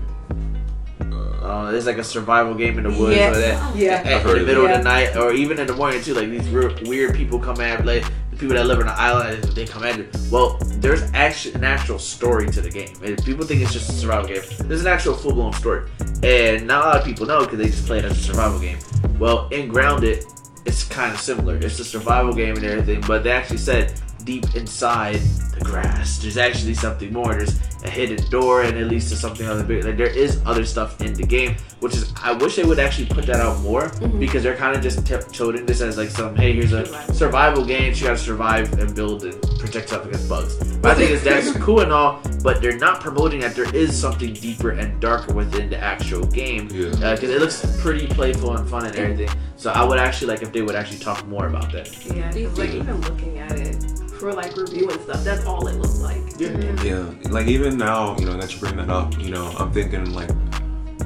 Uh, 1.01 1.73
it's 1.75 1.87
like 1.87 1.99
a 1.99 2.05
survival 2.05 2.55
game 2.55 2.77
in 2.79 2.85
the 2.85 2.91
woods. 2.91 3.17
Yes. 3.17 3.37
Or 3.37 3.41
that. 3.41 3.77
Yeah. 3.77 3.95
at- 4.05 4.07
I've 4.07 4.27
in 4.27 4.39
the 4.41 4.45
middle 4.47 4.67
it. 4.67 4.71
of 4.73 4.79
the 4.79 4.85
night 4.85 5.17
or 5.17 5.33
even 5.33 5.59
in 5.59 5.67
the 5.67 5.73
morning 5.75 6.03
too. 6.03 6.15
Like 6.15 6.29
these 6.29 6.49
weird, 6.51 6.87
weird 6.87 7.15
people 7.17 7.39
come 7.41 7.61
at 7.61 7.85
like 7.87 8.05
the 8.05 8.11
people 8.41 8.57
that 8.57 8.67
live 8.67 8.79
on 8.79 8.87
the 8.87 8.93
island. 8.93 9.45
They 9.45 9.67
come 9.67 9.85
you. 9.85 10.09
Well, 10.31 10.57
there's 10.79 11.03
actually 11.13 11.55
an 11.55 11.65
actual 11.65 11.99
story 11.99 12.49
to 12.49 12.61
the 12.63 12.71
game. 12.71 12.97
And 13.05 13.23
people 13.23 13.45
think 13.45 13.61
it's 13.61 13.73
just 13.73 13.91
a 13.91 13.93
survival 13.93 14.29
game. 14.29 14.43
There's 14.65 14.81
an 14.81 14.87
actual 14.87 15.15
full 15.15 15.35
blown 15.35 15.53
story, 15.53 15.89
and 16.23 16.67
not 16.67 16.85
a 16.85 16.89
lot 16.89 16.97
of 16.99 17.05
people 17.05 17.27
know 17.27 17.41
because 17.41 17.59
they 17.59 17.67
just 17.67 17.87
play 17.87 17.99
it 17.99 18.05
as 18.07 18.13
a 18.13 18.23
survival 18.23 18.59
game. 18.59 18.79
Well, 19.19 19.49
in 19.49 19.69
Grounded, 19.69 20.25
it's 20.65 20.85
kind 20.85 21.13
of 21.13 21.21
similar. 21.21 21.57
It's 21.57 21.79
a 21.79 21.85
survival 21.85 22.33
game 22.33 22.57
and 22.57 22.65
everything, 22.65 23.03
but 23.07 23.23
they 23.23 23.31
actually 23.31 23.59
said 23.59 24.01
deep 24.25 24.55
inside 24.55 25.21
the 25.57 25.61
grass, 25.65 26.19
there's 26.19 26.37
actually 26.37 26.75
something 26.75 27.13
more. 27.13 27.35
There's 27.35 27.59
a 27.85 27.89
hidden 27.91 28.23
door, 28.31 28.63
and 28.63 28.77
it 28.77 28.87
leads 28.87 29.09
to 29.11 29.17
something 29.17 29.47
other 29.47 29.65
big. 29.65 29.85
Like 29.85 29.97
there 29.97 30.07
is 30.07 30.41
other 30.45 30.65
stuff 30.65 31.01
in 31.01 31.15
the 31.15 31.23
game, 31.27 31.57
which 31.81 31.95
is 31.97 32.13
I 32.23 32.33
wish 32.33 32.57
they 32.57 32.65
would 32.65 32.79
actually 32.79 33.07
put 33.07 33.25
that 33.27 33.37
out 33.41 33.61
more 33.61 33.89
Mhm. 33.89 34.19
because 34.21 34.43
they're 34.43 34.57
kind 34.57 34.77
of 34.77 34.83
just 34.83 35.07
t- 35.07 35.17
toting 35.33 35.65
this 35.67 35.81
as 35.81 35.97
like 35.97 36.11
some 36.11 36.37
hey 36.37 36.53
here's 36.53 36.73
a 36.73 36.85
survival 37.15 37.65
game. 37.65 37.93
You 37.95 38.03
gotta 38.05 38.19
survive 38.19 38.73
and 38.79 38.95
build 38.95 39.25
and 39.25 39.41
protect 39.59 39.87
yourself 39.91 40.07
against 40.07 40.29
bugs. 40.29 40.55
But 40.83 40.93
I 40.93 40.95
think 40.95 41.11
it's 41.11 41.25
that's 41.25 41.53
cool 41.65 41.81
and 41.81 41.93
all, 41.93 42.21
but 42.43 42.61
they're 42.61 42.79
not 42.79 43.01
promoting 43.01 43.41
that 43.41 43.55
there 43.55 43.75
is 43.75 43.99
something 43.99 44.33
deeper 44.35 44.71
and 44.71 45.01
darker 45.01 45.33
within 45.35 45.71
the 45.71 45.79
actual 45.79 46.25
game 46.27 46.69
Yeah. 46.73 46.91
because 47.15 47.31
it 47.31 47.41
looks 47.41 47.65
pretty 47.81 48.07
playful 48.07 48.57
and 48.57 48.69
fun 48.69 48.85
and 48.87 48.95
everything. 48.97 49.31
So 49.57 49.71
I 49.71 49.85
would 49.85 49.99
actually 49.99 50.29
like 50.29 50.43
if 50.43 50.53
they 50.53 50.63
would 50.63 50.75
actually 50.77 50.99
talk 50.99 51.27
more 51.27 51.47
about 51.47 51.73
that. 51.73 51.89
Yeah, 52.15 52.31
'cause, 52.31 52.59
like 52.59 52.75
even 52.75 53.01
looking 53.03 53.39
at 53.39 53.53
it 53.53 53.77
for 54.21 54.33
like 54.35 54.55
review 54.57 54.89
and 54.91 55.01
stuff, 55.01 55.25
that's 55.25 55.47
all 55.47 55.67
it 55.67 55.77
looks 55.77 56.01
like. 56.01 56.23
Yeah, 56.39 57.11
like 57.31 57.47
even 57.47 57.79
now, 57.79 58.17
you 58.19 58.27
know, 58.27 58.37
that 58.37 58.53
you 58.53 58.61
bring 58.61 58.77
that 58.77 58.91
up, 58.91 59.19
you 59.19 59.31
know, 59.31 59.49
I'm 59.59 59.73
thinking 59.73 60.13
like, 60.13 60.31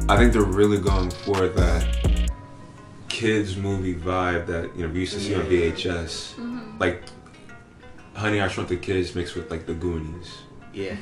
I 0.09 0.17
think 0.17 0.33
they're 0.33 0.43
really 0.43 0.79
going 0.79 1.11
for 1.11 1.47
that 1.49 2.31
kids 3.09 3.57
movie 3.57 3.95
vibe 3.95 4.47
that 4.47 4.77
you 4.77 4.85
know 4.85 4.93
we 4.93 5.01
used 5.01 5.15
to 5.15 5.21
see 5.21 5.35
on 5.37 5.43
VHS, 5.43 6.35
mm-hmm. 6.35 6.79
like 6.79 7.05
Honey 8.15 8.41
I 8.41 8.49
Shrunk 8.49 8.69
the 8.69 8.77
Kids 8.77 9.15
mixed 9.15 9.37
with 9.37 9.51
like 9.51 9.67
the 9.67 9.75
Goonies. 9.75 10.39
Yeah. 10.73 10.97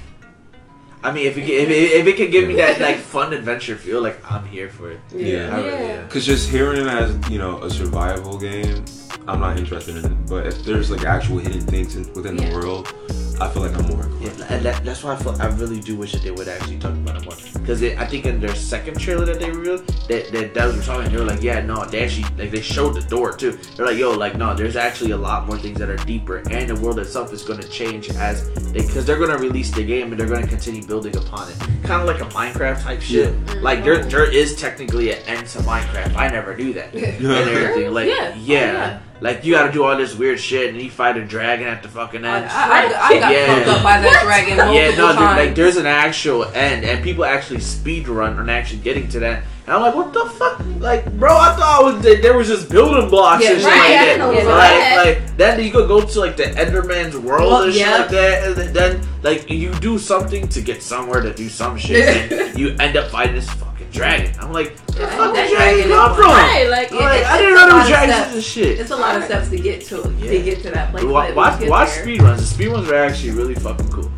I 1.04 1.10
mean, 1.10 1.26
if 1.26 1.36
it, 1.36 1.42
if 1.48 1.68
it, 1.68 1.72
if 2.00 2.06
it 2.06 2.16
can 2.16 2.30
give 2.30 2.46
me 2.46 2.54
that 2.56 2.80
like 2.80 2.96
fun 2.96 3.32
adventure 3.32 3.76
feel, 3.76 4.00
like 4.00 4.18
I'm 4.30 4.46
here 4.46 4.68
for 4.68 4.90
it. 4.92 5.00
Yeah. 5.10 5.54
I 5.54 5.56
really 5.60 5.68
Yeah. 5.70 6.02
am. 6.02 6.08
Cause 6.08 6.24
just 6.24 6.48
hearing 6.48 6.80
it 6.80 6.86
as 6.86 7.10
you 7.30 7.38
know 7.38 7.60
a 7.62 7.70
survival 7.70 8.38
game, 8.38 8.84
I'm 9.26 9.40
not 9.40 9.58
interested 9.58 9.96
in 9.96 10.04
it. 10.04 10.26
But 10.28 10.46
if 10.46 10.64
there's 10.64 10.90
like 10.90 11.04
actual 11.04 11.38
hidden 11.38 11.62
things 11.62 11.96
within 12.14 12.38
Yeah. 12.38 12.50
the 12.50 12.54
world, 12.56 12.94
I 13.40 13.48
feel 13.48 13.62
like 13.62 13.76
I'm 13.76 13.86
more 13.88 14.08
Yeah, 14.20 14.30
and 14.50 14.64
that, 14.64 14.84
that's 14.84 15.02
why 15.02 15.14
I 15.14 15.16
feel 15.16 15.34
I 15.42 15.46
really 15.46 15.80
do 15.80 15.96
wish 15.96 16.12
that 16.12 16.22
they 16.22 16.30
would 16.30 16.46
actually 16.46 16.78
talk 16.78 16.92
about 16.92 17.16
it 17.16 17.21
more. 17.21 17.21
Because 17.52 17.82
I 17.82 18.04
think 18.06 18.26
in 18.26 18.40
their 18.40 18.54
second 18.54 18.98
trailer 18.98 19.24
that 19.26 19.38
they 19.38 19.50
revealed, 19.50 19.86
that 20.08 20.32
that 20.32 20.54
devs 20.54 20.76
were 20.76 20.82
talking, 20.82 21.12
they 21.12 21.18
were 21.18 21.24
like, 21.24 21.42
yeah, 21.42 21.60
no, 21.60 21.84
they 21.84 22.04
actually 22.04 22.24
like 22.36 22.50
they 22.50 22.60
showed 22.60 22.94
the 22.94 23.02
door 23.02 23.36
too. 23.36 23.52
They're 23.76 23.86
like, 23.86 23.98
yo, 23.98 24.12
like 24.12 24.36
no, 24.36 24.54
there's 24.54 24.76
actually 24.76 25.12
a 25.12 25.16
lot 25.16 25.46
more 25.46 25.58
things 25.58 25.78
that 25.78 25.88
are 25.88 25.96
deeper, 25.96 26.38
and 26.50 26.68
the 26.68 26.76
world 26.80 26.98
itself 26.98 27.32
is 27.32 27.42
going 27.42 27.60
to 27.60 27.68
change 27.68 28.10
as 28.10 28.50
they 28.72 28.80
because 28.80 29.06
they're 29.06 29.18
going 29.18 29.30
to 29.30 29.38
release 29.38 29.70
the 29.70 29.84
game 29.84 30.10
and 30.10 30.18
they're 30.20 30.28
going 30.28 30.42
to 30.42 30.48
continue 30.48 30.84
building 30.86 31.16
upon 31.16 31.50
it, 31.50 31.58
kind 31.84 32.00
of 32.00 32.06
like 32.06 32.20
a 32.20 32.34
Minecraft 32.34 32.82
type 32.82 33.00
shit. 33.00 33.32
Mm-hmm. 33.34 33.62
Like 33.62 33.84
there 33.84 34.04
there 34.04 34.30
is 34.30 34.56
technically 34.56 35.12
an 35.12 35.18
end 35.26 35.46
to 35.48 35.58
Minecraft. 35.60 36.16
I 36.16 36.28
never 36.28 36.56
knew 36.56 36.72
that 36.72 36.94
and 36.94 37.26
everything. 37.26 37.92
Like 37.92 38.08
Yeah. 38.08 38.34
yeah. 38.34 38.34
Oh, 38.34 38.38
yeah. 38.38 39.00
Like 39.22 39.44
you 39.44 39.54
got 39.54 39.66
to 39.68 39.72
do 39.72 39.84
all 39.84 39.96
this 39.96 40.14
weird 40.16 40.40
shit, 40.40 40.70
and 40.74 40.82
you 40.82 40.90
fight 40.90 41.16
a 41.16 41.24
dragon 41.24 41.68
at 41.68 41.82
the 41.82 41.88
fucking 41.88 42.24
end. 42.24 42.46
I, 42.50 42.86
I 42.86 43.18
got 43.20 43.32
Yeah. 43.32 43.54
fucked 43.54 43.68
up 43.68 43.82
by 43.84 44.00
that 44.00 44.22
dragon 44.24 44.56
multiple 44.56 44.74
Yeah, 44.74 44.90
no, 44.96 45.06
there, 45.06 45.14
times. 45.14 45.38
like 45.46 45.54
there's 45.54 45.76
an 45.76 45.86
actual 45.86 46.44
end, 46.46 46.84
and 46.84 47.02
people 47.04 47.24
actually 47.24 47.60
speed 47.60 48.08
run 48.08 48.36
on 48.38 48.50
actually 48.50 48.80
getting 48.80 49.08
to 49.10 49.20
that. 49.20 49.44
And 49.64 49.76
I'm 49.76 49.80
like, 49.82 49.94
what 49.94 50.12
the 50.12 50.24
fuck? 50.28 50.60
Like, 50.80 51.04
bro, 51.20 51.36
I 51.36 51.54
thought 51.54 51.82
it 51.82 51.94
was, 51.94 52.02
that 52.02 52.20
there 52.20 52.36
was 52.36 52.48
just 52.48 52.68
building 52.68 53.08
blocks 53.08 53.44
Yeah, 53.44 53.52
and 53.52 53.60
shit 53.60 53.68
right, 53.70 53.78
like 53.78 53.86
I 53.90 53.94
that. 53.94 54.04
didn't 54.06 54.18
know 54.18 54.30
it 54.32 54.36
was 54.38 54.44
like, 54.46 54.96
like 55.06 55.20
like, 55.20 55.36
then 55.36 55.60
you 55.64 55.70
could 55.70 55.86
go 55.86 56.00
to 56.04 56.18
like 56.20 56.36
the 56.36 56.42
Enderman's 56.42 57.16
world 57.16 57.48
Well, 57.52 57.62
and 57.62 57.72
shit 57.72 57.82
yeah. 57.82 57.98
like 57.98 58.08
that, 58.08 58.58
and 58.58 58.74
then 58.74 59.08
like 59.22 59.48
you 59.48 59.72
do 59.74 59.98
something 59.98 60.48
to 60.48 60.60
get 60.60 60.82
somewhere 60.82 61.20
to 61.20 61.32
do 61.32 61.48
some 61.48 61.78
shit, 61.78 62.32
and 62.32 62.58
you 62.58 62.74
end 62.80 62.96
up 62.96 63.08
fighting 63.12 63.36
this 63.36 63.48
fucking 63.50 63.71
dragon. 63.92 64.34
I'm 64.40 64.52
like, 64.52 64.76
where 64.96 65.06
the 65.06 65.12
fuck 65.12 65.34
did 65.34 65.50
dragon 65.54 65.88
dragon 65.88 65.90
come 65.90 66.14
from? 66.16 66.24
Right, 66.26 66.66
like, 66.70 66.92
I'm 66.92 66.98
like, 66.98 67.16
it's- 67.20 67.30
I 67.32 67.38
didn't 67.38 67.54
know 67.54 67.64
a 67.64 67.68
there 67.68 67.76
was 67.76 67.84
of 67.84 67.88
dragons 67.90 68.14
steps. 68.16 68.28
in 68.30 68.34
this 68.36 68.46
shit. 68.46 68.80
It's 68.80 68.90
a 68.90 68.96
lot 68.96 69.16
of 69.16 69.24
steps 69.24 69.48
to 69.50 69.58
get 69.58 69.84
to 69.86 70.14
Yeah. 70.18 70.30
to 70.30 70.42
get 70.42 70.62
to 70.62 70.70
that 70.70 70.90
place. 70.90 71.04
Wa- 71.04 71.26
but 71.28 71.34
watch 71.36 71.50
we'll 71.52 71.60
get 71.60 71.70
watch 71.70 71.88
there. 71.94 72.06
speedruns. 72.06 72.56
The 72.56 72.64
speedruns 72.64 72.88
are 72.88 72.94
actually 72.96 73.30
really 73.32 73.54
fucking 73.54 73.88
cool. 73.88 74.10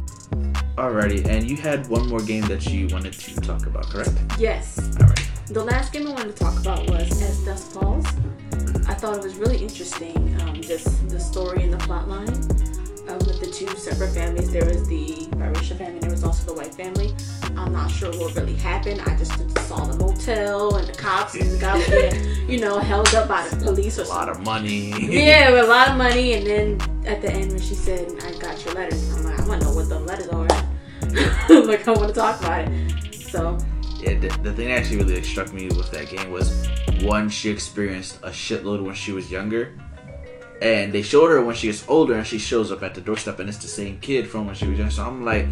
Alrighty, 0.77 1.25
and 1.29 1.49
you 1.49 1.57
had 1.57 1.87
one 1.89 2.09
more 2.09 2.21
game 2.21 2.43
that 2.47 2.67
you 2.67 2.89
wanted 2.89 3.13
to 3.13 3.41
talk 3.41 3.67
about, 3.67 3.89
correct? 3.91 4.11
Yes. 4.39 4.79
Alright. 5.01 5.21
The 5.47 5.63
last 5.63 5.93
game 5.93 6.09
I 6.09 6.11
wanted 6.13 6.35
to 6.37 6.45
talk 6.45 6.59
about 6.59 6.89
was 6.91 7.23
As 7.23 7.39
Dusk 7.45 7.71
Falls. 7.73 8.05
I 8.89 8.95
thought 8.95 9.17
it 9.17 9.23
was 9.23 9.37
really 9.37 9.59
interesting, 9.59 10.37
um, 10.41 10.61
just 10.61 11.09
the 11.09 11.21
story 11.21 11.63
and 11.63 11.73
the 11.73 11.79
plot 11.79 12.09
line 12.09 12.27
um, 13.15 13.27
with 13.27 13.41
the 13.41 13.47
two 13.47 13.69
separate 13.77 14.11
families. 14.11 14.51
There 14.51 14.65
was 14.65 14.87
the 14.89 15.27
biracial 15.37 15.79
family, 15.79 16.01
there 16.01 16.11
was 16.11 16.25
also 16.25 16.53
the 16.53 16.59
white 16.61 16.75
family. 16.75 17.15
I'm 17.57 17.73
not 17.73 17.91
sure 17.91 18.11
what 18.13 18.35
really 18.35 18.55
happened. 18.57 19.01
I 19.07 19.17
just 19.17 19.33
saw 19.69 19.85
the 19.85 19.97
motel 19.97 20.77
and 20.77 20.89
the 20.89 20.93
cops 20.93 21.35
and 21.35 21.61
was 21.63 22.27
you 22.49 22.59
know, 22.61 22.79
held 22.79 23.15
up 23.15 23.29
by 23.29 23.47
the 23.49 23.57
police 23.57 23.99
or 23.99 24.03
A 24.03 24.09
lot 24.09 24.27
something. 24.27 24.41
of 24.41 24.45
money. 24.45 25.07
Yeah, 25.27 25.51
with 25.51 25.65
a 25.65 25.69
lot 25.69 25.91
of 25.91 25.97
money. 25.97 26.35
And 26.35 26.47
then 26.47 27.07
at 27.07 27.23
the 27.23 27.31
end, 27.31 27.51
when 27.53 27.61
she 27.61 27.75
said, 27.75 28.13
I 28.23 28.33
got 28.39 28.65
your 28.65 28.75
letters, 28.75 29.13
I'm 29.15 29.25
like, 29.25 29.39
I 29.39 29.47
want 29.47 29.61
to 29.63 29.69
know 29.69 29.75
what 29.75 29.89
the 29.89 30.01
letters 30.01 30.29
are. 30.29 30.47
like, 31.67 31.87
I 31.87 31.93
want 31.93 32.09
to 32.09 32.15
talk 32.15 32.41
about 32.41 32.69
it. 32.69 33.15
So, 33.15 33.59
Yeah, 34.01 34.19
the, 34.19 34.29
the 34.43 34.53
thing 34.53 34.69
that 34.69 34.79
actually 34.79 34.99
really 34.99 35.15
like, 35.17 35.25
struck 35.25 35.53
me 35.53 35.67
with 35.69 35.91
that 35.93 36.09
game 36.09 36.31
was 36.31 36.69
one, 37.03 37.29
she 37.29 37.51
experienced 37.51 38.19
a 38.23 38.31
shitload 38.31 38.83
when 38.83 38.95
she 38.95 39.13
was 39.13 39.31
younger. 39.31 39.73
And 40.63 40.93
they 40.93 41.03
showed 41.03 41.31
her 41.31 41.43
when 41.45 41.55
she 41.55 41.67
gets 41.67 41.85
older 41.89 42.15
and 42.15 42.27
she 42.27 42.39
shows 42.39 42.73
up 42.73 42.83
at 42.83 42.95
the 42.95 43.01
doorstep 43.01 43.39
and 43.41 43.49
it's 43.49 43.59
the 43.59 43.69
same 43.69 43.99
kid 44.01 44.29
from 44.29 44.47
when 44.47 44.55
she 44.55 44.67
was 44.67 44.79
young. 44.79 44.91
So 44.91 45.05
I'm 45.05 45.25
like, 45.25 45.47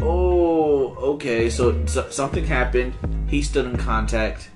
oh, 0.00 0.94
okay. 1.14 1.48
So, 1.50 1.84
so 1.86 2.08
something 2.10 2.44
happened. 2.44 2.94
He 3.28 3.42
stood 3.42 3.66
in 3.66 3.76
contact. 3.76 4.50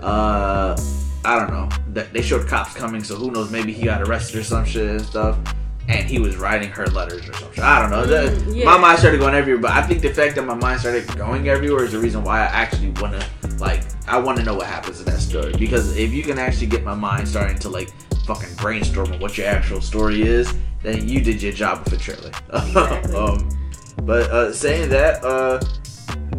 Uh, 0.00 0.76
I 1.24 1.38
don't 1.38 1.50
know. 1.50 1.68
That 1.88 2.12
They 2.12 2.22
showed 2.22 2.48
cops 2.48 2.74
coming, 2.74 3.04
so 3.04 3.14
who 3.16 3.30
knows? 3.30 3.50
Maybe 3.50 3.72
he 3.72 3.84
got 3.84 4.02
arrested 4.02 4.40
or 4.40 4.44
some 4.44 4.64
shit 4.64 4.88
and 4.88 5.02
stuff. 5.02 5.38
And 5.88 6.08
he 6.08 6.18
was 6.18 6.36
writing 6.36 6.70
her 6.70 6.86
letters 6.86 7.28
or 7.28 7.32
something. 7.34 7.62
I 7.62 7.80
don't 7.80 7.90
know. 7.90 8.06
The- 8.06 8.30
Mm, 8.30 8.56
yeah. 8.56 8.64
My 8.64 8.78
mind 8.78 8.98
started 9.00 9.18
going 9.18 9.34
everywhere, 9.34 9.60
but 9.60 9.72
I 9.72 9.82
think 9.82 10.02
the 10.02 10.12
fact 10.14 10.36
that 10.36 10.46
my 10.46 10.54
mind 10.54 10.80
started 10.80 11.06
going 11.18 11.48
everywhere 11.48 11.84
is 11.84 11.92
the 11.92 11.98
reason 11.98 12.22
why 12.22 12.40
I 12.40 12.44
actually 12.46 12.90
want 13.00 13.20
to, 13.20 13.48
like, 13.58 13.82
I 14.06 14.18
want 14.18 14.38
to 14.38 14.44
know 14.44 14.54
what 14.54 14.66
happens 14.66 15.00
in 15.00 15.06
that 15.06 15.18
story. 15.20 15.52
Because 15.58 15.96
if 15.96 16.12
you 16.12 16.22
can 16.22 16.38
actually 16.38 16.68
get 16.68 16.84
my 16.84 16.94
mind 16.94 17.26
starting 17.28 17.58
to, 17.60 17.68
like, 17.68 17.90
fucking 18.34 18.54
brainstorm 18.56 19.18
what 19.18 19.36
your 19.36 19.48
actual 19.48 19.80
story 19.80 20.22
is, 20.22 20.54
then 20.82 21.08
you 21.08 21.20
did 21.20 21.42
your 21.42 21.52
job 21.52 21.80
with 21.80 21.92
the 21.92 21.96
trailer. 21.96 22.30
Exactly. 22.52 23.14
um, 23.16 23.48
but 24.04 24.30
uh, 24.30 24.52
saying 24.52 24.88
that, 24.90 25.24
uh, 25.24 25.60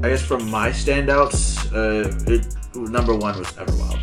I 0.01 0.09
guess 0.09 0.21
from 0.21 0.49
my 0.49 0.69
standouts, 0.69 1.57
uh, 1.73 2.31
it, 2.31 2.47
number 2.89 3.13
one 3.13 3.37
was 3.37 3.47
Everwild. 3.53 4.01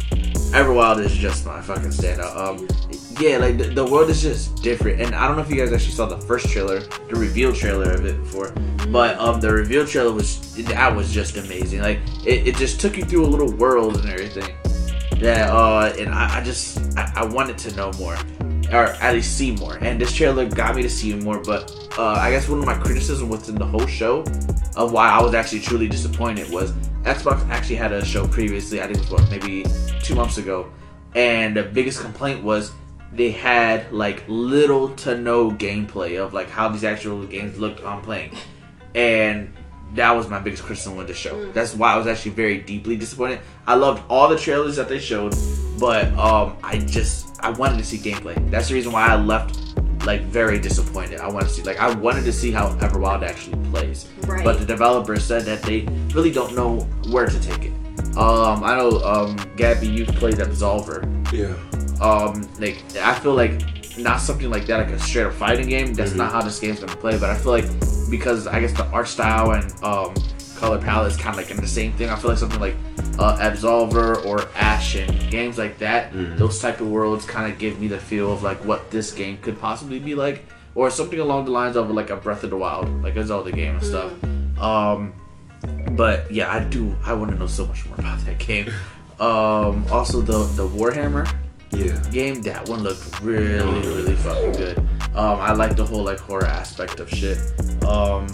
Everwild 0.53 1.01
is 1.01 1.15
just 1.17 1.47
my 1.47 1.63
fucking 1.63 1.91
standout. 1.91 2.37
Um, 2.37 2.69
yeah, 3.21 3.39
like 3.39 3.57
the, 3.57 3.65
the 3.65 3.85
world 3.85 4.11
is 4.11 4.23
just 4.23 4.63
different, 4.63 5.01
and 5.01 5.15
I 5.15 5.27
don't 5.27 5.37
know 5.37 5.43
if 5.43 5.51
you 5.51 5.57
guys 5.57 5.73
actually 5.73 5.93
saw 5.93 6.07
the 6.07 6.19
first 6.19 6.51
trailer, 6.51 6.81
the 6.81 7.17
reveal 7.17 7.53
trailer 7.55 7.91
of 7.93 8.05
it 8.05 8.19
before, 8.21 8.53
but 8.91 9.19
um, 9.19 9.41
the 9.41 9.51
reveal 9.51 9.87
trailer 9.87 10.13
was 10.13 10.55
that 10.65 10.95
was 10.95 11.13
just 11.13 11.37
amazing. 11.39 11.81
Like 11.81 11.99
it, 12.25 12.49
it 12.49 12.57
just 12.57 12.81
took 12.81 12.97
you 12.97 13.05
through 13.05 13.25
a 13.25 13.31
little 13.35 13.51
world 13.53 13.97
and 13.97 14.09
everything. 14.11 14.55
That 15.21 15.51
uh, 15.51 15.93
and 15.99 16.15
I, 16.15 16.39
I 16.39 16.45
just 16.45 16.79
I, 16.97 17.13
I 17.17 17.25
wanted 17.25 17.59
to 17.59 17.75
know 17.75 17.91
more, 17.99 18.17
or 18.73 18.87
at 18.87 19.15
least 19.15 19.37
see 19.37 19.51
more. 19.51 19.77
And 19.81 20.01
this 20.01 20.13
trailer 20.13 20.49
got 20.49 20.77
me 20.77 20.83
to 20.83 20.91
see 20.91 21.15
more. 21.15 21.43
But 21.43 21.91
uh, 21.99 22.13
I 22.13 22.31
guess 22.31 22.49
one 22.49 22.61
of 22.61 22.67
my 22.67 22.75
criticism 22.75 23.29
within 23.29 23.57
the 23.57 23.67
whole 23.67 23.87
show 23.87 24.21
of 24.77 24.93
why 24.93 25.09
I 25.09 25.21
was 25.21 25.35
actually 25.35 25.61
truly 25.61 25.89
disappointed 25.89 26.51
was 26.51 26.71
Xbox 27.03 27.47
actually 27.49 27.77
had 27.77 27.91
a 27.91 28.05
show 28.05 28.29
previously. 28.29 28.81
I 28.81 28.87
think 28.87 29.05
it 29.05 29.11
was 29.11 29.29
maybe 29.29 29.65
two 30.05 30.15
months 30.15 30.39
ago, 30.39 30.71
and 31.17 31.57
the 31.57 31.65
biggest 31.65 32.01
complaint 32.01 32.45
was 32.45 32.71
they 33.13 33.33
had 33.33 33.91
like 33.93 34.23
little 34.29 34.95
to 34.97 35.17
no 35.17 35.51
gameplay 35.51 36.23
of 36.23 36.33
like 36.33 36.49
how 36.49 36.69
these 36.69 36.85
actual 36.85 37.25
games 37.27 37.59
looked 37.59 37.81
on 37.81 38.03
playing, 38.03 38.37
and 38.95 39.53
that 39.95 40.13
was 40.13 40.29
my 40.29 40.39
biggest 40.39 40.63
criticism 40.65 40.97
with 40.97 41.07
the 41.07 41.15
show. 41.15 41.51
That's 41.53 41.75
why 41.75 41.93
I 41.95 41.97
was 41.97 42.07
actually 42.07 42.33
very 42.33 42.59
deeply 42.59 42.97
disappointed. 42.97 43.41
I 43.67 43.75
loved 43.75 44.03
all 44.09 44.29
the 44.29 44.39
trailers 44.39 44.77
that 44.77 44.89
they 44.89 44.99
showed, 44.99 45.35
but 45.79 46.07
um, 46.19 46.57
I 46.63 46.79
just 46.79 47.43
I 47.43 47.51
wanted 47.51 47.79
to 47.79 47.85
see 47.85 47.99
gameplay. 47.99 48.35
That's 48.51 48.69
the 48.69 48.75
reason 48.75 48.93
why 48.93 49.07
I 49.07 49.17
left 49.17 49.59
like 50.05 50.23
very 50.23 50.59
disappointed. 50.59 51.21
I 51.21 51.29
wanted 51.29 51.49
to 51.49 51.53
see 51.55 51.63
like 51.63 51.79
I 51.79 51.93
wanted 51.95 52.25
to 52.25 52.33
see 52.33 52.51
how 52.51 52.69
Everwild 52.77 53.23
actually 53.23 53.59
plays. 53.71 54.09
Right. 54.27 54.45
But 54.45 54.59
the 54.61 54.67
developers 54.67 55.25
said 55.25 55.43
that 55.43 55.63
they 55.63 55.87
really 56.15 56.31
don't 56.31 56.55
know 56.55 56.81
where 57.11 57.27
to 57.27 57.41
take 57.41 57.65
it. 57.65 57.73
Um, 58.17 58.63
I 58.65 58.77
know 58.77 59.01
um, 59.03 59.37
Gabby, 59.57 59.87
you've 59.89 60.09
played 60.09 60.37
Absolver 60.37 61.03
Yeah. 61.33 61.55
um 62.05 62.49
like 62.59 62.83
I 63.01 63.19
feel 63.19 63.35
like 63.35 63.61
not 63.99 64.21
something 64.21 64.49
like 64.51 64.67
that 64.67 64.77
like 64.79 64.89
a 64.91 64.99
straight 65.01 65.27
up 65.27 65.33
fighting 65.33 65.69
game 65.69 65.93
that's 65.95 66.15
not 66.15 66.31
how 66.33 66.41
this 66.41 66.61
game's 66.61 66.79
gonna 66.79 66.95
play 66.97 67.19
but 67.19 67.29
I 67.31 67.35
feel 67.37 67.51
like 67.53 67.65
because 68.11 68.47
I 68.47 68.61
guess 68.61 68.73
the 68.73 68.87
art 68.87 69.09
style 69.09 69.53
and 69.53 69.73
um 69.83 70.15
color 70.57 70.79
palette 70.79 71.13
is 71.13 71.17
kind 71.17 71.31
of 71.31 71.37
like 71.37 71.51
in 71.53 71.57
the 71.61 71.69
same 71.69 71.93
thing. 71.93 72.11
I 72.11 72.17
feel 72.17 72.31
like 72.31 72.39
something 72.39 72.61
like 72.61 72.75
uh, 73.19 73.39
Absolver 73.39 74.25
or 74.27 74.49
Ashen 74.57 75.17
games 75.31 75.57
like 75.57 75.79
that 75.79 76.13
those 76.37 76.61
type 76.61 76.81
of 76.81 76.89
worlds 76.89 77.25
kind 77.25 77.51
of 77.53 77.59
give 77.59 77.81
me 77.81 77.87
the 77.87 77.99
feel 77.99 78.33
of 78.33 78.43
like 78.43 78.59
what 78.65 78.91
this 78.91 79.13
game 79.13 79.39
could 79.39 79.61
possibly 79.61 79.99
be 79.99 80.15
like. 80.15 80.45
Or 80.75 80.91
something 80.91 81.19
along 81.19 81.47
the 81.47 81.51
lines 81.51 81.77
of 81.77 81.91
like 81.91 82.11
a 82.11 82.17
Breath 82.17 82.45
of 82.45 82.51
the 82.51 82.57
Wild 82.57 82.89
like 83.03 83.17
a 83.17 83.25
Zelda 83.25 83.53
game 83.53 83.77
and 83.77 83.85
stuff. 83.85 84.13
Um 84.61 85.13
but 85.97 86.31
yeah 86.31 86.53
I 86.53 86.65
do 86.65 86.95
I 87.05 87.15
want 87.15 87.31
to 87.33 87.37
know 87.37 87.47
so 87.47 87.67
much 87.67 87.85
more 87.87 87.99
about 87.99 88.25
that 88.27 88.39
game. 88.49 88.69
Um 89.21 89.87
also 89.91 90.21
the 90.21 90.45
the 90.55 90.69
Warhammer 90.69 91.29
Yeah. 91.71 92.01
game 92.11 92.43
that 92.43 92.69
one 92.69 92.83
looked 92.83 93.21
really 93.21 93.81
really 93.87 94.15
fucking 94.17 94.53
good. 94.53 94.79
Um 95.15 95.39
i 95.41 95.53
like 95.53 95.77
the 95.77 95.85
whole 95.85 96.05
like 96.05 96.19
horror 96.19 96.47
aspect 96.47 97.01
of 97.01 97.09
shit. 97.11 97.39
Um 97.85 98.27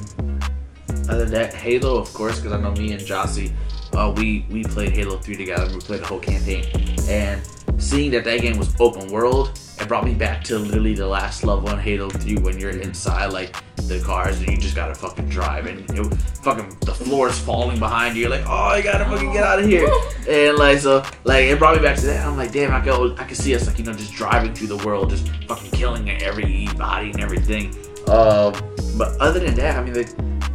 other 1.09 1.25
than 1.25 1.33
that 1.33 1.53
halo 1.55 1.97
of 1.99 2.13
course 2.15 2.39
because 2.39 2.53
i 2.53 2.61
know 2.61 2.71
me 2.73 2.93
and 2.93 3.03
jossie 3.03 3.53
uh 3.95 4.13
we 4.17 4.47
we 4.51 4.63
played 4.65 4.93
halo 4.93 5.19
3 5.19 5.37
together. 5.37 5.67
We 5.73 5.81
played 5.81 6.01
the 6.01 6.07
whole 6.07 6.21
campaign. 6.21 6.65
And 7.09 7.43
seeing 7.79 8.11
that 8.13 8.25
that 8.25 8.41
game 8.41 8.57
was 8.57 8.75
open 8.81 9.09
world 9.11 9.59
it 9.81 9.89
brought 9.89 10.05
me 10.05 10.15
back 10.15 10.45
to 10.45 10.59
literally 10.59 10.95
the 10.95 11.07
last 11.07 11.43
level 11.45 11.69
in 11.71 11.79
halo 11.79 12.09
3 12.09 12.37
when 12.39 12.59
you're 12.59 12.71
inside 12.71 13.33
like 13.33 13.57
the 13.89 14.01
cars 14.01 14.39
and 14.41 14.49
you 14.49 14.57
just 14.57 14.75
gotta 14.75 14.95
fucking 14.95 15.29
drive 15.29 15.67
and 15.67 15.89
it, 15.91 16.15
fucking 16.43 16.69
the 16.81 16.95
floor 16.95 17.29
is 17.29 17.39
falling 17.39 17.79
behind 17.79 18.17
you 18.17 18.23
you're 18.23 18.31
like 18.31 18.45
oh 18.47 18.53
i 18.53 18.81
gotta 18.81 19.05
fucking 19.05 19.33
get 19.33 19.43
out 19.43 19.59
of 19.59 19.67
here 19.67 19.89
and 20.29 20.57
like 20.57 20.79
so 20.79 21.05
like 21.25 21.45
it 21.45 21.59
brought 21.59 21.77
me 21.77 21.83
back 21.83 21.97
to 21.97 22.07
that 22.07 22.27
i'm 22.27 22.37
like 22.37 22.53
damn 22.53 22.73
i 22.73 22.85
go 22.85 23.15
i 23.17 23.25
can 23.25 23.35
see 23.35 23.55
us 23.55 23.67
like 23.67 23.79
you 23.79 23.85
know 23.85 23.93
just 23.93 24.13
driving 24.15 24.55
through 24.55 24.67
the 24.67 24.77
world 24.79 25.11
just 25.11 25.29
fucking 25.47 25.71
killing 25.73 26.11
every 26.23 26.69
body 26.79 27.11
and 27.11 27.21
everything 27.21 27.67
um 28.09 28.53
but 28.97 29.17
other 29.21 29.41
than 29.41 29.55
that 29.55 29.77
i 29.77 29.83
mean 29.83 29.93
the 29.93 30.05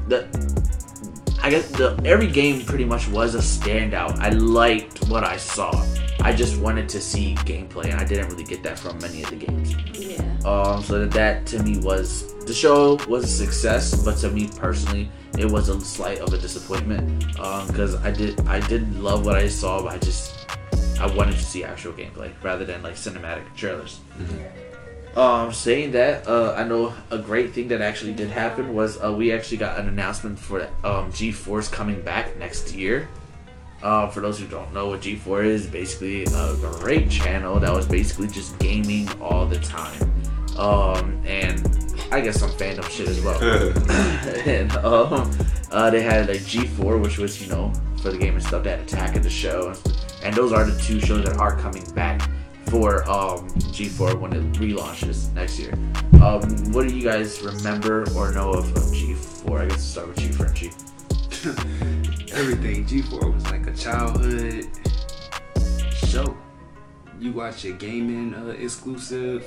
the 0.07 0.49
I 1.41 1.49
guess 1.49 1.69
the 1.71 1.99
every 2.03 2.27
game 2.27 2.65
pretty 2.65 2.83
much 2.83 3.07
was 3.07 3.33
a 3.33 3.37
standout. 3.37 4.19
I 4.19 4.29
liked 4.29 5.07
what 5.07 5.23
I 5.23 5.37
saw. 5.37 5.71
I 6.21 6.33
just 6.33 6.59
wanted 6.59 6.89
to 6.89 6.99
see 6.99 7.35
gameplay, 7.35 7.85
and 7.85 7.93
I 7.93 8.03
didn't 8.03 8.27
really 8.27 8.43
get 8.43 8.61
that 8.63 8.77
from 8.77 8.99
many 8.99 9.23
of 9.23 9.29
the 9.29 9.37
games. 9.37 9.73
yeah. 9.97 10.28
Um, 10.49 10.81
so 10.81 11.05
that, 11.05 11.11
that 11.11 11.45
to 11.47 11.61
me 11.61 11.77
was 11.77 12.33
the 12.45 12.53
show 12.55 12.95
was 13.07 13.23
a 13.25 13.27
success, 13.27 13.93
but 14.03 14.17
to 14.17 14.31
me 14.31 14.49
personally, 14.57 15.07
it 15.37 15.45
was 15.45 15.69
a 15.69 15.79
slight 15.79 16.17
of 16.21 16.33
a 16.33 16.39
disappointment 16.39 17.19
because 17.67 17.93
I 17.97 18.09
did 18.09 18.39
I 18.47 18.59
did 18.61 18.99
love 18.99 19.27
what 19.27 19.35
I 19.35 19.47
saw, 19.47 19.83
but 19.83 19.93
I 19.93 19.97
just 19.99 20.49
I 20.99 21.05
wanted 21.05 21.33
to 21.33 21.43
see 21.43 21.63
actual 21.63 21.93
gameplay 21.93 22.31
rather 22.41 22.65
than 22.65 22.81
like 22.81 22.95
cinematic 22.95 23.43
trailers. 23.55 23.99
Um, 25.15 25.53
saying 25.53 25.91
that, 25.91 26.27
uh, 26.27 26.55
I 26.57 26.63
know 26.63 26.93
a 27.11 27.19
great 27.19 27.53
thing 27.53 27.67
that 27.67 27.81
actually 27.81 28.13
did 28.13 28.29
happen 28.29 28.73
was 28.73 28.99
uh, 29.03 29.13
we 29.13 29.31
actually 29.31 29.57
got 29.57 29.79
an 29.79 29.87
announcement 29.87 30.39
for 30.39 30.63
um, 30.83 31.11
G4's 31.11 31.67
coming 31.67 32.01
back 32.01 32.37
next 32.37 32.73
year. 32.73 33.07
Uh, 33.83 34.09
for 34.09 34.19
those 34.19 34.39
who 34.39 34.47
don't 34.47 34.73
know 34.73 34.87
what 34.87 35.01
G4 35.01 35.45
is, 35.45 35.67
basically 35.67 36.23
a 36.23 36.55
great 36.79 37.09
channel 37.09 37.59
that 37.59 37.71
was 37.71 37.85
basically 37.85 38.27
just 38.27 38.57
gaming 38.59 39.07
all 39.21 39.45
the 39.45 39.59
time. 39.59 40.11
Um, 40.59 41.21
and 41.25 41.65
I 42.11 42.21
guess 42.21 42.39
some 42.39 42.49
fandom 42.51 42.89
shit 42.89 43.07
as 43.07 43.21
well. 43.21 43.41
and 44.47 44.71
um, 44.77 45.31
uh, 45.71 45.89
they 45.89 46.01
had 46.01 46.27
like 46.27 46.41
G4, 46.41 47.01
which 47.01 47.17
was, 47.17 47.41
you 47.41 47.49
know, 47.49 47.71
for 48.01 48.11
the 48.11 48.17
game 48.17 48.33
and 48.33 48.43
stuff, 48.43 48.63
they 48.63 48.71
had 48.71 48.79
Attack 48.81 49.15
of 49.15 49.23
the 49.23 49.29
Show. 49.29 49.73
And 50.23 50.35
those 50.35 50.51
are 50.51 50.65
the 50.65 50.79
two 50.81 50.99
shows 50.99 51.23
that 51.25 51.37
are 51.37 51.57
coming 51.57 51.85
back 51.93 52.21
for 52.65 53.09
um, 53.09 53.49
G4 53.71 54.19
when 54.19 54.33
it 54.33 54.43
relaunches 54.53 55.33
next 55.33 55.59
year. 55.59 55.73
Um, 56.21 56.41
what 56.73 56.87
do 56.87 56.95
you 56.95 57.03
guys 57.03 57.41
remember 57.41 58.03
or 58.15 58.31
know 58.31 58.51
of, 58.51 58.69
of 58.75 58.83
G4? 58.83 59.61
I 59.61 59.65
guess 59.67 59.81
start 59.81 60.09
with 60.09 60.21
you, 60.21 60.33
Frenchie. 60.33 60.71
Everything 62.33 62.85
G4 62.85 63.33
was 63.33 63.45
like 63.45 63.65
a 63.67 63.73
childhood 63.73 64.67
show. 65.93 66.37
You 67.19 67.31
watch 67.31 67.63
your 67.63 67.77
gaming 67.77 68.33
uh, 68.33 68.47
exclusive, 68.59 69.45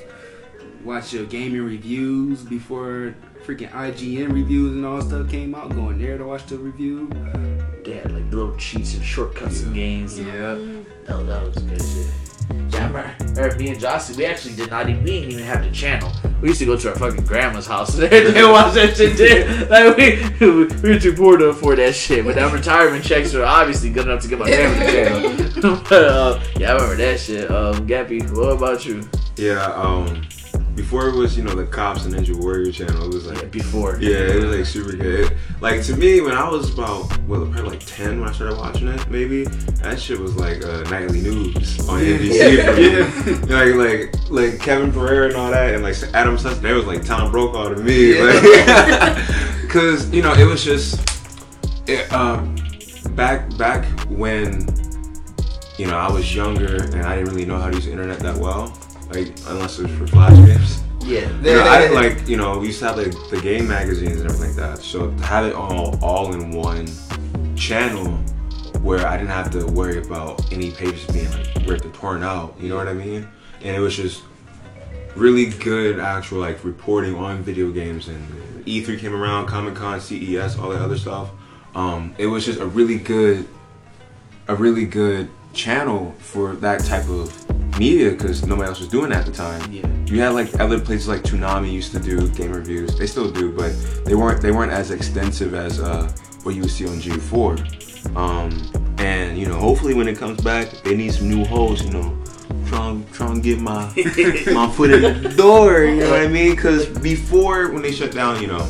watch 0.84 1.12
your 1.12 1.26
gaming 1.26 1.62
reviews 1.62 2.42
before 2.42 3.14
freaking 3.44 3.70
IGN 3.70 4.32
reviews 4.32 4.72
and 4.72 4.84
all 4.84 5.00
stuff 5.00 5.30
came 5.30 5.54
out. 5.54 5.70
Going 5.74 5.98
there 5.98 6.18
to 6.18 6.24
watch 6.24 6.46
the 6.46 6.58
review. 6.58 7.08
They 7.84 7.94
had 7.94 8.12
like 8.12 8.30
little 8.30 8.56
cheats 8.56 8.94
and 8.94 9.04
shortcuts 9.04 9.62
in 9.62 9.72
games. 9.72 10.18
Yeah. 10.18 10.58
That, 11.06 11.26
that 11.26 11.42
was 11.42 11.56
good 11.56 11.80
shit. 11.80 12.06
Yeah, 12.70 12.86
I 12.86 13.24
remember, 13.24 13.56
me 13.56 13.68
and 13.68 13.78
Jossie, 13.78 14.16
we 14.16 14.24
actually 14.24 14.56
did 14.56 14.70
not 14.70 14.88
even, 14.88 15.04
we 15.04 15.10
didn't 15.20 15.30
even 15.32 15.44
have 15.44 15.64
the 15.64 15.70
channel. 15.70 16.12
We 16.40 16.48
used 16.48 16.60
to 16.60 16.66
go 16.66 16.76
to 16.76 16.90
our 16.90 16.96
fucking 16.96 17.24
grandma's 17.24 17.66
house 17.66 17.98
and 17.98 18.50
watch 18.50 18.74
that 18.74 18.96
shit 18.96 19.16
there. 19.16 19.66
Like, 19.66 19.96
we, 19.96 20.66
we 20.82 20.94
were 20.94 20.98
too 20.98 21.14
poor 21.14 21.36
to 21.36 21.46
afford 21.46 21.78
that 21.78 21.94
shit, 21.94 22.24
but 22.24 22.34
that 22.34 22.52
retirement 22.52 23.04
checks 23.04 23.32
were 23.32 23.44
obviously 23.44 23.90
good 23.90 24.06
enough 24.06 24.22
to 24.22 24.28
get 24.28 24.38
my 24.38 24.50
family 24.50 24.86
the 24.86 25.50
channel. 25.60 25.82
but, 25.88 26.04
uh, 26.04 26.42
yeah, 26.56 26.70
I 26.70 26.74
remember 26.74 26.96
that 26.96 27.20
shit. 27.20 27.50
Um, 27.50 27.86
Gappy, 27.86 28.28
what 28.32 28.56
about 28.56 28.84
you? 28.84 29.08
Yeah, 29.36 29.64
um, 29.74 30.22
before 30.74 31.08
it 31.08 31.14
was, 31.14 31.36
you 31.36 31.44
know, 31.44 31.54
the 31.54 31.66
Cops 31.66 32.04
and 32.06 32.14
Ninja 32.14 32.34
Warrior 32.34 32.72
channel, 32.72 33.04
it 33.04 33.12
was 33.14 33.26
Yeah, 33.26 33.32
like, 33.34 33.50
before. 33.50 33.98
yeah, 34.00 34.16
it 34.16 34.42
was 34.42 34.56
like 34.56 34.64
super 34.66 34.96
good. 34.96 35.36
Like 35.60 35.82
to 35.84 35.96
me, 35.96 36.20
when 36.20 36.32
I 36.34 36.48
was 36.48 36.72
about, 36.72 37.16
well, 37.26 37.44
probably 37.46 37.70
like 37.72 37.84
10 37.86 38.20
when 38.20 38.28
I 38.28 38.32
started 38.32 38.56
watching 38.58 38.88
it, 38.88 39.08
maybe, 39.10 39.44
that 39.44 40.00
shit 40.00 40.18
was 40.18 40.34
like 40.36 40.64
uh, 40.64 40.82
nightly 40.90 41.20
news 41.20 41.86
on 41.88 42.00
NBC 42.00 42.64
for 42.64 43.46
me. 43.46 43.54
Like, 43.54 43.74
like, 43.74 44.30
like 44.30 44.60
Kevin 44.60 44.90
Pereira 44.92 45.28
and 45.28 45.36
all 45.36 45.50
that, 45.50 45.74
and 45.74 45.82
like 45.82 45.96
Adam 46.14 46.38
Sutton, 46.38 46.62
they 46.62 46.72
was 46.72 46.86
like 46.86 47.04
Tom 47.04 47.30
Brokaw 47.30 47.68
to 47.70 47.76
me. 47.76 48.20
Like, 48.22 48.42
Cause, 49.68 50.10
you 50.10 50.22
know, 50.22 50.32
it 50.34 50.44
was 50.44 50.64
just, 50.64 51.00
it, 51.86 52.10
um, 52.12 52.54
back, 53.14 53.56
back 53.58 53.84
when, 54.08 54.66
you 55.78 55.86
know, 55.86 55.96
I 55.98 56.10
was 56.10 56.34
younger 56.34 56.76
and 56.76 57.02
I 57.02 57.16
didn't 57.16 57.30
really 57.30 57.44
know 57.46 57.58
how 57.58 57.68
to 57.68 57.74
use 57.76 57.84
the 57.86 57.90
internet 57.92 58.18
that 58.20 58.36
well. 58.36 58.76
Like, 59.14 59.32
unless 59.46 59.78
it 59.78 59.88
was 59.88 59.98
for 59.98 60.06
flash 60.06 60.36
games. 60.46 60.82
Yeah. 61.04 61.28
You 61.38 61.54
know, 61.54 61.62
I 61.62 61.88
like 61.88 62.28
you 62.28 62.36
know 62.36 62.58
we 62.58 62.68
used 62.68 62.78
to 62.78 62.86
have 62.86 62.96
like 62.96 63.12
the 63.30 63.40
game 63.42 63.68
magazines 63.68 64.20
and 64.20 64.30
everything 64.30 64.56
like 64.56 64.56
that. 64.56 64.78
So 64.78 65.10
to 65.10 65.22
have 65.24 65.46
it 65.46 65.54
all 65.54 65.98
all 66.02 66.32
in 66.32 66.52
one 66.52 66.86
channel 67.56 68.08
where 68.82 69.06
I 69.06 69.16
didn't 69.16 69.30
have 69.30 69.50
to 69.52 69.66
worry 69.66 69.98
about 69.98 70.52
any 70.52 70.70
pages 70.70 71.04
being 71.06 71.30
like 71.30 71.66
ripped 71.66 71.84
or 71.84 71.90
torn 71.90 72.22
out. 72.22 72.54
You 72.60 72.68
know 72.68 72.76
what 72.76 72.88
I 72.88 72.94
mean? 72.94 73.28
And 73.62 73.76
it 73.76 73.80
was 73.80 73.96
just 73.96 74.22
really 75.14 75.46
good 75.46 76.00
actual 76.00 76.38
like 76.38 76.64
reporting 76.64 77.14
on 77.14 77.42
video 77.42 77.70
games 77.70 78.08
and 78.08 78.64
E3 78.64 78.98
came 78.98 79.14
around, 79.14 79.46
Comic 79.46 79.74
Con, 79.74 80.00
CES, 80.00 80.58
all 80.58 80.70
that 80.70 80.80
other 80.80 80.96
stuff. 80.96 81.30
Um, 81.74 82.14
it 82.18 82.26
was 82.26 82.44
just 82.44 82.60
a 82.60 82.66
really 82.66 82.98
good, 82.98 83.48
a 84.48 84.54
really 84.54 84.84
good 84.84 85.28
channel 85.52 86.14
for 86.18 86.54
that 86.56 86.84
type 86.84 87.08
of 87.08 87.41
media 87.78 88.10
because 88.10 88.46
nobody 88.46 88.68
else 88.68 88.80
was 88.80 88.88
doing 88.88 89.10
that 89.10 89.20
at 89.20 89.26
the 89.26 89.32
time. 89.32 89.72
Yeah. 89.72 89.86
You 90.06 90.20
had 90.20 90.34
like 90.34 90.60
other 90.60 90.78
places 90.78 91.08
like 91.08 91.22
Toonami 91.22 91.72
used 91.72 91.92
to 91.92 91.98
do 91.98 92.28
game 92.30 92.52
reviews. 92.52 92.98
They 92.98 93.06
still 93.06 93.30
do, 93.30 93.50
but 93.52 93.72
they 94.04 94.14
weren't 94.14 94.42
they 94.42 94.52
weren't 94.52 94.72
as 94.72 94.90
extensive 94.90 95.54
as 95.54 95.80
uh, 95.80 96.10
what 96.42 96.54
you 96.54 96.62
would 96.62 96.70
see 96.70 96.86
on 96.86 96.96
G4. 96.96 98.16
Um, 98.16 98.96
and 98.98 99.38
you 99.38 99.46
know, 99.46 99.58
hopefully 99.58 99.94
when 99.94 100.08
it 100.08 100.18
comes 100.18 100.40
back, 100.42 100.68
they 100.82 100.96
need 100.96 101.14
some 101.14 101.28
new 101.28 101.44
hosts. 101.44 101.84
You 101.84 101.92
know, 101.92 102.22
trying 102.66 103.06
trying 103.12 103.36
to 103.36 103.40
get 103.40 103.60
my 103.60 103.84
my 104.52 104.70
foot 104.70 104.90
in 104.90 105.22
the 105.22 105.34
door. 105.36 105.84
You 105.84 106.00
know 106.00 106.10
what 106.10 106.20
I 106.20 106.28
mean? 106.28 106.54
Because 106.54 106.86
before 106.98 107.70
when 107.70 107.82
they 107.82 107.92
shut 107.92 108.12
down, 108.12 108.40
you 108.40 108.48
know, 108.48 108.68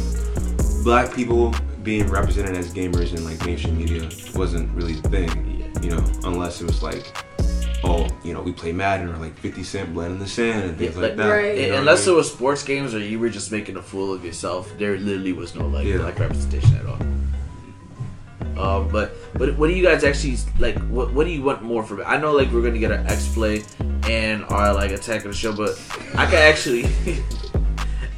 black 0.85 1.15
people 1.15 1.55
being 1.83 2.09
represented 2.09 2.57
as 2.57 2.73
gamers 2.73 3.17
in 3.17 3.25
like 3.25 3.45
mainstream 3.45 3.77
media 3.77 4.09
wasn't 4.35 4.73
really 4.75 4.95
the 4.95 5.09
thing. 5.09 5.83
You 5.83 5.91
know, 5.91 6.05
unless 6.25 6.61
it 6.61 6.67
was 6.67 6.83
like. 6.83 7.13
Oh, 7.85 8.09
you 8.23 8.33
know, 8.33 8.41
we 8.43 8.53
play 8.53 8.73
Madden 8.73 9.09
or 9.09 9.17
like 9.17 9.37
50 9.39 9.63
Cent 9.65 9.93
Blood 9.93 10.13
in 10.13 10.19
the 10.21 10.27
Sand 10.29 10.65
and 10.65 10.79
things 10.79 10.95
Yeah, 10.95 11.01
like 11.01 11.11
like- 11.11 11.17
that. 11.19 11.29
Right. 11.29 11.57
you 11.57 11.63
know 11.63 11.69
what 11.71 11.75
I 11.75 11.79
Unless 11.81 12.07
it 12.07 12.13
was 12.13 12.33
sports 12.33 12.63
games 12.63 12.95
or 12.95 13.01
you 13.01 13.19
were 13.19 13.29
just 13.31 13.51
making 13.51 13.77
a 13.77 13.83
fool 13.83 14.13
of 14.13 14.25
yourself, 14.25 14.73
there 14.79 14.97
literally 14.99 15.33
was 15.33 15.55
no 15.55 15.67
like 15.67 15.87
Yeah. 15.87 15.99
black 15.99 16.19
representation 16.19 16.75
at 16.77 16.87
all. 16.87 16.99
Um, 18.57 18.89
but 18.89 19.15
but 19.35 19.57
what 19.57 19.69
do 19.69 19.75
you 19.75 19.83
guys 19.83 20.05
actually 20.05 20.37
like? 20.59 20.77
What 20.89 21.13
what 21.13 21.25
do 21.25 21.33
you 21.33 21.43
want 21.43 21.63
more 21.63 21.83
from 21.83 22.01
it? 22.01 22.05
I 22.05 22.19
know 22.19 22.33
like 22.33 22.51
we're 22.53 22.63
gonna 22.63 22.79
get 22.79 22.93
our 22.93 22.99
X-Play 23.07 23.65
and 24.09 24.45
our 24.45 24.75
like 24.75 24.91
attack 24.93 25.25
of 25.25 25.33
the 25.33 25.37
show, 25.37 25.53
but 25.53 25.71
I 26.15 26.27
can 26.27 26.37
actually 26.37 26.83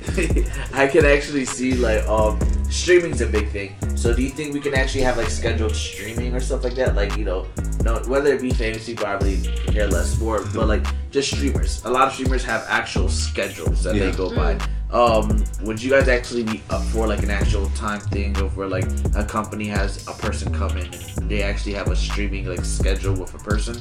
I 0.73 0.87
can 0.87 1.05
actually 1.05 1.45
see 1.45 1.75
like 1.75 2.07
um 2.07 2.39
streaming's 2.71 3.21
a 3.21 3.27
big 3.27 3.49
thing. 3.49 3.75
So 3.97 4.15
do 4.15 4.23
you 4.23 4.29
think 4.29 4.53
we 4.53 4.61
can 4.61 4.75
actually 4.75 5.03
have 5.03 5.17
like 5.17 5.31
scheduled 5.31 5.75
streaming 5.75 6.35
or 6.35 6.41
stuff 6.41 6.63
like 6.65 6.75
that? 6.75 6.95
Like 6.95 7.17
you 7.17 7.25
know, 7.25 7.47
no 7.83 7.97
whether 8.07 8.33
it 8.35 8.43
be 8.43 8.51
famous 8.51 8.87
people 8.87 9.05
probably 9.05 9.41
care 9.67 9.89
less 9.89 10.15
for, 10.15 10.45
but 10.55 10.69
like 10.69 10.85
just 11.11 11.31
streamers. 11.31 11.85
A 11.85 11.91
lot 11.91 12.09
of 12.09 12.15
streamers 12.15 12.45
have 12.45 12.65
actual 12.69 13.09
schedules 13.09 13.83
that 13.85 13.95
they 13.95 14.13
go 14.13 14.35
by. 14.35 14.59
Um, 14.91 15.45
would 15.63 15.83
you 15.83 15.91
guys 15.91 16.07
actually 16.07 16.45
be 16.45 16.63
up 16.71 16.85
for 16.85 17.09
like 17.09 17.23
an 17.25 17.31
actual 17.31 17.69
time 17.71 18.01
thing 18.01 18.37
of 18.37 18.57
where 18.57 18.69
like 18.69 18.87
a 19.17 19.25
company 19.25 19.67
has 19.67 20.07
a 20.07 20.13
person 20.13 20.53
come 20.53 20.77
in 20.77 20.89
and 21.17 21.29
they 21.29 21.43
actually 21.43 21.75
have 21.75 21.89
a 21.89 21.97
streaming 21.97 22.47
like 22.47 22.65
schedule 22.65 23.15
with 23.15 23.35
a 23.35 23.39
person? 23.39 23.81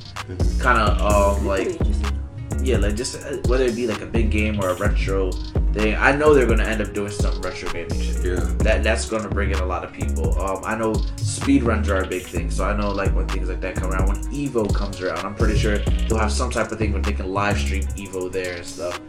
Kind 0.60 0.80
of 0.80 1.00
um 1.02 1.46
like 1.46 1.68
interesting. 1.68 2.23
Yeah, 2.62 2.78
like 2.78 2.96
just 2.96 3.16
uh, 3.16 3.38
whether 3.48 3.66
it 3.66 3.76
be 3.76 3.88
like 3.88 4.02
a 4.02 4.06
big 4.06 4.32
game 4.32 4.60
or 4.62 4.70
a 4.70 4.76
retro 4.76 5.32
thing. 5.74 5.96
I 5.96 6.16
know 6.16 6.34
they're 6.34 6.46
gonna 6.46 6.64
end 6.64 6.82
up 6.82 6.94
doing 6.94 7.12
some 7.12 7.42
retro 7.42 7.72
gaming 7.72 8.00
shit. 8.00 8.24
Yeah. 8.24 8.36
That 8.60 8.84
that's 8.84 9.10
gonna 9.10 9.30
bring 9.30 9.52
in 9.52 9.60
a 9.60 9.66
lot 9.66 9.84
of 9.84 9.92
people. 9.92 10.40
Um, 10.40 10.64
I 10.64 10.76
know 10.76 10.94
speedruns 11.18 11.88
are 11.90 12.04
a 12.04 12.08
big 12.08 12.24
thing, 12.24 12.50
so 12.50 12.66
I 12.66 12.76
know 12.76 12.92
like 12.92 13.14
when 13.16 13.28
things 13.28 13.50
like 13.50 13.62
that 13.62 13.76
come 13.76 13.92
around, 13.92 14.08
when 14.08 14.18
Evo 14.32 14.74
comes 14.74 15.02
around, 15.02 15.26
I'm 15.26 15.36
pretty 15.36 15.58
sure 15.58 15.78
they'll 15.78 16.18
have 16.18 16.32
some 16.32 16.52
type 16.52 16.72
of 16.72 16.78
thing 16.78 16.94
where 16.94 17.02
they 17.02 17.14
can 17.14 17.32
live 17.34 17.58
stream 17.58 17.84
Evo 17.98 18.32
there 18.32 18.58
and 18.58 18.66
stuff. 18.66 19.00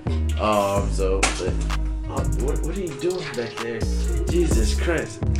Um, 0.41 0.91
so 0.91 1.21
but, 1.21 1.55
uh, 2.09 2.25
what 2.45 2.63
what 2.63 2.77
are 2.77 2.81
you 2.81 2.95
doing 3.01 3.25
back 3.37 3.55
there? 3.57 3.81
Jesus 4.29 4.79
Christ. 4.79 5.23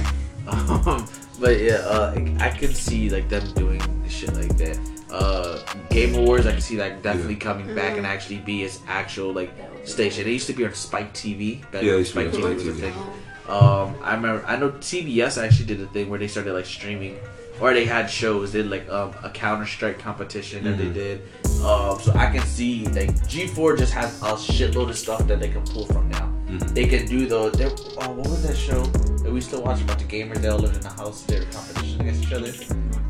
Um, 0.47 1.09
but 1.41 1.59
yeah, 1.59 1.77
uh, 1.77 2.15
I 2.39 2.51
can 2.51 2.75
see 2.75 3.09
like 3.09 3.31
them 3.31 3.51
doing 3.55 3.81
shit 4.07 4.35
like 4.35 4.55
that. 4.59 4.79
Uh, 5.15 5.59
Game 5.91 6.15
Awards, 6.17 6.45
I 6.47 6.53
can 6.53 6.61
see 6.61 6.77
that 6.77 7.03
definitely 7.03 7.37
coming 7.37 7.73
back 7.75 7.97
and 7.97 8.05
actually 8.05 8.39
be 8.39 8.65
its 8.65 8.81
actual 8.89 9.33
like 9.33 9.51
station. 9.85 10.27
It 10.27 10.33
used 10.33 10.49
to 10.49 10.53
be 10.53 10.65
on 10.67 10.75
Spike 10.75 11.15
TV. 11.15 11.61
Back 11.71 11.83
Yeah, 11.85 11.91
it 11.91 11.93
when 11.93 11.99
used 12.01 12.13
to 12.15 12.19
be 12.25 12.31
Spike 12.33 12.35
on 12.35 12.41
TV 12.41 12.43
Spike 12.43 12.57
was 12.57 12.67
a 12.67 12.73
TV. 12.73 12.81
thing. 12.81 12.95
Um, 13.49 13.95
I 14.03 14.15
remember. 14.17 14.45
I 14.47 14.57
know 14.57 14.71
TBS 14.73 15.43
actually 15.43 15.67
did 15.67 15.81
a 15.81 15.87
thing 15.87 16.09
where 16.11 16.19
they 16.19 16.27
started 16.29 16.53
like 16.55 16.67
streaming, 16.67 17.17
or 17.61 17.73
they 17.75 17.85
had 17.85 18.11
shows. 18.11 18.53
They 18.53 18.63
did 18.63 18.71
like 18.71 18.89
um, 18.91 19.15
a 19.23 19.31
Counter 19.31 19.67
Strike 19.67 19.99
competition 20.01 20.65
that 20.65 20.79
they 20.79 20.87
Mhm. 20.87 20.95
did. 20.95 21.21
Um, 21.63 22.01
so 22.01 22.13
I 22.17 22.27
can 22.33 22.43
see 22.47 22.85
like 22.87 23.11
G4 23.29 23.79
just 23.79 23.93
has 23.93 24.21
a 24.23 24.35
shitload 24.35 24.91
of 24.91 24.99
stuff 24.99 25.27
that 25.29 25.39
they 25.41 25.49
can 25.49 25.63
pull 25.63 25.87
from 25.87 26.09
now. 26.09 26.27
Mhm. 26.49 26.75
They 26.75 26.87
can 26.87 27.07
do 27.07 27.27
the. 27.27 27.51
they- 27.51 27.71
Oh, 27.99 28.11
what 28.19 28.29
was 28.29 28.43
that 28.49 28.57
show 28.57 28.83
that 29.23 29.31
we 29.33 29.41
still 29.41 29.63
watch 29.63 29.81
about 29.83 29.99
the 29.99 30.05
gamers 30.05 30.41
that 30.43 30.51
all 30.51 30.59
live 30.59 30.75
in 30.75 30.81
the 30.81 30.89
house? 30.89 31.23
Their 31.23 31.45
competition 31.53 32.01
against 32.01 32.23
each 32.25 32.33
other. 32.33 32.53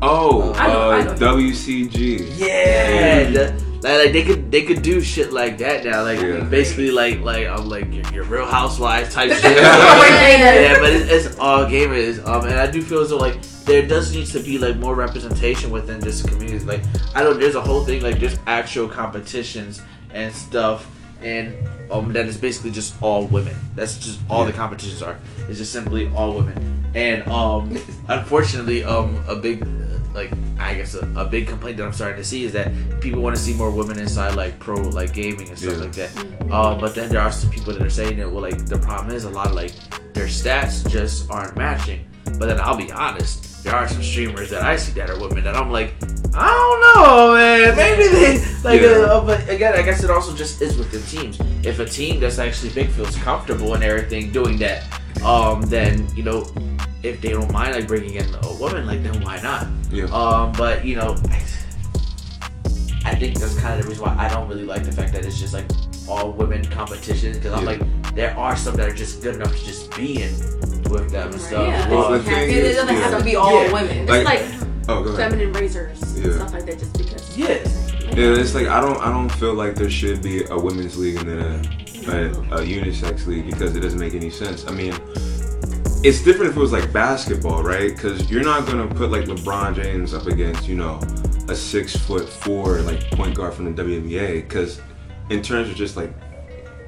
Oh, 0.01 0.53
I 0.53 0.67
know- 0.67 0.89
I 0.91 0.99
uh, 0.99 1.03
know. 1.03 1.13
WCG. 1.37 2.37
Yeah, 2.37 3.29
the- 3.29 3.65
like, 3.81 3.97
like 4.05 4.13
they 4.13 4.23
could 4.23 4.51
they 4.51 4.63
could 4.63 4.81
do 4.81 4.99
shit 4.99 5.31
like 5.31 5.57
that 5.59 5.85
now. 5.85 6.01
Like 6.03 6.19
Yeah. 6.19 6.39
basically 6.41 6.89
like 6.91 7.19
like 7.21 7.47
I'm 7.47 7.69
like 7.69 7.93
your, 7.93 8.03
your 8.13 8.23
Real 8.25 8.45
Housewives 8.45 9.13
type 9.13 9.31
shit. 9.41 9.43
Yeah. 9.57 10.79
but 10.79 10.89
it's, 10.91 11.27
it's 11.27 11.39
all 11.39 11.65
gamers. 11.65 12.25
Um, 12.25 12.45
and 12.45 12.55
I 12.59 12.65
do 12.69 12.81
feel 12.81 12.99
as 13.01 13.09
though 13.11 13.17
like 13.17 13.39
there 13.65 13.85
does 13.87 14.13
need 14.13 14.25
to 14.27 14.39
be 14.39 14.57
like 14.57 14.77
more 14.77 14.95
representation 14.95 15.69
within 15.71 15.99
this 15.99 16.23
community. 16.23 16.65
Like 16.65 16.81
I 17.13 17.21
know 17.23 17.33
there's 17.33 17.55
a 17.55 17.61
whole 17.61 17.85
thing 17.85 18.01
like 18.01 18.19
there's 18.19 18.39
actual 18.47 18.87
competitions 18.89 19.81
and 20.13 20.33
stuff, 20.33 20.89
and 21.21 21.53
um 21.91 22.11
that 22.13 22.25
is 22.25 22.37
basically 22.37 22.71
just 22.71 22.95
all 23.03 23.27
women. 23.27 23.55
That's 23.75 23.97
just 23.99 24.19
all 24.31 24.45
the 24.45 24.53
competitions 24.53 25.03
are. 25.03 25.19
It's 25.47 25.59
just 25.59 25.71
simply 25.71 26.09
all 26.15 26.33
women. 26.33 26.71
And 26.95 27.27
um, 27.27 27.77
unfortunately, 28.07 28.83
um, 28.85 29.21
a 29.27 29.35
big 29.35 29.61
uh, 29.61 29.67
like 30.15 30.31
I 30.57 30.73
guess 30.73 30.95
a, 30.95 31.05
a 31.15 31.25
big 31.25 31.47
complaint 31.47 31.77
that 31.77 31.85
I'm 31.85 31.93
starting 31.93 32.17
to 32.17 32.23
see 32.23 32.45
is 32.45 32.53
that 32.53 32.71
people 33.01 33.21
want 33.21 33.35
to 33.35 33.41
see 33.41 33.53
more 33.53 33.69
women 33.69 33.99
inside 33.99 34.35
like 34.35 34.57
pro 34.59 34.75
like 34.81 35.13
gaming 35.13 35.49
and 35.49 35.57
stuff 35.59 35.73
Yeah. 35.73 35.79
like 35.79 35.91
that. 35.93 36.51
Um, 36.51 36.79
but 36.79 36.95
then 36.95 37.09
there 37.09 37.21
are 37.21 37.31
some 37.31 37.49
people 37.51 37.73
that 37.73 37.81
are 37.81 37.89
saying 37.89 38.17
that 38.17 38.31
well 38.31 38.41
like 38.41 38.65
the 38.65 38.79
problem 38.79 39.13
is 39.15 39.25
a 39.25 39.29
lot 39.29 39.47
of 39.47 39.53
like 39.53 39.73
their 40.13 40.27
stats 40.27 40.89
just 40.89 41.29
aren't 41.29 41.55
matching. 41.57 42.07
But 42.39 42.47
then 42.47 42.59
I'll 42.59 42.75
be 42.77 42.91
honest, 42.91 43.63
there 43.63 43.75
are 43.75 43.87
some 43.87 44.01
streamers 44.01 44.49
that 44.49 44.63
I 44.63 44.77
see 44.77 44.93
that 44.93 45.09
are 45.09 45.19
women 45.19 45.43
that 45.43 45.55
I'm 45.55 45.69
like, 45.69 45.93
I 46.33 46.47
don't 46.47 46.81
know, 47.05 47.33
man. 47.35 47.75
Maybe 47.75 48.07
they 48.07 48.39
like. 48.63 48.81
Yeah. 48.81 48.87
Uh, 49.11 49.23
but 49.25 49.47
again, 49.47 49.75
I 49.75 49.81
guess 49.83 50.03
it 50.03 50.09
also 50.09 50.35
just 50.35 50.61
is 50.61 50.75
with 50.77 50.91
the 50.91 50.99
teams. 51.01 51.39
If 51.63 51.79
a 51.79 51.85
team 51.85 52.19
that's 52.19 52.39
actually 52.39 52.71
big 52.73 52.89
feels 52.89 53.15
comfortable 53.17 53.73
and 53.75 53.83
everything 53.83 54.31
doing 54.31 54.57
that, 54.57 54.83
um, 55.25 55.61
then 55.63 56.07
you 56.15 56.23
know, 56.23 56.45
if 57.03 57.21
they 57.21 57.29
don't 57.29 57.51
mind 57.51 57.75
like 57.75 57.87
bringing 57.87 58.13
in 58.15 58.25
a 58.43 58.53
woman, 58.59 58.85
like 58.85 59.03
then 59.03 59.21
why 59.21 59.39
not? 59.41 59.67
Yeah. 59.91 60.05
Um, 60.05 60.51
but 60.53 60.85
you 60.85 60.95
know, 60.95 61.15
I 63.05 63.13
think 63.15 63.37
that's 63.39 63.57
kind 63.59 63.77
of 63.79 63.83
the 63.85 63.89
reason 63.89 64.03
why 64.05 64.15
I 64.17 64.29
don't 64.29 64.47
really 64.49 64.65
like 64.65 64.83
the 64.83 64.91
fact 64.91 65.13
that 65.13 65.25
it's 65.25 65.39
just 65.39 65.53
like 65.53 65.65
all 66.07 66.31
women 66.31 66.65
competitions 66.65 67.37
because 67.37 67.53
I'm 67.53 67.63
Yeah. 67.63 67.69
like 67.85 68.15
there 68.15 68.37
are 68.37 68.55
some 68.55 68.75
that 68.77 68.87
are 68.89 68.93
just 68.93 69.21
good 69.21 69.35
enough 69.35 69.55
to 69.55 69.65
just 69.65 69.95
be 69.95 70.23
in 70.23 70.31
with 70.89 71.11
them 71.11 71.31
and 71.31 71.41
stuff. 71.41 71.67
Yeah. 71.67 71.89
Well, 71.89 72.11
the 72.11 72.19
thing 72.23 72.49
It 72.49 72.57
is, 72.57 72.75
doesn't 72.77 72.95
have 72.95 73.17
to 73.19 73.23
be 73.23 73.35
all 73.35 73.63
Yeah. 73.65 73.73
women. 73.73 73.97
It's 73.97 74.09
Like- 74.09 74.25
like, 74.25 74.45
Oh, 74.87 75.03
go 75.03 75.09
ahead. 75.11 75.31
feminine 75.31 75.51
razors 75.53 75.99
Yeah. 76.15 76.23
and 76.25 76.33
stuff 76.35 76.53
like 76.53 76.65
that 76.67 76.79
just 76.79 76.97
because. 76.97 77.37
Yeah. 77.37 77.57
Yeah, 78.15 78.39
it's 78.39 78.53
like 78.55 78.67
I 78.67 78.79
don't 78.81 78.97
I 79.01 79.11
don't 79.11 79.29
feel 79.31 79.53
like 79.53 79.75
there 79.75 79.89
should 79.89 80.21
be 80.21 80.45
a 80.45 80.57
women's 80.57 80.95
league 80.97 81.17
and 81.17 81.27
then 81.29 81.39
a, 81.39 81.61
a, 82.07 82.29
a 82.29 82.59
unisex 82.61 83.25
league 83.27 83.45
because 83.45 83.75
it 83.75 83.81
doesn't 83.81 83.99
make 83.99 84.13
any 84.13 84.29
sense. 84.29 84.67
I 84.67 84.71
mean, 84.71 84.93
it's 86.03 86.21
different 86.21 86.51
if 86.51 86.57
it 86.57 86.59
was 86.59 86.71
like 86.71 86.93
basketball, 86.93 87.63
right? 87.63 87.95
Because 87.95 88.29
you're 88.29 88.43
not 88.43 88.67
gonna 88.67 88.87
put 88.87 89.11
like 89.11 89.25
LeBron 89.25 89.75
James 89.75 90.13
up 90.13 90.27
against 90.27 90.67
you 90.67 90.75
know 90.75 90.99
a 91.49 91.55
six 91.55 91.95
foot 91.95 92.29
four 92.29 92.79
like 92.81 93.09
point 93.11 93.35
guard 93.35 93.53
from 93.53 93.73
the 93.73 93.83
WNBA. 93.83 94.47
Because 94.47 94.81
in 95.29 95.41
terms 95.41 95.69
of 95.69 95.75
just 95.75 95.97
like 95.97 96.13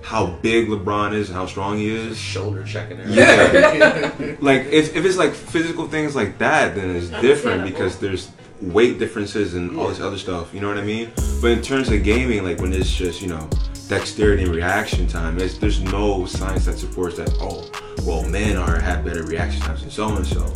how 0.03 0.27
big 0.41 0.67
LeBron 0.67 1.13
is 1.13 1.29
and 1.29 1.37
how 1.37 1.45
strong 1.45 1.77
he 1.77 1.89
is, 1.89 2.17
shoulder 2.17 2.63
checking 2.63 2.97
her. 2.97 3.09
Yeah. 3.09 4.35
like 4.39 4.61
if, 4.67 4.95
if 4.95 5.03
it's 5.03 5.17
like 5.17 5.33
physical 5.33 5.87
things 5.87 6.15
like 6.15 6.37
that, 6.37 6.75
then 6.75 6.95
it's 6.95 7.09
different 7.09 7.63
because 7.63 7.99
there's 7.99 8.31
weight 8.61 8.99
differences 8.99 9.53
and 9.55 9.77
all 9.77 9.89
this 9.89 9.99
other 9.99 10.17
stuff. 10.17 10.53
You 10.53 10.61
know 10.61 10.69
what 10.69 10.77
I 10.77 10.83
mean? 10.83 11.11
But 11.41 11.51
in 11.51 11.61
terms 11.61 11.89
of 11.89 12.03
gaming, 12.03 12.43
like 12.43 12.59
when 12.61 12.71
it's 12.71 12.93
just 12.93 13.21
you 13.21 13.27
know 13.27 13.49
dexterity 13.87 14.43
and 14.43 14.53
reaction 14.53 15.07
time, 15.07 15.37
there's, 15.37 15.57
there's 15.57 15.81
no 15.81 16.25
science 16.25 16.65
that 16.65 16.77
supports 16.77 17.17
that. 17.17 17.29
Oh, 17.39 17.69
well, 18.03 18.23
men 18.27 18.57
are 18.57 18.79
have 18.79 19.03
better 19.03 19.23
reaction 19.23 19.61
times 19.61 19.81
than 19.81 19.91
so 19.91 20.15
and 20.15 20.25
so. 20.25 20.51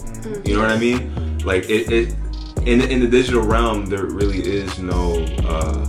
You 0.46 0.56
know 0.56 0.62
what 0.62 0.72
I 0.72 0.78
mean? 0.78 1.40
Like 1.40 1.70
it, 1.70 1.92
it 1.92 2.16
in 2.66 2.82
in 2.82 3.00
the 3.00 3.08
digital 3.08 3.42
realm, 3.42 3.88
there 3.88 4.06
really 4.06 4.40
is 4.40 4.80
no. 4.80 5.24
uh 5.46 5.88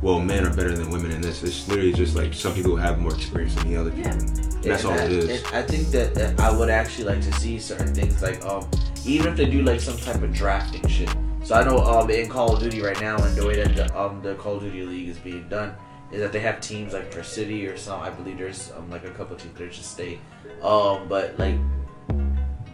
well, 0.00 0.20
men 0.20 0.46
are 0.46 0.54
better 0.54 0.76
than 0.76 0.90
women 0.90 1.10
in 1.10 1.20
this. 1.20 1.42
It's 1.42 1.66
literally 1.66 1.92
just 1.92 2.14
like 2.14 2.32
some 2.32 2.54
people 2.54 2.76
have 2.76 3.00
more 3.00 3.12
experience 3.12 3.56
than 3.56 3.68
the 3.68 3.76
other 3.76 3.90
people. 3.90 4.12
And 4.12 4.62
That's 4.62 4.84
all 4.84 4.92
I, 4.92 5.04
it 5.04 5.12
is. 5.12 5.42
and 5.42 5.56
I 5.56 5.62
think 5.62 5.88
that, 5.88 6.14
that 6.14 6.38
I 6.38 6.56
would 6.56 6.70
actually 6.70 7.04
like 7.04 7.20
to 7.22 7.32
see 7.32 7.58
certain 7.58 7.92
things 7.92 8.22
like 8.22 8.44
um 8.44 8.68
even 9.04 9.32
if 9.32 9.36
they 9.36 9.46
do 9.46 9.62
like 9.62 9.80
some 9.80 9.96
type 9.96 10.22
of 10.22 10.32
drafting 10.32 10.86
shit. 10.88 11.10
So 11.42 11.54
I 11.56 11.64
know 11.64 11.78
um 11.78 12.10
in 12.10 12.28
Call 12.28 12.54
of 12.54 12.62
Duty 12.62 12.80
right 12.80 13.00
now 13.00 13.16
and 13.22 13.34
the 13.36 13.46
way 13.46 13.56
that 13.56 13.74
the 13.74 13.98
um 13.98 14.22
the 14.22 14.34
Call 14.36 14.56
of 14.56 14.62
Duty 14.62 14.84
League 14.84 15.08
is 15.08 15.18
being 15.18 15.48
done 15.48 15.74
is 16.12 16.20
that 16.20 16.32
they 16.32 16.40
have 16.40 16.60
teams 16.60 16.92
like 16.92 17.10
per 17.10 17.22
city 17.22 17.66
or 17.66 17.76
some 17.76 18.00
I 18.00 18.10
believe 18.10 18.38
there's 18.38 18.72
um 18.76 18.90
like 18.90 19.04
a 19.04 19.10
couple 19.10 19.36
teams 19.36 19.56
there's 19.58 19.76
just 19.76 19.90
state. 19.92 20.18
Um 20.62 21.06
but 21.08 21.38
like 21.38 21.56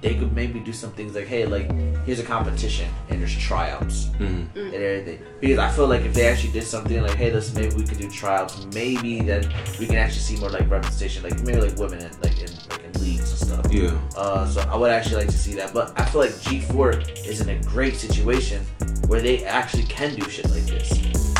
they 0.00 0.14
could 0.16 0.34
maybe 0.34 0.60
do 0.60 0.72
some 0.72 0.90
things 0.90 1.14
like 1.14 1.26
hey 1.26 1.46
like 1.46 1.70
here's 2.04 2.18
a 2.20 2.22
competition 2.22 2.88
and 3.08 3.20
there's 3.20 3.34
tryouts 3.36 4.06
Mhm. 4.20 4.54
and 4.54 4.74
everything. 4.74 5.18
Because 5.40 5.58
I 5.58 5.70
feel 5.70 5.86
like 5.86 6.02
if 6.02 6.12
they 6.12 6.26
actually 6.28 6.52
did 6.52 6.64
something 6.64 7.00
like, 7.00 7.14
hey, 7.16 7.32
listen, 7.32 7.54
maybe 7.60 7.74
we 7.74 7.84
could 7.84 7.98
do 7.98 8.10
tryouts, 8.10 8.66
maybe 8.74 9.20
then 9.22 9.50
we 9.80 9.86
can 9.86 9.96
actually 9.96 10.20
see 10.20 10.36
more 10.36 10.50
like 10.50 10.68
representation, 10.70 11.22
like 11.22 11.40
maybe 11.42 11.60
like 11.62 11.76
women 11.78 12.00
in 12.00 12.10
like 12.20 12.38
in 12.38 12.50
like 12.70 12.84
in 12.84 12.92
leagues 13.00 13.30
and 13.30 13.40
stuff. 13.50 13.72
Yeah. 13.72 13.98
Uh, 14.14 14.46
so 14.46 14.60
I 14.62 14.76
would 14.76 14.90
actually 14.90 15.16
like 15.24 15.28
to 15.28 15.38
see 15.38 15.54
that, 15.54 15.72
but 15.72 15.98
I 15.98 16.04
feel 16.04 16.20
like 16.20 16.32
G4 16.32 17.26
is 17.26 17.40
in 17.40 17.48
a 17.48 17.58
great 17.62 17.96
situation 17.96 18.62
where 19.06 19.22
they 19.22 19.44
actually 19.46 19.84
can 19.84 20.14
do 20.14 20.28
shit 20.28 20.50
like 20.50 20.66
this. 20.66 20.90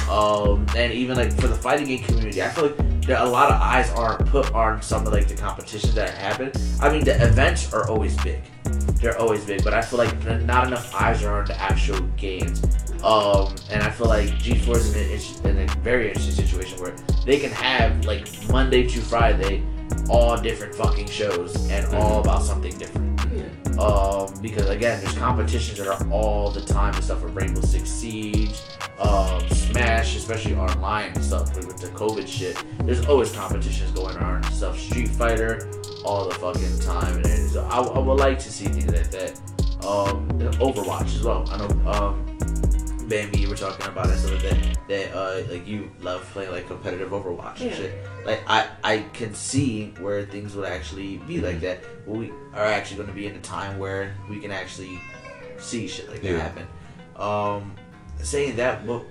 Um, 0.09 0.67
and 0.77 0.93
even 0.93 1.17
like 1.17 1.33
for 1.33 1.49
the 1.49 1.55
fighting 1.55 1.87
game 1.87 2.05
community, 2.05 2.43
I 2.43 2.49
feel 2.49 2.67
like 2.67 3.03
there 3.03 3.21
a 3.21 3.25
lot 3.25 3.51
of 3.51 3.61
eyes 3.61 3.91
aren't 3.91 4.27
put 4.27 4.53
on 4.53 4.81
some 4.81 5.07
of 5.07 5.13
like 5.13 5.29
the 5.29 5.35
competitions 5.35 5.95
that 5.95 6.11
happen. 6.11 6.53
I 6.81 6.91
mean, 6.91 7.05
the 7.05 7.15
events 7.23 7.73
are 7.73 7.89
always 7.89 8.17
big. 8.23 8.43
They're 9.01 9.19
always 9.19 9.45
big, 9.45 9.63
but 9.63 9.75
I 9.75 9.83
feel 9.83 9.99
like 9.99 10.25
not 10.43 10.67
enough 10.67 10.95
eyes 10.95 11.23
are 11.23 11.41
on 11.41 11.47
the 11.47 11.61
actual 11.61 12.01
games. 12.17 12.63
Um, 13.03 13.55
and 13.71 13.83
I 13.83 13.91
feel 13.91 14.09
like 14.09 14.31
G4 14.31 14.77
is 14.77 14.95
in 14.95 15.03
a, 15.03 15.13
is 15.13 15.41
in 15.41 15.59
a 15.59 15.67
very 15.83 16.09
interesting 16.09 16.35
situation 16.35 16.81
where 16.81 16.95
they 17.27 17.39
can 17.39 17.51
have 17.51 18.05
like 18.07 18.27
Monday 18.49 18.87
to 18.89 19.01
Friday, 19.01 19.63
all 20.09 20.41
different 20.41 20.75
fucking 20.75 21.09
shows 21.09 21.71
and 21.71 21.85
all 21.95 22.21
about 22.21 22.43
something 22.43 22.77
different. 22.79 23.05
Um, 23.79 24.33
because 24.41 24.69
again, 24.69 25.01
there's 25.03 25.17
competitions 25.17 25.79
that 25.79 25.89
are 25.89 26.11
all 26.11 26.51
the 26.51 26.61
time 26.61 26.95
and 26.95 27.05
stuff 27.05 27.21
for 27.21 27.29
Rainbow 27.29 27.61
Six 27.61 27.89
Siege, 27.91 28.61
um, 28.99 29.49
Smash, 29.49 30.17
especially 30.17 30.55
online 30.55 31.13
and 31.13 31.25
stuff 31.25 31.55
with, 31.57 31.67
with 31.67 31.79
the 31.79 31.89
COVID 31.89 32.27
shit. 32.29 32.63
There's 32.85 33.05
always 33.07 33.33
competitions 33.33 33.91
going 33.91 34.17
on 34.19 34.37
and 34.37 34.47
stuff. 34.47 34.79
Street 34.79 35.09
Fighter, 35.09 35.71
all 36.05 36.29
the 36.29 36.35
fucking 36.35 36.79
time. 36.81 37.17
And 37.25 37.51
so 37.51 37.65
I, 37.65 37.81
I 37.81 37.99
would 37.99 38.19
like 38.21 38.39
to 38.41 38.53
see 38.53 38.67
things 38.67 38.87
like 38.87 39.11
that. 39.11 39.41
Um, 39.85 40.29
Overwatch 40.61 41.17
as 41.17 41.23
well. 41.25 41.45
I 41.51 41.59
know, 41.59 41.91
um, 41.91 42.25
Bambi, 43.09 43.39
you 43.41 43.49
were 43.49 43.57
talking 43.57 43.87
about 43.87 44.09
it, 44.11 44.17
so 44.19 44.29
that 44.37 44.79
that 44.89 45.15
uh, 45.15 45.43
like 45.51 45.67
you 45.67 45.91
love 46.01 46.23
playing 46.33 46.51
like 46.53 46.67
competitive 46.67 47.11
Overwatch 47.11 47.61
and 47.61 47.75
shit. 47.75 47.95
Like 48.25 48.43
I 48.47 48.69
I 48.83 48.99
can 49.13 49.35
see 49.35 49.95
where 50.01 50.25
things 50.25 50.55
would 50.55 50.67
actually 50.69 51.19
be 51.19 51.41
like 51.41 51.61
that. 51.61 51.81
We 52.07 52.33
are 52.55 52.65
actually 52.65 52.97
going 52.97 53.09
to 53.09 53.15
be 53.15 53.27
in 53.27 53.35
a 53.37 53.41
time 53.41 53.79
where 53.79 54.15
we 54.29 54.41
can 54.41 54.51
actually 54.51 54.99
see 55.59 55.87
shit 55.89 56.09
like 56.11 56.23
that 56.23 56.31
Yeah. 56.31 56.39
happen. 56.39 56.67
Um, 57.17 57.75
saying 58.23 58.57
that, 58.57 58.83
what 58.85 59.05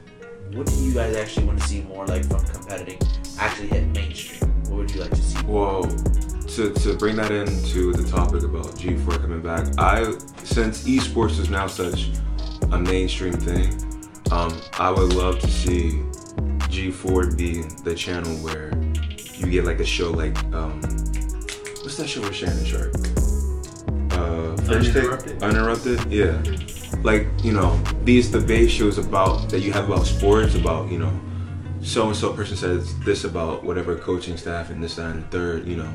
what 0.53 0.67
do 0.67 0.75
you 0.75 0.93
guys 0.93 1.15
actually 1.15 1.45
want 1.45 1.59
to 1.61 1.67
see 1.67 1.81
more 1.81 2.05
like 2.07 2.25
from 2.25 2.43
competing 2.45 2.99
actually 3.39 3.67
hit 3.69 3.87
mainstream? 3.87 4.51
What 4.65 4.77
would 4.77 4.91
you 4.91 5.01
like 5.01 5.11
to 5.11 5.15
see? 5.23 5.41
Well, 5.45 5.83
to, 5.83 6.71
to 6.73 6.95
bring 6.97 7.15
that 7.15 7.31
into 7.31 7.93
the 7.93 8.07
topic 8.09 8.43
about 8.43 8.65
G4 8.75 9.21
coming 9.21 9.41
back, 9.41 9.67
I 9.77 10.03
since 10.43 10.83
esports 10.83 11.39
is 11.39 11.49
now 11.49 11.67
such 11.67 12.09
a 12.73 12.79
mainstream 12.79 13.33
thing, 13.33 13.71
um, 14.31 14.59
I 14.79 14.89
would 14.89 15.13
love 15.13 15.39
to 15.39 15.47
see 15.47 16.01
G4 16.73 17.37
be 17.37 17.61
the 17.83 17.93
channel 17.93 18.33
where 18.37 18.73
you 19.35 19.51
get 19.51 19.63
like 19.63 19.79
a 19.79 19.85
show 19.85 20.09
like 20.09 20.35
um, 20.53 20.81
what's 21.81 21.97
that 21.97 22.07
show 22.07 22.21
with 22.21 22.33
Shannon 22.33 22.65
Sharpe? 22.65 22.95
Uh, 24.11 24.57
First 24.63 24.91
Take? 24.91 25.03
Uninterrupted. 25.03 25.43
Uninterrupted, 25.43 26.11
yeah. 26.11 26.41
Like 27.03 27.27
you 27.43 27.53
know 27.53 27.77
these 28.03 28.31
debate 28.31 28.71
shows 28.71 28.97
about 28.97 29.49
that 29.49 29.59
you 29.59 29.71
have 29.71 29.85
about 29.85 30.07
sports 30.07 30.55
about 30.55 30.91
you 30.91 30.97
know 30.97 31.13
so 31.81 32.07
and 32.07 32.15
so 32.15 32.33
person 32.33 32.55
says 32.57 32.97
this 32.99 33.23
about 33.23 33.63
whatever 33.63 33.95
coaching 33.95 34.37
staff 34.37 34.69
and 34.69 34.83
this 34.83 34.95
that 34.95 35.13
and 35.13 35.23
the 35.23 35.27
third 35.27 35.67
you 35.67 35.75
know 35.75 35.93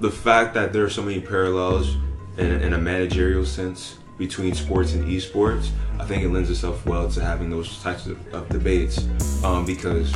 the 0.00 0.10
fact 0.10 0.54
that 0.54 0.72
there 0.72 0.82
are 0.84 0.90
so 0.90 1.02
many 1.02 1.20
parallels 1.20 1.96
in, 2.38 2.46
in 2.62 2.72
a 2.72 2.78
managerial 2.78 3.44
sense 3.44 3.98
between 4.18 4.54
sports 4.54 4.94
and 4.94 5.04
esports 5.06 5.70
i 6.00 6.04
think 6.04 6.22
it 6.22 6.28
lends 6.28 6.50
itself 6.50 6.84
well 6.86 7.08
to 7.08 7.20
having 7.20 7.50
those 7.50 7.82
types 7.82 8.06
of, 8.06 8.34
of 8.34 8.48
debates 8.48 9.06
um, 9.44 9.64
because 9.64 10.12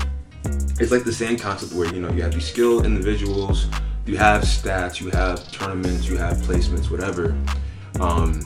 it's 0.81 0.91
like 0.91 1.05
the 1.05 1.13
same 1.13 1.37
concept 1.37 1.73
where 1.73 1.93
you 1.95 2.01
know 2.01 2.11
you 2.13 2.23
have 2.23 2.33
these 2.33 2.49
skilled 2.49 2.85
individuals 2.85 3.67
you 4.07 4.17
have 4.17 4.43
stats 4.43 5.01
you 5.01 5.11
have 5.11 5.51
tournaments 5.53 6.09
you 6.09 6.17
have 6.17 6.37
placements 6.39 6.91
whatever 6.91 7.37
um, 8.01 8.41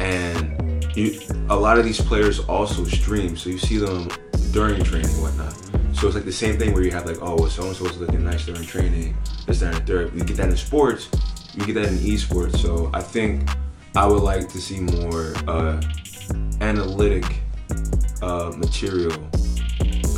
and 0.00 0.84
you, 0.96 1.20
a 1.48 1.56
lot 1.56 1.78
of 1.78 1.84
these 1.84 2.00
players 2.00 2.40
also 2.40 2.84
stream 2.84 3.36
so 3.36 3.48
you 3.48 3.58
see 3.58 3.78
them 3.78 4.08
during 4.52 4.82
training 4.82 5.08
and 5.10 5.22
whatnot. 5.22 5.54
So 5.94 6.06
it's 6.06 6.16
like 6.16 6.24
the 6.24 6.32
same 6.32 6.58
thing 6.58 6.72
where 6.72 6.82
you 6.82 6.90
have 6.90 7.06
like 7.06 7.18
oh 7.20 7.36
well 7.36 7.50
so 7.50 7.66
and 7.66 7.76
so's 7.76 7.96
looking 7.98 8.24
nice 8.24 8.46
during 8.46 8.64
training 8.64 9.16
this 9.46 9.60
that 9.60 9.74
and 9.74 9.86
third. 9.86 10.12
We 10.12 10.22
get 10.22 10.36
that 10.38 10.48
in 10.48 10.56
sports 10.56 11.08
you 11.54 11.66
get 11.66 11.74
that 11.74 11.86
in 11.86 11.98
esports 11.98 12.58
so 12.58 12.90
i 12.94 13.00
think 13.00 13.48
i 13.96 14.06
would 14.06 14.22
like 14.22 14.48
to 14.48 14.58
see 14.60 14.80
more 14.80 15.32
uh, 15.48 15.80
analytic 16.60 17.24
uh, 18.22 18.52
material 18.56 19.12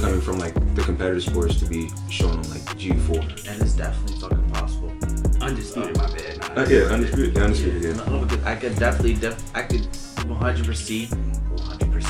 coming 0.00 0.20
from 0.20 0.38
like 0.38 0.54
the 0.74 0.82
competitive 0.82 1.22
sports 1.22 1.58
to 1.60 1.66
be 1.66 1.88
shown 2.10 2.32
on 2.32 2.42
like 2.50 2.62
G4. 2.76 3.46
And 3.48 3.62
it's 3.62 3.74
definitely 3.74 4.16
fucking 4.18 4.50
possible. 4.50 4.90
Undisputed, 5.40 5.96
my 5.96 6.06
bad. 6.10 6.38
Nah, 6.56 6.62
Uh, 6.62 6.66
yeah, 6.68 6.80
undisputed, 6.90 7.36
yeah, 7.36 7.42
undisputed, 7.44 7.82
yeah. 7.84 8.04
No, 8.10 8.24
because 8.24 8.44
I 8.44 8.56
could 8.56 8.76
definitely, 8.76 9.14
def- 9.14 9.54
I 9.54 9.62
could 9.62 9.86
100 10.26 10.66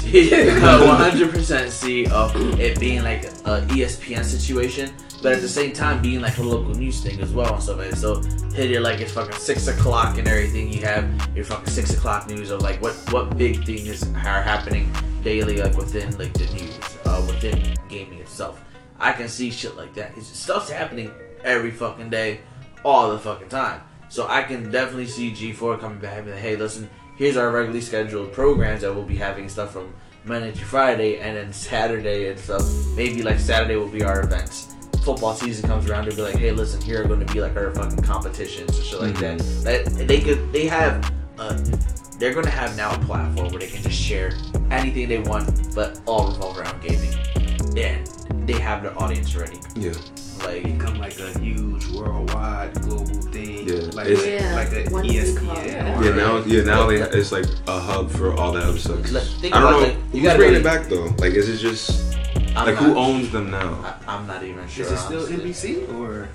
percent, 0.11 0.62
100 0.62 1.31
percent, 1.31 1.70
see 1.70 2.07
of 2.07 2.35
it 2.61 2.79
being 2.81 3.03
like 3.03 3.24
a 3.24 3.65
ESPN 3.69 4.24
situation, 4.24 4.93
but 5.23 5.33
at 5.33 5.41
the 5.41 5.49
same 5.49 5.73
time 5.73 6.03
being 6.03 6.20
like 6.20 6.39
a 6.39 6.43
local 6.43 6.74
news 6.74 7.01
thing 7.01 7.20
as 7.20 7.33
well 7.33 7.55
and 7.55 7.62
stuff 7.62 7.79
like 7.79 7.91
that. 7.91 7.97
So 7.97 8.23
hit 8.53 8.70
it 8.70 8.81
like 8.81 9.01
it's 9.01 9.12
fucking 9.12 9.37
six 9.37 9.69
o'clock 9.69 10.19
and 10.19 10.27
everything. 10.27 10.73
You 10.73 10.81
have 10.83 11.31
your 11.35 11.45
fucking 11.45 11.69
six 11.70 11.95
o'clock 11.95 12.29
news 12.29 12.51
of 12.51 12.62
like 12.62 12.83
what 12.83 12.95
what 13.12 13.37
big 13.37 13.65
things 13.65 14.03
are 14.09 14.43
happening 14.43 14.93
daily, 15.23 15.59
like 15.59 15.77
within 15.77 16.16
like 16.19 16.33
the 16.35 16.47
news, 16.53 16.79
uh, 17.05 17.24
within 17.27 17.74
gaming 17.89 18.19
itself. 18.19 18.62
I 18.99 19.12
can 19.12 19.29
see 19.29 19.51
shit 19.51 19.77
like 19.77 19.95
that. 19.95 20.12
It's 20.16 20.27
stuff's 20.27 20.70
happening 20.70 21.11
every 21.45 21.70
fucking 21.70 22.11
day, 22.11 22.41
all 22.85 23.11
the 23.11 23.19
fucking 23.19 23.49
time. 23.49 23.83
So 24.09 24.29
I 24.29 24.43
can 24.43 24.70
definitely 24.70 25.07
see 25.07 25.33
G4 25.33 25.81
coming 25.81 25.99
back 25.99 26.19
and 26.19 26.31
like, 26.31 26.39
hey, 26.39 26.55
listen, 26.55 26.89
here's 27.23 27.36
our 27.36 27.53
regularly 27.53 27.81
scheduled 27.81 28.32
programs 28.32 28.81
that 28.81 28.93
we'll 28.93 29.05
be 29.05 29.15
having 29.15 29.49
stuff 29.49 29.73
from 29.73 29.94
Monday 30.24 30.51
to 30.51 30.65
Friday 30.65 31.20
and 31.20 31.36
then 31.36 31.53
Saturday 31.53 32.28
and 32.28 32.36
stuff. 32.36 32.65
Maybe 32.97 33.23
like 33.23 33.39
Saturday 33.39 33.77
will 33.77 33.86
be 33.86 34.03
our 34.03 34.23
events. 34.23 34.74
Football 35.05 35.32
season 35.35 35.69
comes 35.69 35.89
around, 35.89 36.07
they'll 36.07 36.16
be 36.16 36.23
like, 36.23 36.35
hey, 36.35 36.51
listen, 36.51 36.81
here 36.81 37.01
are 37.01 37.07
going 37.07 37.24
to 37.24 37.32
be 37.32 37.40
like 37.40 37.55
our 37.55 37.73
fucking 37.77 38.03
competitions 38.03 38.77
and 38.77 38.85
shit 38.85 39.01
like 39.01 39.16
that. 39.19 39.39
That 39.62 40.09
they 40.09 40.20
could, 40.20 40.53
they 40.53 40.66
have, 40.66 41.15
uh, 41.39 41.57
they're 42.19 42.32
going 42.32 42.47
to 42.47 42.51
have 42.51 42.77
now 42.77 42.93
a 42.93 42.99
platform 42.99 43.51
where 43.51 43.61
they 43.61 43.69
can 43.69 43.85
just 43.85 44.01
share 44.01 44.32
anything 44.73 45.07
they 45.07 45.20
want, 45.20 45.73
but 45.77 46.01
all 46.07 46.27
revolve 46.27 46.59
around 46.59 46.82
gaming. 46.82 47.15
And 47.77 48.05
they 48.49 48.59
have 48.59 48.82
their 48.82 49.01
audience 49.01 49.36
ready. 49.36 49.61
Yeah. 49.77 49.93
Like, 50.44 50.62
become 50.64 50.98
like 50.98 51.19
a 51.20 51.39
huge 51.39 51.86
worldwide 51.89 52.74
global 52.82 53.05
thing. 53.32 53.69
Yeah, 53.69 53.90
like 53.93 54.06
it's- 54.09 54.27
Yeah, 54.27 54.55
like 54.55 54.73
a 54.73 54.90
one 54.90 55.05
ESPN. 55.05 55.86
hub. 55.86 56.02
or- 56.02 56.05
Yeah, 56.05 56.14
now 56.14 56.36
yeah 56.44 56.62
now 56.64 56.86
they, 56.86 56.97
it's 56.97 57.32
like 57.32 57.47
a 57.66 57.78
hub 57.81 58.10
for 58.10 58.35
all 58.35 58.52
that 58.52 58.64
other 58.64 58.78
stuff. 58.78 59.10
Let- 59.10 59.23
think 59.24 59.55
I 59.55 59.60
don't 59.60 59.69
about, 59.69 59.81
know 59.81 59.86
like, 59.89 59.97
you 59.97 60.20
who's 60.20 60.23
gotta 60.23 60.39
bringing 60.39 60.55
really- 60.55 60.60
it 60.60 60.81
back 60.81 60.89
though. 60.89 61.14
Like, 61.19 61.32
is 61.35 61.48
it 61.48 61.59
just 61.59 62.16
I'm 62.56 62.66
like 62.66 62.74
not- 62.74 62.82
who 62.85 62.97
owns 62.97 63.31
them 63.31 63.51
now? 63.51 63.97
I, 64.06 64.14
I'm 64.16 64.27
not 64.27 64.43
even 64.43 64.66
sure. 64.69 64.85
Is 64.86 64.93
it 64.93 64.98
still 64.98 65.24
honestly. 65.27 65.77
NBC 65.77 65.98
or? 65.98 66.28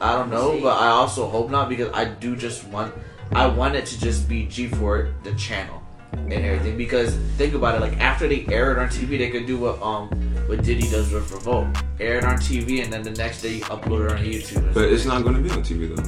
I 0.00 0.12
don't 0.12 0.30
know, 0.30 0.60
but 0.60 0.76
I 0.76 0.88
also 0.88 1.28
hope 1.28 1.50
not 1.50 1.68
because 1.68 1.90
I 1.94 2.04
do 2.04 2.36
just 2.36 2.64
want. 2.68 2.92
I 3.32 3.46
want 3.46 3.74
it 3.74 3.86
to 3.86 3.98
just 3.98 4.28
be 4.28 4.46
G4 4.46 5.10
the 5.24 5.32
channel 5.34 5.82
and 6.18 6.32
everything 6.32 6.76
because 6.76 7.14
think 7.36 7.54
about 7.54 7.74
it. 7.76 7.80
Like 7.80 7.98
after 8.00 8.26
they 8.28 8.46
air 8.46 8.72
it 8.72 8.78
on 8.78 8.88
TV, 8.88 9.18
they 9.18 9.30
could 9.30 9.46
do 9.46 9.58
what 9.58 9.80
um 9.82 10.08
what 10.46 10.62
Diddy 10.62 10.88
does 10.90 11.12
with 11.12 11.30
Revolt, 11.30 11.66
air 12.00 12.18
it 12.18 12.24
on 12.24 12.36
TV, 12.36 12.82
and 12.82 12.92
then 12.92 13.02
the 13.02 13.10
next 13.12 13.42
day 13.42 13.54
you 13.54 13.64
upload 13.64 14.06
it 14.06 14.12
on 14.12 14.18
YouTube. 14.24 14.74
But 14.74 14.84
it's 14.90 15.04
not 15.04 15.22
going 15.22 15.36
to 15.36 15.40
be 15.42 15.50
on 15.50 15.62
TV 15.62 15.94
though. 15.94 16.02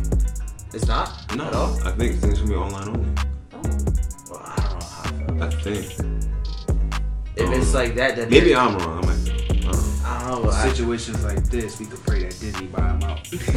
It's 0.75 0.87
not 0.87 1.35
No, 1.37 1.45
at 1.47 1.55
all. 1.55 1.81
I 1.85 1.91
think 1.93 2.17
things 2.21 2.39
gonna 2.41 2.51
be 2.51 2.55
online 2.57 2.89
only. 2.89 3.09
Well, 4.29 4.43
I 4.45 4.57
don't 5.19 5.39
know 5.39 5.45
how. 5.45 5.47
I 5.47 5.51
feel. 5.51 5.73
I 5.73 5.83
think. 5.83 6.23
If 7.39 7.51
it's 7.53 7.75
like 7.75 7.95
that, 7.97 8.17
then 8.17 8.29
Maybe 8.31 8.55
I'm 8.55 8.77
wrong. 8.79 9.05
I 9.05 9.07
might 9.07 9.25
be. 9.25 9.31
I 9.61 10.29
don't 10.29 10.43
know. 10.45 10.51
I. 10.51 10.65
I, 10.65 10.69
Situations 10.69 11.25
like 11.25 11.43
this, 11.45 11.79
we 11.81 11.87
could 11.87 12.03
pray 12.03 12.23
that 12.25 12.31
Disney 12.41 12.67
buy 12.67 12.81
them 12.81 13.03
out. 13.05 13.27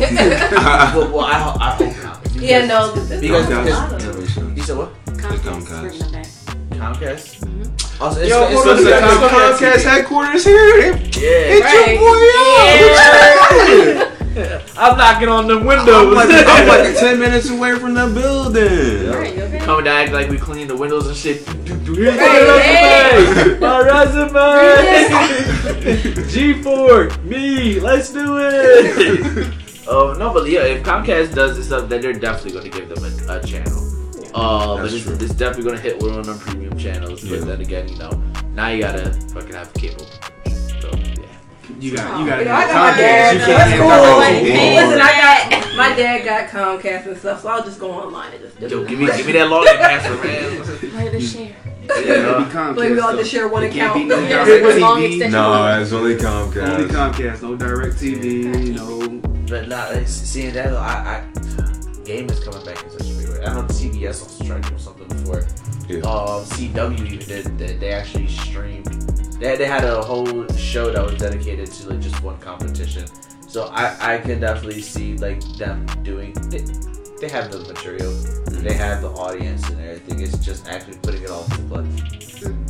well, 0.96 1.12
well, 1.12 1.20
I, 1.26 1.56
I 1.60 1.72
hope 1.76 2.04
not. 2.04 2.24
Because- 2.24 2.42
Yeah, 2.42 2.66
no, 2.66 2.92
this 2.94 3.20
Because- 3.22 3.50
is 3.50 3.52
a 3.58 3.62
because- 3.64 3.70
lot 3.72 3.94
of 3.94 4.02
them. 4.02 4.12
Innovation. 4.12 4.56
You 4.56 4.64
said 4.64 4.78
what? 4.78 4.94
Comcast, 5.06 6.12
Comcast. 6.80 7.40
bringing 7.40 7.60
them 7.60 7.72
back. 7.72 7.80
Comcast. 7.80 8.00
Mm-hmm. 8.00 8.04
Also, 8.04 8.20
it's, 8.22 8.30
Yo, 8.30 8.44
it's, 8.44 8.54
hold 8.54 8.68
it's, 8.68 8.80
it's, 8.80 8.90
the 8.90 8.96
Comcast 8.96 9.58
Comcast 9.58 9.76
TV. 9.76 9.84
headquarters 9.84 10.44
here. 10.46 10.94
They- 10.94 11.12
Yeah. 11.20 11.60
Right. 14.00 14.16
I'm 14.78 14.98
knocking 14.98 15.28
on 15.28 15.48
the 15.48 15.56
I'm 15.60 15.66
windows. 15.66 16.16
like, 16.16 16.30
I'm 16.30 16.68
like 16.68 16.96
10 17.00 17.20
minutes 17.20 17.50
away 17.50 17.78
from 17.78 17.94
the 17.94 18.08
building. 18.08 19.10
Right, 19.10 19.38
okay? 19.38 19.60
Coming 19.60 19.86
down 19.86 19.98
acting 19.98 20.14
like 20.16 20.30
we 20.30 20.38
clean 20.38 20.68
the 20.68 20.78
windows 20.78 21.08
and 21.08 21.18
shit. 21.18 21.46
Here's 21.68 22.14
Hey, 22.16 23.58
my 23.60 23.82
resume. 23.82 24.32
My 24.32 24.62
resume. 25.74 26.14
G4, 26.30 27.24
me. 27.24 27.80
Let's 27.82 28.14
do 28.14 28.38
it. 28.40 29.54
Oh 29.88 30.14
no, 30.14 30.32
but 30.34 30.48
yeah, 30.48 30.62
if 30.62 30.84
Comcast 30.84 31.34
does 31.34 31.58
this 31.58 31.66
stuff, 31.66 31.90
then 31.90 32.00
they're 32.00 32.14
definitely 32.14 32.52
going 32.52 32.72
to 32.72 32.80
give 32.80 32.88
them 32.88 33.04
a, 33.30 33.40
a 33.40 33.44
channel. 33.46 33.89
Uh, 34.34 34.76
but 34.76 34.82
That's 34.84 34.94
it's, 34.96 35.04
true. 35.04 35.14
it's 35.16 35.34
definitely 35.34 35.64
going 35.64 35.76
to 35.78 35.82
hit 35.82 36.02
one 36.02 36.20
of 36.20 36.26
them 36.26 36.38
premium 36.40 36.78
channels. 36.78 37.22
But 37.22 37.40
Yeah. 37.40 37.46
then 37.46 37.62
again, 37.62 37.88
you 37.90 37.98
know, 37.98 38.12
now 38.54 38.68
you 38.70 38.82
gotta 38.82 39.12
fucking 39.34 39.54
have 39.54 39.74
cable. 39.74 40.06
So 40.82 40.92
yeah. 40.94 41.16
You 41.80 41.96
got, 41.96 42.20
you 42.20 42.26
got 42.28 42.40
You 42.40 42.46
know, 42.46 42.52
I 42.54 42.68
got 42.68 42.92
my 42.92 42.98
dad. 43.02 43.34
You 43.34 43.40
That's 43.46 43.72
cool. 43.80 43.90
the 43.90 44.18
Like, 44.18 44.44
game. 44.44 44.76
listen, 44.76 45.02
I 45.02 45.50
got 45.50 45.76
my 45.78 45.96
dad 45.96 46.26
got 46.26 46.50
Comcast 46.80 47.06
and 47.08 47.18
stuff, 47.18 47.42
so 47.42 47.48
I'll 47.50 47.64
just 47.64 47.80
go 47.80 47.92
online 47.92 48.34
and 48.34 48.42
just 48.42 48.60
do 48.60 48.68
Yo, 48.68 48.82
it. 48.82 48.88
give 48.88 49.00
me 49.00 49.06
give 49.08 49.26
me 49.26 49.32
that 49.34 49.48
login 49.48 49.78
password, 49.78 50.24
man. 50.24 50.96
Ready 51.06 51.20
to 51.20 51.26
share. 51.26 51.56
Yeah, 51.88 52.00
Yeah. 52.02 52.50
Comcast, 52.52 52.76
Like 52.78 52.90
we 52.92 53.00
all 53.00 53.12
though. 53.14 53.18
just 53.20 53.32
share 53.32 53.48
one 53.48 53.64
It 53.64 53.72
account. 53.74 54.08
no 54.08 54.20
Yeah, 54.20 54.46
it's 54.48 54.76
a 54.78 54.80
long 54.80 54.98
TV. 55.00 55.06
extension. 55.06 55.32
No, 55.32 55.82
it's 55.82 55.92
only 55.94 56.16
Comcast. 56.16 56.70
Only 56.70 56.88
Comcast, 56.94 57.42
no 57.42 57.56
direct 57.56 57.96
TV, 57.96 58.76
no. 58.76 59.08
But 59.48 59.68
not 59.70 59.96
like, 59.96 60.08
seeing 60.08 60.54
that, 60.54 60.70
though, 60.72 60.78
I, 60.78 61.24
I 61.24 62.04
game 62.04 62.30
is 62.30 62.40
coming 62.44 62.64
back 62.66 62.84
in 62.84 62.90
such 63.40 63.52
a 63.52 63.90
big 63.90 63.94
way. 63.94 64.00
I 64.00 64.02
know 64.02 64.02
CBS 64.08 64.22
also 64.22 64.46
tried 64.46 64.64
to 64.64 64.70
do 64.70 64.78
something 64.78 65.08
before. 65.08 65.48
Yeah. 65.88 65.98
Um, 66.00 66.44
CW 66.46 67.12
even 67.12 67.28
did. 67.28 67.58
They, 67.58 67.74
they 67.76 67.92
actually 67.92 68.28
streamed. 68.28 68.86
They, 69.40 69.56
they 69.56 69.66
had 69.66 69.84
a 69.84 70.02
whole 70.02 70.48
show 70.50 70.92
that 70.92 71.04
was 71.04 71.20
dedicated 71.20 71.72
to 71.72 71.90
like 71.90 72.00
just 72.00 72.22
one 72.24 72.38
competition. 72.40 73.06
So 73.48 73.66
I 73.68 74.16
I 74.16 74.18
can 74.20 74.40
definitely 74.40 74.82
see 74.82 75.18
like 75.18 75.42
them 75.58 75.86
doing. 76.04 76.34
They, 76.50 76.66
they 77.20 77.30
have 77.30 77.52
the 77.52 77.60
material. 77.60 78.12
They 78.50 78.74
have 78.74 79.02
the 79.02 79.10
audience 79.10 79.68
and 79.70 79.80
everything. 79.82 80.22
It's 80.22 80.38
just 80.38 80.68
actually 80.68 80.98
putting 81.00 81.24
it 81.24 81.30
all 81.30 81.44
into 81.46 81.64
play. 81.64 81.86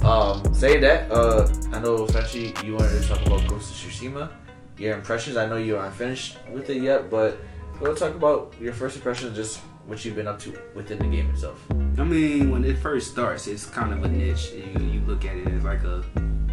Um, 0.03 0.53
saying 0.53 0.81
that, 0.81 1.11
uh, 1.11 1.47
I 1.71 1.79
know 1.79 2.07
Frenchie, 2.07 2.53
you 2.65 2.75
wanted 2.75 3.01
to 3.01 3.07
talk 3.07 3.23
about 3.25 3.47
Ghost 3.47 3.71
of 3.71 3.91
Tsushima. 3.91 4.29
Your 4.77 4.95
impressions. 4.95 5.37
I 5.37 5.45
know 5.45 5.57
you 5.57 5.77
aren't 5.77 5.93
finished 5.93 6.37
with 6.51 6.69
it 6.69 6.81
yet, 6.81 7.09
but 7.09 7.37
go 7.79 7.93
talk 7.93 8.15
about 8.15 8.55
your 8.59 8.73
first 8.73 8.95
impressions, 8.95 9.35
just 9.35 9.59
what 9.85 10.03
you've 10.05 10.15
been 10.15 10.27
up 10.27 10.39
to 10.39 10.57
within 10.75 10.99
the 10.99 11.07
game 11.07 11.29
itself. 11.29 11.63
I 11.97 12.03
mean, 12.03 12.51
when 12.51 12.63
it 12.63 12.77
first 12.77 13.11
starts, 13.11 13.47
it's 13.47 13.65
kind 13.65 13.91
of 13.93 14.03
a 14.03 14.07
niche. 14.07 14.51
You, 14.53 14.85
you 14.85 15.01
look 15.01 15.25
at 15.25 15.35
it 15.35 15.47
as 15.47 15.63
like 15.63 15.83
a 15.83 16.03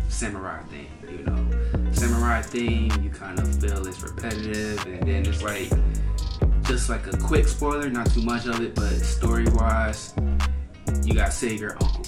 samurai 0.08 0.62
thing, 0.64 0.88
you 1.08 1.24
know. 1.24 1.92
Samurai 1.92 2.42
thing, 2.42 2.90
you 3.02 3.10
kind 3.10 3.38
of 3.38 3.60
feel 3.60 3.86
it's 3.86 4.02
repetitive, 4.02 4.84
and 4.86 5.02
then 5.06 5.26
it's 5.26 5.42
like 5.42 5.70
just 6.62 6.88
like 6.88 7.06
a 7.06 7.16
quick 7.18 7.46
spoiler, 7.46 7.88
not 7.88 8.10
too 8.10 8.22
much 8.22 8.46
of 8.46 8.60
it, 8.60 8.74
but 8.74 8.90
story 8.90 9.46
wise, 9.50 10.14
you 11.04 11.14
gotta 11.14 11.30
save 11.30 11.60
your 11.60 11.72
uncle. 11.72 12.04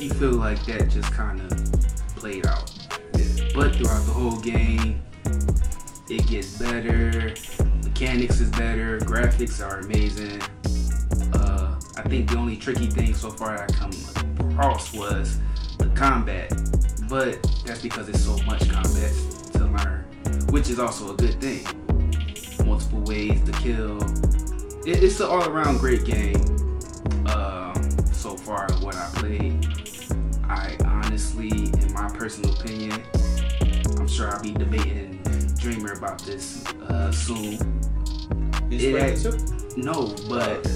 You 0.00 0.10
feel 0.10 0.32
like 0.32 0.64
that 0.66 0.88
just 0.90 1.12
kind 1.12 1.40
of 1.40 1.50
played 2.16 2.46
out. 2.46 2.70
But 3.54 3.76
throughout 3.76 4.04
the 4.06 4.12
whole 4.12 4.40
game, 4.40 5.02
it 6.08 6.26
gets 6.26 6.58
better. 6.58 7.34
Mechanics 7.94 8.40
is 8.40 8.50
better. 8.50 8.98
Graphics 8.98 9.64
are 9.64 9.78
amazing. 9.78 10.42
Uh, 11.32 11.80
I 11.96 12.02
think 12.02 12.28
the 12.28 12.36
only 12.36 12.56
tricky 12.56 12.88
thing 12.88 13.14
so 13.14 13.30
far 13.30 13.56
I 13.62 13.66
come 13.66 13.92
across 14.50 14.92
was 14.92 15.38
the 15.78 15.86
combat, 15.94 16.52
but 17.08 17.40
that's 17.64 17.82
because 17.82 18.08
it's 18.08 18.24
so 18.24 18.36
much 18.46 18.68
combat 18.68 19.12
to 19.52 19.66
learn, 19.66 20.04
which 20.50 20.70
is 20.70 20.80
also 20.80 21.14
a 21.14 21.16
good 21.16 21.40
thing. 21.40 21.64
Multiple 22.66 23.02
ways 23.02 23.40
to 23.44 23.52
kill. 23.52 24.02
It, 24.84 25.04
it's 25.04 25.20
an 25.20 25.28
all-around 25.28 25.78
great 25.78 26.04
game. 26.04 26.34
Um, 27.28 27.80
so 28.12 28.36
far, 28.36 28.72
what 28.80 28.96
I 28.96 29.08
played, 29.14 29.68
I 30.42 30.76
honestly, 30.84 31.48
in 31.48 31.92
my 31.92 32.08
personal 32.08 32.52
opinion, 32.54 33.00
I'm 34.00 34.08
sure 34.08 34.32
I'll 34.32 34.42
be 34.42 34.52
debating 34.52 35.22
Dreamer 35.64 35.92
about 35.92 36.18
this 36.18 36.66
uh, 36.90 37.10
soon. 37.10 37.56
You 38.70 38.78
Yeah. 38.78 38.98
played 38.98 39.12
it 39.14 39.20
too? 39.22 39.36
No, 39.76 40.14
but 40.28 40.66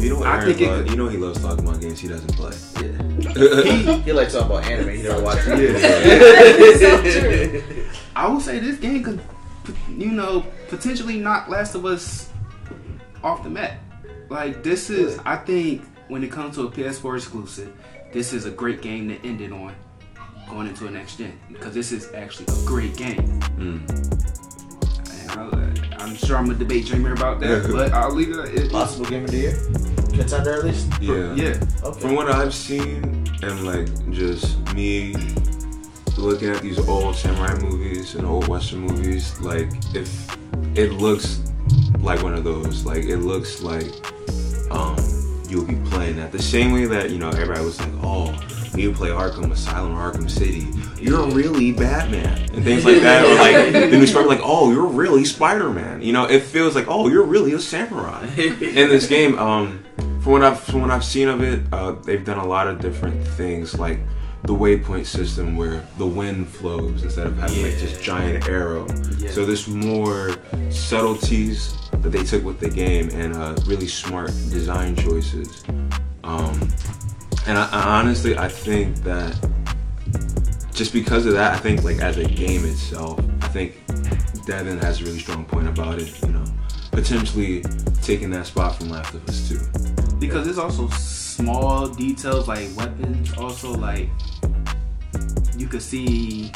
You 0.00 0.10
know 0.10 0.16
what 0.18 0.26
I 0.28 0.34
Aaron 0.36 0.46
think 0.46 0.60
it 0.60 0.66
loves? 0.68 0.82
could- 0.82 0.90
You 0.90 0.96
know 0.96 1.08
he 1.08 1.16
loves 1.18 1.40
talking 1.40 1.66
about 1.68 1.80
games 1.80 2.00
he 2.00 2.08
doesn't 2.08 2.34
play. 2.36 2.52
Yeah. 2.82 3.96
he 4.04 4.12
likes 4.12 4.32
talking 4.34 4.46
about 4.50 4.64
anime. 4.64 4.96
He 4.96 5.02
never 5.02 5.22
watched 5.22 5.46
it. 5.46 5.76
I 8.16 8.28
would 8.28 8.42
say 8.42 8.58
this 8.58 8.78
game 8.78 9.02
could, 9.02 9.20
you 9.88 10.10
know, 10.12 10.44
potentially 10.68 11.18
knock 11.18 11.48
Last 11.48 11.74
of 11.74 11.84
Us 11.86 12.28
off 13.22 13.42
the 13.42 13.50
mat. 13.50 13.78
Like 14.28 14.62
this 14.62 14.90
is, 14.90 15.18
I 15.24 15.36
think, 15.36 15.82
when 16.08 16.22
it 16.22 16.30
comes 16.30 16.56
to 16.56 16.62
a 16.66 16.70
PS4 16.70 17.16
exclusive, 17.16 17.72
this 18.12 18.32
is 18.32 18.44
a 18.46 18.50
great 18.50 18.82
game 18.82 19.08
to 19.08 19.16
end 19.26 19.40
it 19.40 19.52
on, 19.52 19.72
going 20.50 20.66
into 20.68 20.86
a 20.86 20.90
next 20.90 21.16
gen 21.16 21.32
because 21.50 21.72
this 21.74 21.90
is 21.92 22.12
actually 22.14 22.46
a 22.48 22.66
great 22.66 22.96
game. 22.96 23.40
Mm. 23.58 23.80
And 25.94 26.02
I, 26.02 26.06
I'm 26.06 26.14
sure 26.16 26.36
I'm 26.36 26.46
gonna 26.46 26.58
debate 26.58 26.86
Dreamer 26.86 27.12
about 27.12 27.40
that, 27.40 27.70
but 27.70 27.92
I'll 27.92 28.12
leave 28.12 28.30
it. 28.30 28.54
it 28.54 28.72
Possible 28.72 29.06
game 29.06 29.24
of 29.24 29.30
the 29.30 29.38
year, 29.38 29.56
contender 30.12 30.54
at 30.54 30.64
least. 30.64 30.88
Yeah. 31.00 31.34
yeah, 31.34 31.60
Okay. 31.82 32.00
From 32.00 32.14
what 32.14 32.30
I've 32.30 32.54
seen, 32.54 33.26
and 33.42 33.64
like 33.64 33.88
just 34.10 34.58
me 34.74 35.14
looking 36.16 36.50
at 36.50 36.62
these 36.62 36.78
old 36.88 37.16
samurai 37.16 37.54
movies 37.60 38.14
and 38.14 38.26
old 38.26 38.48
western 38.48 38.80
movies, 38.80 39.38
like 39.40 39.68
if 39.94 40.36
it 40.76 40.92
looks 40.92 41.40
like 41.98 42.22
one 42.22 42.34
of 42.34 42.44
those, 42.44 42.84
like 42.84 43.04
it 43.04 43.18
looks 43.18 43.62
like 43.62 43.92
um 44.70 44.96
you'll 45.48 45.64
be 45.64 45.76
playing 45.90 46.16
that 46.16 46.32
the 46.32 46.42
same 46.42 46.72
way 46.72 46.84
that 46.86 47.10
you 47.10 47.18
know 47.18 47.28
everybody 47.28 47.64
was 47.64 47.80
like, 47.80 47.92
oh, 48.02 48.32
you 48.76 48.92
play 48.92 49.10
Arkham 49.10 49.50
Asylum 49.50 49.96
or 49.96 50.12
Arkham 50.12 50.30
City, 50.30 50.66
you're 51.00 51.26
really 51.30 51.72
Batman 51.72 52.50
and 52.52 52.64
things 52.64 52.84
like 52.84 53.00
that. 53.02 53.24
Or 53.24 53.34
like 53.34 53.72
then 53.90 54.00
we 54.00 54.06
start 54.06 54.26
like, 54.26 54.40
oh, 54.42 54.72
you're 54.72 54.86
really 54.86 55.24
Spider 55.24 55.70
Man. 55.70 56.02
You 56.02 56.12
know, 56.12 56.24
it 56.24 56.42
feels 56.42 56.74
like, 56.74 56.86
oh, 56.88 57.08
you're 57.08 57.24
really 57.24 57.52
a 57.52 57.60
samurai 57.60 58.26
in 58.36 58.88
this 58.88 59.06
game. 59.06 59.38
Um, 59.38 59.84
from 60.22 60.32
what 60.32 60.44
I've 60.44 60.60
from 60.60 60.80
what 60.80 60.90
I've 60.90 61.04
seen 61.04 61.28
of 61.28 61.42
it, 61.42 61.60
uh, 61.72 61.92
they've 61.92 62.24
done 62.24 62.38
a 62.38 62.46
lot 62.46 62.66
of 62.66 62.80
different 62.80 63.26
things, 63.28 63.78
like 63.78 64.00
the 64.44 64.54
waypoint 64.54 65.06
system 65.06 65.56
where 65.56 65.86
the 65.96 66.06
wind 66.06 66.46
flows 66.46 67.02
instead 67.02 67.26
of 67.26 67.36
having 67.38 67.62
like 67.62 67.78
this 67.78 67.98
giant 68.00 68.46
arrow. 68.46 68.86
Yeah. 69.18 69.30
So 69.30 69.46
there's 69.46 69.68
more 69.68 70.36
subtleties 70.70 71.76
that 71.92 72.10
they 72.10 72.24
took 72.24 72.44
with 72.44 72.60
the 72.60 72.68
game 72.68 73.08
and 73.12 73.34
uh, 73.34 73.56
really 73.66 73.88
smart 73.88 74.28
design 74.28 74.96
choices. 74.96 75.64
Um, 76.24 76.68
and 77.46 77.58
I, 77.58 77.68
I 77.70 78.00
honestly, 78.00 78.36
I 78.36 78.48
think 78.48 78.96
that 79.04 79.34
just 80.72 80.92
because 80.92 81.26
of 81.26 81.34
that, 81.34 81.54
I 81.54 81.58
think 81.58 81.84
like 81.84 81.98
as 81.98 82.18
a 82.18 82.24
game 82.24 82.64
itself, 82.64 83.20
I 83.42 83.48
think 83.48 83.74
Devin 84.46 84.78
has 84.78 85.00
a 85.00 85.04
really 85.04 85.18
strong 85.18 85.44
point 85.44 85.68
about 85.68 86.00
it. 86.00 86.20
You 86.22 86.32
know, 86.32 86.44
potentially 86.90 87.62
taking 88.02 88.30
that 88.30 88.46
spot 88.46 88.76
from 88.76 88.90
Last 88.90 89.14
of 89.14 89.28
Us 89.28 89.48
too. 89.48 89.60
because 90.18 90.44
there's 90.44 90.58
also 90.58 90.88
small 90.88 91.88
details 91.88 92.48
like 92.48 92.68
weapons. 92.76 93.36
Also, 93.36 93.72
like 93.72 94.08
you 95.56 95.66
could 95.66 95.82
see, 95.82 96.50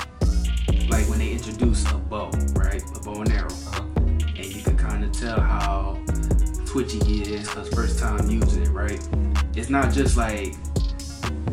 like 0.89 1.09
when 1.09 1.19
they 1.19 1.33
introduce 1.33 1.91
a 1.91 1.95
bow, 1.95 2.31
right, 2.55 2.83
a 2.97 3.01
bow 3.01 3.23
and 3.23 3.33
arrow, 3.33 3.47
uh-huh. 3.47 3.85
and 3.99 4.47
you 4.47 4.63
can 4.63 4.77
kind 4.77 5.05
of 5.05 5.13
tell 5.13 5.41
how 5.41 5.99
twitchy 6.67 6.99
he 7.05 7.23
is 7.35 7.49
because 7.49 7.69
first 7.71 7.99
time 7.99 8.29
using 8.31 8.63
it, 8.63 8.69
right? 8.69 9.01
It's 9.55 9.71
not 9.71 9.93
just 9.93 10.17
like, 10.17 10.55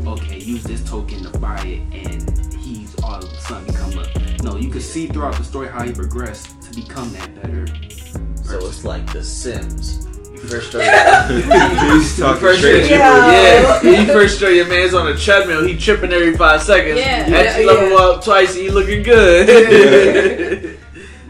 okay, 0.08 0.40
use 0.40 0.64
this 0.64 0.84
token 0.88 1.24
to 1.24 1.40
buy 1.40 1.60
it, 1.62 1.82
and 1.94 2.54
he's 2.56 2.96
all 3.04 3.16
of 3.16 3.24
a 3.24 3.36
sudden 3.42 3.66
become 3.68 3.98
a. 4.00 4.44
No, 4.44 4.58
you 4.58 4.70
can 4.70 4.82
see 4.82 5.08
throughout 5.08 5.36
the 5.36 5.44
story 5.44 5.68
how 5.68 5.84
he 5.84 5.92
progressed 5.94 6.62
to 6.64 6.76
become 6.76 7.12
that 7.14 7.34
better. 7.42 7.68
So 8.44 8.58
it's 8.68 8.84
like 8.86 9.12
The 9.12 9.24
Sims. 9.24 10.06
You 10.32 10.38
first 10.38 10.70
start. 10.70 10.84
He's 11.32 12.20
first 12.20 12.60
straight. 12.60 12.90
Yeah. 12.90 13.82
yeah, 13.82 14.02
you 14.02 14.08
first 14.08 14.40
show 14.40 14.50
your 14.50 14.68
man's 14.68 14.94
on 14.94 15.08
a 15.08 15.18
treadmill, 15.18 15.64
he 15.66 15.78
tripping 15.78 16.12
every 16.14 16.36
five 16.38 16.62
seconds. 16.62 17.00
Yeah. 17.00 17.28
After 17.28 17.62
you 17.62 17.68
Yeah, 17.68 17.74
level 17.74 17.98
up 17.98 18.24
twice, 18.24 18.54
he 18.54 18.70
looking 18.70 19.04
good. 19.04 20.80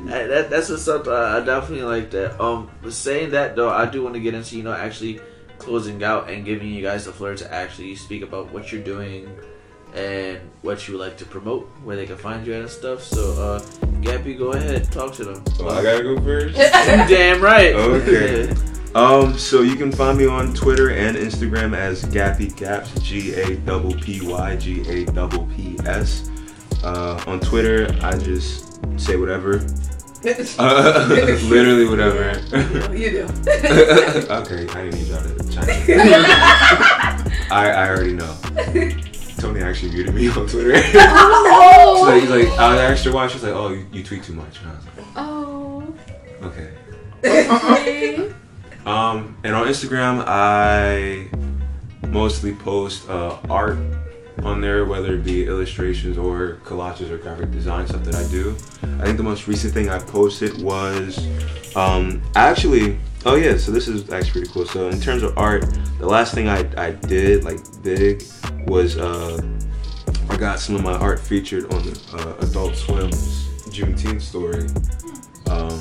Hey, 0.08 0.28
that, 0.28 0.52
that's 0.52 0.68
just 0.68 0.86
something 0.86 1.12
I 1.12 1.38
I 1.38 1.40
definitely 1.44 1.84
like 1.84 2.12
that. 2.12 2.40
Um, 2.40 2.70
but 2.84 2.94
saying 2.94 3.32
that 3.32 3.56
though, 3.56 3.72
I 3.72 3.88
do 3.88 4.04
want 4.04 4.14
to 4.14 4.22
get 4.22 4.36
into 4.36 4.56
you 4.56 4.62
know 4.62 4.72
actually 4.72 5.20
closing 5.66 6.04
out 6.04 6.30
and 6.30 6.46
giving 6.46 6.70
you 6.70 6.82
guys 6.82 7.06
the 7.06 7.12
floor 7.12 7.36
to 7.36 7.54
actually 7.54 7.96
speak 7.96 8.22
about 8.22 8.52
what 8.54 8.72
you're 8.72 8.84
doing 8.84 9.28
and 9.96 10.40
what 10.62 10.88
you 10.88 10.98
like 10.98 11.18
to 11.18 11.26
promote, 11.26 11.68
where 11.84 11.96
they 11.96 12.06
can 12.06 12.18
find 12.18 12.46
you 12.46 12.54
and 12.54 12.70
stuff. 12.70 13.02
So, 13.02 13.32
uh, 13.42 13.60
Gappy, 14.02 14.38
go 14.38 14.52
ahead, 14.52 14.92
talk 14.92 15.14
to 15.16 15.26
them. 15.26 15.44
Oh, 15.60 15.70
I 15.70 15.82
gotta 15.82 16.04
go 16.04 16.22
first. 16.22 16.56
Damn 16.56 17.42
right. 17.42 17.76
Okay. 17.76 18.54
Um, 18.96 19.38
so 19.38 19.62
you 19.62 19.76
can 19.76 19.92
find 19.92 20.18
me 20.18 20.26
on 20.26 20.54
Twitter 20.54 20.92
and 20.92 21.18
Instagram 21.18 21.76
as 21.76 22.06
Gappy 22.06 22.56
Gaps, 22.56 22.98
G 23.02 23.34
A 23.34 23.58
double 23.58 23.94
P 23.94 24.26
Y 24.26 24.56
G 24.56 24.88
A 24.88 25.04
double 25.04 25.48
P 25.48 25.76
S. 25.84 26.30
Uh, 26.82 27.22
on 27.28 27.42
Twitter, 27.42 27.94
I 28.02 28.18
just 28.18 28.80
say 28.98 29.18
whatever. 29.18 29.58
Uh, 30.58 31.06
literally 31.44 31.86
whatever. 31.88 32.32
you 32.96 33.12
do. 33.12 33.24
okay, 34.32 34.68
I 34.70 34.86
didn't 34.86 34.94
need 34.96 35.08
y'all 35.08 35.22
to 35.24 35.52
chime 35.52 35.70
in. 35.70 36.00
I, 37.52 37.70
I 37.72 37.90
already 37.90 38.14
know. 38.14 38.36
Tony 39.38 39.62
actually 39.62 39.92
muted 39.92 40.16
me 40.16 40.28
on 40.30 40.48
Twitter. 40.48 40.76
so 40.82 40.90
Oh, 40.98 42.20
he's 42.20 42.30
like, 42.30 42.48
I 42.60 42.70
was 42.72 42.80
extra 42.80 43.12
watch. 43.14 43.34
She's 43.34 43.44
like, 43.44 43.54
oh, 43.54 43.70
you, 43.70 43.86
you 43.92 44.04
tweet 44.04 44.24
too 44.24 44.34
much. 44.34 44.60
And 44.62 44.70
I 44.70 44.76
was 44.76 44.86
like, 44.86 45.06
Oh. 45.16 45.96
okay. 46.44 46.70
Okay. 47.24 48.34
Um, 48.86 49.36
and 49.44 49.54
on 49.56 49.68
Instagram, 49.68 50.24
I 50.28 51.28
mostly 52.08 52.54
post 52.54 53.10
uh, 53.10 53.38
art 53.50 53.78
on 54.44 54.62
there, 54.62 54.86
whether 54.86 55.16
it 55.16 55.24
be 55.24 55.46
illustrations 55.46 56.18
or 56.18 56.60
collages 56.64 57.10
or 57.10 57.18
graphic 57.18 57.52
design 57.52 57.88
stuff 57.88 58.04
that 58.04 58.16
I 58.16 58.28
do. 58.30 58.56
I 59.00 59.06
think 59.06 59.18
the 59.18 59.24
most 59.24 59.48
recent 59.48 59.74
thing 59.74 59.90
I 59.90 60.00
posted 60.00 60.62
was 60.62 61.26
um, 61.76 62.22
actually. 62.36 63.00
Oh 63.28 63.36
yeah, 63.36 63.58
so 63.58 63.72
this 63.72 63.88
is 63.88 64.12
actually 64.12 64.42
pretty 64.42 64.54
cool. 64.54 64.66
So 64.68 64.88
in 64.90 65.02
terms 65.02 65.24
of 65.24 65.36
art, 65.36 65.66
the 65.98 66.06
last 66.06 66.36
thing 66.36 66.48
I, 66.48 66.60
I 66.78 66.92
did 66.92 67.44
like 67.44 67.60
big 67.82 68.24
was 68.68 68.98
uh, 69.00 69.42
I 70.30 70.38
got 70.38 70.60
some 70.60 70.76
of 70.76 70.84
my 70.84 70.94
art 70.94 71.20
featured 71.20 71.74
on 71.74 71.88
uh, 72.14 72.36
Adult 72.42 72.76
Swim's 72.76 73.48
Juneteenth 73.70 74.22
story. 74.22 74.68
Um, 75.50 75.80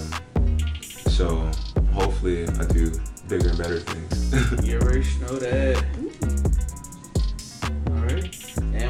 so 1.10 1.50
hopefully 1.92 2.48
I 2.48 2.64
do 2.72 2.92
bigger 3.28 3.50
and 3.50 3.58
better 3.58 3.80
things. 3.80 4.24
You 4.64 4.78
already 4.78 5.04
know 5.20 5.36
that. 5.38 5.84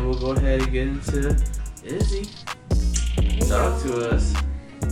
We'll 0.04 0.18
go 0.18 0.32
ahead 0.32 0.60
and 0.60 0.70
get 0.70 0.86
into 0.86 1.30
Izzy. 1.82 2.28
Talk 3.48 3.82
to 3.84 4.10
us. 4.10 4.34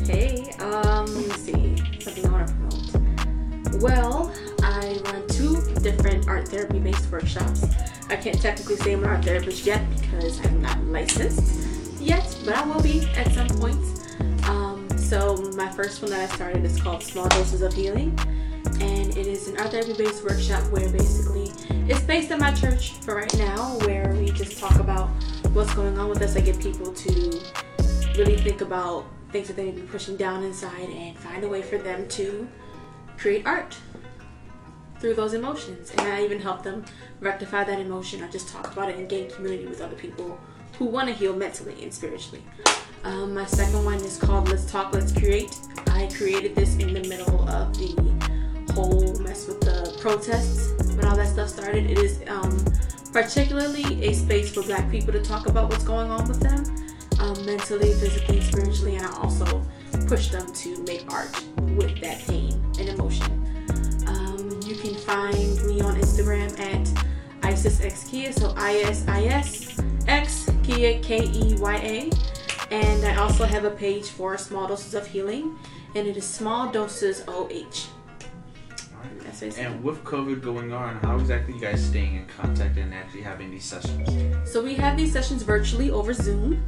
Hey, 0.06 0.50
um, 0.58 1.04
let 1.04 1.26
me 1.26 1.32
see. 1.34 2.00
Something 2.00 2.26
I 2.26 2.30
want 2.30 2.48
to 2.48 2.54
promote. 2.54 3.82
Well, 3.82 4.34
I 4.62 4.98
run 5.04 5.28
two 5.28 5.60
different 5.80 6.26
art 6.28 6.48
therapy 6.48 6.78
based 6.78 7.12
workshops. 7.12 7.66
I 8.08 8.16
can't 8.16 8.40
technically 8.40 8.76
say 8.76 8.94
I'm 8.94 9.04
an 9.04 9.10
art 9.10 9.22
therapist 9.22 9.66
yet 9.66 9.82
because 10.00 10.44
I'm 10.46 10.62
not 10.62 10.82
licensed 10.84 12.00
yet, 12.00 12.34
but 12.46 12.54
I 12.54 12.66
will 12.66 12.82
be 12.82 13.06
at 13.14 13.30
some 13.32 13.48
point. 13.48 13.84
Um, 14.48 14.88
so, 14.96 15.36
my 15.56 15.68
first 15.72 16.00
one 16.00 16.10
that 16.12 16.30
I 16.30 16.34
started 16.34 16.64
is 16.64 16.80
called 16.80 17.02
Small 17.02 17.28
Doses 17.28 17.60
of 17.60 17.74
Healing, 17.74 18.18
and 18.80 19.14
it 19.14 19.26
is 19.26 19.48
an 19.48 19.58
art 19.58 19.72
therapy 19.72 19.92
based 19.92 20.24
workshop 20.24 20.64
where 20.72 20.88
basically 20.88 21.52
based 22.12 22.30
at 22.30 22.38
my 22.38 22.52
church 22.52 22.92
for 22.98 23.14
right 23.14 23.38
now, 23.38 23.78
where 23.86 24.14
we 24.18 24.30
just 24.30 24.58
talk 24.58 24.74
about 24.74 25.08
what's 25.54 25.72
going 25.72 25.98
on 25.98 26.10
with 26.10 26.20
us. 26.20 26.36
I 26.36 26.42
get 26.42 26.60
people 26.60 26.92
to 26.92 27.40
really 28.18 28.36
think 28.36 28.60
about 28.60 29.06
things 29.30 29.48
that 29.48 29.56
they 29.56 29.64
may 29.64 29.80
be 29.80 29.80
pushing 29.80 30.18
down 30.18 30.42
inside 30.42 30.90
and 30.90 31.16
find 31.16 31.42
a 31.42 31.48
way 31.48 31.62
for 31.62 31.78
them 31.78 32.06
to 32.08 32.46
create 33.16 33.46
art 33.46 33.78
through 35.00 35.14
those 35.14 35.32
emotions. 35.32 35.90
And 35.92 36.02
I 36.02 36.22
even 36.22 36.38
help 36.38 36.62
them 36.62 36.84
rectify 37.20 37.64
that 37.64 37.80
emotion 37.80 38.22
or 38.22 38.28
just 38.28 38.50
talk 38.50 38.70
about 38.70 38.90
it 38.90 38.96
and 38.96 39.08
gain 39.08 39.30
community 39.30 39.64
with 39.64 39.80
other 39.80 39.96
people 39.96 40.38
who 40.76 40.84
want 40.84 41.08
to 41.08 41.14
heal 41.14 41.34
mentally 41.34 41.82
and 41.82 41.94
spiritually. 41.94 42.42
Um, 43.04 43.32
my 43.32 43.46
second 43.46 43.86
one 43.86 43.96
is 44.02 44.18
called 44.18 44.50
Let's 44.50 44.70
Talk, 44.70 44.92
Let's 44.92 45.12
Create. 45.12 45.58
I 45.86 46.10
created 46.14 46.56
this 46.56 46.76
in 46.76 46.92
the 46.92 47.08
middle 47.08 47.48
of 47.48 47.72
the 47.78 48.41
whole 48.72 49.14
mess 49.18 49.46
with 49.46 49.60
the 49.60 49.96
protests 50.00 50.72
when 50.94 51.04
all 51.04 51.16
that 51.16 51.28
stuff 51.28 51.48
started. 51.48 51.90
It 51.90 51.98
is 51.98 52.22
um, 52.28 52.64
particularly 53.12 54.04
a 54.04 54.14
space 54.14 54.52
for 54.52 54.62
black 54.62 54.90
people 54.90 55.12
to 55.12 55.22
talk 55.22 55.46
about 55.46 55.70
what's 55.70 55.84
going 55.84 56.10
on 56.10 56.26
with 56.26 56.40
them 56.40 56.64
um, 57.20 57.44
mentally, 57.44 57.92
physically, 57.94 58.40
spiritually, 58.40 58.96
and 58.96 59.06
I 59.06 59.12
also 59.18 59.62
push 60.08 60.28
them 60.28 60.52
to 60.52 60.82
make 60.84 61.12
art 61.12 61.30
with 61.76 62.00
that 62.00 62.20
pain 62.26 62.52
and 62.78 62.88
emotion. 62.88 63.30
Um, 64.06 64.60
you 64.64 64.76
can 64.76 64.94
find 64.94 65.62
me 65.64 65.80
on 65.80 65.96
Instagram 65.96 66.58
at 66.58 67.06
Isis 67.44 67.80
X 67.80 68.10
so 68.36 68.54
I 68.56 68.78
S 68.80 69.06
I 69.06 69.24
S 69.24 69.80
X 70.06 70.46
Keya 70.62 71.02
K 71.02 71.24
E 71.24 71.56
Y 71.58 71.76
A, 71.76 72.10
and 72.74 73.04
I 73.04 73.16
also 73.16 73.44
have 73.44 73.64
a 73.64 73.70
page 73.70 74.08
for 74.08 74.38
Small 74.38 74.66
Doses 74.66 74.94
of 74.94 75.06
Healing, 75.06 75.58
and 75.94 76.06
it 76.06 76.16
is 76.16 76.24
Small 76.24 76.70
Doses 76.70 77.22
OH. 77.28 77.88
Basically. 79.40 79.64
And 79.64 79.82
with 79.82 80.04
COVID 80.04 80.42
going 80.42 80.72
on, 80.72 80.96
how 80.96 81.16
exactly 81.16 81.54
you 81.54 81.60
guys 81.60 81.84
staying 81.84 82.16
in 82.16 82.26
contact 82.26 82.76
and 82.76 82.92
actually 82.92 83.22
having 83.22 83.50
these 83.50 83.64
sessions? 83.64 84.08
So 84.50 84.62
we 84.62 84.74
have 84.74 84.96
these 84.96 85.12
sessions 85.12 85.42
virtually 85.42 85.90
over 85.90 86.12
Zoom. 86.12 86.64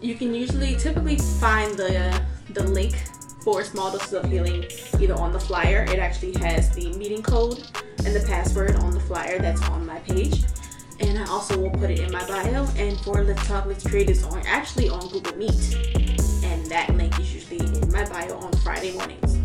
You 0.00 0.14
can 0.14 0.34
usually 0.34 0.76
typically 0.76 1.16
find 1.16 1.76
the 1.76 2.20
the 2.50 2.62
link 2.62 2.94
for 3.42 3.64
small 3.64 3.90
doses 3.90 4.12
of 4.12 4.24
healing 4.30 4.66
either 5.00 5.14
on 5.14 5.32
the 5.32 5.40
flyer. 5.40 5.84
It 5.88 5.98
actually 5.98 6.32
has 6.38 6.70
the 6.74 6.92
meeting 6.94 7.22
code 7.22 7.66
and 8.04 8.14
the 8.14 8.24
password 8.26 8.76
on 8.76 8.92
the 8.92 9.00
flyer 9.00 9.38
that's 9.38 9.62
on 9.68 9.84
my 9.84 9.98
page. 10.00 10.44
And 11.00 11.18
I 11.18 11.26
also 11.26 11.58
will 11.58 11.70
put 11.70 11.90
it 11.90 12.00
in 12.00 12.10
my 12.10 12.26
bio. 12.26 12.66
And 12.76 12.98
for 13.00 13.22
Let's 13.22 13.46
Talk, 13.46 13.66
Let's 13.66 13.86
Create 13.86 14.10
is 14.10 14.24
on 14.24 14.42
actually 14.46 14.88
on 14.88 15.08
Google 15.08 15.36
Meet. 15.36 15.74
And 16.44 16.66
that 16.66 16.94
link 16.96 17.18
is 17.20 17.34
usually 17.34 17.60
in 17.60 17.92
my 17.92 18.08
bio 18.08 18.36
on 18.38 18.52
Friday 18.58 18.92
mornings. 18.92 19.36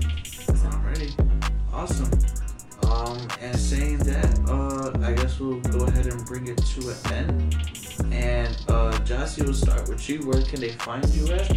Alrighty. 0.64 1.14
Awesome. 1.72 2.10
Um, 2.94 3.18
and 3.42 3.58
saying 3.58 3.98
that, 4.00 4.40
uh, 4.48 4.92
I 5.04 5.14
guess 5.14 5.40
we'll 5.40 5.60
go 5.62 5.86
ahead 5.86 6.06
and 6.06 6.24
bring 6.28 6.46
it 6.46 6.58
to 6.58 6.90
an 6.90 7.14
end. 7.14 7.56
And 8.14 8.56
uh, 8.68 8.92
Jossie, 9.04 9.44
we'll 9.44 9.56
start 9.56 9.90
with 9.90 10.08
you. 10.08 10.20
Where 10.28 10.44
can 10.44 10.60
they 10.60 10.70
find 10.70 11.04
you 11.10 11.26
at? 11.34 11.50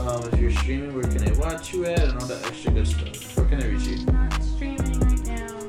Um, 0.00 0.28
if 0.32 0.40
you're 0.40 0.50
streaming, 0.50 0.92
where 0.92 1.04
can 1.04 1.18
they 1.18 1.38
watch 1.38 1.72
you 1.72 1.84
at, 1.84 2.00
and 2.00 2.18
all 2.20 2.26
that 2.26 2.44
extra 2.46 2.72
good 2.72 2.88
stuff? 2.88 3.36
Where 3.36 3.46
can 3.46 3.60
they 3.60 3.68
reach 3.68 3.86
you? 3.86 4.04
Not 4.06 4.42
streaming 4.42 4.98
right 4.98 5.24
now, 5.24 5.60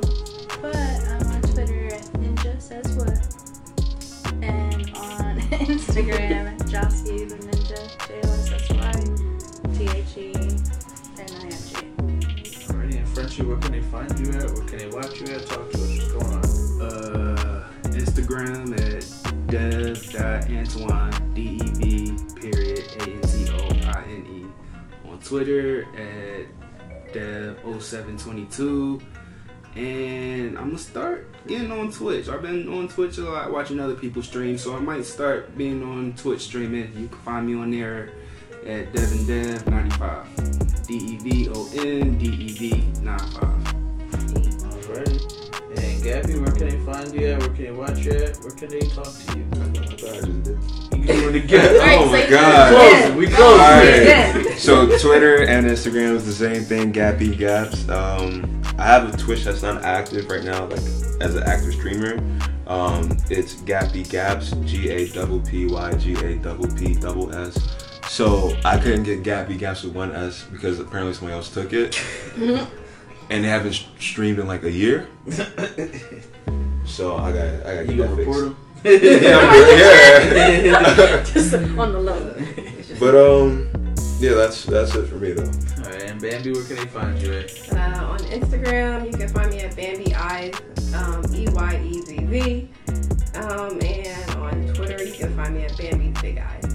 but 0.62 0.76
I'm 0.76 1.28
on 1.28 1.42
Twitter 1.44 1.94
at 1.94 2.02
Ninja 2.14 2.60
Says 2.60 2.96
What, 2.98 4.44
and 4.44 4.98
on 4.98 5.40
Instagram 5.70 6.58
Jossie 6.72 7.30
the 7.30 7.36
Ninja, 7.36 8.08
J 8.08 8.20
O 8.24 8.32
S 8.32 8.52
S 8.52 8.70
Y 8.72 9.78
T 9.78 9.90
H 9.96 10.18
E. 10.18 10.53
And 13.36 13.48
Frenchie, 13.48 13.50
where 13.50 13.58
can 13.58 13.72
they 13.72 13.82
find 13.82 14.20
you 14.20 14.32
at? 14.34 14.52
Where 14.52 14.66
can 14.66 14.78
they 14.78 14.88
watch 14.90 15.22
you 15.22 15.28
at? 15.34 15.46
Talk 15.48 15.72
to 15.72 15.78
us. 15.78 15.90
What's 15.90 16.12
going 16.12 16.34
on? 16.34 16.44
Uh, 16.82 17.68
Instagram 17.86 18.74
at 18.80 19.48
dev.antoine, 19.48 21.34
D-E-V, 21.34 22.18
period, 22.40 22.84
A-N-T-O-I-N-E. 23.00 24.46
On 25.10 25.20
Twitter 25.20 25.84
at 25.96 26.48
dev0722. 27.14 29.02
And 29.78 30.58
I'm 30.60 30.66
gonna 30.66 30.78
start 30.78 31.28
getting 31.48 31.72
on 31.72 31.92
Twitch. 31.92 32.30
I've 32.30 32.44
been 32.44 32.68
on 32.72 32.88
Twitch 32.88 33.18
a 33.18 33.24
lot 33.24 33.52
watching 33.52 33.80
other 33.80 33.96
people 33.96 34.22
stream, 34.22 34.60
so 34.60 34.76
I 34.76 34.80
might 34.80 35.06
start 35.06 35.58
being 35.58 35.82
on 35.82 36.14
Twitch 36.14 36.42
streaming. 36.42 36.94
You 36.96 37.08
can 37.08 37.18
find 37.20 37.48
me 37.48 37.56
on 37.56 37.72
there 37.72 38.12
at 38.68 38.92
DevonDev95. 38.94 40.88
D 40.88 40.94
E 40.96 41.18
V 41.18 41.50
O 41.54 41.70
N 41.78 42.18
D 42.18 42.26
E 42.26 42.54
V 42.54 42.84
95. 43.02 43.44
Alrighty. 44.14 45.20
And 45.78 46.04
Gabby, 46.04 46.40
where 46.40 46.52
can 46.52 46.70
they 46.70 46.80
find 46.86 47.14
you 47.14 47.28
at? 47.28 47.40
Where 47.40 47.50
can 47.50 47.64
they 47.64 47.72
watch 47.72 48.00
you 48.00 48.12
at? 48.12 48.38
Where 48.40 48.52
can 48.52 48.68
they 48.70 48.82
talk 48.82 49.06
to 49.06 49.38
you? 49.38 49.46
I 49.52 49.56
thought 49.56 50.10
I 50.10 50.22
just 50.22 50.44
did. 50.44 50.58
You 51.00 51.06
can 51.06 51.20
do 51.20 51.30
it 51.30 51.36
again. 51.44 52.00
Oh 52.00 52.12
my 52.12 52.22
so- 52.24 52.30
god. 52.30 52.74
Closing. 52.76 53.18
We 53.18 53.28
close. 53.28 53.60
Alright. 53.60 54.60
So 54.60 54.86
Twitter 55.00 55.44
and 55.46 55.66
Instagram 55.68 56.16
is 56.16 56.26
the 56.26 56.32
same 56.34 56.64
thing, 56.64 56.94
Gappy 56.94 57.38
Gaps. 57.38 57.88
Um, 57.90 58.62
I 58.78 58.86
have 58.86 59.14
a 59.14 59.18
Twitch 59.18 59.44
that's 59.46 59.62
not 59.62 59.84
active 59.84 60.30
right 60.30 60.44
now, 60.44 60.66
like 60.68 60.80
as 61.22 61.36
an 61.36 61.44
active 61.44 61.74
streamer. 61.74 62.18
Um, 62.68 63.18
it's 63.30 63.56
Gappy 63.56 64.08
Gaps, 64.10 64.52
G 64.64 64.90
A 64.90 65.08
double 65.10 65.40
P 65.42 65.66
Y 65.66 65.94
G 65.96 66.14
A 66.14 66.36
double 66.38 66.68
P 66.76 66.94
double 66.96 67.34
S. 67.34 67.58
So 68.08 68.56
I 68.64 68.78
couldn't 68.78 69.04
get 69.04 69.24
Gappy 69.24 69.58
Gaps 69.58 69.84
with 69.84 69.94
one 69.96 70.14
S 70.16 70.44
because 70.52 70.80
apparently 70.80 71.14
someone 71.14 71.34
else 71.34 71.50
took 71.52 71.74
it. 71.74 72.00
and 72.38 73.44
they 73.44 73.48
haven't 73.48 73.74
streamed 74.00 74.40
in 74.40 74.48
like 74.48 74.64
a 74.64 74.72
year. 74.72 75.08
So 76.86 77.16
I 77.18 77.32
got 77.32 77.66
I 77.66 77.76
got 77.76 77.86
You 77.90 77.96
get 77.96 77.98
gonna 77.98 78.16
report 78.16 78.38
fixed. 78.38 78.44
them? 78.44 78.58
Yeah, 78.86 80.62
yeah. 80.62 81.24
Just 81.34 81.54
on 81.54 81.94
the 81.94 82.00
low. 82.00 82.36
But 83.00 83.16
um, 83.16 83.70
yeah, 84.20 84.34
that's 84.34 84.66
that's 84.66 84.94
it 84.96 85.08
for 85.08 85.16
me 85.16 85.32
though. 85.32 85.44
All 85.44 85.90
right, 85.90 86.04
and 86.04 86.22
Bambi, 86.22 86.52
where 86.52 86.64
can 86.66 86.76
they 86.76 86.86
find 86.86 87.18
you 87.22 87.32
at? 87.34 87.74
Uh, 87.74 88.06
on 88.12 88.20
Instagram, 88.20 89.06
you 89.10 89.18
can 89.18 89.30
find 89.30 89.50
me 89.52 89.62
at 89.62 89.76
Bambi 89.76 90.14
Eyes, 90.14 90.54
um, 90.94 91.24
E 91.34 91.48
Y 91.50 91.82
E 91.86 92.02
Z 92.02 92.18
V. 92.26 92.70
Um, 93.36 93.80
and 93.82 94.30
on 94.36 94.74
Twitter, 94.76 95.02
you 95.04 95.14
can 95.14 95.34
find 95.36 95.56
me 95.56 95.64
at 95.64 95.78
Bambi 95.78 96.10
Big 96.22 96.38
Eyes. 96.38 96.73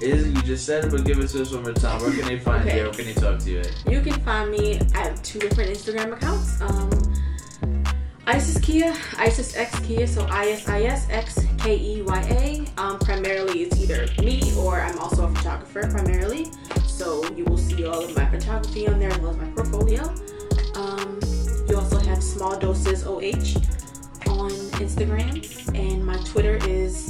then. 0.00 0.10
And 0.10 0.20
is 0.20 0.26
you 0.26 0.42
just 0.42 0.66
said 0.66 0.84
it, 0.84 0.90
but 0.90 1.04
give 1.04 1.18
it 1.18 1.28
to 1.28 1.42
us 1.42 1.52
one 1.52 1.62
more 1.62 1.72
time. 1.72 2.00
Where 2.00 2.10
can 2.12 2.26
they 2.26 2.38
find 2.38 2.66
Okay. 2.68 2.78
you? 2.78 2.84
Where 2.84 2.92
can 2.92 3.04
they 3.06 3.14
talk 3.14 3.38
to 3.40 3.50
you 3.50 3.58
at? 3.60 3.84
You 3.90 4.00
can 4.00 4.20
find 4.20 4.50
me 4.50 4.80
at 4.94 5.22
two 5.24 5.38
different 5.38 5.70
Instagram 5.70 6.12
accounts. 6.12 6.60
Um, 6.60 6.90
Isis 8.26 8.58
Keya, 8.58 8.94
Isis 9.18 9.56
X 9.56 9.74
Keya, 9.80 10.06
so 10.06 10.26
I 10.30 10.48
S 10.48 10.68
I 10.68 10.82
S 10.82 11.06
X 11.10 11.46
K 11.58 11.76
E 11.78 12.02
Y 12.02 12.66
A. 12.76 12.80
Um, 12.80 12.98
primarily, 12.98 13.62
it's 13.62 13.80
either 13.80 14.06
me 14.22 14.42
or 14.58 14.80
I'm 14.82 14.98
also 14.98 15.24
a 15.24 15.34
photographer 15.34 15.88
primarily. 15.90 16.46
So 16.86 17.24
you 17.34 17.44
will 17.46 17.56
see 17.56 17.86
all 17.86 18.04
of 18.04 18.14
my 18.14 18.26
photography 18.26 18.86
on 18.86 18.98
there 18.98 19.10
as 19.10 19.18
well 19.20 19.30
as 19.30 19.36
my 19.38 19.46
portfolio. 19.52 20.02
Um, 20.74 21.18
you 21.68 21.76
also 21.76 21.98
have 22.00 22.22
Small 22.22 22.58
Doses 22.58 23.06
OH 23.06 23.56
on 24.28 24.50
Instagram, 24.76 25.74
and 25.74 26.04
my 26.04 26.16
Twitter 26.24 26.56
is 26.68 27.08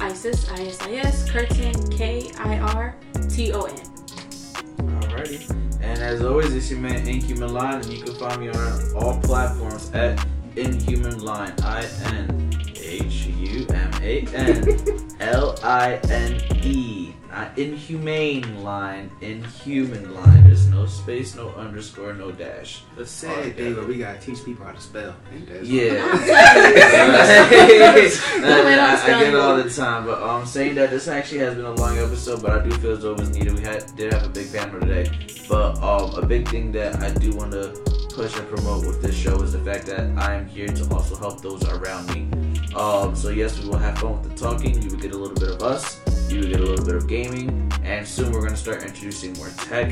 Isis 0.00 0.50
I 0.50 0.62
S 0.62 0.82
I 0.82 0.94
S 0.94 1.30
Kirton 1.30 1.90
K 1.90 2.30
I 2.38 2.58
R 2.58 2.96
T 3.28 3.52
O 3.52 3.64
N. 3.64 3.76
Alrighty. 3.76 5.50
And 5.82 5.98
as 5.98 6.22
always, 6.22 6.54
it's 6.54 6.70
your 6.70 6.80
man 6.80 7.06
Inhuman 7.06 7.52
Line, 7.52 7.76
and 7.82 7.86
you 7.86 8.02
can 8.02 8.14
find 8.14 8.40
me 8.40 8.48
on 8.48 8.94
all 8.96 9.20
platforms 9.20 9.90
at 9.92 10.24
Inhuman 10.56 11.22
Line. 11.22 11.52
I 11.62 11.86
N 12.04 12.50
H 12.76 13.26
U 13.26 13.66
M 13.68 13.90
A 14.02 14.26
N 14.34 15.16
L 15.20 15.58
I 15.62 16.00
N 16.08 16.40
E. 16.64 17.14
Not 17.30 17.56
inhumane 17.56 18.64
line, 18.64 19.10
inhuman 19.20 20.14
line. 20.14 20.42
There's 20.42 20.66
no 20.66 20.84
space, 20.86 21.36
no 21.36 21.50
underscore, 21.50 22.12
no 22.12 22.32
dash. 22.32 22.82
The 22.96 23.06
sad 23.06 23.56
thing, 23.56 23.74
but 23.74 23.86
we 23.86 23.98
gotta 23.98 24.18
teach 24.18 24.44
people 24.44 24.66
how 24.66 24.72
to 24.72 24.80
spell. 24.80 25.14
Yeah. 25.62 25.92
I, 26.12 27.02
on 27.02 27.14
I, 27.14 27.46
I 27.46 27.50
get 27.50 27.98
it 27.98 28.12
spelling 28.12 29.36
all 29.36 29.56
the 29.56 29.70
time, 29.70 30.06
but 30.06 30.20
I'm 30.20 30.40
um, 30.40 30.46
saying 30.46 30.74
that 30.74 30.90
this 30.90 31.06
actually 31.06 31.38
has 31.38 31.54
been 31.54 31.66
a 31.66 31.74
long 31.74 31.98
episode, 31.98 32.42
but 32.42 32.50
I 32.50 32.64
do 32.64 32.70
feel 32.78 32.92
as 32.92 33.02
though 33.02 33.12
it 33.12 33.20
was 33.20 33.30
needed. 33.30 33.54
We 33.54 33.62
had 33.62 33.94
did 33.96 34.12
have 34.12 34.24
a 34.24 34.28
big 34.28 34.52
panel 34.52 34.80
today, 34.80 35.08
but 35.48 35.80
um, 35.82 36.14
a 36.16 36.26
big 36.26 36.48
thing 36.48 36.72
that 36.72 37.00
I 37.00 37.14
do 37.14 37.30
want 37.36 37.52
to 37.52 37.68
push 38.12 38.36
and 38.36 38.48
promote 38.48 38.86
with 38.86 39.00
this 39.02 39.16
show 39.16 39.40
is 39.42 39.52
the 39.52 39.60
fact 39.60 39.86
that 39.86 40.10
I 40.18 40.34
am 40.34 40.48
here 40.48 40.66
to 40.66 40.94
also 40.94 41.14
help 41.14 41.40
those 41.42 41.62
around 41.68 42.12
me. 42.12 42.28
Um, 42.74 43.14
so 43.14 43.28
yes, 43.28 43.58
we 43.60 43.68
will 43.68 43.78
have 43.78 43.98
fun 43.98 44.20
with 44.20 44.30
the 44.30 44.36
talking. 44.36 44.82
You 44.82 44.90
will 44.90 44.98
get 44.98 45.12
a 45.12 45.16
little 45.16 45.36
bit 45.36 45.50
of 45.50 45.62
us. 45.62 46.00
You 46.30 46.42
get 46.42 46.60
a 46.60 46.64
little 46.64 46.84
bit 46.84 46.94
of 46.94 47.08
gaming, 47.08 47.72
and 47.82 48.06
soon 48.06 48.30
we're 48.30 48.42
gonna 48.42 48.56
start 48.56 48.84
introducing 48.84 49.32
more 49.32 49.50
tech. 49.66 49.90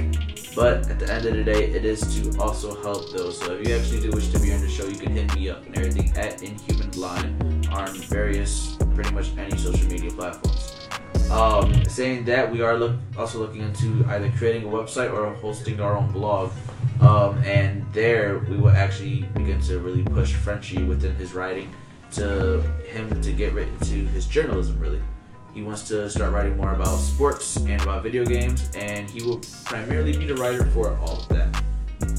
But 0.55 0.89
at 0.89 1.01
the 1.01 1.13
end 1.13 1.27
of 1.27 1.35
the 1.35 1.43
day, 1.43 1.65
it 1.65 1.85
is 1.85 2.01
to 2.15 2.39
also 2.39 2.81
help 2.81 3.11
those. 3.11 3.41
So 3.41 3.55
if 3.55 3.67
you 3.67 3.75
actually 3.75 4.03
do 4.03 4.13
wish 4.13 4.29
to 4.29 4.39
be 4.39 4.53
on 4.53 4.61
the 4.61 4.69
show, 4.69 4.87
you 4.87 4.97
can 4.97 5.11
hit 5.11 5.35
me 5.35 5.51
up 5.51 5.67
and 5.67 5.77
everything 5.77 6.17
at 6.17 6.41
Inhuman 6.45 6.93
Line 6.93 7.67
on 7.73 7.93
various, 8.03 8.77
pretty 8.95 9.11
much 9.11 9.37
any 9.37 9.57
social 9.59 9.89
media 9.89 10.13
platforms. 10.13 10.89
Um, 11.33 11.85
saying 11.87 12.25
that, 12.27 12.49
we 12.49 12.63
are 12.63 12.79
look, 12.79 12.95
also 13.17 13.41
looking 13.41 13.63
into 13.63 14.05
either 14.07 14.31
creating 14.39 14.63
a 14.63 14.69
website 14.69 15.13
or 15.13 15.35
hosting 15.35 15.81
our 15.81 15.97
own 15.97 16.13
blog. 16.13 16.53
Um, 17.01 17.37
and 17.39 17.85
there, 17.93 18.39
we 18.49 18.57
will 18.57 18.71
actually 18.71 19.23
begin 19.35 19.61
to 19.63 19.81
really 19.81 20.05
push 20.05 20.35
Frenchie 20.35 20.85
within 20.85 21.17
his 21.17 21.35
writing 21.35 21.75
to 22.13 22.61
him 22.93 23.21
to 23.23 23.33
get 23.33 23.55
right 23.55 23.69
to 23.81 24.07
his 24.15 24.25
journalism, 24.27 24.79
really. 24.79 25.03
He 25.59 25.65
wants 25.65 25.89
to 25.89 26.09
start 26.09 26.33
writing 26.33 26.57
more 26.57 26.73
about 26.73 26.99
sports 26.99 27.57
and 27.57 27.83
about 27.83 28.05
video 28.05 28.25
games, 28.25 28.71
and 28.77 29.11
he 29.11 29.25
will 29.25 29.41
primarily 29.65 30.17
be 30.17 30.25
the 30.25 30.37
writer 30.37 30.65
for 30.67 30.97
all 30.99 31.19
of 31.19 31.29
that. 31.31 31.63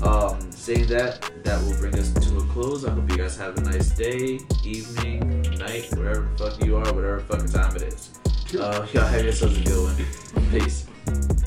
Um, 0.03 0.51
saying 0.51 0.87
that, 0.87 1.31
that 1.45 1.63
will 1.63 1.77
bring 1.77 1.97
us 1.97 2.11
to 2.11 2.37
a 2.37 2.43
close. 2.47 2.83
I 2.83 2.91
hope 2.91 3.09
you 3.09 3.15
guys 3.15 3.37
have 3.37 3.57
a 3.57 3.61
nice 3.61 3.91
day, 3.91 4.41
evening, 4.65 5.43
night, 5.57 5.87
whatever 5.95 6.29
the 6.35 6.49
fuck 6.49 6.65
you 6.65 6.75
are, 6.75 6.93
whatever 6.93 7.21
fucking 7.21 7.47
time 7.47 7.77
it 7.77 7.83
is. 7.83 8.09
Uh, 8.59 8.85
y'all 8.91 9.05
have 9.05 9.23
yourselves 9.23 9.57
a 9.57 9.63
good 9.63 9.83
one. 9.83 10.51
Peace. 10.59 11.38